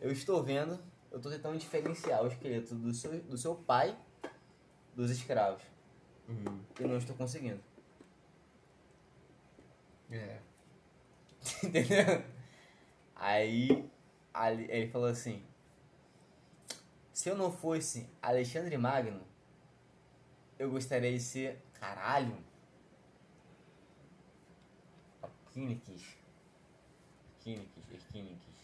Eu 0.00 0.10
estou 0.10 0.42
vendo, 0.42 0.78
eu 1.10 1.20
tô 1.20 1.30
tentando 1.30 1.58
diferenciar 1.58 2.22
o 2.22 2.26
esqueleto 2.26 2.74
do 2.74 2.92
seu, 2.92 3.20
do 3.22 3.38
seu 3.38 3.54
pai 3.54 3.96
dos 4.94 5.10
escravos. 5.10 5.62
Hum. 6.28 6.60
E 6.80 6.82
não 6.84 6.96
estou 6.96 7.16
conseguindo. 7.16 7.60
É. 10.10 10.38
Entendeu? 11.62 12.24
Aí 13.14 13.90
ele 14.68 14.88
falou 14.90 15.08
assim: 15.08 15.42
Se 17.26 17.30
eu 17.30 17.36
não 17.36 17.50
fosse 17.50 18.08
Alexandre 18.22 18.78
Magno, 18.78 19.20
eu 20.56 20.70
gostaria 20.70 21.10
de 21.10 21.18
ser. 21.18 21.60
Caralho! 21.72 22.38
Quínicos. 25.50 26.16
Quínicos, 27.40 27.82
Equínicos. 27.92 28.54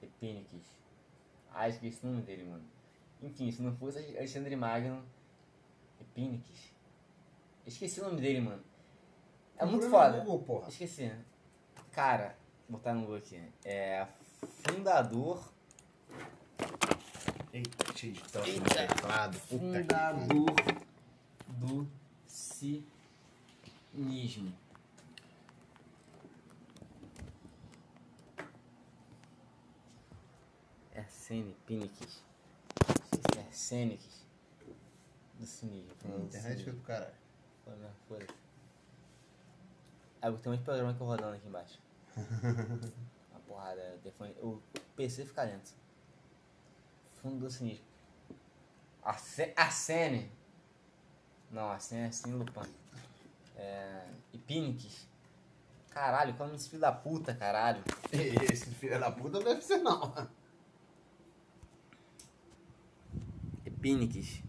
Epínicos. 0.00 0.62
Ah, 1.52 1.68
esqueci 1.68 2.06
o 2.06 2.08
nome 2.08 2.22
dele, 2.22 2.44
mano. 2.44 2.64
Enfim, 3.20 3.52
se 3.52 3.60
não 3.60 3.76
fosse 3.76 3.98
Alexandre 3.98 4.56
Magno. 4.56 5.04
Epínicos. 6.00 6.72
Esqueci 7.66 8.00
o 8.00 8.04
nome 8.04 8.22
dele, 8.22 8.40
mano. 8.40 8.64
É 9.58 9.66
muito 9.66 9.90
foda. 9.90 10.20
Google, 10.20 10.42
porra. 10.42 10.68
Esqueci. 10.70 11.12
Cara, 11.92 12.34
vou 12.66 12.78
botar 12.78 12.94
no 12.94 13.02
Google 13.02 13.18
aqui. 13.18 13.36
É 13.62 14.08
fundador. 14.64 15.59
Eita, 17.52 17.92
cheio 17.96 18.12
de 18.12 18.20
troço 18.22 18.52
no 18.52 18.60
teclado. 18.64 19.38
Puta 19.40 19.58
Fundador 19.58 20.54
do 21.48 21.88
cinismo. 22.26 24.52
É 30.94 31.00
Arsene 31.00 31.56
Piniques. 31.66 32.22
É 33.36 33.40
Arsêniques. 33.40 34.20
Do 35.38 35.46
cinismo. 35.46 35.88
pariu. 35.96 35.98
falando 36.02 36.20
do 36.20 36.26
Internet 36.26 36.64
foi 36.64 36.72
do 36.72 36.80
caralho. 36.82 37.14
Foi, 37.64 37.74
né? 37.76 37.90
Foi. 38.06 38.26
Ah, 40.22 40.30
tem 40.32 40.52
uns 40.52 40.60
programas 40.60 40.96
que 40.96 41.02
eu 41.02 41.06
rodando 41.06 41.34
aqui 41.36 41.48
embaixo. 41.48 41.80
Uma 43.30 43.40
porrada. 43.48 43.98
O 44.42 44.60
PC 44.94 45.24
fica 45.24 45.42
lento. 45.44 45.72
Fundo 47.22 47.40
do 47.40 47.50
cinismo. 47.50 47.84
Arse- 49.02 49.52
Arsene. 49.56 50.30
Não, 51.50 51.68
Arsene 51.70 52.02
é 52.02 52.06
assim 52.06 52.32
Lupin. 52.32 52.68
É. 53.56 54.06
Ipiniques. 54.32 55.08
Caralho, 55.90 56.34
como 56.34 56.54
esse 56.54 56.68
filho 56.68 56.80
da 56.80 56.92
puta, 56.92 57.34
caralho. 57.34 57.82
Esse 58.52 58.70
filho 58.70 58.98
da 59.00 59.10
puta 59.10 59.38
não 59.38 59.44
deve 59.44 59.60
ser, 59.60 59.78
não. 59.78 60.14
Epiniques. 63.66 64.42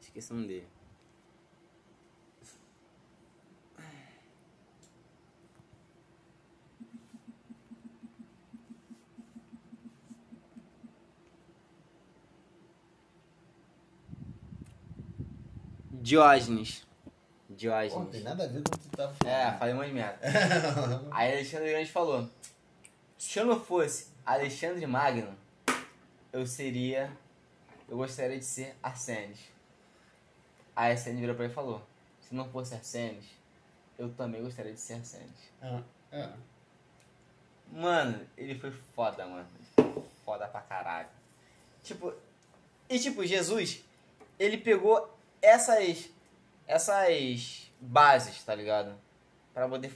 Esqueci 0.00 0.32
o 0.32 0.36
nome 0.36 0.48
dele. 0.48 0.68
Diógenes. 16.14 16.84
Pô, 17.04 17.54
Diógenes. 17.54 18.08
tem 18.10 18.22
nada 18.22 18.42
a 18.44 18.46
ver 18.48 18.62
com 18.64 18.74
o 18.74 18.78
que 18.78 18.88
tu 18.88 19.00
É, 19.00 19.06
falando. 19.44 19.58
falei 19.60 19.74
umas 19.74 19.92
merda. 19.92 20.18
Aí 21.12 21.32
Alexandre 21.34 21.70
Grande 21.70 21.92
falou: 21.92 22.28
Se 23.16 23.38
eu 23.38 23.46
não 23.46 23.60
fosse 23.60 24.08
Alexandre 24.26 24.84
Magno, 24.88 25.32
eu 26.32 26.44
seria. 26.48 27.12
Eu 27.88 27.96
gostaria 27.96 28.36
de 28.38 28.44
ser 28.44 28.74
Arsenes. 28.82 29.38
Aí 30.74 30.90
Arsenes 30.92 31.20
virou 31.20 31.36
pra 31.36 31.44
ele 31.44 31.52
e 31.52 31.54
falou: 31.54 31.80
Se 32.20 32.34
não 32.34 32.48
fosse 32.50 32.74
Arsenes, 32.74 33.24
eu 33.96 34.08
também 34.14 34.42
gostaria 34.42 34.72
de 34.72 34.80
ser 34.80 34.94
Arsenes. 34.94 35.30
Ah, 35.62 35.80
é. 36.10 36.28
Mano, 37.70 38.26
ele 38.36 38.58
foi 38.58 38.72
foda, 38.96 39.24
mano. 39.28 39.46
Foi 39.76 40.02
Foda 40.24 40.48
pra 40.48 40.60
caralho. 40.60 41.08
Tipo, 41.84 42.12
e 42.88 42.98
tipo, 42.98 43.24
Jesus, 43.24 43.84
ele 44.40 44.58
pegou 44.58 45.16
essas 45.42 46.08
essas 46.66 47.70
bases, 47.80 48.42
tá 48.44 48.54
ligado? 48.54 48.94
Pra 49.52 49.68
poder 49.68 49.92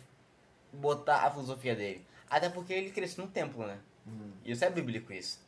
botar 0.73 1.23
a 1.23 1.31
filosofia 1.31 1.77
dele. 1.77 2.05
Até 2.29 2.49
porque 2.49 2.73
ele 2.73 2.91
cresceu 2.91 3.25
num 3.25 3.31
templo, 3.31 3.65
né? 3.67 3.79
E 4.45 4.51
isso 4.53 4.65
é 4.65 4.71
bíblico 4.71 5.13
isso. 5.13 5.39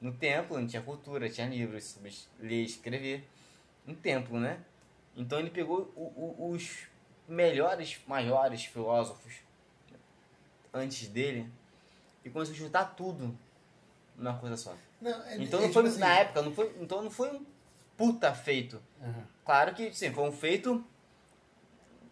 No 0.00 0.12
templo 0.12 0.58
não 0.60 0.66
tinha 0.66 0.82
cultura, 0.82 1.28
tinha 1.30 1.46
livros, 1.46 1.96
ler 2.38 2.62
e 2.62 2.64
escrever. 2.64 3.26
Um 3.86 3.94
templo, 3.94 4.38
né? 4.38 4.60
Então 5.16 5.38
ele 5.38 5.50
pegou 5.50 5.90
o- 5.96 6.34
o- 6.38 6.50
os 6.52 6.86
melhores, 7.26 7.98
maiores 8.06 8.64
filósofos 8.66 9.34
antes 10.72 11.08
dele 11.08 11.50
e 12.24 12.30
conseguiu 12.30 12.64
juntar 12.66 12.84
tudo 12.94 13.36
numa 14.16 14.38
coisa 14.38 14.56
só. 14.56 14.74
Não, 15.00 15.10
é, 15.24 15.36
Então 15.38 15.60
é 15.60 15.62
não 15.66 15.72
foi 15.72 15.84
tipo 15.84 15.98
na 15.98 16.06
assim- 16.12 16.20
época, 16.20 16.42
não 16.42 16.52
foi, 16.54 16.76
então 16.80 17.02
não 17.02 17.10
foi 17.10 17.30
um 17.30 17.44
puta 17.98 18.32
feito. 18.32 18.80
Aham. 19.02 19.26
Claro 19.44 19.74
que 19.74 19.92
sim, 19.92 20.10
foi 20.12 20.24
um 20.24 20.32
feito 20.32 20.82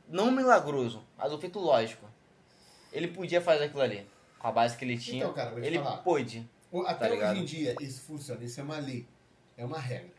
não 0.09 0.31
milagroso, 0.31 1.03
mas 1.17 1.33
um 1.33 1.39
feito 1.39 1.59
lógico. 1.59 2.07
Ele 2.93 3.09
podia 3.09 3.41
fazer 3.41 3.65
aquilo 3.65 3.81
ali 3.83 4.07
com 4.39 4.47
a 4.49 4.53
base 4.53 4.77
que 4.77 4.85
ele 4.85 4.99
tinha. 4.99 5.19
Então, 5.25 5.33
cara, 5.33 5.59
ele 5.67 5.79
falar. 5.79 5.99
pôde. 5.99 6.49
O- 6.71 6.83
Até 6.83 7.09
Tá 7.09 7.15
hoje 7.31 7.41
em 7.41 7.45
dia 7.45 7.75
isso 7.81 8.03
funciona, 8.03 8.43
isso 8.45 8.61
é 8.61 8.63
uma 8.63 8.79
lei, 8.79 9.07
é 9.57 9.65
uma 9.65 9.79
regra. 9.79 10.11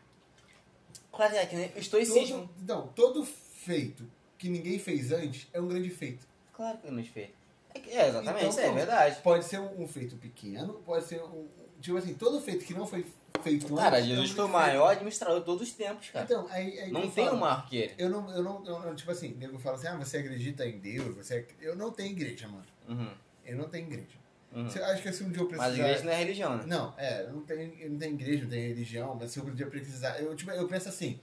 Claro 1.12 1.32
que 1.32 1.38
é 1.38 1.46
que 1.46 1.56
nem 1.56 1.68
o 1.74 1.78
estoicismo. 1.78 2.48
Todo, 2.48 2.66
não, 2.66 2.88
todo 2.88 3.24
feito 3.24 4.04
que 4.38 4.48
ninguém 4.48 4.78
fez 4.78 5.10
antes 5.12 5.48
é 5.52 5.60
um 5.60 5.68
grande 5.68 5.90
feito. 5.90 6.26
Claro 6.52 6.78
que 6.78 6.90
não 6.90 7.04
fez. 7.04 7.30
É, 7.74 7.78
que- 7.80 7.90
é, 7.90 8.08
exatamente, 8.08 8.44
Então, 8.46 8.58
é 8.58 8.62
pronto. 8.62 8.74
verdade. 8.76 9.20
Pode 9.22 9.44
ser 9.44 9.58
um, 9.60 9.82
um 9.82 9.88
feito 9.88 10.16
pequeno, 10.16 10.74
pode 10.84 11.04
ser 11.04 11.22
um. 11.22 11.46
Tipo 11.80 11.96
assim, 11.96 12.14
todo 12.14 12.40
feito 12.40 12.64
que 12.64 12.74
não 12.74 12.86
foi 12.86 13.04
feito 13.48 13.74
Cara, 13.74 13.96
antes. 13.98 14.06
um 14.10 14.14
Jesus 14.14 14.30
foi 14.32 14.44
o 14.44 14.48
maior 14.48 14.88
administrador 14.90 15.38
de 15.40 15.44
todos 15.46 15.68
os 15.68 15.74
tempos, 15.74 16.10
cara. 16.10 16.24
Então, 16.24 16.46
aí, 16.50 16.78
aí 16.78 16.86
que 16.86 16.90
não 16.92 17.08
tem 17.10 17.24
falo. 17.24 17.36
um 17.36 17.40
maior 17.40 17.66
que 17.68 17.76
ele. 17.76 17.94
Eu 17.98 18.08
não, 18.10 18.30
eu 18.30 18.42
não, 18.42 18.66
eu 18.66 18.78
não- 18.80 18.94
tipo 18.94 19.10
assim, 19.10 19.34
nego 19.38 19.58
fala 19.58 19.76
assim, 19.76 19.86
ah, 19.88 19.96
você 19.96 20.18
acredita 20.18 20.66
em 20.66 20.78
Deus, 20.78 21.14
você 21.16 21.46
Eu 21.60 21.74
não 21.76 21.90
tenho 21.90 22.10
igreja, 22.12 22.46
mano. 22.48 22.64
Uhum, 22.88 23.10
Eu 23.44 23.56
não 23.56 23.68
tenho 23.68 23.86
igreja. 23.86 24.16
uhum. 24.54 24.68
Você 24.68 24.78
acha 24.80 25.02
que 25.02 25.12
se 25.12 25.22
um 25.24 25.30
dia 25.30 25.40
eu 25.42 25.46
precisar... 25.46 25.68
Mas 25.70 25.78
igreja 25.78 26.04
não 26.04 26.12
é 26.12 26.16
religião, 26.16 26.56
né? 26.56 26.64
Não, 26.66 26.94
é, 26.96 27.22
eu 27.24 27.32
não 27.32 27.40
tenho, 27.42 27.74
eu 27.80 27.90
não 27.90 27.98
tenho 27.98 28.14
igreja, 28.14 28.42
não 28.44 28.50
tenho 28.50 28.68
religião, 28.68 29.16
mas 29.20 29.30
se 29.30 29.40
um 29.40 29.54
dia 29.54 29.66
eu 29.66 29.70
precisar. 29.70 30.18
Eu, 30.20 30.34
tipo, 30.36 30.50
eu 30.50 30.66
penso 30.68 30.88
assim, 30.88 31.18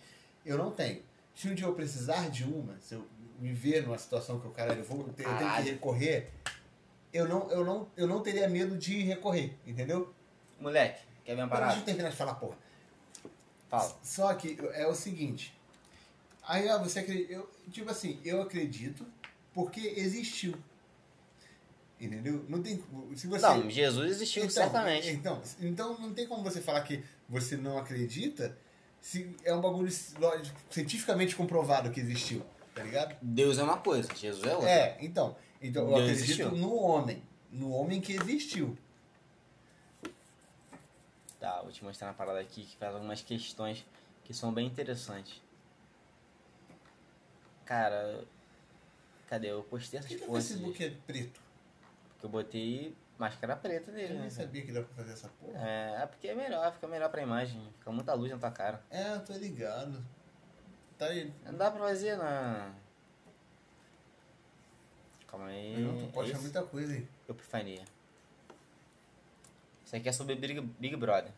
eu 0.46 0.58
não 0.58 0.72
tenho. 0.72 1.02
Se 1.34 1.48
um 1.50 1.54
dia 1.56 1.66
eu 1.66 1.74
precisar 1.74 2.30
de 2.30 2.44
uma, 2.44 2.78
se 2.80 2.94
eu 2.96 3.06
me 3.40 3.52
ver 3.52 3.84
numa 3.84 3.98
situação 3.98 4.40
que 4.40 4.46
eu, 4.46 4.52
caralho, 4.52 4.80
eu, 4.80 4.86
vou, 4.86 5.04
ter- 5.04 5.10
eu 5.10 5.14
tenho 5.26 5.38
que 5.38 5.44
Caralho. 5.44 5.66
recorrer, 5.66 6.30
eu 7.12 7.28
não, 7.28 7.50
eu, 7.52 7.66
não, 7.66 7.88
eu 7.98 8.08
não 8.08 8.22
teria 8.22 8.48
medo 8.48 8.78
de 8.78 9.02
recorrer, 9.02 9.54
entendeu? 9.68 10.14
Moleque, 10.60 11.02
quer 11.26 11.36
ver 11.36 11.42
uma 11.42 11.48
Mas 11.48 11.60
Deixa 11.60 11.66
parada? 11.66 11.80
eu 11.82 11.86
terminar 11.86 12.10
de 12.10 12.16
falar, 12.16 12.36
porra. 12.36 12.58
Fala. 13.70 13.98
Só 14.04 14.34
que 14.36 14.58
é 14.74 14.88
o 14.88 14.96
seguinte. 14.96 15.54
Aí 16.48 16.70
ah, 16.70 16.78
você 16.78 17.00
acredita. 17.00 17.34
Eu, 17.34 17.50
tipo 17.72 17.90
assim, 17.90 18.20
eu 18.24 18.42
acredito 18.42 19.06
porque 19.54 19.82
existiu. 19.98 20.54
Entendeu? 22.00 22.46
Não 22.48 22.62
tem. 22.62 22.84
Se 23.16 23.28
você. 23.28 23.42
Não, 23.42 23.70
Jesus 23.70 24.12
existiu, 24.12 24.44
Então, 24.44 24.54
certamente. 24.54 25.10
Então, 25.10 25.42
então 25.60 26.00
não 26.00 26.14
tem 26.14 26.28
como 26.28 26.44
você 26.44 26.62
falar 26.62 26.82
que 26.82 27.04
você 27.28 27.58
não 27.58 27.78
acredita 27.78 28.56
se 29.06 29.36
é 29.44 29.54
um 29.54 29.62
bagulho 29.62 29.92
lógico, 30.20 30.60
cientificamente 30.70 31.36
comprovado 31.36 31.92
que 31.92 32.00
existiu, 32.00 32.42
tá 32.74 32.82
ligado? 32.82 33.16
Deus 33.22 33.60
é 33.60 33.64
uma 33.64 33.78
coisa, 33.78 34.10
Jesus 34.16 34.44
é 34.44 34.56
outra. 34.56 34.70
É, 34.70 34.98
então. 35.00 35.36
Então 35.62 35.84
eu 35.84 35.90
Deus 35.90 36.02
acredito 36.02 36.24
existiu. 36.24 36.52
no 36.52 36.76
homem. 36.76 37.24
No 37.52 37.70
homem 37.72 38.02
que 38.02 38.14
existiu. 38.14 38.76
Tá, 41.46 41.62
vou 41.62 41.72
te 41.72 41.84
mostrar 41.84 42.08
uma 42.08 42.14
parada 42.16 42.40
aqui 42.40 42.66
que 42.66 42.76
faz 42.76 42.96
algumas 42.96 43.22
questões 43.22 43.86
que 44.24 44.34
são 44.34 44.52
bem 44.52 44.66
interessantes. 44.66 45.40
Cara, 47.64 48.24
cadê? 49.28 49.52
Eu 49.52 49.62
postei 49.62 50.00
Por 50.00 50.06
essas 50.08 50.18
que 50.18 50.24
o 50.24 50.26
porra 50.26 50.40
esses 50.40 50.52
Facebook 50.58 50.84
é 50.84 50.90
preto? 51.06 51.40
Porque 52.10 52.26
eu 52.26 52.30
botei 52.32 52.98
máscara 53.20 53.56
preta 53.56 53.92
Eu 53.92 53.96
nele, 53.96 54.14
nem 54.14 54.24
né? 54.24 54.30
sabia 54.32 54.66
que 54.66 54.72
dá 54.72 54.82
pra 54.82 54.96
fazer 54.96 55.14
essa 55.14 55.30
porra. 55.40 55.60
É, 55.70 56.02
é 56.02 56.06
porque 56.08 56.30
é 56.30 56.34
melhor, 56.34 56.74
fica 56.74 56.88
melhor 56.88 57.12
pra 57.12 57.22
imagem. 57.22 57.62
Fica 57.78 57.92
muita 57.92 58.16
luz 58.16 58.32
na 58.32 58.40
tua 58.40 58.50
cara. 58.50 58.82
É, 58.90 59.14
eu 59.14 59.24
tô 59.24 59.34
ligado. 59.34 60.04
Tá 60.98 61.06
aí. 61.06 61.32
Não 61.46 61.56
dá 61.56 61.70
pra 61.70 61.80
fazer 61.82 62.16
na. 62.18 62.74
Calma 65.28 65.46
aí. 65.50 65.78
Não, 65.80 65.96
tu 66.08 66.12
posta 66.12 66.32
Esse- 66.32 66.42
muita 66.42 66.64
coisa 66.64 66.92
aí. 66.92 67.08
Epifania. 67.30 67.86
Isso 69.86 69.96
aqui 69.96 70.10
é 70.10 70.12
sobre 70.12 70.36
Big, 70.36 70.60
Big 70.62 70.96
Brother. 70.96 71.32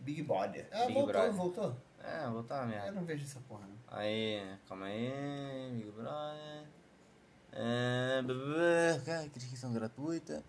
Big 0.00 0.22
Body. 0.22 0.64
Ah, 0.72 0.86
Big 0.86 0.94
voltou, 0.94 1.06
Brother. 1.12 1.32
voltou. 1.32 1.76
É, 2.02 2.24
vou 2.24 2.42
botar 2.42 2.56
uma 2.56 2.62
Eu 2.64 2.68
merda. 2.68 2.92
não 2.92 3.04
vejo 3.04 3.24
essa 3.24 3.40
porra, 3.40 3.66
não. 3.66 3.76
Aí, 3.98 4.40
calma 4.68 4.86
aí, 4.86 5.72
Big 5.76 5.90
Brother. 5.90 6.64
É, 7.52 9.00
cara, 9.04 9.28
que 9.28 9.38
inscrição 9.38 9.72
gratuita. 9.72 10.42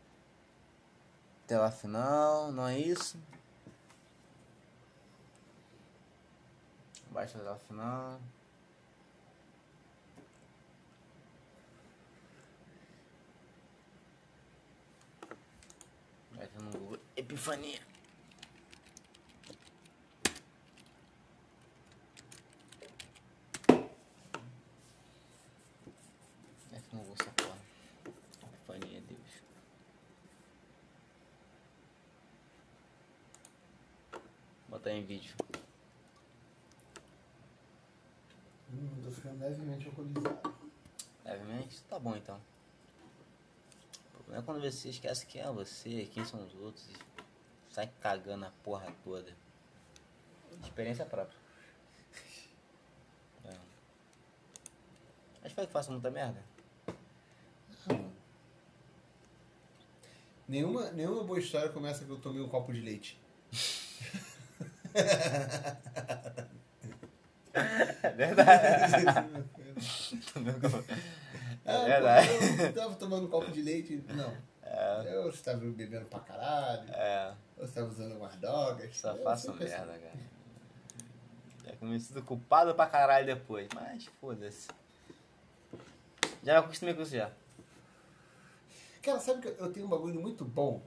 Tela 1.48 1.72
final, 1.72 2.52
não 2.52 2.68
é 2.68 2.78
isso? 2.78 3.18
Baixa 7.12 7.38
a 7.38 7.41
tela 7.41 7.58
final. 7.60 8.20
Vai 16.38 16.47
no 16.61 16.69
Google 16.72 16.99
Epifania. 17.15 17.80
É 26.72 26.80
que 26.80 26.95
não 26.95 27.03
vou 27.03 27.15
essa 27.19 27.31
porra. 27.31 27.57
Epifania, 28.53 29.01
Deus. 29.01 29.41
Botar 34.69 34.91
em 34.91 35.03
vídeo. 35.03 35.34
Hum, 38.72 39.01
tô 39.03 39.09
ficando 39.09 39.39
levemente 39.39 39.88
alcoolizado. 39.88 40.55
Levemente? 41.26 41.81
Tá 41.85 41.97
bom 41.97 42.15
então. 42.15 42.39
O 44.28 44.30
problema 44.30 44.44
é 44.44 44.45
quando 44.45 44.62
você 44.62 44.90
esquece 44.90 45.26
quem 45.26 45.41
é 45.41 45.49
você, 45.49 46.06
quem 46.12 46.26
são 46.26 46.45
os 46.45 46.54
outros. 46.56 46.86
e 46.90 47.74
Sai 47.74 47.90
cagando 48.02 48.45
a 48.45 48.52
porra 48.62 48.94
toda. 49.02 49.34
Experiência 50.62 51.06
própria. 51.06 51.40
É. 53.45 53.56
Acho 55.44 55.56
que 55.56 55.68
faça 55.68 55.91
muita 55.91 56.12
merda. 56.12 56.44
Nenhuma, 60.45 60.91
nenhuma 60.91 61.24
boa 61.24 61.40
história 61.40 61.70
começa 61.70 62.04
que 62.04 62.12
eu 62.12 62.20
tomei 62.20 62.41
um 62.41 62.49
copo 62.49 62.74
de 62.74 62.82
leite. 62.82 63.18
É 68.04 68.12
verdade. 68.12 69.04
Ah, 71.68 71.73
É 71.73 71.85
verdade. 71.85 72.27
pô, 72.30 72.64
Eu 72.64 72.73
tava 72.73 72.95
tomando 72.95 73.26
um 73.27 73.30
copo 73.30 73.52
de 73.52 73.61
leite. 73.61 74.03
Não. 74.07 74.34
Eu 75.06 75.30
estava 75.30 75.57
bebendo 75.60 76.06
pra 76.06 76.19
caralho. 76.22 76.89
É, 76.94 77.34
Eu 77.57 77.65
estava 77.65 77.88
usando 77.88 78.15
umas 78.15 78.35
drogas. 78.38 78.98
só 78.98 79.15
faço 79.18 79.48
sempre 79.52 79.65
assim. 79.65 79.76
merda, 79.76 79.99
cara. 79.99 80.19
Já 81.65 81.72
que 81.76 81.85
me 81.85 81.99
sinto 81.99 82.22
culpado 82.23 82.73
pra 82.73 82.85
caralho 82.88 83.26
depois. 83.26 83.68
Mas 83.76 84.06
foda-se. 84.22 84.68
Já 86.44 86.53
me 86.53 86.60
acostumei 86.65 86.94
com 86.94 87.02
isso 87.02 87.11
já. 87.15 87.30
Cara, 89.02 89.19
sabe 89.19 89.41
que 89.41 89.61
eu 89.61 89.72
tenho 89.72 89.85
um 89.85 89.89
bagulho 89.89 90.19
muito 90.22 90.44
bom? 90.45 90.81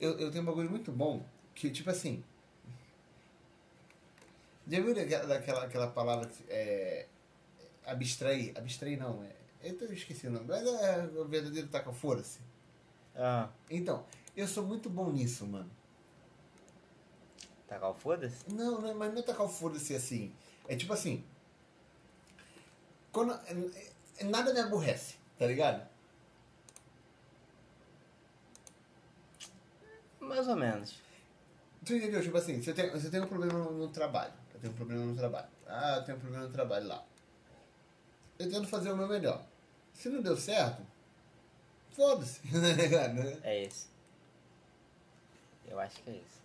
Eu, 0.00 0.18
eu 0.18 0.30
tenho 0.30 0.42
um 0.42 0.46
bagulho 0.46 0.70
muito 0.70 0.92
bom 0.92 1.22
que, 1.54 1.70
tipo 1.70 1.90
assim. 1.90 2.22
Já 4.68 4.80
viu 4.80 4.94
daquela, 4.94 5.26
daquela 5.26 5.64
aquela 5.64 5.86
palavra 5.88 6.30
é. 6.48 7.06
Abstrair? 7.84 8.52
Abstrair 8.56 8.98
não, 8.98 9.22
é. 9.22 9.30
Eu 9.62 9.78
tô- 9.78 9.84
esqueci 9.86 10.26
o 10.26 10.30
nome, 10.30 10.46
mas 10.48 10.66
é 10.66 11.08
o 11.20 11.24
verdadeiro 11.24 11.68
taca 11.68 11.92
foda-se. 11.92 12.40
Ah, 13.14 13.48
Então, 13.70 14.04
eu 14.36 14.46
sou 14.46 14.64
muito 14.66 14.90
bom 14.90 15.10
nisso, 15.10 15.46
mano. 15.46 15.70
tacar 17.68 17.90
o 17.90 17.94
foda-se? 17.94 18.48
Não, 18.52 18.80
não, 18.80 18.94
mas 18.94 19.12
não 19.12 19.18
é 19.18 19.22
tacar 19.22 19.46
o 19.46 19.48
foda-se 19.48 19.94
assim. 19.94 20.32
É 20.68 20.76
tipo 20.76 20.92
assim. 20.92 21.24
Quando, 23.12 23.32
é- 23.32 24.24
nada 24.24 24.52
me 24.52 24.60
aborrece, 24.60 25.16
tá 25.38 25.46
ligado? 25.46 25.86
Mais 30.20 30.46
ou 30.48 30.56
menos. 30.56 30.98
Tu 31.84 31.94
entendeu? 31.94 32.20
Tipo 32.22 32.36
assim, 32.36 32.60
você 32.60 32.72
tem, 32.72 32.90
você 32.90 33.10
tem 33.10 33.20
um 33.20 33.26
problema 33.26 33.58
no, 33.58 33.72
no 33.72 33.88
trabalho. 33.88 34.32
Eu 34.56 34.60
tenho 34.60 34.72
um 34.72 34.76
problema 34.76 35.04
no 35.04 35.16
trabalho. 35.16 35.48
Ah, 35.66 35.96
eu 35.96 36.04
tenho 36.04 36.16
um 36.16 36.20
problema 36.20 36.46
no 36.46 36.52
trabalho 36.52 36.86
lá. 36.86 37.04
Eu 38.38 38.50
tento 38.50 38.66
fazer 38.66 38.90
o 38.90 38.96
meu 38.96 39.06
melhor. 39.06 39.44
Se 39.92 40.08
não 40.08 40.22
deu 40.22 40.36
certo, 40.36 40.82
foda-se, 41.90 42.40
tá 42.40 43.08
né? 43.12 43.38
É 43.42 43.64
esse. 43.64 43.86
Eu 45.68 45.78
acho 45.78 46.02
que 46.02 46.10
é 46.10 46.14
esse. 46.14 46.36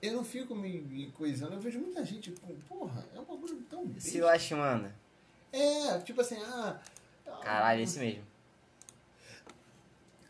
Eu 0.00 0.12
não 0.14 0.24
fico 0.24 0.54
me, 0.54 0.80
me 0.80 1.10
coisando. 1.12 1.54
Eu 1.54 1.60
vejo 1.60 1.80
muita 1.80 2.04
gente 2.04 2.30
com. 2.32 2.54
Porra, 2.68 3.04
é 3.14 3.18
um 3.18 3.24
bagulho 3.24 3.62
tão 3.68 3.84
Se 3.98 4.12
besta. 4.12 4.26
lastimando. 4.26 4.92
É, 5.52 5.98
tipo 6.00 6.20
assim, 6.20 6.36
ah. 6.42 6.80
ah, 7.26 7.36
Caralho, 7.42 7.82
esse 7.82 7.98
mesmo. 7.98 8.24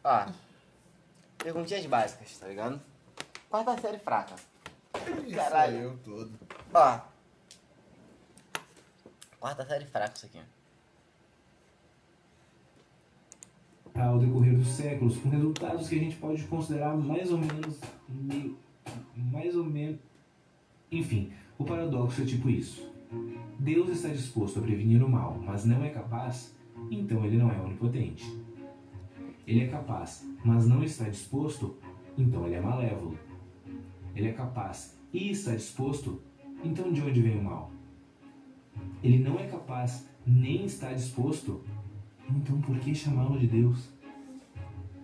Ó. 0.05 0.33
Perguntinhas 1.39 1.87
básicas, 1.87 2.39
tá 2.39 2.49
ligado? 2.49 2.81
Quarta 3.51 3.81
série 3.81 3.99
fraca. 3.99 4.35
Isso 5.27 5.37
caralho. 5.37 5.77
aí, 5.77 5.83
eu 5.83 5.99
todo. 6.05 6.31
Ó. 6.75 7.01
Quarta 9.41 9.67
série 9.67 9.87
fraca 9.87 10.15
isso 10.17 10.27
aqui. 10.27 10.41
ao 13.95 14.19
decorrer 14.19 14.57
dos 14.57 14.69
séculos, 14.69 15.17
com 15.17 15.29
resultados 15.29 15.89
que 15.89 15.97
a 15.97 15.99
gente 15.99 16.17
pode 16.17 16.45
considerar 16.45 16.97
mais 16.97 17.33
ou 17.33 17.39
menos 17.39 17.81
mais 19.17 19.57
ou 19.57 19.65
menos, 19.65 19.99
enfim, 20.91 21.33
o 21.59 21.65
paradoxo 21.65 22.23
é 22.23 22.25
tipo 22.25 22.49
isso. 22.49 22.91
Deus 23.59 23.89
está 23.89 24.09
disposto 24.09 24.59
a 24.59 24.63
prevenir 24.63 25.03
o 25.03 25.09
mal, 25.09 25.39
mas 25.45 25.65
não 25.65 25.83
é 25.83 25.91
capaz, 25.91 26.55
então 26.91 27.25
ele 27.25 27.37
não 27.37 27.51
é 27.51 27.61
onipotente. 27.61 28.25
Ele 29.47 29.65
é 29.65 29.67
capaz, 29.67 30.25
mas 30.45 30.67
não 30.67 30.83
está 30.83 31.09
disposto, 31.09 31.77
então 32.17 32.47
ele 32.47 32.55
é 32.55 32.61
malévolo. 32.61 33.19
Ele 34.19 34.31
é 34.31 34.33
capaz 34.33 34.99
e 35.13 35.31
está 35.31 35.55
disposto, 35.55 36.21
então 36.65 36.93
de 36.93 37.01
onde 37.01 37.23
vem 37.23 37.39
o 37.39 37.45
mal? 37.45 37.71
Ele 39.01 39.21
não 39.21 39.39
é 39.39 39.47
capaz 39.47 40.09
nem 40.27 40.65
está 40.65 40.93
disposto, 40.93 41.63
então 42.29 42.61
por 42.61 42.77
que 42.81 42.93
chamá-lo 42.97 43.39
de 43.39 43.47
Deus? 43.47 43.91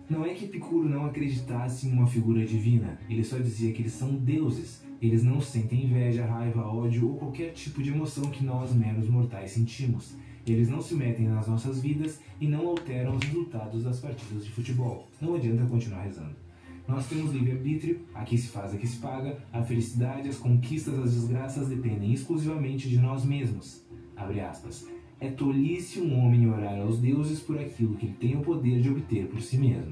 Não 0.09 0.25
é 0.25 0.33
que 0.33 0.43
Epicuro 0.43 0.89
não 0.89 1.05
acreditasse 1.05 1.87
em 1.87 1.93
uma 1.93 2.05
figura 2.05 2.45
divina, 2.45 2.99
ele 3.09 3.23
só 3.23 3.37
dizia 3.37 3.71
que 3.71 3.81
eles 3.81 3.93
são 3.93 4.13
deuses. 4.15 4.83
Eles 5.01 5.23
não 5.23 5.39
sentem 5.39 5.85
inveja, 5.85 6.25
raiva, 6.25 6.65
ódio 6.65 7.09
ou 7.09 7.17
qualquer 7.17 7.51
tipo 7.53 7.83
de 7.83 7.91
emoção 7.91 8.23
que 8.31 8.43
nós 8.43 8.73
meros 8.73 9.09
mortais 9.09 9.51
sentimos. 9.51 10.15
Eles 10.47 10.69
não 10.69 10.81
se 10.81 10.95
metem 10.95 11.27
nas 11.27 11.47
nossas 11.47 11.81
vidas 11.81 12.19
e 12.39 12.47
não 12.47 12.67
alteram 12.67 13.15
os 13.15 13.23
resultados 13.23 13.83
das 13.83 13.99
partidas 13.99 14.45
de 14.45 14.51
futebol. 14.51 15.07
Não 15.21 15.35
adianta 15.35 15.65
continuar 15.65 16.03
rezando. 16.03 16.44
Nós 16.87 17.07
temos 17.07 17.31
livre-arbítrio, 17.31 18.01
aqui 18.13 18.37
se 18.37 18.47
faz, 18.49 18.73
aqui 18.73 18.85
se 18.85 18.97
paga, 18.97 19.37
a 19.51 19.63
felicidade, 19.63 20.29
as 20.29 20.37
conquistas, 20.37 20.97
as 20.99 21.13
desgraças 21.13 21.67
dependem 21.67 22.13
exclusivamente 22.13 22.87
de 22.87 22.99
nós 22.99 23.25
mesmos. 23.25 23.83
Abre 24.15 24.39
aspas. 24.39 24.87
É 25.19 25.29
tolice 25.31 25.99
um 25.99 26.19
homem 26.19 26.47
orar 26.49 26.79
aos 26.81 26.99
deuses 26.99 27.39
por 27.39 27.57
aquilo 27.57 27.95
que 27.95 28.05
ele 28.05 28.15
tem 28.19 28.35
o 28.37 28.41
poder 28.41 28.81
de 28.81 28.89
obter 28.89 29.27
por 29.27 29.41
si 29.41 29.57
mesmo. 29.57 29.91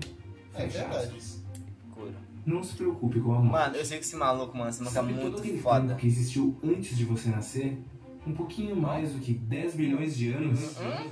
É 0.53 0.61
Fecha 0.68 0.80
verdade. 0.80 1.07
aspas. 1.07 1.44
Cura. 1.91 2.14
não 2.45 2.61
se 2.64 2.76
preocupe 2.76 3.20
com 3.20 3.34
a 3.34 3.40
morte. 3.40 3.52
Mano, 3.52 3.76
eu 3.76 3.86
sei 3.86 3.98
que 3.98 4.03
esse 4.06 4.15
maluco, 4.15 4.56
mano, 4.56 4.70
esse 4.70 4.84
maluco 4.84 4.98
é 4.99 5.02
Sabe 5.02 5.14
todo 5.14 5.24
muito 5.24 5.40
aquele 5.40 5.57
foda. 5.60 5.88
tempo 5.88 5.99
que 5.99 6.07
existiu 6.07 6.56
antes 6.64 6.95
de 6.98 7.06
você 7.06 7.30
nascer? 7.30 7.80
Um 8.28 8.34
pouquinho 8.34 8.76
mais 8.76 9.14
do 9.14 9.20
que 9.20 9.34
10 9.34 9.76
bilhões 9.76 10.15
de 10.15 10.32
anos? 10.32 10.78
Mano, 10.80 11.11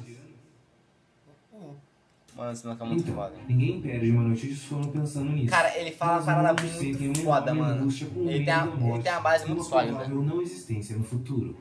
maluco 2.46 2.84
é 2.84 2.88
muito 2.88 3.02
Então, 3.04 3.16
foda. 3.16 3.34
ninguém 3.48 3.82
perde 3.82 4.12
uma 4.12 4.24
noite 4.24 4.48
de 4.48 4.56
sono 4.56 4.88
pensando 4.92 5.32
nisso. 5.32 5.50
Cara, 5.50 5.78
ele 5.78 5.92
fala 5.92 6.18
uma 6.22 6.26
parada 6.26 6.64
muito 6.64 7.04
uma 7.04 7.16
foda, 7.16 7.54
mano. 7.54 7.82
angústia 7.82 8.08
com 8.08 8.22
Ele 8.30 8.46
tem, 8.46 8.54
a, 8.54 8.66
ele 8.66 9.04
tem 9.04 9.12
uma 9.14 9.22
base 9.22 9.44
e 9.44 9.48
muito 9.48 9.60
uma 9.62 9.70
sólida. 9.70 9.94
provável 9.96 10.24
não 10.24 10.42
existência 10.42 10.98
no 10.98 11.04
futuro. 11.04 11.56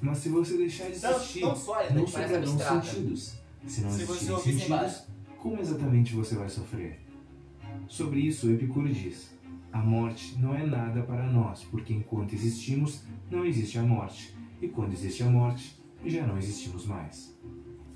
Mas 0.00 0.18
se 0.18 0.28
você 0.30 0.56
deixar 0.56 0.84
de 0.84 0.92
existir, 0.92 1.40
sólida 1.56 1.94
não 1.94 2.04
parece 2.06 2.46
sobrarão 2.46 2.82
sentidos. 2.82 3.34
Se 3.66 3.80
não 3.82 3.90
Se 3.90 4.04
você 4.04 4.32
existirem 4.32 4.58
sentidos, 4.58 5.02
como 5.38 5.60
exatamente 5.60 6.14
você 6.14 6.34
vai 6.36 6.48
sofrer? 6.48 7.00
Sobre 7.88 8.20
isso, 8.20 8.50
Epicuro 8.50 8.88
diz: 8.88 9.34
A 9.72 9.78
morte 9.78 10.36
não 10.38 10.54
é 10.54 10.64
nada 10.64 11.02
para 11.02 11.26
nós, 11.26 11.64
porque 11.64 11.92
enquanto 11.92 12.34
existimos, 12.34 13.02
não 13.30 13.44
existe 13.44 13.78
a 13.78 13.82
morte. 13.82 14.34
E 14.62 14.68
quando 14.68 14.92
existe 14.92 15.22
a 15.22 15.26
morte, 15.26 15.78
já 16.04 16.26
não 16.26 16.38
existimos 16.38 16.86
mais. 16.86 17.36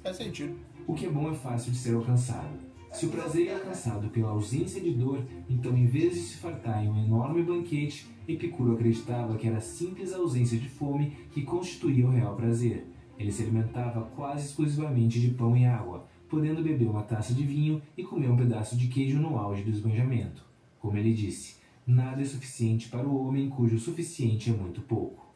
Faz 0.03 0.17
sentido. 0.17 0.55
O 0.87 0.93
que 0.93 1.07
é 1.07 1.11
bom 1.11 1.31
é 1.31 1.35
fácil 1.35 1.73
de 1.73 1.79
ser 1.79 1.95
alcançado. 1.95 2.59
Se 2.93 3.07
o 3.07 3.09
prazer 3.09 3.49
é 3.49 3.55
alcançado 3.55 4.09
pela 4.11 4.31
ausência 4.31 4.81
de 4.81 4.91
dor, 4.91 5.25
então 5.49 5.77
em 5.77 5.87
vez 5.87 6.13
de 6.13 6.21
se 6.21 6.37
fartar 6.37 6.85
em 6.85 6.89
um 6.89 7.05
enorme 7.05 7.43
banquete, 7.43 8.07
Epicuro 8.29 8.75
acreditava 8.75 9.37
que 9.37 9.49
era 9.49 9.57
a 9.57 9.63
simples 9.63 10.13
ausência 10.13 10.59
de 10.59 10.69
fome 10.69 11.17
que 11.33 11.43
constituía 11.43 12.07
o 12.07 12.11
real 12.11 12.37
prazer. 12.37 12.87
Ele 13.19 13.33
se 13.33 13.43
alimentava 13.43 14.03
quase 14.15 14.47
exclusivamente 14.47 15.19
de 15.19 15.31
pão 15.31 15.57
e 15.57 15.65
água, 15.65 16.07
podendo 16.29 16.63
beber 16.63 16.89
uma 16.89 17.03
taça 17.03 17.33
de 17.33 17.45
vinho 17.45 17.81
e 17.97 18.05
comer 18.05 18.31
um 18.31 18.37
pedaço 18.37 18.77
de 18.77 18.87
queijo 18.89 19.19
no 19.19 19.39
auge 19.39 19.63
do 19.63 19.71
esbanjamento. 19.71 20.45
Como 20.79 20.99
ele 20.99 21.15
disse, 21.15 21.57
nada 21.87 22.21
é 22.21 22.25
suficiente 22.27 22.91
para 22.91 23.09
o 23.09 23.27
homem 23.27 23.49
cujo 23.49 23.79
suficiente 23.79 24.51
é 24.51 24.53
muito 24.53 24.83
pouco. 24.83 25.27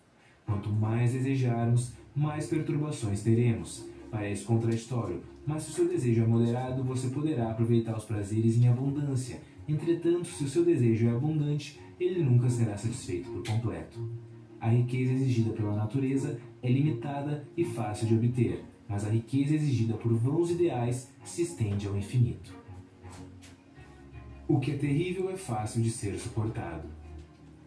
Quanto 0.44 0.70
mais 0.70 1.12
desejarmos, 1.12 1.92
mais 2.14 2.46
perturbações 2.46 3.22
teremos. 3.22 3.88
Parece 4.10 4.44
contraditório, 4.44 5.22
mas 5.46 5.62
se 5.62 5.70
o 5.70 5.72
seu 5.74 5.88
desejo 5.88 6.22
é 6.22 6.26
moderado, 6.26 6.82
você 6.82 7.08
poderá 7.08 7.50
aproveitar 7.50 7.96
os 7.96 8.04
prazeres 8.04 8.56
em 8.56 8.68
abundância. 8.68 9.40
Entretanto, 9.68 10.26
se 10.26 10.44
o 10.44 10.48
seu 10.48 10.64
desejo 10.64 11.08
é 11.08 11.10
abundante, 11.10 11.78
ele 12.00 12.22
nunca 12.22 12.48
será 12.48 12.76
satisfeito 12.76 13.30
por 13.30 13.46
completo. 13.46 14.00
A 14.60 14.68
riqueza 14.70 15.12
exigida 15.12 15.52
pela 15.52 15.76
natureza 15.76 16.40
é 16.62 16.70
limitada 16.70 17.46
e 17.56 17.64
fácil 17.64 18.06
de 18.06 18.14
obter, 18.14 18.64
mas 18.88 19.04
a 19.04 19.10
riqueza 19.10 19.54
exigida 19.54 19.94
por 19.94 20.12
vãos 20.14 20.50
ideais 20.50 21.12
se 21.24 21.42
estende 21.42 21.86
ao 21.86 21.96
infinito. 21.96 22.56
O 24.48 24.58
que 24.58 24.70
é 24.70 24.76
terrível 24.76 25.28
é 25.30 25.36
fácil 25.36 25.82
de 25.82 25.90
ser 25.90 26.18
suportado. 26.18 26.88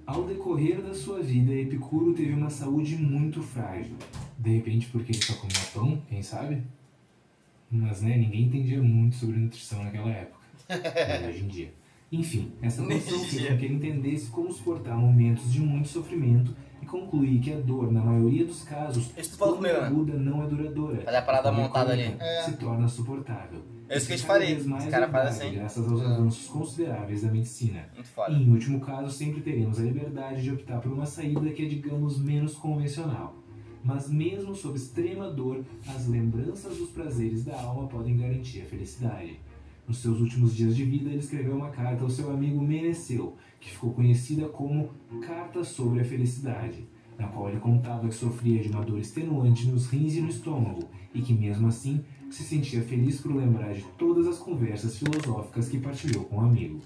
Ao 0.05 0.23
decorrer 0.23 0.81
da 0.81 0.93
sua 0.93 1.21
vida, 1.21 1.53
Epicuro 1.53 2.13
teve 2.13 2.33
uma 2.33 2.49
saúde 2.49 2.97
muito 2.97 3.41
frágil. 3.41 3.95
De 4.41 4.55
repente, 4.55 4.87
porque 4.87 5.11
ele 5.11 5.23
só 5.23 5.33
comia 5.35 5.55
pão, 5.71 6.01
quem 6.09 6.23
sabe? 6.23 6.63
Mas, 7.69 8.01
né, 8.01 8.17
ninguém 8.17 8.45
entendia 8.45 8.81
muito 8.81 9.15
sobre 9.15 9.37
nutrição 9.37 9.83
naquela 9.83 10.09
época. 10.09 10.39
Mas 10.67 11.27
hoje 11.27 11.43
em 11.43 11.47
dia. 11.47 11.73
Enfim, 12.11 12.51
essa 12.59 12.81
Nesse 12.81 13.07
fez 13.07 13.47
com 13.47 13.57
que 13.57 13.65
ele 13.65 13.75
entendesse 13.75 14.31
como 14.31 14.51
suportar 14.51 14.97
momentos 14.97 15.53
de 15.53 15.61
muito 15.61 15.87
sofrimento 15.87 16.53
e 16.81 16.85
concluir 16.87 17.39
que 17.39 17.53
a 17.53 17.59
dor, 17.59 17.91
na 17.91 18.01
maioria 18.01 18.43
dos 18.43 18.63
casos, 18.63 19.11
quando 19.37 19.65
é 19.65 19.73
né? 19.73 19.79
aguda, 19.79 20.13
não 20.13 20.43
é 20.43 20.47
duradoura. 20.47 21.01
Fazer 21.03 21.17
a 21.17 21.21
parada 21.21 21.49
é 21.49 21.51
montada 21.51 21.93
ali. 21.93 22.03
crônica, 22.03 22.43
Se 22.43 22.57
torna 22.57 22.87
suportável. 22.87 23.61
É 23.87 23.97
isso 23.97 24.07
que 24.07 24.13
eu 24.13 24.17
te 24.17 24.25
falei. 24.25 24.55
caras 24.55 24.89
fazem 24.89 24.89
verdade, 25.09 25.27
assim. 25.27 25.55
Graças 25.55 25.91
aos 25.91 26.01
avanços 26.01 26.47
consideráveis 26.47 27.21
da 27.21 27.31
medicina. 27.31 27.89
Muito 27.93 28.09
foda. 28.09 28.33
Em 28.33 28.49
último 28.49 28.79
caso, 28.79 29.11
sempre 29.11 29.41
teremos 29.41 29.79
a 29.79 29.83
liberdade 29.83 30.41
de 30.41 30.51
optar 30.51 30.79
por 30.79 30.91
uma 30.91 31.05
saída 31.05 31.49
que 31.51 31.63
é, 31.63 31.67
digamos, 31.67 32.19
menos 32.19 32.55
convencional. 32.55 33.40
Mas 33.83 34.09
mesmo 34.09 34.55
sob 34.55 34.77
extrema 34.77 35.29
dor, 35.29 35.63
as 35.87 36.07
lembranças 36.07 36.77
dos 36.77 36.91
prazeres 36.91 37.43
da 37.43 37.59
alma 37.59 37.87
podem 37.87 38.17
garantir 38.17 38.61
a 38.61 38.65
felicidade. 38.65 39.39
Nos 39.87 39.97
seus 39.97 40.19
últimos 40.21 40.55
dias 40.55 40.75
de 40.75 40.85
vida, 40.85 41.09
ele 41.09 41.19
escreveu 41.19 41.55
uma 41.55 41.69
carta 41.69 42.03
ao 42.03 42.09
seu 42.09 42.29
amigo 42.31 42.61
Meneceu, 42.61 43.35
que 43.59 43.71
ficou 43.71 43.91
conhecida 43.91 44.47
como 44.47 44.89
Carta 45.25 45.63
sobre 45.63 46.01
a 46.01 46.05
Felicidade, 46.05 46.87
na 47.17 47.27
qual 47.27 47.49
ele 47.49 47.59
contava 47.59 48.07
que 48.07 48.15
sofria 48.15 48.61
de 48.61 48.69
uma 48.69 48.83
dor 48.83 48.99
extenuante 48.99 49.67
nos 49.67 49.87
rins 49.87 50.15
e 50.15 50.21
no 50.21 50.29
estômago, 50.29 50.87
e 51.13 51.21
que 51.21 51.33
mesmo 51.33 51.67
assim 51.67 52.03
se 52.29 52.43
sentia 52.43 52.81
feliz 52.81 53.19
por 53.19 53.35
lembrar 53.35 53.73
de 53.73 53.83
todas 53.97 54.27
as 54.27 54.37
conversas 54.37 54.97
filosóficas 54.97 55.67
que 55.67 55.79
partilhou 55.79 56.23
com 56.25 56.37
o 56.37 56.41
amigo. 56.41 56.79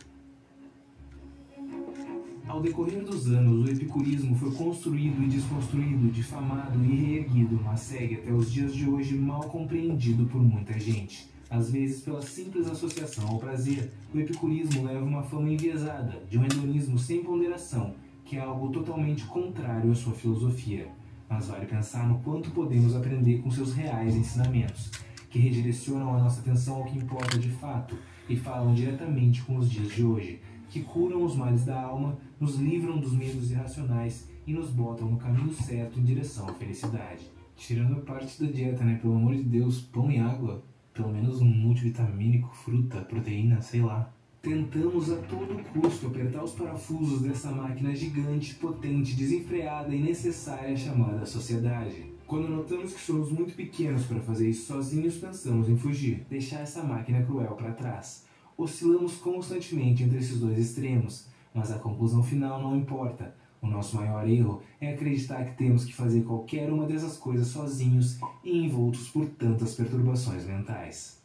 Ao 2.48 2.62
decorrer 2.62 3.04
dos 3.04 3.28
anos, 3.28 3.66
o 3.66 3.72
epicurismo 3.72 4.36
foi 4.36 4.52
construído 4.52 5.24
e 5.24 5.28
desconstruído, 5.28 6.12
difamado 6.12 6.80
e 6.86 6.96
reerguido, 6.96 7.60
mas 7.64 7.80
segue 7.80 8.16
até 8.16 8.32
os 8.32 8.52
dias 8.52 8.76
de 8.76 8.88
hoje 8.88 9.16
mal 9.16 9.42
compreendido 9.46 10.26
por 10.28 10.40
muita 10.42 10.80
gente. 10.80 11.28
Às 11.50 11.72
vezes, 11.72 12.02
pela 12.02 12.22
simples 12.22 12.68
associação 12.68 13.28
ao 13.28 13.40
prazer, 13.40 13.92
o 14.14 14.20
epicurismo 14.20 14.84
leva 14.84 15.04
uma 15.04 15.24
fama 15.24 15.50
enviesada, 15.50 16.22
de 16.30 16.38
um 16.38 16.46
hedonismo 16.46 17.00
sem 17.00 17.24
ponderação, 17.24 17.96
que 18.24 18.38
é 18.38 18.42
algo 18.42 18.70
totalmente 18.70 19.26
contrário 19.26 19.92
à 19.92 19.96
sua 19.96 20.14
filosofia. 20.14 20.88
Mas 21.28 21.48
vale 21.48 21.66
pensar 21.66 22.08
no 22.08 22.20
quanto 22.20 22.52
podemos 22.52 22.96
aprender 22.96 23.40
com 23.40 23.50
seus 23.50 23.74
reais 23.74 24.16
ensinamentos, 24.16 24.92
que 25.32 25.40
redirecionam 25.40 26.14
a 26.16 26.20
nossa 26.20 26.42
atenção 26.42 26.76
ao 26.76 26.86
que 26.86 26.98
importa 26.98 27.40
de 27.40 27.50
fato 27.50 27.98
e 28.30 28.36
falam 28.36 28.74
diretamente 28.76 29.42
com 29.42 29.58
os 29.58 29.70
dias 29.70 29.92
de 29.92 30.04
hoje, 30.04 30.40
que 30.76 30.81
curam 30.81 31.23
os 31.23 31.38
males 31.38 31.64
da 31.64 31.81
alma, 31.81 32.18
nos 32.38 32.56
livram 32.56 32.99
dos 32.99 33.14
medos 33.14 33.49
irracionais 33.49 34.27
e 34.45 34.52
nos 34.52 34.69
botam 34.72 35.10
no 35.10 35.15
caminho 35.15 35.53
certo 35.53 35.97
em 35.97 36.03
direção 36.03 36.49
à 36.49 36.53
felicidade. 36.53 37.31
Tirando 37.56 38.02
parte 38.02 38.43
da 38.43 38.52
dieta, 38.52 38.84
né? 38.84 38.99
Pelo 39.02 39.15
amor 39.15 39.34
de 39.34 39.43
Deus, 39.43 39.80
pão 39.80 40.11
e 40.11 40.19
água. 40.19 40.61
Pelo 40.93 41.14
menos 41.14 41.39
um 41.39 41.45
multivitamínico, 41.45 42.53
fruta, 42.53 42.99
proteína, 42.99 43.61
sei 43.61 43.84
lá. 43.84 44.11
Tentamos 44.41 45.10
a 45.10 45.15
todo 45.15 45.64
custo 45.72 46.07
apertar 46.07 46.43
os 46.43 46.52
parafusos 46.52 47.22
dessa 47.22 47.53
máquina 47.53 47.95
gigante, 47.95 48.56
potente, 48.56 49.15
desenfreada 49.15 49.95
e 49.95 50.02
necessária 50.02 50.76
chamada 50.76 51.26
sociedade. 51.26 52.11
Quando 52.27 52.49
notamos 52.49 52.91
que 52.91 52.99
somos 52.99 53.31
muito 53.31 53.56
pequenos 53.56 54.03
para 54.03 54.19
fazer 54.19 54.49
isso 54.49 54.68
sozinhos, 54.68 55.15
pensamos 55.15 55.69
em 55.69 55.77
fugir, 55.77 56.26
deixar 56.30 56.60
essa 56.60 56.84
máquina 56.84 57.23
cruel 57.23 57.53
para 57.53 57.72
trás. 57.72 58.24
Oscilamos 58.57 59.18
constantemente 59.18 60.03
entre 60.03 60.19
esses 60.19 60.40
dois 60.40 60.57
extremos, 60.57 61.27
mas 61.53 61.72
a 61.72 61.80
conclusão 61.80 62.23
final 62.23 62.61
não 62.61 62.77
importa. 62.77 63.36
O 63.61 63.68
nosso 63.68 63.95
maior 63.95 64.27
erro 64.30 64.61
é 64.80 64.94
acreditar 64.94 65.44
que 65.44 65.57
temos 65.57 65.84
que 65.84 65.94
fazer 65.94 66.23
qualquer 66.23 66.72
uma 66.72 66.86
dessas 66.86 67.18
coisas 67.18 67.48
sozinhos 67.48 68.19
e 68.44 68.57
envoltos 68.65 69.10
por 69.10 69.27
tantas 69.27 69.73
perturbações 69.73 70.45
mentais. 70.45 71.19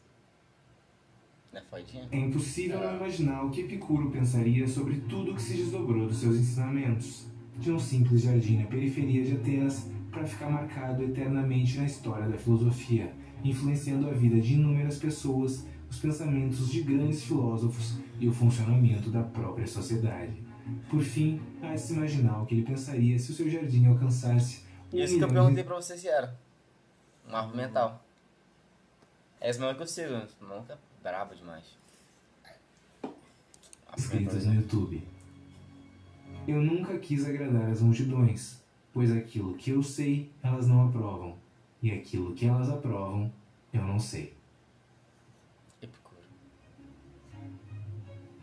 É? 1.53 1.63
É 2.13 2.19
impossível 2.19 2.81
não 2.81 2.97
imaginar 2.97 3.45
o 3.45 3.51
que 3.51 3.63
Epicuro 3.63 4.11
pensaria 4.11 4.67
sobre 4.69 5.01
tudo 5.01 5.35
que 5.35 5.43
se 5.43 5.57
desdobrou 5.57 6.07
dos 6.07 6.19
seus 6.19 6.37
ensinamentos. 6.37 7.27
De 7.59 7.71
um 7.71 7.79
simples 7.79 8.23
jardim 8.23 8.59
na 8.59 8.67
periferia 8.67 9.25
de 9.25 9.35
Atenas 9.35 9.91
para 10.11 10.27
ficar 10.27 10.49
marcado 10.49 11.03
eternamente 11.03 11.77
na 11.77 11.85
história 11.85 12.29
da 12.29 12.39
filosofia, 12.39 13.13
influenciando 13.45 14.09
a 14.09 14.13
vida 14.13 14.41
de 14.41 14.55
inúmeras 14.55 14.99
pessoas, 14.99 15.67
os 15.91 15.99
pensamentos 15.99 16.71
de 16.71 16.83
grandes 16.83 17.25
filósofos 17.25 17.97
e 18.21 18.29
o 18.29 18.33
funcionamento 18.33 19.11
da 19.11 19.23
própria 19.23 19.67
sociedade. 19.67 20.41
Por 20.89 21.03
fim, 21.03 21.41
há 21.61 21.75
de 21.75 21.81
se 21.81 21.93
imaginar 21.95 22.41
o 22.41 22.47
que 22.47 22.55
ele 22.55 22.65
pensaria 22.65 23.19
se 23.19 23.33
o 23.33 23.35
seu 23.35 23.51
jardim 23.51 23.87
alcançasse 23.87 24.65
um 24.93 24.99
Isso 24.99 25.19
que 25.19 25.25
eu 25.25 25.29
milhão 25.29 25.47
de 25.47 25.55
perguntei 25.55 25.65
pra 25.65 25.75
você 25.77 25.99
se 25.99 26.09
era. 26.09 26.39
Um 27.27 27.33
mapa 27.33 27.57
mental. 27.57 28.05
É 29.41 29.51
esse 29.51 29.59
mesmo 29.59 29.75
que 29.75 29.83
eu. 29.83 29.87
Esse 29.87 30.07
maluco 30.41 30.73
é 30.73 30.79
brabo 31.03 31.35
demais. 31.35 31.65
Mental. 34.13 34.41
no 34.41 34.55
YouTube. 34.55 35.03
Eu 36.47 36.63
nunca 36.63 36.99
quis 36.99 37.27
agradar 37.27 37.71
as 37.71 37.83
multidões, 37.83 38.63
pois 38.93 39.11
aquilo 39.11 39.55
que 39.55 39.71
eu 39.71 39.83
sei, 39.83 40.31
elas 40.43 40.67
não 40.67 40.89
aprovam, 40.89 41.37
e 41.83 41.91
aquilo 41.91 42.35
que 42.35 42.47
elas 42.47 42.69
aprovam, 42.71 43.33
eu 43.73 43.83
não 43.83 43.99
sei. 43.99 44.33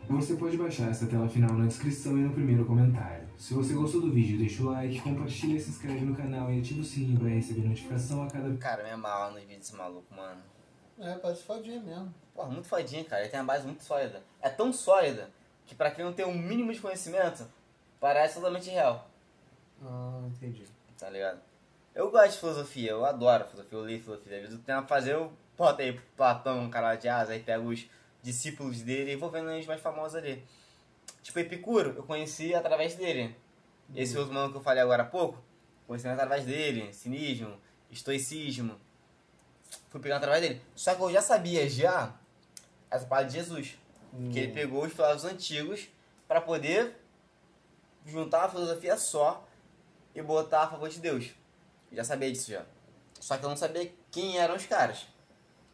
Você 0.08 0.36
pode 0.36 0.56
baixar 0.56 0.90
essa 0.90 1.06
tela 1.06 1.28
final 1.28 1.52
na 1.52 1.66
descrição 1.66 2.16
e 2.16 2.22
no 2.22 2.32
primeiro 2.32 2.64
comentário. 2.64 3.28
Se 3.36 3.52
você 3.52 3.74
gostou 3.74 4.00
do 4.00 4.10
vídeo, 4.10 4.38
deixa 4.38 4.62
o 4.62 4.70
like, 4.70 5.00
compartilha, 5.02 5.60
se 5.60 5.68
inscreve 5.68 6.00
no 6.00 6.16
canal 6.16 6.50
e 6.50 6.60
ativa 6.60 6.80
o 6.80 6.84
sininho 6.84 7.20
para 7.20 7.28
receber 7.28 7.68
notificação 7.68 8.22
a 8.22 8.30
cada 8.30 8.56
Cara, 8.56 8.82
me 8.82 8.90
amarra 8.90 9.30
nos 9.30 9.40
vídeos 9.40 9.58
desse 9.58 9.76
maluco, 9.76 10.12
mano. 10.14 10.40
É, 10.98 11.14
parece 11.16 11.42
fodinha 11.42 11.78
mesmo. 11.78 12.12
Porra, 12.34 12.48
muito 12.48 12.66
fodinha, 12.66 13.04
cara. 13.04 13.20
Ele 13.20 13.30
tem 13.30 13.38
uma 13.38 13.46
base 13.46 13.66
muito 13.66 13.84
sólida. 13.84 14.22
É 14.40 14.48
tão 14.48 14.72
sólida 14.72 15.28
que 15.66 15.74
pra 15.74 15.90
quem 15.90 16.02
não 16.02 16.14
tem 16.14 16.24
o 16.24 16.30
um 16.30 16.38
mínimo 16.38 16.72
de 16.72 16.80
conhecimento, 16.80 17.46
parece 18.00 18.36
totalmente 18.36 18.70
real. 18.70 19.10
Ah, 19.84 20.22
entendi. 20.26 20.64
Tá 20.98 21.10
ligado? 21.10 21.38
Eu 21.94 22.10
gosto 22.10 22.32
de 22.32 22.38
filosofia, 22.38 22.90
eu 22.92 23.04
adoro 23.04 23.44
filosofia, 23.44 23.78
eu 23.78 23.84
leio 23.84 24.02
filosofia. 24.02 24.36
Às 24.36 24.42
vezes 24.42 24.56
eu 24.56 24.64
tenho 24.64 24.78
a 24.78 24.86
fazer, 24.86 25.12
eu 25.12 25.30
boto 25.56 25.82
aí 25.82 26.00
Platão, 26.16 26.70
cara 26.70 26.94
de 26.94 27.08
asa, 27.10 27.34
aí 27.34 27.40
pego 27.40 27.68
os 27.68 27.86
discípulos 28.22 28.82
dele 28.82 29.12
e 29.12 29.16
vou 29.16 29.30
vendo 29.30 29.50
eles 29.50 29.66
mais 29.66 29.80
famosos 29.80 30.16
ali. 30.16 30.44
Tipo, 31.22 31.38
Epicuro, 31.40 31.94
eu 31.96 32.02
conheci 32.02 32.54
através 32.54 32.94
dele. 32.94 33.36
Esse 33.94 34.16
outro 34.18 34.34
maluco 34.34 34.52
que 34.52 34.58
eu 34.58 34.62
falei 34.62 34.82
agora 34.82 35.02
há 35.02 35.06
pouco, 35.06 35.38
conheci 35.86 36.06
através 36.08 36.44
dele. 36.44 36.92
Cinismo, 36.92 37.58
estoicismo. 37.90 38.78
Fui 39.88 40.00
pegando 40.00 40.18
através 40.18 40.42
dele. 40.42 40.62
Só 40.74 40.94
que 40.94 41.02
eu 41.02 41.10
já 41.10 41.22
sabia 41.22 41.68
já 41.68 42.14
essa 42.90 43.06
parada 43.06 43.28
de 43.28 43.34
Jesus. 43.34 43.78
Que 44.32 44.38
ele 44.38 44.52
pegou 44.52 44.84
os 44.84 44.92
filósofos 44.92 45.30
antigos 45.30 45.88
para 46.26 46.40
poder 46.40 46.94
juntar 48.06 48.40
uma 48.40 48.48
filosofia 48.48 48.96
só 48.96 49.46
e 50.14 50.22
botar 50.22 50.62
a 50.62 50.70
favor 50.70 50.88
de 50.88 50.98
Deus. 50.98 51.30
Eu 51.90 51.96
já 51.98 52.04
sabia 52.04 52.30
disso 52.32 52.50
já. 52.50 52.64
Só 53.20 53.36
que 53.36 53.44
eu 53.44 53.48
não 53.50 53.56
sabia 53.56 53.92
quem 54.10 54.38
eram 54.38 54.56
os 54.56 54.66
caras. 54.66 55.06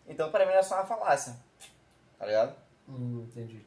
Então 0.06 0.30
pra 0.30 0.44
mim 0.44 0.52
era 0.52 0.62
só 0.62 0.76
uma 0.76 0.86
falácia. 0.86 1.36
Tá 2.24 2.28
ligado? 2.28 2.56
Hum, 2.88 3.26
entendi. 3.28 3.66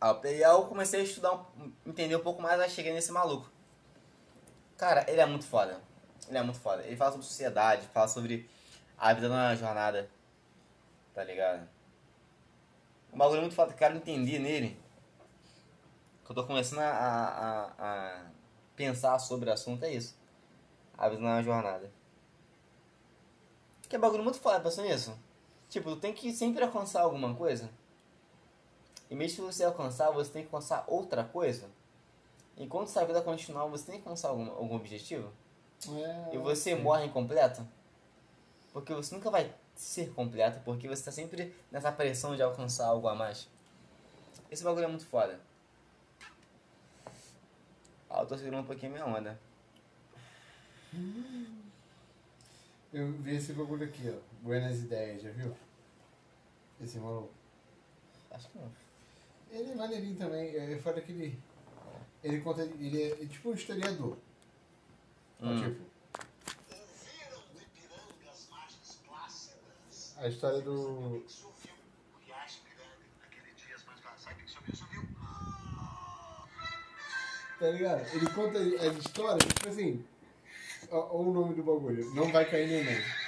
Aí 0.00 0.10
eu 0.10 0.14
peguei, 0.20 0.44
aí 0.44 0.52
eu 0.52 0.64
comecei 0.66 1.00
a 1.00 1.02
estudar, 1.02 1.44
entender 1.84 2.14
um 2.14 2.22
pouco 2.22 2.40
mais, 2.40 2.60
aí 2.60 2.70
cheguei 2.70 2.92
nesse 2.92 3.10
maluco. 3.10 3.50
Cara, 4.78 5.04
ele 5.10 5.20
é 5.20 5.26
muito 5.26 5.44
foda. 5.44 5.80
Ele 6.28 6.38
é 6.38 6.42
muito 6.44 6.60
foda. 6.60 6.84
Ele 6.84 6.94
fala 6.96 7.10
sobre 7.10 7.26
sociedade, 7.26 7.84
fala 7.88 8.06
sobre 8.06 8.48
a 8.96 9.12
vida 9.12 9.28
na 9.28 9.56
jornada. 9.56 10.08
Tá 11.12 11.24
ligado? 11.24 11.68
Um 13.12 13.18
bagulho 13.18 13.40
muito 13.40 13.56
foda 13.56 13.70
que 13.70 13.74
eu 13.74 13.78
quero 13.78 13.96
entender 13.96 14.38
nele. 14.38 14.80
Que 16.24 16.30
eu 16.30 16.34
tô 16.36 16.46
começando 16.46 16.78
a, 16.78 16.90
a, 16.92 17.72
a- 17.76 18.26
pensar 18.76 19.18
sobre 19.18 19.50
o 19.50 19.52
assunto, 19.52 19.84
é 19.84 19.92
isso. 19.92 20.16
A 20.96 21.08
vida 21.08 21.20
na 21.20 21.42
jornada. 21.42 21.90
Que 23.88 23.96
é 23.96 23.98
bagulho 23.98 24.22
muito 24.22 24.38
foda, 24.38 24.60
pensou 24.60 24.84
nisso? 24.84 25.18
Tipo, 25.70 25.90
tu 25.90 26.00
tem 26.00 26.12
que 26.12 26.32
sempre 26.32 26.62
alcançar 26.64 27.02
alguma 27.02 27.34
coisa. 27.34 27.70
E 29.08 29.14
mesmo 29.14 29.36
se 29.36 29.40
você 29.40 29.64
alcançar, 29.64 30.10
você 30.10 30.30
tem 30.30 30.42
que 30.42 30.48
alcançar 30.48 30.84
outra 30.86 31.24
coisa. 31.24 31.68
Enquanto 32.56 32.88
sua 32.88 33.04
vida 33.04 33.22
continuar, 33.22 33.64
você 33.66 33.86
tem 33.86 33.94
que 34.00 34.06
alcançar 34.06 34.28
algum, 34.28 34.50
algum 34.50 34.76
objetivo. 34.76 35.32
É, 35.88 36.34
E 36.34 36.38
você 36.38 36.76
sim. 36.76 36.82
morre 36.82 37.06
incompleto. 37.06 37.66
Porque 38.72 38.92
você 38.92 39.14
nunca 39.14 39.30
vai 39.30 39.54
ser 39.74 40.12
completo, 40.12 40.60
porque 40.64 40.86
você 40.86 41.00
está 41.00 41.10
sempre 41.10 41.54
nessa 41.70 41.90
pressão 41.90 42.36
de 42.36 42.42
alcançar 42.42 42.86
algo 42.86 43.08
a 43.08 43.14
mais. 43.14 43.48
Esse 44.50 44.62
bagulho 44.62 44.84
é 44.84 44.88
muito 44.88 45.06
foda. 45.06 45.40
Ah, 48.08 48.20
eu 48.20 48.26
tô 48.26 48.36
segurando 48.36 48.64
um 48.64 48.66
pouquinho 48.66 48.92
a 48.92 48.94
minha 49.04 49.18
onda. 49.18 49.40
Eu 52.92 53.12
vi 53.12 53.36
esse 53.36 53.52
bagulho 53.52 53.84
aqui, 53.84 54.02
ó. 54.08 54.18
Buenas 54.42 54.80
Ideias, 54.80 55.22
já 55.22 55.30
viu? 55.30 55.54
Esse 56.80 56.98
maluco. 56.98 57.32
Acho 58.30 58.48
que 58.48 58.58
não. 58.58 58.72
Ele 59.50 59.70
é 59.70 59.74
maneirinho 59.74 60.16
também. 60.16 60.50
Eu 60.52 60.82
falei 60.82 61.02
que 61.02 61.12
ele. 61.12 61.38
Ele 62.24 62.40
conta. 62.40 62.62
Ele 62.62 63.02
é 63.02 63.26
tipo 63.26 63.50
um 63.50 63.54
historiador. 63.54 64.16
Hum. 65.40 65.62
Tipo, 65.62 65.90
a 70.16 70.28
história 70.28 70.60
do. 70.60 71.24
Tá 77.58 77.68
ligado? 77.68 78.14
Ele 78.14 78.30
conta 78.30 78.58
as 78.58 78.96
histórias, 78.96 79.52
tipo 79.52 79.68
assim. 79.68 80.04
O 80.90 81.22
nome 81.32 81.54
do 81.54 81.62
bagulho. 81.62 82.04
Não 82.14 82.26
vai 82.32 82.44
cair 82.44 82.68
neném. 82.68 83.19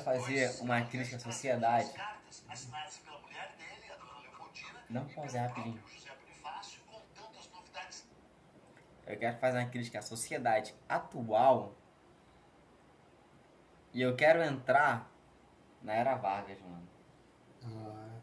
Fazer 0.00 0.60
uma 0.60 0.80
crítica 0.82 1.16
à 1.16 1.20
sociedade. 1.20 1.90
e 4.90 5.14
pause 5.14 5.38
rapidinho. 5.38 5.82
Eu 9.06 9.18
quero 9.18 9.38
fazer 9.38 9.58
uma 9.58 9.68
crítica 9.68 9.98
à 9.98 10.02
sociedade 10.02 10.74
atual. 10.88 11.74
E 13.92 14.00
eu 14.00 14.14
quero 14.14 14.42
entrar 14.42 15.10
na 15.82 15.92
era 15.94 16.14
Vargas, 16.14 16.58
mano. 16.60 16.88
Ah, 17.64 18.20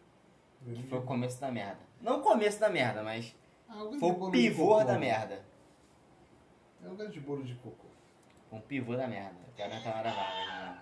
Que 0.63 0.83
foi 0.83 0.99
o 0.99 1.03
começo 1.05 1.39
da 1.41 1.51
merda. 1.51 1.79
Não 2.01 2.19
o 2.19 2.23
começo 2.23 2.59
da 2.59 2.69
merda, 2.69 3.03
mas 3.03 3.35
Ah, 3.67 3.73
foi 3.99 4.11
o 4.11 4.31
pivô 4.31 4.83
da 4.83 4.97
merda. 4.97 5.45
É 6.83 6.87
um 6.87 6.95
grande 6.95 7.19
bolo 7.19 7.43
de 7.43 7.55
cocô. 7.55 7.87
Um 8.51 8.61
pivô 8.61 8.95
da 8.95 9.07
merda. 9.07 9.37
Eu 9.45 9.53
quero 9.55 9.73
entrar 9.73 9.91
na 9.95 9.99
era 9.99 10.11
Vargas, 10.11 10.47
mano. 10.47 10.81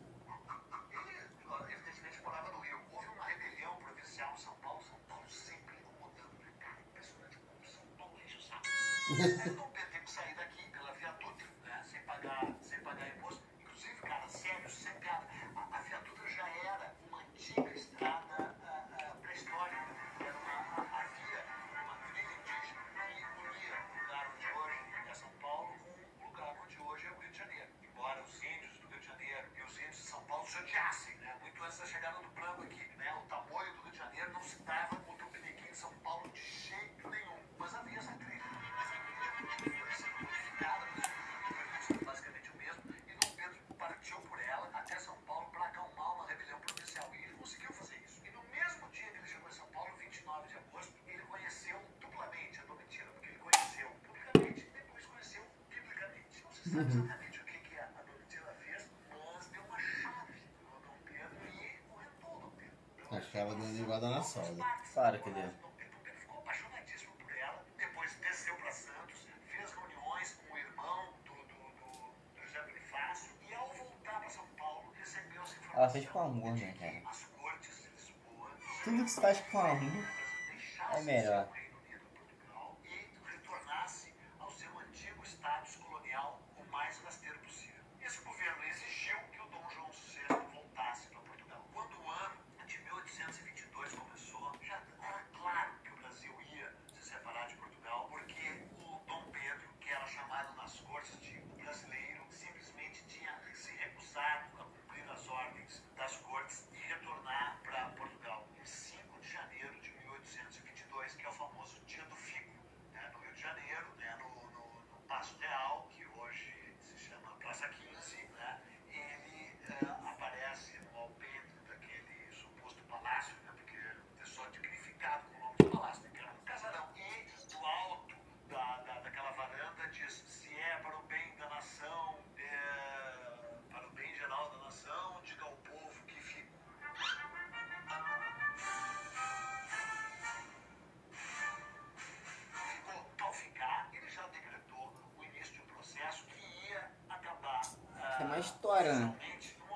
A 63.31 63.33
chave 63.33 63.55
deu 63.55 63.63
uma 63.63 63.71
nevada 63.71 64.09
na 64.09 64.21
solda. 64.21 64.61
Claro 64.93 65.19
que 65.19 65.29
deu. 65.29 65.47
Dom 65.61 65.71
Pedro 65.77 66.19
ficou 66.19 66.39
apaixonadíssimo 66.39 67.13
por 67.13 67.31
ela, 67.37 67.65
depois 67.77 68.11
desceu 68.19 68.55
para 68.55 68.71
Santos, 68.73 69.25
fez 69.47 69.71
reuniões 69.71 70.33
com 70.33 70.53
o 70.53 70.57
irmão 70.57 71.13
do, 71.23 71.31
do, 71.31 71.55
do, 71.79 72.11
do 72.35 72.45
José 72.45 72.61
Bonifácio 72.63 73.31
e 73.47 73.53
ao 73.53 73.69
voltar 73.69 74.19
para 74.19 74.29
São 74.29 74.45
Paulo 74.59 74.93
recebeu 74.99 75.43
essa 75.43 75.55
informação. 75.55 75.81
Ela 75.81 75.89
fez 75.89 76.09
com 76.09 76.19
amor, 76.19 76.55
né, 76.57 76.75
cara? 76.77 76.91
que 76.91 77.07
As 77.07 77.23
cortes 77.23 77.81
de 77.81 77.87
Lisboa 77.87 78.51
Tudo 78.83 79.03
que 79.05 79.11
se 79.11 79.21
faz 79.21 79.39
com 79.39 79.59
amor 79.59 80.05
é 80.91 81.01
melhor. 81.03 81.47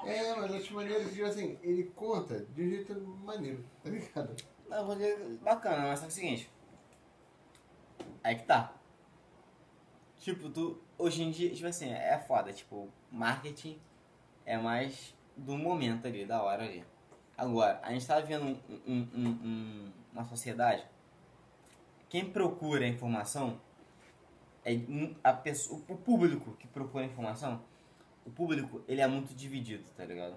É 0.05 0.35
mas 0.35 0.53
acho 0.53 0.73
maneiro 0.73 1.09
que, 1.09 1.21
assim, 1.23 1.57
ele 1.63 1.85
conta 1.95 2.39
de 2.53 2.61
um 2.63 2.69
jeito 2.69 2.99
maneiro, 3.23 3.63
tá 3.83 3.89
ligado? 3.89 4.35
Bacana, 5.41 5.87
mas 5.87 6.03
é 6.03 6.07
o 6.07 6.11
seguinte. 6.11 6.49
Aí 8.23 8.35
que 8.35 8.43
tá. 8.43 8.73
Tipo, 10.19 10.49
tu. 10.49 10.81
Hoje 10.97 11.23
em 11.23 11.31
dia, 11.31 11.53
tipo 11.53 11.67
assim, 11.67 11.89
é 11.89 12.17
foda. 12.19 12.51
Tipo, 12.53 12.89
marketing 13.11 13.79
é 14.45 14.57
mais 14.57 15.15
do 15.35 15.57
momento 15.57 16.07
ali, 16.07 16.25
da 16.25 16.41
hora 16.41 16.63
ali. 16.63 16.83
Agora, 17.37 17.79
a 17.83 17.91
gente 17.91 18.07
tá 18.07 18.19
vivendo 18.19 18.43
um, 18.45 18.81
um- 18.87 19.09
um- 19.13 19.29
um- 19.43 19.93
uma 20.13 20.23
sociedade. 20.23 20.85
Quem 22.09 22.29
procura 22.31 22.87
informação 22.87 23.59
é 24.63 24.79
a 25.23 25.33
pessoa, 25.33 25.81
o 25.89 25.97
público 25.97 26.53
que 26.53 26.67
procura 26.67 27.05
informação. 27.05 27.61
O 28.25 28.31
público, 28.31 28.83
ele 28.87 29.01
é 29.01 29.07
muito 29.07 29.33
dividido, 29.35 29.83
tá 29.95 30.03
ligado? 30.05 30.35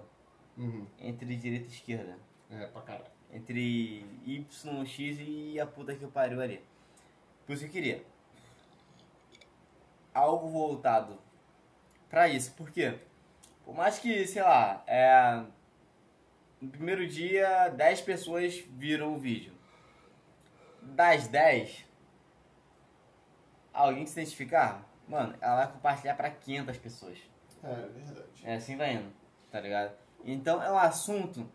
Uhum. 0.57 0.85
Entre 0.99 1.35
direita 1.35 1.65
e 1.67 1.71
esquerda 1.71 2.17
É, 2.51 2.65
pra 2.67 2.81
caralho. 2.81 3.05
entre 3.31 4.05
Y, 4.25 4.85
X 4.85 5.17
e 5.19 5.59
a 5.59 5.65
puta 5.65 5.95
que 5.95 6.05
pariu 6.07 6.41
ali. 6.41 6.63
Por 7.45 7.53
isso 7.53 7.63
que 7.63 7.69
eu 7.69 7.73
queria 7.73 8.03
algo 10.13 10.49
voltado 10.49 11.17
pra 12.09 12.27
isso. 12.27 12.51
Por 12.53 12.69
quê? 12.71 12.99
Por 13.63 13.75
mais 13.75 13.99
que, 13.99 14.25
sei 14.27 14.41
lá, 14.41 14.83
é, 14.87 15.43
no 16.61 16.69
primeiro 16.69 17.07
dia 17.07 17.69
10 17.69 18.01
pessoas 18.01 18.55
viram 18.71 19.15
o 19.15 19.19
vídeo. 19.19 19.53
Das 20.81 21.27
10, 21.27 21.85
alguém 23.73 24.03
que 24.03 24.09
se 24.09 24.19
identificar, 24.19 24.87
mano, 25.07 25.35
ela 25.39 25.55
vai 25.65 25.71
compartilhar 25.71 26.15
pra 26.15 26.29
500 26.31 26.77
pessoas. 26.77 27.17
É, 27.63 27.71
é 27.71 27.75
verdade. 27.87 28.27
É 28.43 28.55
assim 28.55 28.77
vai 28.77 28.93
indo, 28.93 29.11
tá 29.51 29.59
ligado? 29.59 29.91
Então 30.23 30.61
é 30.61 30.71
um 30.71 30.77
assunto, 30.77 31.49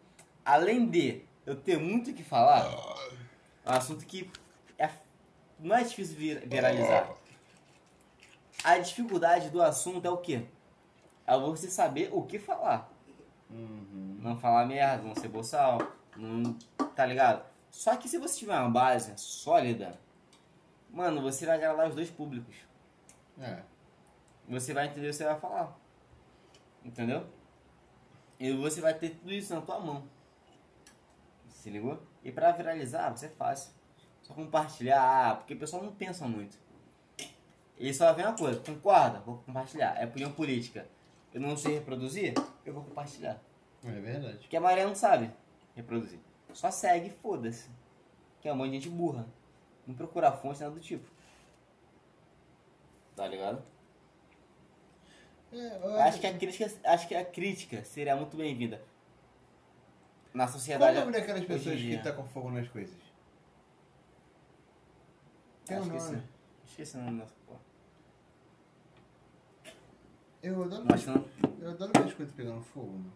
além 0.45 0.87
de 0.89 1.23
eu 1.47 1.57
ter 1.57 1.79
muito 1.79 2.11
o 2.11 2.15
que 2.15 2.23
falar, 2.23 2.65
é 3.65 3.71
um 3.71 3.75
assunto 3.75 4.05
que 4.07 4.31
é, 4.79 4.91
não 5.59 5.77
é 5.77 5.83
difícil 5.85 6.17
vir- 6.17 6.47
viralizar. 6.47 7.11
A 8.63 8.79
dificuldade 8.79 9.51
do 9.51 9.63
assunto 9.63 10.07
é 10.07 10.11
o 10.11 10.17
quê? 10.19 10.47
É 11.27 11.39
você 11.39 11.71
saber 11.71 12.09
o 12.13 12.23
que 12.23 12.39
falar. 12.39 12.91
Uhum. 13.51 14.19
Não 14.21 14.37
falar 14.39 14.65
merda, 14.67 15.03
não 15.03 15.15
ser 15.15 15.29
boçal, 15.29 15.79
não. 16.17 16.57
tá 16.95 17.05
ligado? 17.05 17.45
Só 17.71 17.97
que 17.97 18.09
se 18.09 18.19
você 18.19 18.39
tiver 18.39 18.59
uma 18.59 18.71
base 18.71 19.13
sólida, 19.17 19.99
mano, 20.91 21.21
você 21.21 21.45
vai 21.45 21.57
agradar 21.57 21.89
os 21.89 21.95
dois 21.95 22.11
públicos. 22.11 22.55
É. 23.39 23.59
Você 24.49 24.73
vai 24.73 24.87
entender 24.87 25.07
o 25.09 25.11
que 25.11 25.17
você 25.17 25.25
vai 25.25 25.39
falar. 25.39 25.77
Entendeu? 26.85 27.27
E 28.39 28.53
você 28.53 28.81
vai 28.81 28.95
ter 28.95 29.11
tudo 29.11 29.33
isso 29.33 29.55
na 29.55 29.61
tua 29.61 29.81
mão. 29.81 30.05
Se 31.49 31.71
ligou? 31.71 32.01
E 32.23 32.31
pra 32.31 32.53
viralizar, 32.53 33.09
vai 33.09 33.17
ser 33.17 33.31
fácil. 33.31 33.73
Só 34.23 34.35
compartilhar, 34.35 35.31
ah, 35.31 35.35
porque 35.37 35.55
o 35.55 35.59
pessoal 35.59 35.83
não 35.83 35.95
pensa 35.95 36.27
muito. 36.27 36.59
Ele 37.77 37.93
só 37.93 38.13
vê 38.13 38.23
uma 38.23 38.37
coisa, 38.37 38.61
concorda? 38.61 39.21
Vou 39.21 39.39
compartilhar. 39.39 39.97
É 40.01 40.05
opinião 40.05 40.33
política. 40.33 40.87
Eu 41.33 41.41
não 41.41 41.57
sei 41.57 41.75
reproduzir, 41.75 42.35
eu 42.65 42.73
vou 42.73 42.85
compartilhar. 42.85 43.41
É 43.85 43.91
verdade. 43.91 44.39
Porque 44.39 44.57
a 44.57 44.61
maioria 44.61 44.87
não 44.87 44.95
sabe 44.95 45.31
reproduzir. 45.75 46.21
Só 46.53 46.71
segue, 46.71 47.11
foda-se. 47.11 47.69
Que 48.41 48.49
é 48.49 48.53
um 48.53 48.57
monte 48.57 48.71
de 48.71 48.75
gente 48.77 48.91
burra. 48.91 49.27
Não 49.87 49.95
procura 49.95 50.31
fonte, 50.31 50.61
nada 50.61 50.75
do 50.75 50.81
tipo. 50.81 51.07
Tá 53.17 53.27
ligado? 53.27 53.63
É, 55.55 56.03
Acho 56.03 56.21
que 56.21 56.27
a 56.27 56.37
crítica, 56.37 56.73
acho 56.85 57.07
que 57.09 57.15
a 57.15 57.25
crítica 57.25 57.85
seria 57.85 58.17
muito 58.17 58.37
bem-vinda 58.37 58.83
na 60.33 60.45
Qual 60.47 60.53
sociedade. 60.53 60.97
o 60.97 61.01
nome 61.01 61.13
daquelas 61.13 61.45
pessoas 61.45 61.77
que 61.77 61.83
dia. 61.83 62.03
tacam 62.03 62.27
fogo 62.27 62.51
nas 62.51 62.67
coisas? 62.69 62.97
Tem 65.65 65.79
um 65.79 65.83
esqueci. 65.83 66.13
nome. 66.13 66.23
Esqueci 66.67 66.97
o 66.97 67.01
nome 67.03 67.21
dessa 67.21 67.35
porra. 67.47 67.61
Eu 70.43 70.65
adoro, 70.65 70.85
não. 71.07 71.25
eu 71.61 71.71
ver 71.71 71.99
as 72.05 72.13
coisas 72.15 72.35
pegando 72.35 72.61
fogo, 72.63 72.91
mano. 72.93 73.13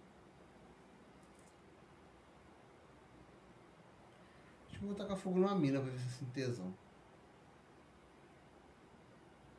Acho 4.68 4.78
que 4.78 4.84
vou 4.84 4.94
tacar 4.94 5.16
fogo 5.16 5.38
numa 5.40 5.54
mina 5.56 5.80
pra 5.80 5.90
ver 5.90 5.98
se 5.98 6.06
eu 6.06 6.10
sinto 6.12 6.32
tesão. 6.32 6.74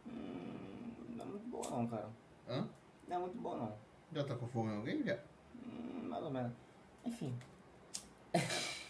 Hum, 0.07 0.93
Não 1.09 1.25
é 1.25 1.27
muito 1.27 1.47
boa 1.49 1.69
não, 1.69 1.87
cara. 1.87 2.09
Hã? 2.49 2.67
Não 3.07 3.15
é 3.15 3.19
muito 3.19 3.37
boa 3.37 3.57
não. 3.57 3.77
Já 4.11 4.23
tá 4.23 4.35
com 4.35 4.47
fogo 4.47 4.69
em 4.69 4.77
alguém, 4.77 5.03
já? 5.03 5.19
Hum, 5.55 6.07
mais 6.09 6.23
ou 6.23 6.31
menos. 6.31 6.51
Enfim. 7.05 7.37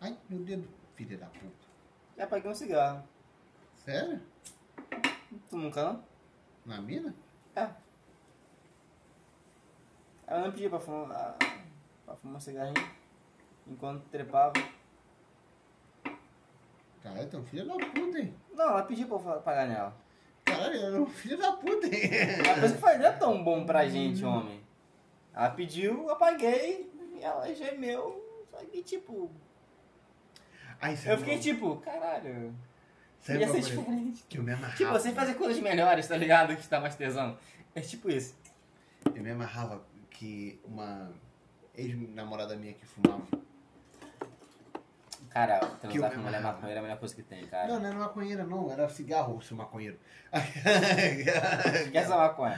Ai, 0.00 0.16
meu 0.30 0.40
dedo. 0.40 0.66
Filha 0.96 1.18
da 1.18 1.26
puta. 1.26 1.68
Já 2.16 2.26
paguei 2.26 2.50
um 2.50 2.54
cigarro. 2.54 3.04
Sério? 3.76 4.22
Tu 5.50 5.56
nunca 5.56 5.84
não? 5.84 6.02
Na 6.64 6.80
mina? 6.80 7.14
É. 7.54 7.68
Ela 10.26 10.44
não 10.44 10.52
pedia 10.52 10.70
pra 10.70 10.80
fumar, 10.80 11.36
pra 12.06 12.16
fumar 12.16 12.36
um 12.36 12.40
cigarrinho. 12.40 12.90
Enquanto 13.66 14.08
trepava. 14.08 14.54
É 17.04 17.36
um 17.36 17.44
filho 17.44 17.66
da 17.66 17.74
puta, 17.74 18.18
hein? 18.18 18.34
Não, 18.52 18.68
ela 18.68 18.82
pediu 18.82 19.06
pra 19.08 19.34
eu 19.34 19.42
pagar 19.42 19.68
nela. 19.68 19.94
Caralho, 20.50 20.76
ela 20.76 20.96
é 20.96 21.00
um 21.00 21.06
filho 21.06 21.38
da 21.38 21.52
puta, 21.52 21.88
coisa 21.88 22.74
que 22.76 22.98
não 22.98 23.06
é 23.06 23.12
tão 23.12 23.42
bom 23.44 23.64
pra 23.64 23.88
gente, 23.88 24.24
homem. 24.24 24.60
Ela 25.34 25.50
pediu, 25.50 26.08
eu 26.08 26.16
paguei. 26.16 26.90
E 27.16 27.22
ela 27.22 27.52
gemeu. 27.54 28.24
Só 28.50 28.58
que 28.58 28.82
tipo. 28.82 29.30
Ai, 30.80 30.96
Eu 31.06 31.18
fiquei 31.18 31.38
tipo, 31.38 31.76
caralho. 31.76 32.54
Sabe 33.20 33.40
Ia 33.40 33.46
uma 33.46 33.54
ser 33.54 33.60
diferente. 33.60 34.24
que 34.28 34.38
eu 34.38 34.42
me 34.42 34.52
amarrava? 34.52 34.76
Tipo, 34.76 34.92
você 34.92 35.12
fazer 35.12 35.34
coisas 35.34 35.62
melhores, 35.62 36.08
tá 36.08 36.16
ligado? 36.16 36.56
Que 36.56 36.66
tá 36.66 36.80
mais 36.80 36.96
tesão. 36.96 37.36
É 37.74 37.80
tipo 37.80 38.10
isso. 38.10 38.34
Eu 39.14 39.22
me 39.22 39.30
amarrava 39.30 39.82
que 40.10 40.58
uma 40.64 41.12
ex-namorada 41.74 42.56
minha 42.56 42.72
que 42.72 42.86
fumava. 42.86 43.22
Cara, 45.30 45.58
transar 45.60 46.10
me 46.10 46.16
com 46.16 46.22
mulher 46.22 46.38
amarrava. 46.38 46.52
maconheira 46.54 46.78
é 46.78 46.80
a 46.80 46.82
melhor 46.82 46.98
coisa 46.98 47.14
que 47.14 47.22
tem, 47.22 47.46
cara. 47.46 47.68
Não, 47.68 47.78
não 47.80 47.86
era 47.88 47.98
maconheira, 47.98 48.44
não. 48.44 48.70
Era 48.70 48.88
cigarro, 48.88 49.40
seu 49.40 49.56
maconheiro. 49.56 49.98
Quer 51.92 51.94
essa 51.94 52.16
maconha? 52.16 52.56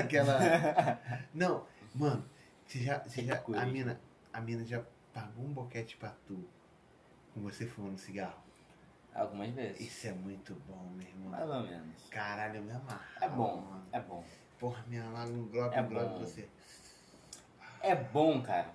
Aquela. 0.00 0.38
Não, 1.32 1.64
mano, 1.94 2.24
você 2.66 2.80
já. 2.80 2.98
Você 2.98 3.22
já 3.24 3.40
a, 3.56 3.66
mina, 3.66 4.00
a 4.32 4.40
mina 4.40 4.64
já 4.64 4.82
pagou 5.14 5.44
um 5.44 5.52
boquete 5.52 5.96
pra 5.96 6.12
tu 6.26 6.44
com 7.32 7.40
você 7.40 7.66
fumando 7.66 7.98
cigarro. 7.98 8.42
Algumas 9.14 9.50
vezes. 9.50 9.80
Isso 9.80 10.08
é 10.08 10.12
muito 10.12 10.54
bom, 10.66 10.90
meu 10.94 11.06
irmão. 11.06 11.30
Mais 11.30 11.48
ou 11.48 11.62
menos. 11.62 12.08
Caralho, 12.10 12.56
eu 12.56 12.62
me 12.62 12.72
amarro. 12.72 13.00
É 13.20 13.28
bom, 13.28 13.60
Mano. 13.60 13.86
é 13.92 14.00
bom. 14.00 14.24
Porra, 14.58 14.84
minha 14.88 15.04
lá 15.10 15.26
no 15.26 15.44
globo, 15.46 15.74
É 15.74 15.82
globo 15.82 16.18
você. 16.18 16.48
É 17.80 17.94
bom, 17.94 18.42
cara. 18.42 18.70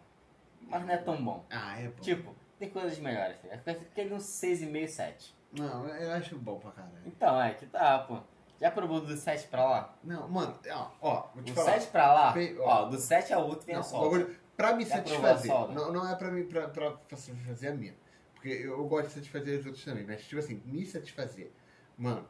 Mas 0.62 0.86
não 0.86 0.94
é 0.94 0.98
tão 0.98 1.24
bom. 1.24 1.46
Ah, 1.50 1.80
é 1.80 1.88
bom. 1.88 2.02
Tipo, 2.02 2.36
tem 2.60 2.70
coisas 2.70 2.98
melhores. 3.00 3.38
filho. 3.40 3.54
Fica 3.58 3.72
aquele 3.72 4.14
uns 4.14 4.24
6,5, 4.24 4.88
7. 4.88 5.36
Não, 5.58 5.88
eu 5.88 6.12
acho 6.14 6.38
bom 6.38 6.60
pra 6.60 6.72
caralho. 6.72 6.94
Então, 7.06 7.42
é 7.42 7.54
que 7.54 7.66
tá, 7.66 8.00
pô. 8.00 8.20
Já 8.60 8.72
provou 8.72 9.00
do 9.02 9.16
7 9.16 9.48
pra 9.50 9.64
lá? 9.66 9.96
Não, 10.04 10.28
mano, 10.28 10.60
ó, 10.72 10.90
ó 11.00 11.28
vou 11.34 11.44
te 11.44 11.52
Do 11.52 11.56
falar. 11.56 11.74
7 11.80 11.88
pra 11.92 12.12
lá, 12.14 12.34
Fe- 12.34 12.58
ó, 12.60 12.86
do 12.86 12.98
7 13.00 13.32
ao 13.32 13.48
outro 13.48 13.66
vem 13.66 13.76
Não, 13.76 13.82
a 13.82 13.84
solda. 13.84 14.06
bagulho- 14.18 14.36
pra 14.56 14.76
me 14.76 14.84
Já 14.84 14.96
satisfazer. 14.96 15.52
Não, 15.52 15.92
não 15.94 16.10
é 16.12 16.16
pra 16.16 16.32
mim, 16.32 16.44
pra, 16.46 16.68
pra, 16.68 16.92
pra 16.92 17.16
satisfazer 17.18 17.72
a 17.72 17.76
minha. 17.76 17.96
Porque 18.34 18.50
eu, 18.50 18.72
eu 18.80 18.88
gosto 18.88 19.10
de 19.10 19.14
satisfazer 19.14 19.60
os 19.60 19.66
outros 19.68 19.86
também. 19.86 20.06
Mas, 20.06 20.24
tipo 20.26 20.40
assim, 20.40 20.60
me 20.66 20.84
satisfazer. 20.88 21.52
Mano, 21.98 22.28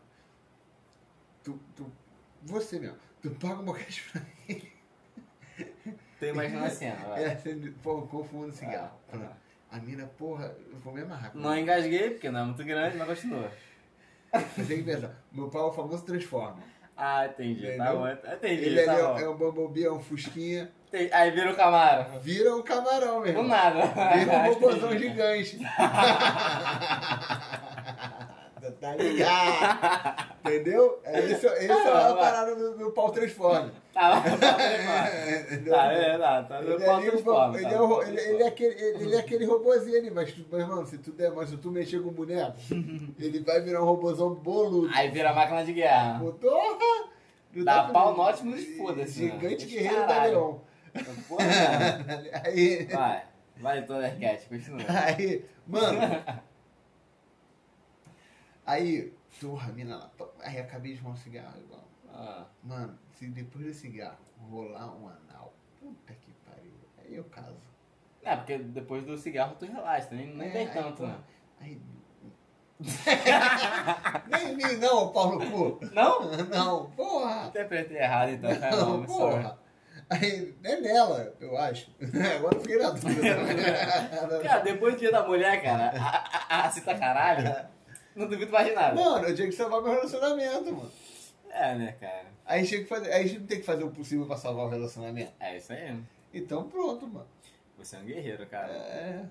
tu, 1.44 1.58
tu 1.76 1.90
você 2.44 2.78
mesmo, 2.80 2.98
tu 3.22 3.32
paga 3.32 3.62
um 3.62 3.66
boquete 3.66 4.04
pra 4.12 4.22
mim. 4.22 4.72
Tô 6.20 6.26
imaginando 6.26 6.66
a 6.66 6.70
cena, 6.70 6.96
vai. 7.08 7.24
É, 7.24 7.42
pô, 7.82 8.02
confundo 8.04 8.52
cigarro. 8.52 8.92
Ah, 9.08 9.12
Falando, 9.12 9.36
A 9.72 9.78
mina, 9.80 10.06
porra, 10.18 10.56
eu 10.72 10.80
vou 10.80 10.94
me 10.94 11.02
amarrar. 11.02 11.32
Não 11.36 11.58
engasguei, 11.58 12.12
porque 12.12 12.30
não 12.30 12.40
é 12.40 12.44
muito 12.46 12.64
grande, 12.64 12.98
mas 12.98 13.08
continua. 13.08 13.52
Mas 14.32 14.68
tem 14.68 14.78
que 14.78 14.84
pensar. 14.84 15.14
Meu 15.32 15.50
pau 15.50 15.68
é 15.68 15.70
o 15.70 15.74
famoso 15.74 16.04
transforma. 16.06 16.58
Ah, 16.96 17.28
entendi. 17.28 17.62
Tá 17.62 17.74
Entendeu? 17.74 17.98
bom. 18.00 18.08
Entendi, 18.08 18.64
Ele 18.66 18.84
tá 18.84 18.96
é, 18.96 19.24
é 19.24 19.30
um 19.30 19.38
Bumblebee, 19.38 19.86
é 19.86 19.92
um 19.92 20.00
Fusquinha. 20.00 20.72
Entendi. 20.88 21.14
Aí 21.14 21.30
vira 21.32 21.52
o 21.52 21.56
Camaro. 21.56 22.20
Vira 22.22 22.56
um 22.56 22.64
camarão, 22.64 23.20
meu 23.22 23.34
Do 23.34 23.44
nada. 23.44 23.82
Vira 24.18 24.34
um 24.34 24.52
Entendi. 24.74 25.00
gigante. 25.00 25.60
tá 28.82 28.96
ligado? 28.96 30.27
Entendeu? 30.48 31.00
É 31.04 31.20
isso, 31.22 31.46
isso 31.48 31.48
é 31.48 31.72
Ah, 31.72 32.08
a 32.08 32.14
vai. 32.14 32.24
parada 32.24 32.56
do 32.56 32.78
meu 32.78 32.92
pau 32.92 33.12
transforma. 33.12 33.72
Tá, 33.94 34.20
vai, 34.20 34.38
vai. 34.38 35.42
Entendeu? 35.42 35.74
Tá, 35.74 35.92
é, 35.94 36.18
tá, 36.18 36.44
tá. 36.44 36.62
Ele, 36.62 36.74
é 36.74 36.86
pau 36.86 37.02
transforma, 37.02 37.56
ele, 37.58 37.64
tá, 37.64 37.70
é 37.72 37.78
pau 37.78 38.04
ele- 38.04 38.20
ele 38.22 38.44
é 38.44 38.48
aquele, 38.48 38.74
ele, 38.82 39.04
ele 39.04 39.16
é 39.16 39.20
aquele 39.20 39.46
robôzinho 39.46 39.98
ali, 39.98 40.12
mas, 40.12 40.32
tu- 40.32 40.46
meu 40.52 40.60
irmão, 40.60 40.86
se 40.86 40.98
tu 40.98 41.12
der, 41.12 41.32
mas 41.32 41.50
se 41.50 41.58
tu 41.58 41.72
mexer 41.72 42.02
com 42.02 42.10
o 42.10 42.12
boneco, 42.12 42.56
ele 43.20 43.40
vai 43.42 43.62
virar 43.62 43.82
um 43.82 43.86
robôzão 43.86 44.34
boludo. 44.36 44.90
Aí 44.94 45.10
vira 45.10 45.34
máquina 45.34 45.64
de 45.66 45.74
guerra. 45.74 46.20
Porra! 46.20 47.10
Não 47.54 47.64
Dá 47.66 47.84
pra- 47.84 47.94
pau 47.94 48.16
norte, 48.16 48.44
nos 48.46 48.64
foda-se, 48.78 49.24
né? 49.26 49.32
Gigante 49.32 49.66
guerreiro 49.66 50.02
da 50.02 50.08
caralho. 50.08 50.32
Leão. 50.34 50.62
Porra, 51.28 51.46
cara. 51.46 52.42
Aí, 52.46 52.86
Vai. 52.86 53.24
Vai, 53.60 53.82
Thundercat, 53.84 54.48
continua. 54.48 54.80
aí, 54.88 55.44
mano. 55.66 56.00
Aí, 58.66 59.14
porra, 59.42 59.72
mina 59.74 59.98
lá. 59.98 60.12
Aí 60.42 60.60
acabei 60.60 60.94
de 60.94 61.00
fumar 61.00 61.14
um 61.14 61.18
cigarro, 61.18 61.60
igual. 61.60 61.84
Ah, 62.14 62.46
Mano, 62.64 62.98
se 63.14 63.28
depois 63.28 63.66
do 63.66 63.74
cigarro 63.74 64.18
rolar 64.50 64.96
um 64.96 65.08
anal, 65.08 65.54
puta 65.80 66.14
que 66.14 66.32
pariu. 66.46 66.74
Aí 66.98 67.16
eu 67.16 67.24
caso. 67.26 67.58
É, 68.24 68.36
porque 68.36 68.58
depois 68.58 69.04
do 69.06 69.18
cigarro 69.18 69.56
tu 69.58 69.66
relaxa, 69.66 70.10
nem, 70.12 70.36
nem 70.36 70.50
É, 70.50 70.52
tem 70.52 70.70
tanto, 70.70 71.06
né? 71.06 71.18
Aí. 71.60 71.82
nem 74.28 74.52
em 74.52 74.56
mim 74.56 74.76
não, 74.80 75.12
Paulo 75.12 75.40
Cu. 75.50 75.80
Não? 75.94 76.32
Não, 76.46 76.92
porra. 76.92 77.48
Interpretei 77.48 77.98
errado 77.98 78.30
então, 78.30 78.56
cara. 78.60 78.76
Não, 78.78 78.98
Não, 79.00 79.08
sorry. 79.08 79.36
porra. 79.44 79.60
Aí, 80.10 80.56
é 80.64 80.80
nela, 80.80 81.36
eu 81.40 81.58
acho. 81.58 81.92
Agora 82.38 82.56
eu 82.56 82.62
fiquei 82.62 82.78
na 82.78 82.92
dúvida. 82.92 84.44
Cara, 84.44 84.60
depois 84.62 84.94
do 84.96 85.00
dia 85.00 85.12
da 85.12 85.28
mulher, 85.28 85.62
cara, 85.62 85.92
a, 86.00 86.56
a, 86.56 86.66
a 86.68 86.72
cita 86.72 86.98
caralho, 86.98 87.68
não 88.18 88.28
duvido 88.28 88.52
mais 88.52 88.68
de 88.68 88.74
nada. 88.74 88.96
Mano, 88.96 89.28
eu 89.28 89.36
tinha 89.36 89.48
que 89.48 89.54
salvar 89.56 89.82
meu 89.82 89.92
relacionamento, 89.92 90.66
mano. 90.74 90.92
É, 91.50 91.76
né, 91.76 91.96
cara? 92.00 92.26
Aí 92.46 92.60
a 92.60 92.64
gente, 92.64 92.70
tinha 92.70 92.82
que 92.84 92.88
fazer, 92.90 93.12
aí 93.12 93.24
a 93.24 93.28
gente 93.28 93.44
tem 93.46 93.60
que 93.60 93.66
fazer 93.66 93.84
o 93.84 93.92
possível 93.92 94.26
pra 94.26 94.38
salvar 94.38 94.66
o 94.66 94.70
relacionamento. 94.70 95.32
É 95.40 95.58
isso 95.58 95.72
aí. 95.74 95.98
Então 96.34 96.68
pronto, 96.70 97.08
mano. 97.08 97.28
Você 97.78 97.96
é 97.96 98.00
um 98.00 98.06
guerreiro, 98.06 98.46
cara. 98.48 98.72
É. 98.74 99.26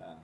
É. 0.00 0.14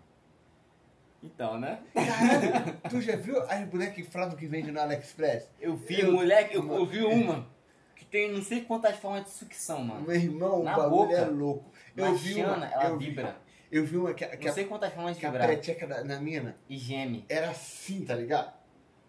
Então, 1.22 1.58
né? 1.60 1.80
Caralho, 1.92 2.78
tu 2.88 3.00
já 3.02 3.16
viu 3.16 3.40
as 3.42 3.60
bonecas 3.68 3.98
infláveis 3.98 4.38
que 4.38 4.46
vende 4.46 4.70
no 4.72 4.80
AliExpress? 4.80 5.48
Eu 5.60 5.76
vi, 5.76 6.00
Eu- 6.00 6.12
moleque, 6.12 6.56
eu, 6.56 6.72
eu 6.74 6.86
vi 6.86 7.02
uma 7.02 7.46
que 7.94 8.04
tem 8.06 8.32
não 8.32 8.42
sei 8.42 8.62
quantas 8.62 8.96
formas 8.96 9.24
de 9.24 9.30
sucção, 9.30 9.84
mano. 9.84 10.00
Meu 10.06 10.16
irmão, 10.16 10.62
Na 10.62 10.72
o 10.72 10.76
bagulho 10.82 10.90
boca. 11.08 11.14
é 11.14 11.24
louco. 11.26 11.70
Eu 11.94 12.14
vi 12.14 12.42
uma, 12.42 12.64
ela 12.66 12.84
eu 12.88 12.98
vi, 12.98 13.06
vibra. 13.06 13.36
Eu 13.70 13.84
vi 13.84 13.96
uma 13.96 14.12
que, 14.14 14.24
a- 14.24 14.36
que, 14.36 14.44
Não 14.44 14.52
a, 14.52 14.54
sei 14.54 14.64
quantas 14.64 14.92
formas 14.92 15.14
de 15.14 15.20
que 15.20 15.26
a 15.26 15.30
vibrar. 15.30 15.88
da, 15.88 16.04
na 16.04 16.20
mina 16.20 16.56
E 16.68 16.76
geme. 16.76 17.24
era 17.28 17.50
assim, 17.50 18.04
tá 18.04 18.14
ligado? 18.14 18.52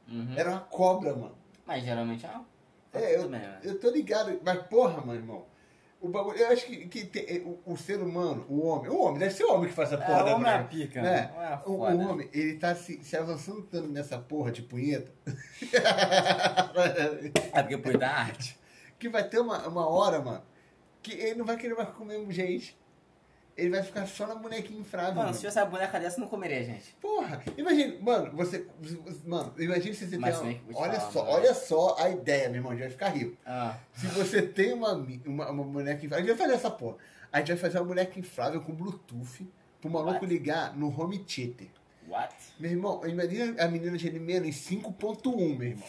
Uhum. 0.08 0.34
Era 0.38 0.52
uma 0.52 0.60
cobra, 0.62 1.16
mano. 1.16 1.36
Mas 1.66 1.84
geralmente 1.84 2.26
é 2.26 2.30
uma... 2.30 2.46
É, 2.94 3.16
eu, 3.16 3.20
Tudo 3.22 3.30
bem, 3.32 3.40
né? 3.40 3.60
eu 3.64 3.80
tô 3.80 3.90
ligado. 3.90 4.40
Mas 4.44 4.62
porra, 4.68 5.02
meu 5.06 5.16
irmão. 5.16 5.46
O 6.02 6.10
bagulho, 6.10 6.36
eu 6.38 6.48
acho 6.52 6.66
que, 6.66 6.88
que 6.88 7.06
tem- 7.06 7.42
o, 7.44 7.60
o 7.64 7.78
ser 7.78 8.02
humano, 8.02 8.44
o 8.50 8.66
homem, 8.66 8.90
o 8.90 9.00
homem, 9.00 9.20
deve 9.20 9.34
ser 9.36 9.44
o 9.44 9.54
homem 9.54 9.70
que 9.70 9.76
faz 9.76 9.94
essa 9.94 10.04
porra 10.04 10.22
É, 10.22 10.24
da 10.26 10.32
o 10.32 10.36
homem 10.36 10.52
é 10.52 10.56
a 10.56 10.64
pica, 10.64 11.02
né? 11.02 11.12
né? 11.12 11.32
É 11.64 11.70
O, 11.70 11.74
o 11.74 12.00
homem, 12.10 12.28
ele 12.34 12.58
tá 12.58 12.74
se, 12.74 13.04
se 13.04 13.16
avançando 13.16 13.62
tanto 13.62 13.88
nessa 13.88 14.18
porra 14.18 14.52
de 14.52 14.64
punheta 14.64 15.12
É 17.54 17.62
porque 17.62 17.78
põe 17.78 17.98
da 17.98 18.10
arte. 18.10 18.58
que 19.00 19.10
vai 19.10 19.28
ter 19.28 19.40
uma, 19.40 19.68
uma 19.68 19.88
hora, 19.88 20.22
mano, 20.22 20.44
que 21.02 21.14
ele 21.14 21.36
não 21.36 21.46
vai 21.46 21.58
querer 21.58 21.76
mais 21.76 21.90
comer 21.90 22.24
gente. 22.32 22.78
Ele 23.62 23.70
vai 23.70 23.84
ficar 23.84 24.08
só 24.08 24.26
na 24.26 24.34
bonequinha 24.36 24.80
infrável. 24.80 25.14
Mano, 25.14 25.34
se 25.34 25.40
tivesse 25.42 25.60
uma 25.60 25.66
boneca 25.68 26.00
dessa, 26.00 26.18
eu 26.18 26.22
não 26.22 26.28
comeria, 26.28 26.64
gente. 26.64 26.94
Porra, 27.00 27.44
imagina, 27.56 27.96
mano, 28.02 28.32
você. 28.36 28.66
Mano, 29.26 29.54
imagina 29.60 29.94
se 29.94 30.08
você 30.08 30.18
Mas 30.18 30.40
tem 30.40 30.62
uma. 30.68 30.80
Olha 30.80 31.00
falar, 31.00 31.12
só, 31.12 31.20
mano. 31.24 31.32
olha 31.36 31.54
só 31.54 31.96
a 32.00 32.10
ideia, 32.10 32.50
meu 32.50 32.56
irmão, 32.58 32.72
a 32.72 32.76
gente 32.76 32.84
vai 32.84 32.92
ficar 32.92 33.10
rico. 33.10 33.38
Ah, 33.46 33.76
Se 33.94 34.08
você 34.08 34.42
tem 34.42 34.74
uma, 34.74 34.94
uma, 35.26 35.50
uma 35.52 35.64
boneca 35.64 36.04
inflável. 36.04 36.26
A 36.26 36.28
gente 36.28 36.38
vai 36.38 36.48
fazer 36.48 36.58
essa 36.58 36.72
porra. 36.72 36.98
A 37.32 37.38
gente 37.40 37.50
vai 37.50 37.58
fazer 37.58 37.78
uma 37.78 37.86
boneca 37.86 38.20
inflável 38.20 38.62
com 38.62 38.74
Bluetooth 38.74 39.48
pro 39.80 39.90
maluco 39.90 40.14
What? 40.14 40.26
ligar 40.26 40.76
no 40.76 40.88
home 40.90 41.20
theater. 41.20 41.68
what? 42.08 42.34
Meu 42.60 42.72
irmão, 42.72 43.02
imagina 43.08 43.64
a 43.64 43.68
menina 43.68 43.98
gemendo 43.98 44.48
em 44.48 44.52
5.1, 44.52 45.58
meu 45.58 45.68
irmão. 45.70 45.88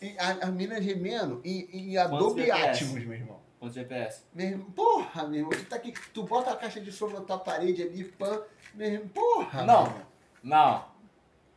E 0.00 0.14
a, 0.18 0.30
a 0.42 0.46
menina 0.46 0.82
gemendo 0.82 1.40
em, 1.44 1.68
em 1.72 1.96
Adobe? 1.96 2.50
Atmos, 2.50 3.04
meu 3.04 3.14
irmão. 3.14 3.40
GPS. 3.70 4.22
Meu 4.34 4.46
irmão. 4.48 4.70
Porra, 4.70 5.26
meu 5.28 5.40
irmão, 5.40 5.50
tu 5.52 5.64
tá 5.66 5.76
aqui, 5.76 5.92
tu 6.12 6.22
bota 6.24 6.50
a 6.52 6.56
caixa 6.56 6.80
de 6.80 6.90
som 6.92 7.08
na 7.08 7.20
tua 7.20 7.38
parede 7.38 7.82
ali, 7.82 8.04
pã. 8.04 8.42
Meu 8.74 8.86
irmão, 8.90 9.08
porra. 9.08 9.62
Não. 9.64 9.84
meu. 9.84 10.02
Não. 10.42 10.84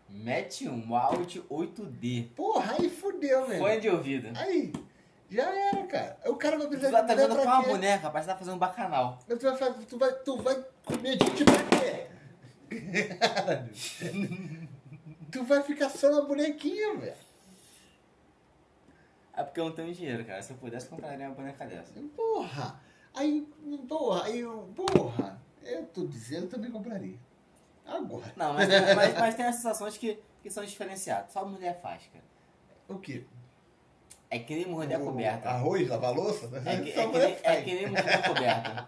Mete 0.09 0.69
um 0.69 0.95
áudio 0.95 1.43
8D. 1.49 2.29
Porra, 2.35 2.75
aí 2.77 2.89
fudeu, 2.89 3.47
meu 3.47 3.57
Fone 3.57 3.79
de 3.79 3.89
ouvido. 3.89 4.29
Aí, 4.37 4.71
já 5.29 5.43
era, 5.43 5.83
cara. 5.87 6.17
O 6.27 6.35
cara 6.35 6.57
vai 6.57 6.67
Tu 6.67 6.69
precisar 6.71 7.01
de 7.01 7.07
tá 7.07 7.15
vendo 7.15 7.35
com 7.35 7.41
uma 7.41 7.63
quê? 7.63 7.69
boneca, 7.69 8.03
rapaz, 8.03 8.25
tá 8.25 8.35
fazendo 8.35 8.53
um 8.55 8.59
bacanal. 8.59 9.17
Tu 9.27 9.37
vai, 9.39 9.57
fazer- 9.57 9.85
tu 9.85 9.97
vai, 9.97 10.11
tu 10.13 10.37
vai 10.37 10.63
comer 10.85 11.11
gente 11.13 11.43
pra 11.43 11.63
quê? 11.79 12.07
Tu 15.31 15.43
vai 15.43 15.61
ficar 15.63 15.89
só 15.89 16.09
na 16.11 16.21
bonequinha, 16.21 16.95
velho. 16.95 17.13
É 19.35 19.43
porque 19.43 19.59
eu 19.59 19.65
não 19.65 19.71
tenho 19.71 19.93
dinheiro, 19.93 20.23
cara. 20.25 20.41
Se 20.41 20.51
eu 20.51 20.57
pudesse, 20.57 20.87
compraria 20.87 21.27
uma 21.27 21.35
boneca 21.35 21.65
dessa. 21.65 21.93
Porra! 22.15 22.79
Aí, 23.13 23.47
porra, 23.87 24.25
aí 24.25 24.39
eu, 24.39 24.69
porra, 24.75 25.41
eu 25.63 25.85
tô 25.87 26.05
dizendo, 26.05 26.43
eu 26.43 26.49
também 26.49 26.71
compraria. 26.71 27.17
Agora. 27.85 28.33
Não, 28.35 28.53
mas, 28.53 28.67
mas, 28.95 29.13
mas 29.17 29.35
tem 29.35 29.45
as 29.45 29.55
sensações 29.55 29.97
que, 29.97 30.19
que 30.41 30.49
são 30.49 30.63
diferenciadas. 30.63 31.31
Só 31.31 31.45
mulher 31.45 31.79
faz, 31.81 32.03
cara. 32.11 32.23
O 32.87 32.99
quê? 32.99 33.25
É 34.29 34.39
que 34.39 34.55
nem 34.55 34.67
morder 34.67 34.97
a 34.97 34.99
coberta. 34.99 35.49
Arroz, 35.49 35.87
lavar 35.87 36.13
louça? 36.13 36.49
É 36.65 36.81
que, 36.81 36.91
é, 36.97 37.07
que 37.07 37.17
nem, 37.17 37.37
é 37.43 37.61
que 37.61 37.73
nem 37.75 37.87
morder 37.87 38.15
a 38.15 38.27
coberta. 38.27 38.87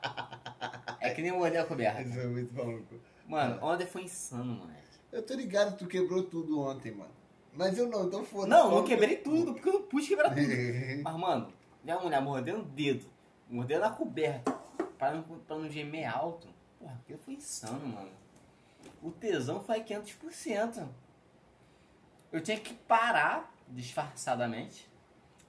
É 1.00 1.10
que 1.12 1.22
nem 1.22 1.32
morder 1.32 1.62
a 1.62 1.66
coberta. 1.66 2.02
Isso 2.02 2.20
é 2.20 2.28
muito 2.28 2.54
maluco. 2.54 2.96
Mano, 3.28 3.64
ontem 3.64 3.86
foi 3.86 4.04
insano, 4.04 4.56
moleque. 4.56 4.82
Eu 5.12 5.24
tô 5.24 5.34
ligado, 5.36 5.78
tu 5.78 5.88
quebrou 5.88 6.24
tudo 6.24 6.60
ontem, 6.60 6.92
mano. 6.92 7.17
Mas 7.58 7.78
eu 7.78 7.88
não, 7.88 8.06
então 8.06 8.24
foda 8.24 8.48
Não, 8.48 8.70
não 8.72 8.84
quebrei 8.86 9.18
tudo, 9.18 9.54
porque 9.54 9.68
eu 9.68 9.74
não 9.74 9.82
pude 9.84 10.08
quebrar 10.08 10.30
tudo. 10.30 10.42
Mas, 11.04 11.16
mano, 11.16 11.52
minha 11.84 12.00
mulher 12.00 12.22
mordendo 12.22 12.60
o 12.60 12.66
dedo, 12.66 13.06
mordendo 13.50 13.84
a 13.84 13.90
coberta, 13.90 14.52
pra 14.98 15.12
não, 15.12 15.24
pra 15.24 15.56
não 15.58 15.70
gemer 15.70 16.06
alto. 16.06 16.48
Porra, 16.80 16.94
aquilo 17.04 17.18
foi 17.20 17.34
insano, 17.34 17.88
mano. 17.88 18.12
O 19.02 19.10
tesão 19.12 19.60
foi 19.62 19.84
500%. 19.84 20.88
Eu 22.32 22.42
tinha 22.42 22.60
que 22.60 22.74
parar, 22.74 23.52
disfarçadamente, 23.70 24.88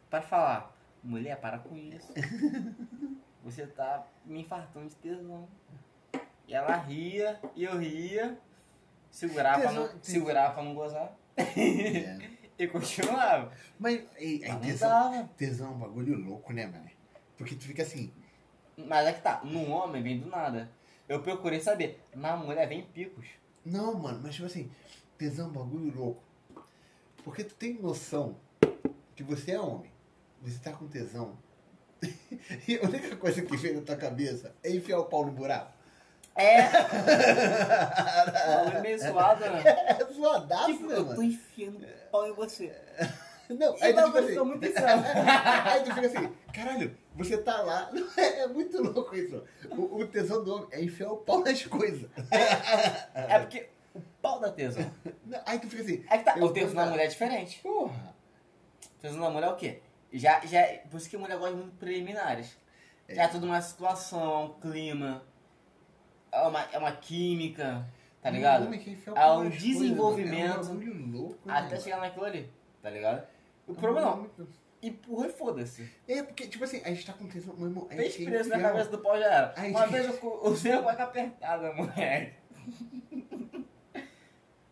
pra 0.09 0.23
falar: 0.23 0.75
mulher, 1.03 1.39
para 1.41 1.59
com 1.59 1.77
isso. 1.77 2.13
Você 3.45 3.67
tá 3.67 4.07
me 4.25 4.41
infartando 4.41 4.89
de 4.89 4.95
tesão. 4.97 5.47
E 6.47 6.55
ela 6.55 6.75
ria, 6.77 7.39
e 7.55 7.65
eu 7.65 7.77
ria, 7.79 8.39
segurava, 9.11 9.61
pra, 9.61 9.73
não, 9.73 9.83
Tesão- 9.83 9.99
tesão. 9.99 10.15
segurava 10.21 10.55
pra 10.55 10.63
não 10.63 10.75
gozar. 10.75 11.15
É. 11.39 12.19
E 12.59 12.67
continuava. 12.67 13.53
Mas, 13.79 14.03
aí, 14.17 14.41
não 14.49 14.61
tesão, 14.61 14.89
dava. 14.89 15.31
tesão 15.37 15.69
é 15.69 15.71
um 15.71 15.79
bagulho 15.79 16.19
louco, 16.19 16.53
né, 16.53 16.67
mano? 16.67 16.91
Porque 17.37 17.55
tu 17.55 17.63
fica 17.63 17.85
assim, 17.85 18.13
Mas 18.77 19.07
é 19.07 19.13
que 19.13 19.23
tá, 19.23 19.41
no 19.45 19.71
homem 19.71 20.03
vem 20.03 20.19
do 20.19 20.27
nada. 20.29 20.69
Eu 21.09 21.23
procurei 21.23 21.61
saber, 21.61 22.03
na 22.17 22.37
mulher 22.37 22.69
vem 22.69 22.83
picos. 22.83 23.27
não, 23.65 23.95
mano, 23.95 24.19
mas 24.25 24.35
tipo 24.35 24.47
assim, 24.47 24.69
tesão 25.17 25.47
é 25.47 25.49
um 25.51 25.53
bagulho 25.53 25.95
louco. 25.97 26.23
Porque 27.23 27.45
tu 27.45 27.55
tem 27.55 27.75
noção 27.75 28.35
que 29.15 29.23
você 29.23 29.53
é 29.53 29.61
homem, 29.61 29.93
você 30.43 30.59
tá 30.59 30.73
com 30.73 30.89
tesão. 30.89 31.39
E 32.67 32.77
a 32.77 32.83
única 32.83 33.15
coisa 33.17 33.41
que 33.41 33.57
vem 33.57 33.75
na 33.75 33.83
tua 33.83 33.97
cabeça 33.97 34.53
é 34.65 34.71
enfiar 34.75 34.99
o 34.99 35.05
pau 35.05 35.25
no 35.25 35.31
buraco. 35.31 35.73
É! 36.39 36.63
Bagulho 38.47 38.81
meio 38.81 38.99
suado, 39.01 39.41
né? 39.41 39.63
É 39.67 40.05
zoadaço, 40.13 40.67
Tipo, 40.67 40.87
né, 40.87 40.97
eu 40.97 41.15
tô 41.15 41.23
enfiando 41.23 41.85
pau 42.13 42.29
em 42.29 42.33
você. 42.33 42.73
Não, 43.51 43.75
aí 43.81 43.93
tu 43.93 44.07
fica 44.07 44.19
eu 44.19 44.25
assim. 44.25 44.39
muito. 44.45 44.65
Aí 44.69 45.83
tu 45.83 45.95
fica 45.95 46.07
assim, 46.07 46.33
caralho, 46.53 46.97
você 47.17 47.39
tá 47.39 47.63
lá. 47.63 47.91
É, 48.17 48.47
muito 48.47 48.81
louco 48.83 49.17
isso. 49.17 49.43
O, 49.71 50.01
o 50.01 50.07
tesão 50.07 50.45
do 50.45 50.55
homem 50.55 50.69
é 50.71 50.85
enfiar 50.85 51.11
o 51.11 51.17
pau 51.17 51.41
nas 51.43 51.65
coisas. 51.65 52.09
É 53.15 53.39
porque 53.41 53.69
o 53.95 54.01
pau 54.21 54.39
da 54.39 54.53
tesão. 54.53 54.89
Não, 55.25 55.41
Aí 55.47 55.59
tu 55.59 55.69
fica 55.69 55.83
assim. 55.83 56.05
Aí 56.09 56.19
tá, 56.21 56.37
o 56.37 56.53
tesão 56.53 56.75
da 56.75 56.87
mulher 56.87 57.05
é 57.05 57.09
diferente. 57.09 57.61
Porra. 57.61 58.15
O 58.99 59.01
tesão 59.01 59.21
da 59.21 59.31
mulher 59.31 59.47
é 59.49 59.51
o 59.51 59.57
quê? 59.57 59.81
Já, 60.13 60.41
já, 60.45 60.63
por 60.91 60.99
isso 60.99 61.09
que 61.09 61.17
a 61.17 61.19
mulher 61.19 61.39
gosta 61.39 61.57
muito 61.57 61.75
preliminares. 61.77 62.57
Já 63.09 63.23
é 63.25 63.29
tudo 63.29 63.47
uma 63.47 63.61
situação, 63.63 64.23
é 64.23 64.39
um 64.45 64.61
clima, 64.61 65.23
é 66.33 66.41
uma, 66.43 66.63
é 66.73 66.79
uma 66.79 66.93
química, 66.93 67.87
tá 68.23 68.31
ligado? 68.31 68.63
O 68.63 68.67
homem 68.67 68.81
quer 68.81 68.91
enfiar 68.91 69.13
o 69.15 69.19
Há 69.19 69.33
um 69.35 69.43
coisas, 69.43 69.63
desenvolvimento. 69.63 70.67
É 70.69 70.71
um 70.73 71.11
louco, 71.13 71.49
né, 71.49 71.55
Até 71.59 71.77
chegar 71.81 72.01
naquilo 72.01 72.25
ali, 72.25 72.51
tá 72.83 72.91
ligado? 72.91 73.27
O 73.67 73.73
É 73.73 73.75
problema 73.77 74.17
não, 74.17 74.47
empurra 74.83 75.27
e 75.27 75.33
foda-se. 75.33 75.91
É, 76.07 76.23
porque, 76.23 76.47
tipo 76.47 76.63
assim, 76.65 76.81
a 76.85 76.89
gente 76.89 77.05
tá 77.07 77.13
com 77.13 77.27
tesão. 77.29 77.55
Meu 77.57 77.67
irmão, 77.69 77.89
Fez 77.89 78.17
preso 78.17 78.49
na 78.51 78.61
cabeça 78.61 78.91
do 78.91 78.99
pau 78.99 79.19
já 79.19 79.27
era. 79.27 79.55
Uma 79.69 79.81
gente. 79.81 79.91
vez 79.93 80.07
eu, 80.07 80.13
co- 80.19 80.41
eu 80.45 80.57
sei 80.57 80.73
a 80.73 80.83
cueca 80.83 81.03
apertada, 81.05 81.73
moleque. 81.75 82.35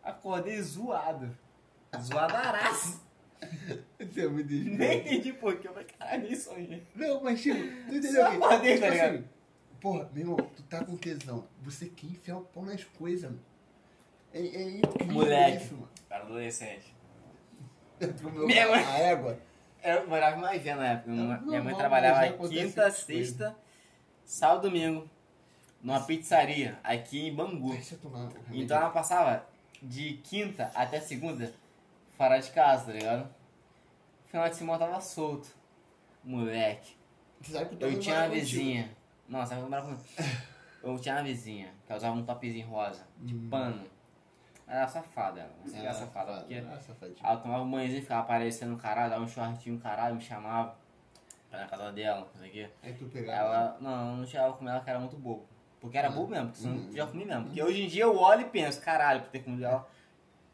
Acordei 0.03 0.61
zoado. 0.61 1.35
Zoadaraço. 1.99 3.05
Isso 3.99 4.19
é 4.19 4.27
muito 4.27 4.49
Nem 4.51 4.63
escroto. 4.67 4.95
entendi 5.07 5.33
por 5.33 5.55
quê. 5.59 5.67
Eu 5.67 5.73
falei, 5.73 5.87
caralho, 5.99 6.23
nem 6.23 6.35
sonhei. 6.35 6.83
Não, 6.95 7.23
mas 7.23 7.41
tipo, 7.41 7.57
tu 7.59 7.95
entendeu 7.95 8.29
que? 8.29 8.35
acordei, 8.37 8.79
tá 8.79 8.85
tipo 8.87 8.91
ligado? 8.93 9.15
assim, 9.15 9.25
porra, 9.81 10.09
meu 10.13 10.21
irmão, 10.23 10.37
tu 10.55 10.63
tá 10.63 10.83
com 10.83 10.95
tesão. 10.97 11.47
Você 11.61 11.87
quer 11.89 12.07
enfiar 12.07 12.37
o 12.37 12.41
pau 12.41 12.63
nas 12.63 12.83
coisas, 12.83 13.29
mano. 13.29 13.43
É, 14.33 14.39
é 14.39 14.69
incrível 14.77 15.13
Moleque. 15.13 15.63
isso, 15.65 15.73
mano. 15.75 15.89
Era 16.09 16.23
adolescente. 16.23 16.95
Tu 17.99 18.23
comeu 18.23 18.45
Minha 18.45 18.67
mãe- 18.69 18.83
a 18.83 18.97
égua. 18.99 19.39
Eu 19.83 20.07
morava 20.07 20.37
em 20.37 20.41
Maivê 20.41 20.75
na 20.75 20.87
época. 20.93 21.11
Minha 21.11 21.37
Não, 21.37 21.45
minha 21.47 21.63
mãe 21.63 21.71
não, 21.71 21.79
trabalhava 21.79 22.47
quinta, 22.47 22.91
sexta, 22.91 23.55
sábado, 24.25 24.63
domingo. 24.63 25.07
Numa 25.81 26.01
pizzaria 26.01 26.77
aqui 26.83 27.27
em 27.27 27.33
Bangu. 27.35 27.71
Deixa 27.71 27.95
eu 27.95 27.99
tomar 27.99 28.25
um. 28.25 28.29
Então 28.51 28.75
ela 28.77 28.89
passava 28.89 29.47
de 29.81 30.13
quinta 30.23 30.71
até 30.73 30.99
segunda 30.99 31.53
fora 32.17 32.39
de 32.39 32.49
casa, 32.51 32.85
tá 32.85 32.91
ligado? 32.93 33.29
Final 34.25 34.49
de 34.49 34.55
semana 34.55 34.79
tava 34.79 34.99
solto. 34.99 35.47
Moleque. 36.23 36.95
Tu 37.43 37.51
sabe 37.51 37.75
que 37.75 37.83
eu 37.83 37.99
tinha 37.99 38.15
uma 38.15 38.29
vizinha. 38.29 38.89
Não, 39.27 39.45
sabe 39.45 39.61
como 39.61 39.73
era 39.75 39.83
comigo? 39.83 40.03
Eu 40.83 40.97
tinha 40.99 41.15
uma 41.15 41.23
vizinha 41.23 41.73
que 41.85 41.91
ela 41.91 41.97
usava 41.97 42.15
um 42.15 42.23
topzinho 42.23 42.67
rosa, 42.67 43.05
de 43.17 43.33
Hum. 43.35 43.47
pano. 43.49 43.85
Ela 44.67 44.77
era 44.81 44.87
safada, 44.87 45.41
ela. 45.41 45.53
Você 45.65 45.77
era 45.77 45.89
Ah, 45.89 45.93
safada, 45.93 46.39
porque 46.41 46.53
ela 47.23 47.37
tomava 47.37 47.63
um 47.63 47.71
banhozinho, 47.71 48.01
ficava 48.01 48.21
aparecendo 48.21 48.73
um 48.73 48.77
caralho, 48.77 49.09
dava 49.09 49.23
um 49.23 49.27
shortinho, 49.27 49.79
caralho, 49.79 50.15
me 50.15 50.21
chamava 50.21 50.77
pra 51.49 51.59
ir 51.59 51.61
na 51.63 51.67
casa 51.67 51.91
dela, 51.91 52.29
não 52.33 52.41
sei 52.41 52.49
o 52.49 52.53
quê. 52.53 52.69
Aí 52.83 52.93
tu 52.93 53.05
pegava. 53.05 53.37
Ela, 53.37 53.77
não, 53.81 54.11
eu 54.11 54.17
não 54.17 54.25
chegava 54.25 54.53
com 54.53 54.69
ela 54.69 54.79
que 54.81 54.89
era 54.89 54.99
muito 54.99 55.17
bobo. 55.17 55.47
Porque 55.81 55.97
era 55.97 56.07
Ah. 56.07 56.11
bobo 56.11 56.29
mesmo, 56.29 56.47
porque 56.47 56.61
senão 56.61 56.75
Hum. 56.77 56.85
eu 56.89 56.95
já 56.95 57.07
comi 57.07 57.25
mesmo. 57.25 57.45
Porque 57.45 57.63
hoje 57.63 57.81
em 57.81 57.87
dia 57.87 58.03
eu 58.03 58.15
olho 58.17 58.41
e 58.41 58.49
penso, 58.49 58.81
caralho, 58.81 59.21
por 59.23 59.29
ter 59.31 59.39
comido 59.43 59.65
ela 59.65 59.87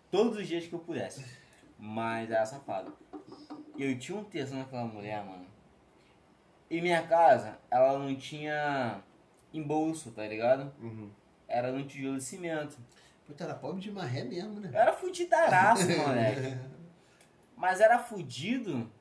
todos 0.09 0.37
os 0.37 0.47
dias 0.47 0.65
que 0.65 0.73
eu 0.73 0.79
pudesse. 0.79 1.23
Mas 1.77 2.31
era 2.31 2.45
safado. 2.45 2.95
E 3.77 3.83
eu 3.83 3.99
tinha 3.99 4.17
um 4.17 4.23
tesão 4.23 4.59
naquela 4.59 4.85
mulher, 4.85 5.23
mano. 5.23 5.45
E 6.73 6.81
minha 6.81 7.03
casa, 7.03 7.59
ela 7.69 7.99
não 7.99 8.15
tinha 8.15 8.99
embolso, 9.53 10.09
tá 10.09 10.25
ligado? 10.25 10.73
Uhum. 10.81 11.07
Era 11.47 11.71
num 11.71 11.85
tijolo 11.85 12.17
de 12.17 12.23
cimento. 12.23 12.79
Pô, 13.27 13.33
tu 13.35 13.43
era 13.43 13.53
pobre 13.53 13.79
de 13.79 13.91
marré 13.91 14.23
mesmo, 14.23 14.59
né? 14.59 14.71
Eu 14.73 14.79
era 14.79 14.91
fudidaraço, 14.91 15.85
moleque. 15.95 16.57
Mas 17.55 17.79
era 17.79 17.99
fudido 17.99 18.91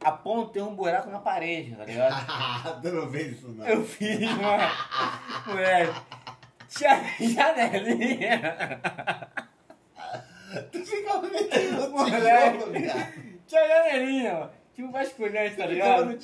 a 0.00 0.12
ponto 0.12 0.46
de 0.46 0.52
ter 0.52 0.62
um 0.62 0.76
buraco 0.76 1.10
na 1.10 1.18
parede, 1.18 1.74
tá 1.74 1.84
ligado? 1.84 2.14
tu 2.80 2.92
não 2.92 3.10
vê 3.10 3.22
isso, 3.24 3.48
não. 3.48 3.66
Eu 3.66 3.84
fiz, 3.84 4.20
mano. 4.20 4.62
Moleque. 5.48 6.00
Tinha 6.68 7.04
janelinha. 7.18 8.80
Tu 10.70 10.78
ficava 10.86 11.28
metendo 11.28 11.88
no 11.88 11.90
Moleque. 11.90 12.58
tijolo. 12.58 12.72
Tinha 13.48 13.68
janelinha, 13.68 14.34
mano. 14.34 14.57
Tinha 14.78 14.86
um 14.86 14.92
vasculhante, 14.92 15.56
tá 15.56 15.66
ligado? 15.66 16.04
mano. 16.04 16.16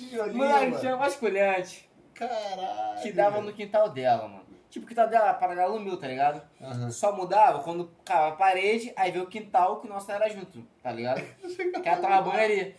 tinha 0.79 0.95
um 0.95 0.99
vasculhante 0.99 1.91
Caralho. 2.15 3.03
que 3.03 3.11
dava 3.11 3.41
no 3.41 3.53
quintal 3.53 3.91
dela, 3.91 4.29
mano. 4.29 4.45
Tipo, 4.71 4.87
o 4.87 4.89
quintal 4.89 5.09
dela 5.09 5.25
era 5.25 5.35
paralelo 5.35 5.81
meu, 5.81 5.97
tá 5.97 6.07
ligado? 6.07 6.41
Aham. 6.61 6.89
Só 6.89 7.17
mudava 7.17 7.65
quando 7.65 7.91
cava 8.05 8.29
a 8.29 8.37
parede, 8.37 8.93
aí 8.95 9.11
veio 9.11 9.25
o 9.25 9.27
quintal 9.27 9.81
que 9.81 9.89
o 9.89 9.91
nosso 9.91 10.09
era 10.13 10.29
junto, 10.29 10.65
tá 10.81 10.93
ligado? 10.93 11.21
Que 11.83 11.89
ela 11.89 12.01
tomava 12.01 12.31
banho 12.31 12.45
ali. 12.45 12.77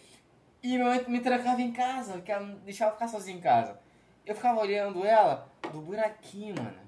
E 0.63 0.77
minha 0.77 0.85
mãe 0.85 1.03
me 1.09 1.19
trancava 1.19 1.61
em 1.61 1.73
casa, 1.73 2.21
que 2.21 2.31
ela 2.31 2.45
não 2.45 2.55
deixava 2.59 2.93
ficar 2.93 3.09
sozinho 3.09 3.37
em 3.37 3.41
casa. 3.41 3.77
Eu 4.25 4.33
ficava 4.33 4.61
olhando 4.61 5.05
ela 5.05 5.45
do 5.73 5.81
buraquinho, 5.81 6.55
mano. 6.55 6.79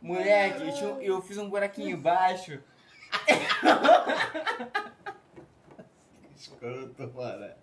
Moleque, 0.00 0.68
eu, 0.68 0.72
tinha- 0.72 1.02
eu 1.02 1.20
fiz 1.20 1.36
um 1.36 1.50
buraquinho 1.50 1.90
embaixo. 1.98 2.58
Escroto, 6.42 7.08
mano. 7.14 7.54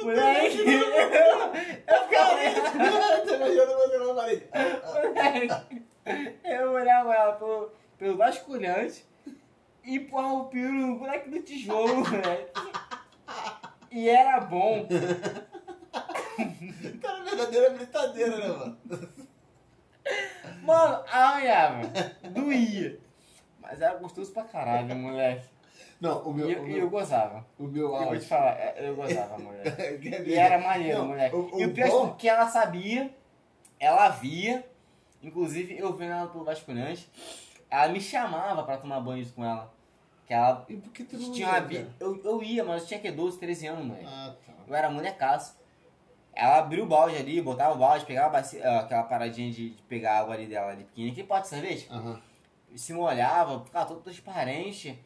Moleque, 0.00 0.58
eu 0.60 0.86
olhando. 0.86 1.52
Tô 3.26 3.34
imaginando 3.34 3.74
você 3.74 3.98
na 3.98 4.14
parede. 4.14 4.46
Moleque, 4.94 5.82
eu 6.44 6.70
olhava 6.70 7.12
ela 7.12 7.32
pelo, 7.32 7.72
pelo 7.98 8.16
basculhante 8.16 9.04
e 9.82 9.96
empurrava 9.96 10.34
o 10.34 10.44
piro 10.46 10.72
no 10.72 10.96
buraco 10.96 11.28
do 11.28 11.42
tijolo, 11.42 12.08
moleque. 12.08 12.52
E 13.90 14.08
era 14.08 14.38
bom. 14.42 14.86
Tá 17.02 17.18
na 17.18 17.24
verdadeira 17.24 17.70
brincadeira, 17.70 18.38
né, 18.38 18.46
mano? 18.46 18.78
Mano, 20.62 21.04
arranhava. 21.10 21.82
Doía. 22.30 23.00
Mas 23.58 23.80
era 23.80 23.94
gostoso 23.96 24.32
pra 24.32 24.44
caralho, 24.44 24.94
moleque. 24.94 25.53
Não, 26.04 26.22
o 26.26 26.30
E 26.32 26.34
meu. 26.34 26.50
eu, 26.50 26.62
o 26.62 26.66
e 26.66 26.68
meu, 26.68 26.78
eu 26.80 26.90
gozava. 26.90 27.46
o 27.58 27.62
meu 27.64 27.94
Eu 27.96 28.04
vou 28.06 28.18
te 28.18 28.26
falar, 28.26 28.58
é, 28.60 28.88
eu 28.88 28.94
gozava. 28.94 29.36
Quer 30.02 30.28
E 30.28 30.34
era 30.34 30.58
maneiro, 30.58 30.98
não, 30.98 31.08
moleque. 31.08 31.34
O, 31.34 31.60
e 31.60 31.64
o 31.64 31.70
o 31.70 31.72
pior 31.72 31.88
bom, 31.90 32.08
é 32.08 32.14
que 32.18 32.28
ela 32.28 32.46
sabia, 32.46 33.10
ela 33.80 34.10
via, 34.10 34.68
inclusive 35.22 35.78
eu 35.78 35.96
vendo 35.96 36.12
ela 36.12 36.26
pelo 36.26 36.44
vasculhante, 36.44 37.10
ela 37.70 37.88
me 37.88 38.02
chamava 38.02 38.62
pra 38.64 38.76
tomar 38.76 39.00
banho 39.00 39.26
com 39.30 39.42
ela. 39.42 39.72
Que 40.26 40.34
ela 40.34 40.64
E 40.68 40.76
por 40.76 40.92
que 40.92 41.04
tu 41.04 41.16
não 41.18 41.32
tinha 41.32 41.46
ia, 41.48 41.60
uma 41.60 41.92
eu, 41.98 42.22
eu 42.22 42.42
ia, 42.42 42.62
mas 42.64 42.82
eu 42.82 42.88
tinha 42.88 43.00
que 43.00 43.10
12, 43.10 43.38
13 43.38 43.66
anos, 43.66 43.86
mãe. 43.86 44.04
Ah, 44.06 44.34
tá. 44.46 44.52
Eu 44.68 44.74
era 44.74 44.90
molecaço. 44.90 45.56
Ela 46.34 46.58
abriu 46.58 46.84
o 46.84 46.86
balde 46.86 47.16
ali, 47.16 47.40
botava 47.40 47.74
o 47.74 47.78
balde, 47.78 48.04
pegava 48.04 48.28
bacia, 48.28 48.62
ah, 48.62 48.80
aquela 48.80 49.04
paradinha 49.04 49.50
de, 49.50 49.70
de 49.70 49.82
pegar 49.84 50.14
a 50.14 50.18
água 50.20 50.34
ali 50.34 50.46
dela 50.46 50.70
ali 50.72 50.84
pequenininha, 50.84 51.14
que 51.14 51.24
pode 51.24 51.42
de 51.44 51.48
cerveja. 51.48 51.86
Aham. 51.90 52.20
Se 52.74 52.92
molhava, 52.92 53.64
ficava 53.64 53.86
todo 53.86 54.00
transparente. 54.00 54.98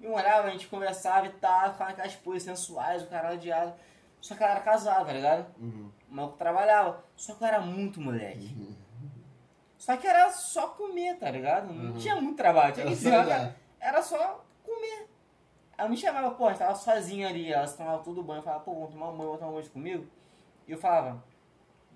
E 0.00 0.06
molhava, 0.06 0.48
a 0.48 0.50
gente 0.50 0.68
conversava 0.68 1.26
e 1.26 1.30
tal, 1.32 1.72
ficava 1.72 1.90
aquelas 1.90 2.14
poses 2.16 2.44
sensuais, 2.44 3.02
o 3.02 3.36
de 3.36 3.50
água. 3.52 3.76
Só 4.20 4.34
que 4.34 4.42
ela 4.42 4.52
era 4.52 4.60
casada, 4.60 5.04
tá 5.04 5.12
ligado? 5.12 5.46
Uhum. 5.58 5.90
O 6.10 6.14
maluco 6.14 6.36
trabalhava. 6.36 7.04
Só 7.16 7.34
que 7.34 7.42
eu 7.42 7.48
era 7.48 7.60
muito 7.60 8.00
moleque. 8.00 8.76
Só 9.76 9.96
que 9.96 10.06
era 10.06 10.30
só 10.30 10.68
comer, 10.68 11.16
tá 11.18 11.30
ligado? 11.30 11.72
Não 11.72 11.92
Uhum. 11.92 11.98
tinha 11.98 12.16
muito 12.16 12.36
trabalho. 12.36 12.74
Tinha 12.74 12.86
Era 12.86 12.96
que 12.96 13.28
dar. 13.28 13.56
era 13.80 14.02
só 14.02 14.44
comer. 14.64 15.08
Ela 15.76 15.88
me 15.88 15.96
chamava, 15.96 16.32
pô, 16.32 16.46
a 16.46 16.48
gente 16.50 16.58
tava 16.58 16.74
sozinha 16.74 17.28
ali, 17.28 17.52
elas 17.52 17.76
tomavam 17.76 18.02
tudo 18.02 18.22
banho, 18.22 18.38
eu 18.38 18.42
falava, 18.42 18.64
pô, 18.64 18.74
vamos 18.74 18.90
tomar 18.90 19.06
um 19.10 19.16
banho, 19.16 19.22
vamos 19.24 19.38
tomar 19.38 19.50
um 19.52 19.54
banho 19.54 19.70
comigo? 19.70 20.06
E 20.66 20.72
eu 20.72 20.78
falava, 20.78 21.22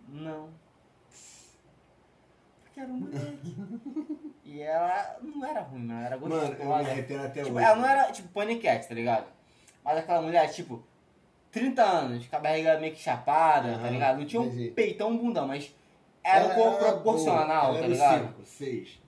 não. 0.09 0.51
Porque 2.73 2.81
era 2.81 2.90
um 2.93 2.97
moleque. 3.01 3.57
e 4.44 4.62
ela 4.62 5.16
não 5.23 5.44
era 5.47 5.61
ruim, 5.61 5.85
não, 5.85 6.01
era 6.01 6.16
Mano, 6.16 6.35
eu 6.36 6.43
me 6.49 6.55
gostosa. 6.55 6.90
arrependo 6.90 7.23
até 7.24 7.43
Tipo, 7.43 7.57
hoje. 7.57 7.65
ela 7.66 7.77
não 7.77 7.86
era 7.86 8.12
tipo 8.12 8.28
paniquete, 8.28 8.89
tá 8.89 8.94
ligado? 8.94 9.27
Mas 9.85 9.99
aquela 9.99 10.23
mulher, 10.23 10.51
tipo, 10.51 10.82
30 11.51 11.82
anos, 11.82 12.27
com 12.27 12.36
a 12.36 12.39
barriga 12.39 12.78
meio 12.81 12.94
que 12.94 13.01
chapada, 13.01 13.78
tá 13.78 13.90
ligado? 13.90 14.19
Não 14.19 14.24
tinha 14.27 14.40
um 14.40 14.47
entendi. 14.47 14.70
peitão, 14.70 15.11
um 15.11 15.19
bundão, 15.19 15.47
mas 15.47 15.74
era 16.24 16.47
um 16.47 16.55
corpo 16.55 16.78
proporcional, 16.78 17.73
boa. 17.73 17.81
tá 17.82 17.86
ligado? 17.89 18.15
era 18.24 18.27
5, 18.28 18.44
6, 18.47 19.03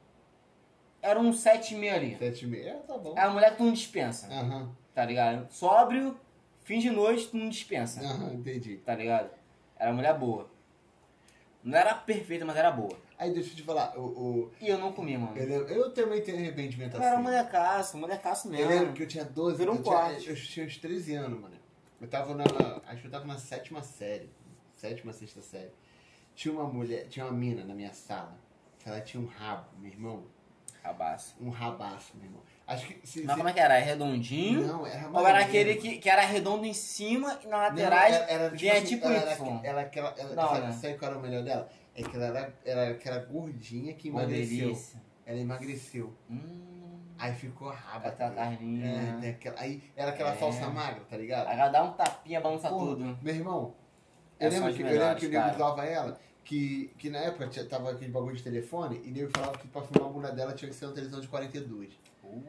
Era 1.01 1.19
um 1.20 1.31
7,5 1.31 1.95
ali. 1.95 2.16
7 2.19 2.45
e 2.45 2.49
meio. 2.49 2.69
É, 2.69 2.73
tá 2.74 2.99
bom. 2.99 3.15
Era 3.16 3.28
uma 3.28 3.35
mulher 3.35 3.51
que 3.53 3.57
tu 3.57 3.65
não 3.65 3.73
dispensa, 3.73 4.27
Aham, 4.31 4.70
tá 4.95 5.05
ligado? 5.07 5.51
Sóbrio, 5.51 6.19
fim 6.65 6.81
de 6.81 6.91
noite, 6.91 7.28
tu 7.28 7.36
não 7.39 7.49
dispensa, 7.49 8.01
aham, 8.03 8.35
entendi. 8.35 8.77
tá 8.85 8.95
ligado? 8.95 9.31
Era 9.78 9.91
uma 9.91 9.97
mulher 9.97 10.19
boa. 10.19 10.51
Não 11.62 11.78
era 11.78 11.95
perfeita, 11.95 12.45
mas 12.45 12.57
era 12.57 12.70
boa. 12.70 13.03
Aí 13.19 13.32
deixa 13.32 13.51
eu 13.53 13.57
te 13.57 13.62
falar, 13.62 13.97
o, 13.97 14.03
o, 14.03 14.53
E 14.61 14.69
eu 14.69 14.78
não 14.78 14.93
comi, 14.93 15.16
mano. 15.16 15.36
eu, 15.36 15.47
lembro- 15.47 15.69
eu 15.73 15.91
também 15.93 16.20
tenho 16.20 16.39
arrependimento 16.39 16.95
Eu 16.95 17.01
assim. 17.01 17.09
era 17.09 17.19
molecaço, 17.20 17.97
molecaço 17.97 18.49
Eu 18.49 18.53
mesmo. 18.53 18.69
lembro 18.70 18.93
que 18.93 19.03
eu 19.05 19.07
tinha 19.09 19.24
12 19.24 19.57
Virou 19.59 19.74
um 19.74 19.78
eu, 19.78 19.82
tinha, 19.85 20.32
eu 20.32 20.36
tinha 20.36 20.66
uns 20.66 20.77
13 20.78 21.15
anos, 21.15 21.41
mano. 21.41 21.55
Eu 22.01 22.09
tava 22.09 22.35
na. 22.35 22.45
Acho 22.86 23.01
que 23.03 23.07
eu 23.07 23.11
tava 23.11 23.24
na 23.24 23.39
sétima 23.39 23.82
série. 23.82 24.28
Sétima, 24.77 25.12
sexta 25.12 25.41
série. 25.41 25.70
Tinha 26.35 26.53
uma 26.53 26.65
mulher, 26.65 27.07
tinha 27.07 27.24
uma 27.24 27.32
mina 27.32 27.65
na 27.65 27.73
minha 27.74 27.93
sala. 27.95 28.36
que 28.81 28.89
Ela 28.89 29.01
tinha 29.01 29.23
um 29.23 29.27
rabo, 29.27 29.69
meu 29.78 29.91
irmão. 29.93 30.24
Rabaço. 30.82 31.35
Um 31.41 31.49
rabaço, 31.49 32.12
meu 32.16 32.27
irmão. 32.27 32.43
Acho 32.66 32.86
que. 32.89 33.07
Se, 33.07 33.23
Mas 33.23 33.31
se- 33.32 33.36
como 33.39 33.49
é 33.49 33.53
que 33.55 33.61
era? 33.61 33.78
É 33.78 33.81
redondinho? 33.81 34.66
Não, 34.66 34.86
era 34.86 35.09
Ou 35.09 35.27
era 35.27 35.39
aquele 35.39 35.77
que, 35.77 35.99
que 35.99 36.11
era 36.11 36.23
redondo 36.23 36.66
em 36.66 36.74
cima 36.74 37.39
e 37.43 37.47
na 37.47 37.57
Não, 37.57 37.69
laterais 37.69 38.15
era, 38.16 38.24
era, 38.31 38.51
vinha 38.51 38.73
assim, 38.74 38.85
tipo 38.86 39.07
ela, 39.07 39.32
Y. 39.32 39.49
Era, 39.61 39.66
ela, 39.69 39.81
aquela, 39.82 40.15
ela, 40.19 40.35
Não, 40.35 40.49
sabe, 40.49 40.61
né? 40.66 40.73
sabe 40.73 40.99
qual 40.99 41.11
era 41.12 41.19
o 41.20 41.23
melhor 41.23 41.43
dela? 41.45 41.70
É 41.95 42.03
que 42.03 42.16
ela 42.16 42.27
era, 42.27 42.55
era 42.65 42.91
aquela 42.91 43.19
gordinha 43.25 43.95
que 43.95 44.09
emagreceu. 44.09 44.66
delícia. 44.69 45.03
Ela 45.27 45.39
emagreceu. 45.39 46.12
Hum, 46.29 46.99
Aí 47.19 47.33
ficou 47.35 47.69
raba. 47.69 48.09
aquela 48.09 48.35
carninha. 48.35 48.87
É, 48.87 49.21
tem 49.21 49.31
aquela, 49.31 49.61
aí 49.61 49.83
era 49.97 50.11
aquela 50.11 50.31
É. 50.33 50.37
falsa 50.37 50.69
magra, 50.69 51.05
tá 51.09 51.16
ligado? 51.16 51.49
Ela 51.49 51.69
dá 51.69 51.85
um 51.85 51.93
tapinha, 51.93 52.41
balança 52.41 52.69
Porra, 52.69 52.87
tudo. 52.87 53.19
Meu 53.23 53.35
irmão, 53.35 53.75
É, 54.39 54.47
eu 54.47 54.51
lembro, 54.51 54.75
que, 54.75 54.83
eu 54.83 54.87
lembro 54.87 54.93
melhores, 55.01 55.21
que 55.21 55.27
o 55.27 55.31
nego 55.31 55.55
usava 55.55 55.85
ela, 55.87 56.21
que, 56.45 56.93
que 56.99 57.09
na 57.11 57.19
época 57.19 57.49
tava 57.71 57.93
aquele 57.93 58.11
bagulho 58.11 58.35
de 58.37 58.43
telefone, 58.43 59.01
e 59.05 59.11
o 59.11 59.12
nego 59.15 59.31
falava 59.35 59.57
que 59.57 59.69
pra 59.69 59.81
filmar 59.83 60.11
a 60.11 60.12
bunda 60.12 60.33
dela 60.33 60.53
tinha 60.53 60.69
que 60.69 60.75
ser 60.75 60.87
uma 60.87 60.93
televisão 60.95 61.21
de 61.21 61.29
42. 61.29 61.93
Uh, 62.25 62.43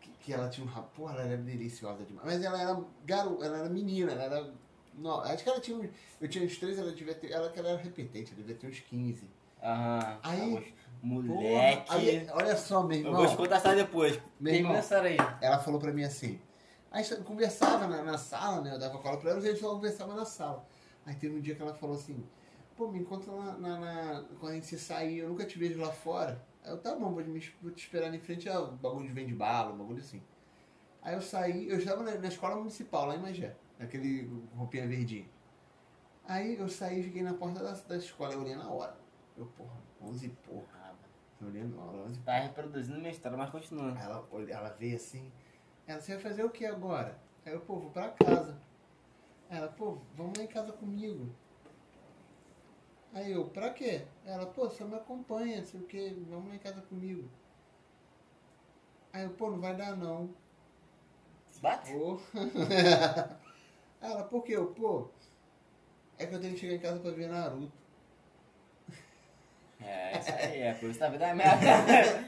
Que, 0.00 0.10
que 0.20 0.32
ela 0.32 0.48
tinha 0.48 0.66
um 0.66 0.70
rabo, 0.70 0.88
porra, 0.96 1.12
ela 1.12 1.22
era 1.24 1.36
deliciosa 1.36 2.02
demais. 2.04 2.26
Mas 2.26 2.42
ela 2.42 2.60
era 2.60 2.82
garo, 3.04 3.38
ela 3.44 3.58
era 3.58 3.68
menina, 3.68 4.12
ela 4.12 4.22
era. 4.24 4.50
Não, 4.96 5.20
acho 5.20 5.42
que 5.42 5.48
ela 5.48 5.60
tinha 5.60 5.76
uns. 5.76 5.88
Eu 6.20 6.28
tinha 6.28 6.44
uns 6.44 6.56
13, 6.56 6.80
ela 6.80 6.92
devia 6.92 7.14
ter. 7.14 7.30
Ela 7.30 7.50
que 7.50 7.58
ela 7.58 7.68
era 7.70 7.78
repetente, 7.78 8.28
ela 8.32 8.36
devia 8.42 8.54
ter 8.56 8.66
uns 8.66 8.80
15. 8.80 9.28
Aham. 9.62 10.18
Aí- 10.22 10.40
Eu 10.40 10.50
gosto. 10.60 10.72
Porra, 11.02 11.22
Moleque. 11.34 11.92
aí, 11.92 12.26
olha 12.32 12.56
só, 12.56 12.82
meu 12.82 12.98
eu 12.98 13.04
irmão. 13.06 13.16
vou 13.20 13.26
te 13.28 13.36
contar 13.36 13.56
essa 13.56 13.74
depois. 13.74 14.18
Meu 14.40 14.54
irmão. 14.54 14.72
aí. 14.74 15.16
Ela 15.40 15.58
falou 15.58 15.78
pra 15.78 15.92
mim 15.92 16.02
assim. 16.02 16.40
Aí 16.90 17.04
eu 17.10 17.22
conversava 17.22 17.86
na, 17.86 18.02
na 18.02 18.16
sala, 18.18 18.62
né? 18.62 18.72
Eu 18.74 18.78
dava 18.78 18.98
cola 18.98 19.18
pra 19.18 19.30
ela, 19.30 19.38
a 19.38 19.42
gente 19.42 19.60
só 19.60 19.70
conversava 19.74 20.14
na 20.14 20.24
sala. 20.24 20.66
Aí 21.04 21.14
teve 21.14 21.36
um 21.36 21.40
dia 21.40 21.54
que 21.54 21.60
ela 21.62 21.74
falou 21.74 21.94
assim, 21.96 22.24
pô, 22.76 22.88
me 22.88 22.98
encontra 23.00 23.30
lá 23.30 23.52
na, 23.58 23.78
na- 23.78 24.24
quando 24.40 24.52
a 24.52 24.54
gente 24.54 24.76
sair, 24.78 25.18
eu 25.18 25.28
nunca 25.28 25.44
te 25.44 25.58
vejo 25.58 25.78
lá 25.78 25.92
fora. 25.92 26.42
Aí 26.64 26.70
eu, 26.70 26.78
tá 26.78 26.94
bom, 26.96 27.12
vou, 27.12 27.22
me, 27.24 27.40
vou 27.62 27.70
te 27.70 27.84
esperar 27.84 28.06
ali 28.06 28.16
em 28.16 28.20
frente 28.20 28.48
ao 28.48 28.72
bagulho 28.72 29.06
de 29.06 29.12
vende 29.12 29.34
bala, 29.34 29.72
um 29.72 29.76
bagulho 29.78 29.98
assim. 30.00 30.22
Aí 31.02 31.14
eu 31.14 31.22
saí, 31.22 31.68
eu 31.68 31.78
estava 31.78 32.02
na, 32.02 32.14
na 32.16 32.28
escola 32.28 32.56
municipal, 32.56 33.06
lá 33.06 33.14
em 33.14 33.20
Magé, 33.20 33.54
naquele 33.78 34.28
roupinha 34.54 34.86
verdinha. 34.86 35.26
Aí 36.24 36.56
eu 36.58 36.68
saí 36.68 37.00
e 37.00 37.04
fiquei 37.04 37.22
na 37.22 37.34
porta 37.34 37.62
da, 37.62 37.72
da 37.72 37.96
escola, 37.96 38.32
eu 38.32 38.40
olhei 38.40 38.56
na 38.56 38.68
hora. 38.68 38.96
Eu, 39.36 39.46
porra, 39.46 39.76
11 40.00 40.26
e 40.26 40.28
pouco. 40.28 40.76
Eu 41.40 41.48
olhei 41.48 41.62
na 41.62 41.82
hora, 41.82 41.98
11 41.98 42.18
e 42.18 42.22
Tá 42.22 42.38
reproduzindo 42.38 42.98
minha 42.98 43.10
história, 43.10 43.36
mas 43.36 43.50
continua. 43.50 43.92
Aí 43.92 44.04
ela, 44.04 44.26
ela 44.48 44.70
veio 44.70 44.96
assim. 44.96 45.30
Ela, 45.86 46.00
você 46.00 46.14
vai 46.14 46.22
fazer 46.22 46.44
o 46.44 46.50
que 46.50 46.64
agora? 46.64 47.18
Aí 47.44 47.52
eu, 47.52 47.60
pô, 47.60 47.78
vou 47.78 47.90
pra 47.90 48.08
casa. 48.10 48.58
Aí 49.50 49.58
Ela, 49.58 49.68
pô, 49.68 49.98
vamos 50.14 50.36
lá 50.38 50.44
em 50.44 50.48
casa 50.48 50.72
comigo. 50.72 51.30
Aí 53.12 53.32
eu, 53.32 53.48
pra 53.48 53.70
quê? 53.70 54.06
Ela, 54.24 54.46
pô, 54.46 54.68
você 54.68 54.84
me 54.84 54.94
acompanha, 54.94 55.64
sei 55.64 55.80
o 55.80 55.86
que, 55.86 56.10
vamos 56.28 56.48
lá 56.48 56.54
em 56.54 56.58
casa 56.58 56.80
comigo. 56.82 57.28
Aí 59.12 59.22
eu, 59.24 59.30
pô, 59.30 59.50
não 59.50 59.60
vai 59.60 59.76
dar 59.76 59.96
não. 59.96 60.30
Bate? 61.60 61.92
Pô. 61.92 62.20
Ela, 64.00 64.24
por 64.24 64.42
quê? 64.44 64.56
Eu, 64.56 64.66
pô, 64.66 65.08
é 66.18 66.26
que 66.26 66.34
eu 66.34 66.40
tenho 66.40 66.54
que 66.54 66.60
chegar 66.60 66.74
em 66.74 66.78
casa 66.78 67.00
pra 67.00 67.10
ver 67.10 67.28
Naruto. 67.28 67.72
É, 69.80 70.18
isso 70.18 70.30
aí, 70.32 70.60
é 70.62 70.74
coisa 70.74 70.98
da 70.98 71.08
vida 71.10 71.34
merda. 71.34 72.24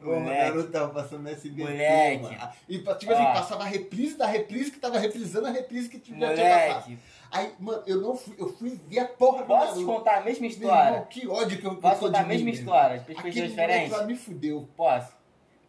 Pô, 0.00 0.10
o 0.12 0.20
Moleque. 0.20 0.42
Naruto 0.44 0.70
tava 0.70 0.92
passando 0.92 1.22
no 1.22 1.28
SBT, 1.30 1.62
Moleque. 1.70 2.22
mano. 2.22 2.52
E 2.68 2.78
tipo 2.78 2.90
assim, 3.12 3.22
Ó. 3.22 3.32
passava 3.32 3.62
a 3.64 3.66
reprise 3.66 4.16
da 4.16 4.26
reprise 4.26 4.70
que 4.70 4.78
tava 4.78 4.98
reprisando 4.98 5.46
a 5.46 5.50
reprise 5.50 5.88
que 5.88 5.98
tinha 5.98 6.18
passado. 6.18 6.36
Moleque, 6.36 6.98
Aí, 7.32 7.52
mano, 7.58 7.82
eu 7.86 8.00
não 8.00 8.16
fui, 8.16 8.34
eu 8.38 8.48
fui 8.52 8.80
ver 8.86 9.00
a 9.00 9.08
porra 9.08 9.38
do 9.42 9.46
posso 9.46 9.72
te 9.72 9.80
Naruto. 9.80 9.86
contar 9.86 10.18
a 10.18 10.20
mesma 10.20 10.42
Meu 10.42 10.50
história? 10.50 10.88
irmão, 10.90 11.04
que 11.06 11.26
ódio 11.26 11.58
que 11.58 11.66
eu 11.66 11.70
que 11.70 11.76
eu 11.76 11.80
Posso 11.80 11.98
sou 11.98 12.08
contar 12.08 12.20
a 12.20 12.22
de 12.22 12.28
mesma 12.28 12.44
mim, 12.44 12.50
história, 12.52 12.90
mesmo. 12.90 13.06
perspectivas 13.06 13.52
Aquele 13.52 13.66
moleque 13.66 13.90
lá 13.90 14.04
me 14.04 14.16
fudeu. 14.16 14.68
Posso? 14.76 15.12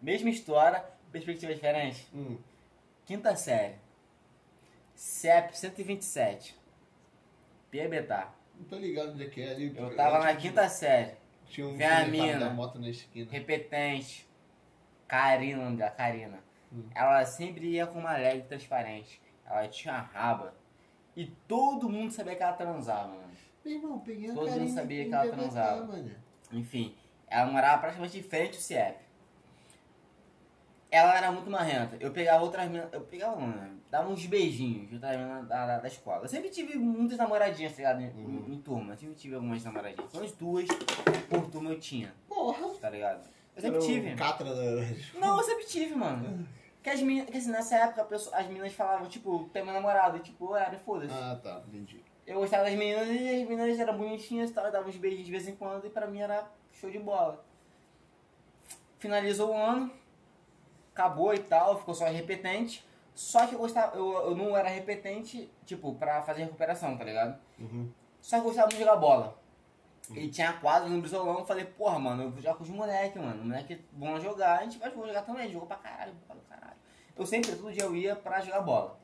Mesma 0.01 0.29
história, 0.29 0.85
perspectiva 1.11 1.53
diferente. 1.55 2.07
Hum. 2.13 2.37
Quinta 3.05 3.35
série. 3.35 3.75
CEP 4.97 5.55
127. 5.55 6.57
Piebetá. 7.69 8.33
Não 8.57 8.65
tô 8.65 8.77
ligado 8.77 9.11
onde 9.11 9.25
é 9.25 9.29
que 9.29 9.41
é 9.43 9.51
ali. 9.51 9.71
Eu 9.77 9.95
tava 9.95 10.17
na 10.17 10.35
quinta 10.35 10.67
série. 10.67 11.11
Tinha 11.45 11.67
um 11.67 11.77
Vem 11.77 11.87
a 11.87 12.07
mina. 12.07 12.39
da 12.39 12.49
moto 12.49 12.79
na 12.79 12.89
esquina. 12.89 13.31
Repetente. 13.31 14.27
Karina, 15.07 15.63
nome 15.63 15.77
dela, 15.77 15.91
Karina. 15.91 16.39
Hum. 16.73 16.83
Ela 16.95 17.23
sempre 17.25 17.67
ia 17.67 17.85
com 17.85 17.99
uma 17.99 18.17
leg 18.17 18.41
transparente. 18.47 19.21
Ela 19.45 19.67
tinha 19.67 19.93
raba. 19.99 20.55
E 21.15 21.27
todo 21.47 21.87
mundo 21.87 22.11
sabia 22.11 22.35
que 22.35 22.41
ela 22.41 22.53
transava, 22.53 23.09
mano. 23.09 23.31
Meu 23.63 23.75
irmão, 23.75 23.99
peguei 23.99 24.31
a 24.31 24.33
Todo 24.33 24.49
mundo 24.49 24.73
sabia 24.73 25.05
que 25.05 25.13
ela 25.13 25.31
transava. 25.31 25.85
mano. 25.85 26.11
Enfim, 26.51 26.95
ela 27.27 27.51
morava 27.51 27.81
praticamente 27.81 28.17
em 28.17 28.23
frente 28.23 28.55
ao 28.55 28.61
CIEP. 28.61 28.97
Ela 30.89 31.17
era 31.17 31.31
muito 31.31 31.49
marrenta. 31.49 31.97
Eu 31.99 32.11
pegava 32.11 32.43
outras 32.43 32.65
meninas. 32.65 32.87
Eu 32.93 33.01
pegava 33.01 33.35
não, 33.39 33.47
né? 33.47 33.71
Dava 33.89 34.09
uns 34.09 34.25
beijinhos 34.25 34.91
outras 34.93 35.17
meninas 35.17 35.47
da, 35.47 35.65
da, 35.65 35.79
da 35.79 35.87
escola. 35.87 36.23
Eu 36.23 36.27
sempre 36.29 36.49
tive 36.49 36.77
muitas 36.77 37.17
namoradinhas, 37.17 37.73
tá 37.73 37.77
ligado? 37.77 38.01
Em, 38.01 38.09
Uhum. 38.09 38.45
em, 38.47 38.53
em 38.53 38.61
turma. 38.61 38.93
Eu 38.93 38.97
sempre 38.97 39.15
tive 39.15 39.35
algumas 39.35 39.63
namoradinhas. 39.63 40.13
Umas 40.13 40.31
duas 40.33 40.65
por 41.29 41.49
turma 41.49 41.71
eu 41.71 41.79
tinha, 41.79 42.13
Porra. 42.27 42.69
tá 42.79 42.89
ligado? 42.89 43.27
Eu 43.55 43.61
sempre 43.61 43.77
o 43.79 43.81
tive. 43.81 44.15
Catra 44.15 44.53
da... 44.53 45.19
Não, 45.19 45.37
eu 45.37 45.43
sempre 45.43 45.65
tive, 45.65 45.93
mano. 45.95 46.47
Que 46.81 46.89
as 46.91 47.01
meninas, 47.01 47.29
que 47.31 47.37
assim, 47.37 47.51
nessa 47.51 47.75
época 47.75 48.05
pessoa- 48.05 48.37
as 48.37 48.47
meninas 48.47 48.71
falavam, 48.73 49.07
tipo, 49.09 49.49
tem 49.51 49.63
meu 49.65 49.73
namorado. 49.73 50.17
E 50.17 50.19
tipo, 50.21 50.55
era, 50.55 50.77
foda-se. 50.79 51.13
Ah, 51.13 51.37
tá, 51.43 51.61
entendi. 51.67 52.01
Eu 52.25 52.39
gostava 52.39 52.63
das 52.63 52.73
meninas 52.75 53.07
e 53.09 53.41
as 53.41 53.47
meninas 53.49 53.77
eram 53.79 53.97
bonitinhas 53.97 54.49
e 54.49 54.53
tal, 54.53 54.65
eu 54.65 54.71
dava 54.71 54.87
uns 54.87 54.95
beijos 54.97 55.25
de 55.25 55.31
vez 55.31 55.47
em 55.47 55.55
quando 55.55 55.85
e 55.85 55.89
pra 55.89 56.07
mim 56.07 56.19
era 56.19 56.45
show 56.73 56.89
de 56.89 56.99
bola. 56.99 57.43
Finalizou 58.99 59.51
o 59.51 59.57
ano, 59.57 59.91
acabou 60.97 61.33
e 61.33 61.39
tal, 61.39 61.77
ficou 61.77 61.93
só 61.93 62.05
repetente. 62.05 62.85
Só 63.13 63.47
que 63.47 63.55
eu 63.55 63.59
gostava, 63.59 63.95
eu, 63.95 64.13
eu 64.29 64.35
não 64.35 64.55
era 64.55 64.69
repetente, 64.69 65.49
tipo, 65.65 65.93
pra 65.95 66.21
fazer 66.21 66.43
recuperação, 66.43 66.97
tá 66.97 67.03
ligado? 67.03 67.39
Uhum. 67.59 67.91
Só 68.21 68.37
que 68.37 68.41
eu 68.41 68.45
gostava 68.45 68.69
de 68.69 68.77
jogar 68.77 68.95
bola. 68.95 69.37
E 70.11 70.29
tinha 70.29 70.53
quadro 70.53 70.89
no 70.89 71.01
brisolão, 71.01 71.39
eu 71.39 71.45
falei, 71.45 71.65
porra, 71.65 71.99
mano, 71.99 72.23
eu 72.23 72.31
vou 72.31 72.41
jogar 72.41 72.55
com 72.55 72.63
os 72.63 72.69
moleques, 72.69 73.21
mano. 73.21 73.41
Os 73.41 73.45
moleques 73.45 73.79
vão 73.93 74.19
jogar, 74.19 74.59
a 74.59 74.63
gente 74.63 74.77
vai 74.77 74.89
jogar 74.91 75.23
também, 75.23 75.51
jogou 75.51 75.67
pra 75.67 75.77
caralho, 75.77 76.13
pra 76.27 76.35
caralho. 76.49 76.77
Eu 77.15 77.25
sempre, 77.25 77.55
todo 77.55 77.73
dia 77.73 77.83
eu 77.83 77.95
ia 77.95 78.15
pra 78.15 78.39
jogar 78.39 78.61
bola. 78.61 78.97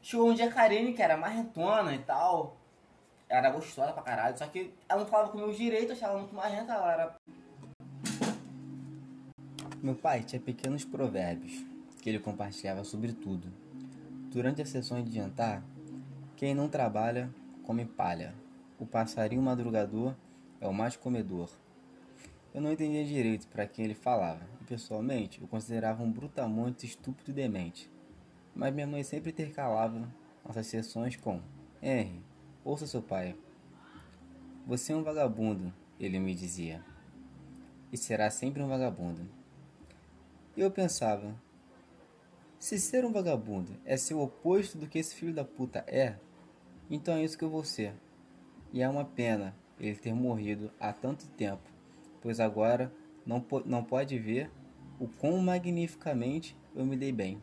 Chegou 0.00 0.30
um 0.30 0.34
dia 0.34 0.46
a 0.46 0.52
Karine, 0.52 0.92
que 0.92 1.02
era 1.02 1.16
marrentona 1.16 1.94
e 1.94 1.98
tal. 1.98 2.56
Era 3.28 3.50
gostosa 3.50 3.92
pra 3.92 4.02
caralho, 4.02 4.38
só 4.38 4.46
que 4.46 4.72
ela 4.88 5.00
não 5.00 5.08
falava 5.08 5.30
comigo 5.30 5.52
direito, 5.52 5.90
eu 5.90 5.96
achava 5.96 6.12
ela 6.12 6.20
muito 6.20 6.34
marrenta, 6.34 6.72
ela 6.72 6.92
era. 6.92 7.16
Meu 9.80 9.94
pai 9.94 10.24
tinha 10.24 10.40
pequenos 10.40 10.84
provérbios 10.84 11.64
que 12.02 12.08
ele 12.08 12.18
compartilhava 12.18 12.82
sobre 12.82 13.12
tudo. 13.12 13.46
Durante 14.28 14.60
as 14.60 14.70
sessões 14.70 15.04
de 15.04 15.14
jantar, 15.14 15.62
quem 16.34 16.52
não 16.52 16.68
trabalha, 16.68 17.32
come 17.62 17.84
palha. 17.84 18.34
O 18.76 18.84
passarinho 18.84 19.40
madrugador 19.40 20.16
é 20.60 20.66
o 20.66 20.74
mais 20.74 20.96
comedor. 20.96 21.48
Eu 22.52 22.60
não 22.60 22.72
entendia 22.72 23.04
direito 23.04 23.46
para 23.46 23.68
quem 23.68 23.84
ele 23.84 23.94
falava, 23.94 24.44
e 24.60 24.64
pessoalmente 24.64 25.40
eu 25.40 25.46
considerava 25.46 26.02
um 26.02 26.10
brutamonte 26.10 26.84
estúpido 26.84 27.30
e 27.30 27.34
demente. 27.34 27.88
Mas 28.56 28.74
minha 28.74 28.86
mãe 28.86 29.04
sempre 29.04 29.30
intercalava 29.30 30.08
nossas 30.44 30.66
sessões 30.66 31.14
com: 31.14 31.40
Henry, 31.80 32.20
ouça 32.64 32.84
seu 32.84 33.00
pai. 33.00 33.36
Você 34.66 34.92
é 34.92 34.96
um 34.96 35.04
vagabundo, 35.04 35.72
ele 36.00 36.18
me 36.18 36.34
dizia. 36.34 36.84
E 37.92 37.96
será 37.96 38.28
sempre 38.28 38.60
um 38.60 38.68
vagabundo. 38.68 39.37
Eu 40.58 40.72
pensava: 40.72 41.40
se 42.58 42.80
ser 42.80 43.04
um 43.04 43.12
vagabundo 43.12 43.76
é 43.84 43.96
ser 43.96 44.14
o 44.14 44.22
oposto 44.22 44.76
do 44.76 44.88
que 44.88 44.98
esse 44.98 45.14
filho 45.14 45.32
da 45.32 45.44
puta 45.44 45.84
é, 45.86 46.16
então 46.90 47.14
é 47.14 47.22
isso 47.22 47.38
que 47.38 47.44
eu 47.44 47.48
vou 47.48 47.62
ser. 47.62 47.94
E 48.72 48.82
é 48.82 48.88
uma 48.88 49.04
pena 49.04 49.54
ele 49.78 49.94
ter 49.94 50.12
morrido 50.12 50.72
há 50.80 50.92
tanto 50.92 51.28
tempo, 51.28 51.62
pois 52.20 52.40
agora 52.40 52.92
não, 53.24 53.40
po 53.40 53.62
não 53.64 53.84
pode 53.84 54.18
ver 54.18 54.50
o 54.98 55.06
quão 55.06 55.38
magnificamente 55.38 56.56
eu 56.74 56.84
me 56.84 56.96
dei 56.96 57.12
bem. 57.12 57.40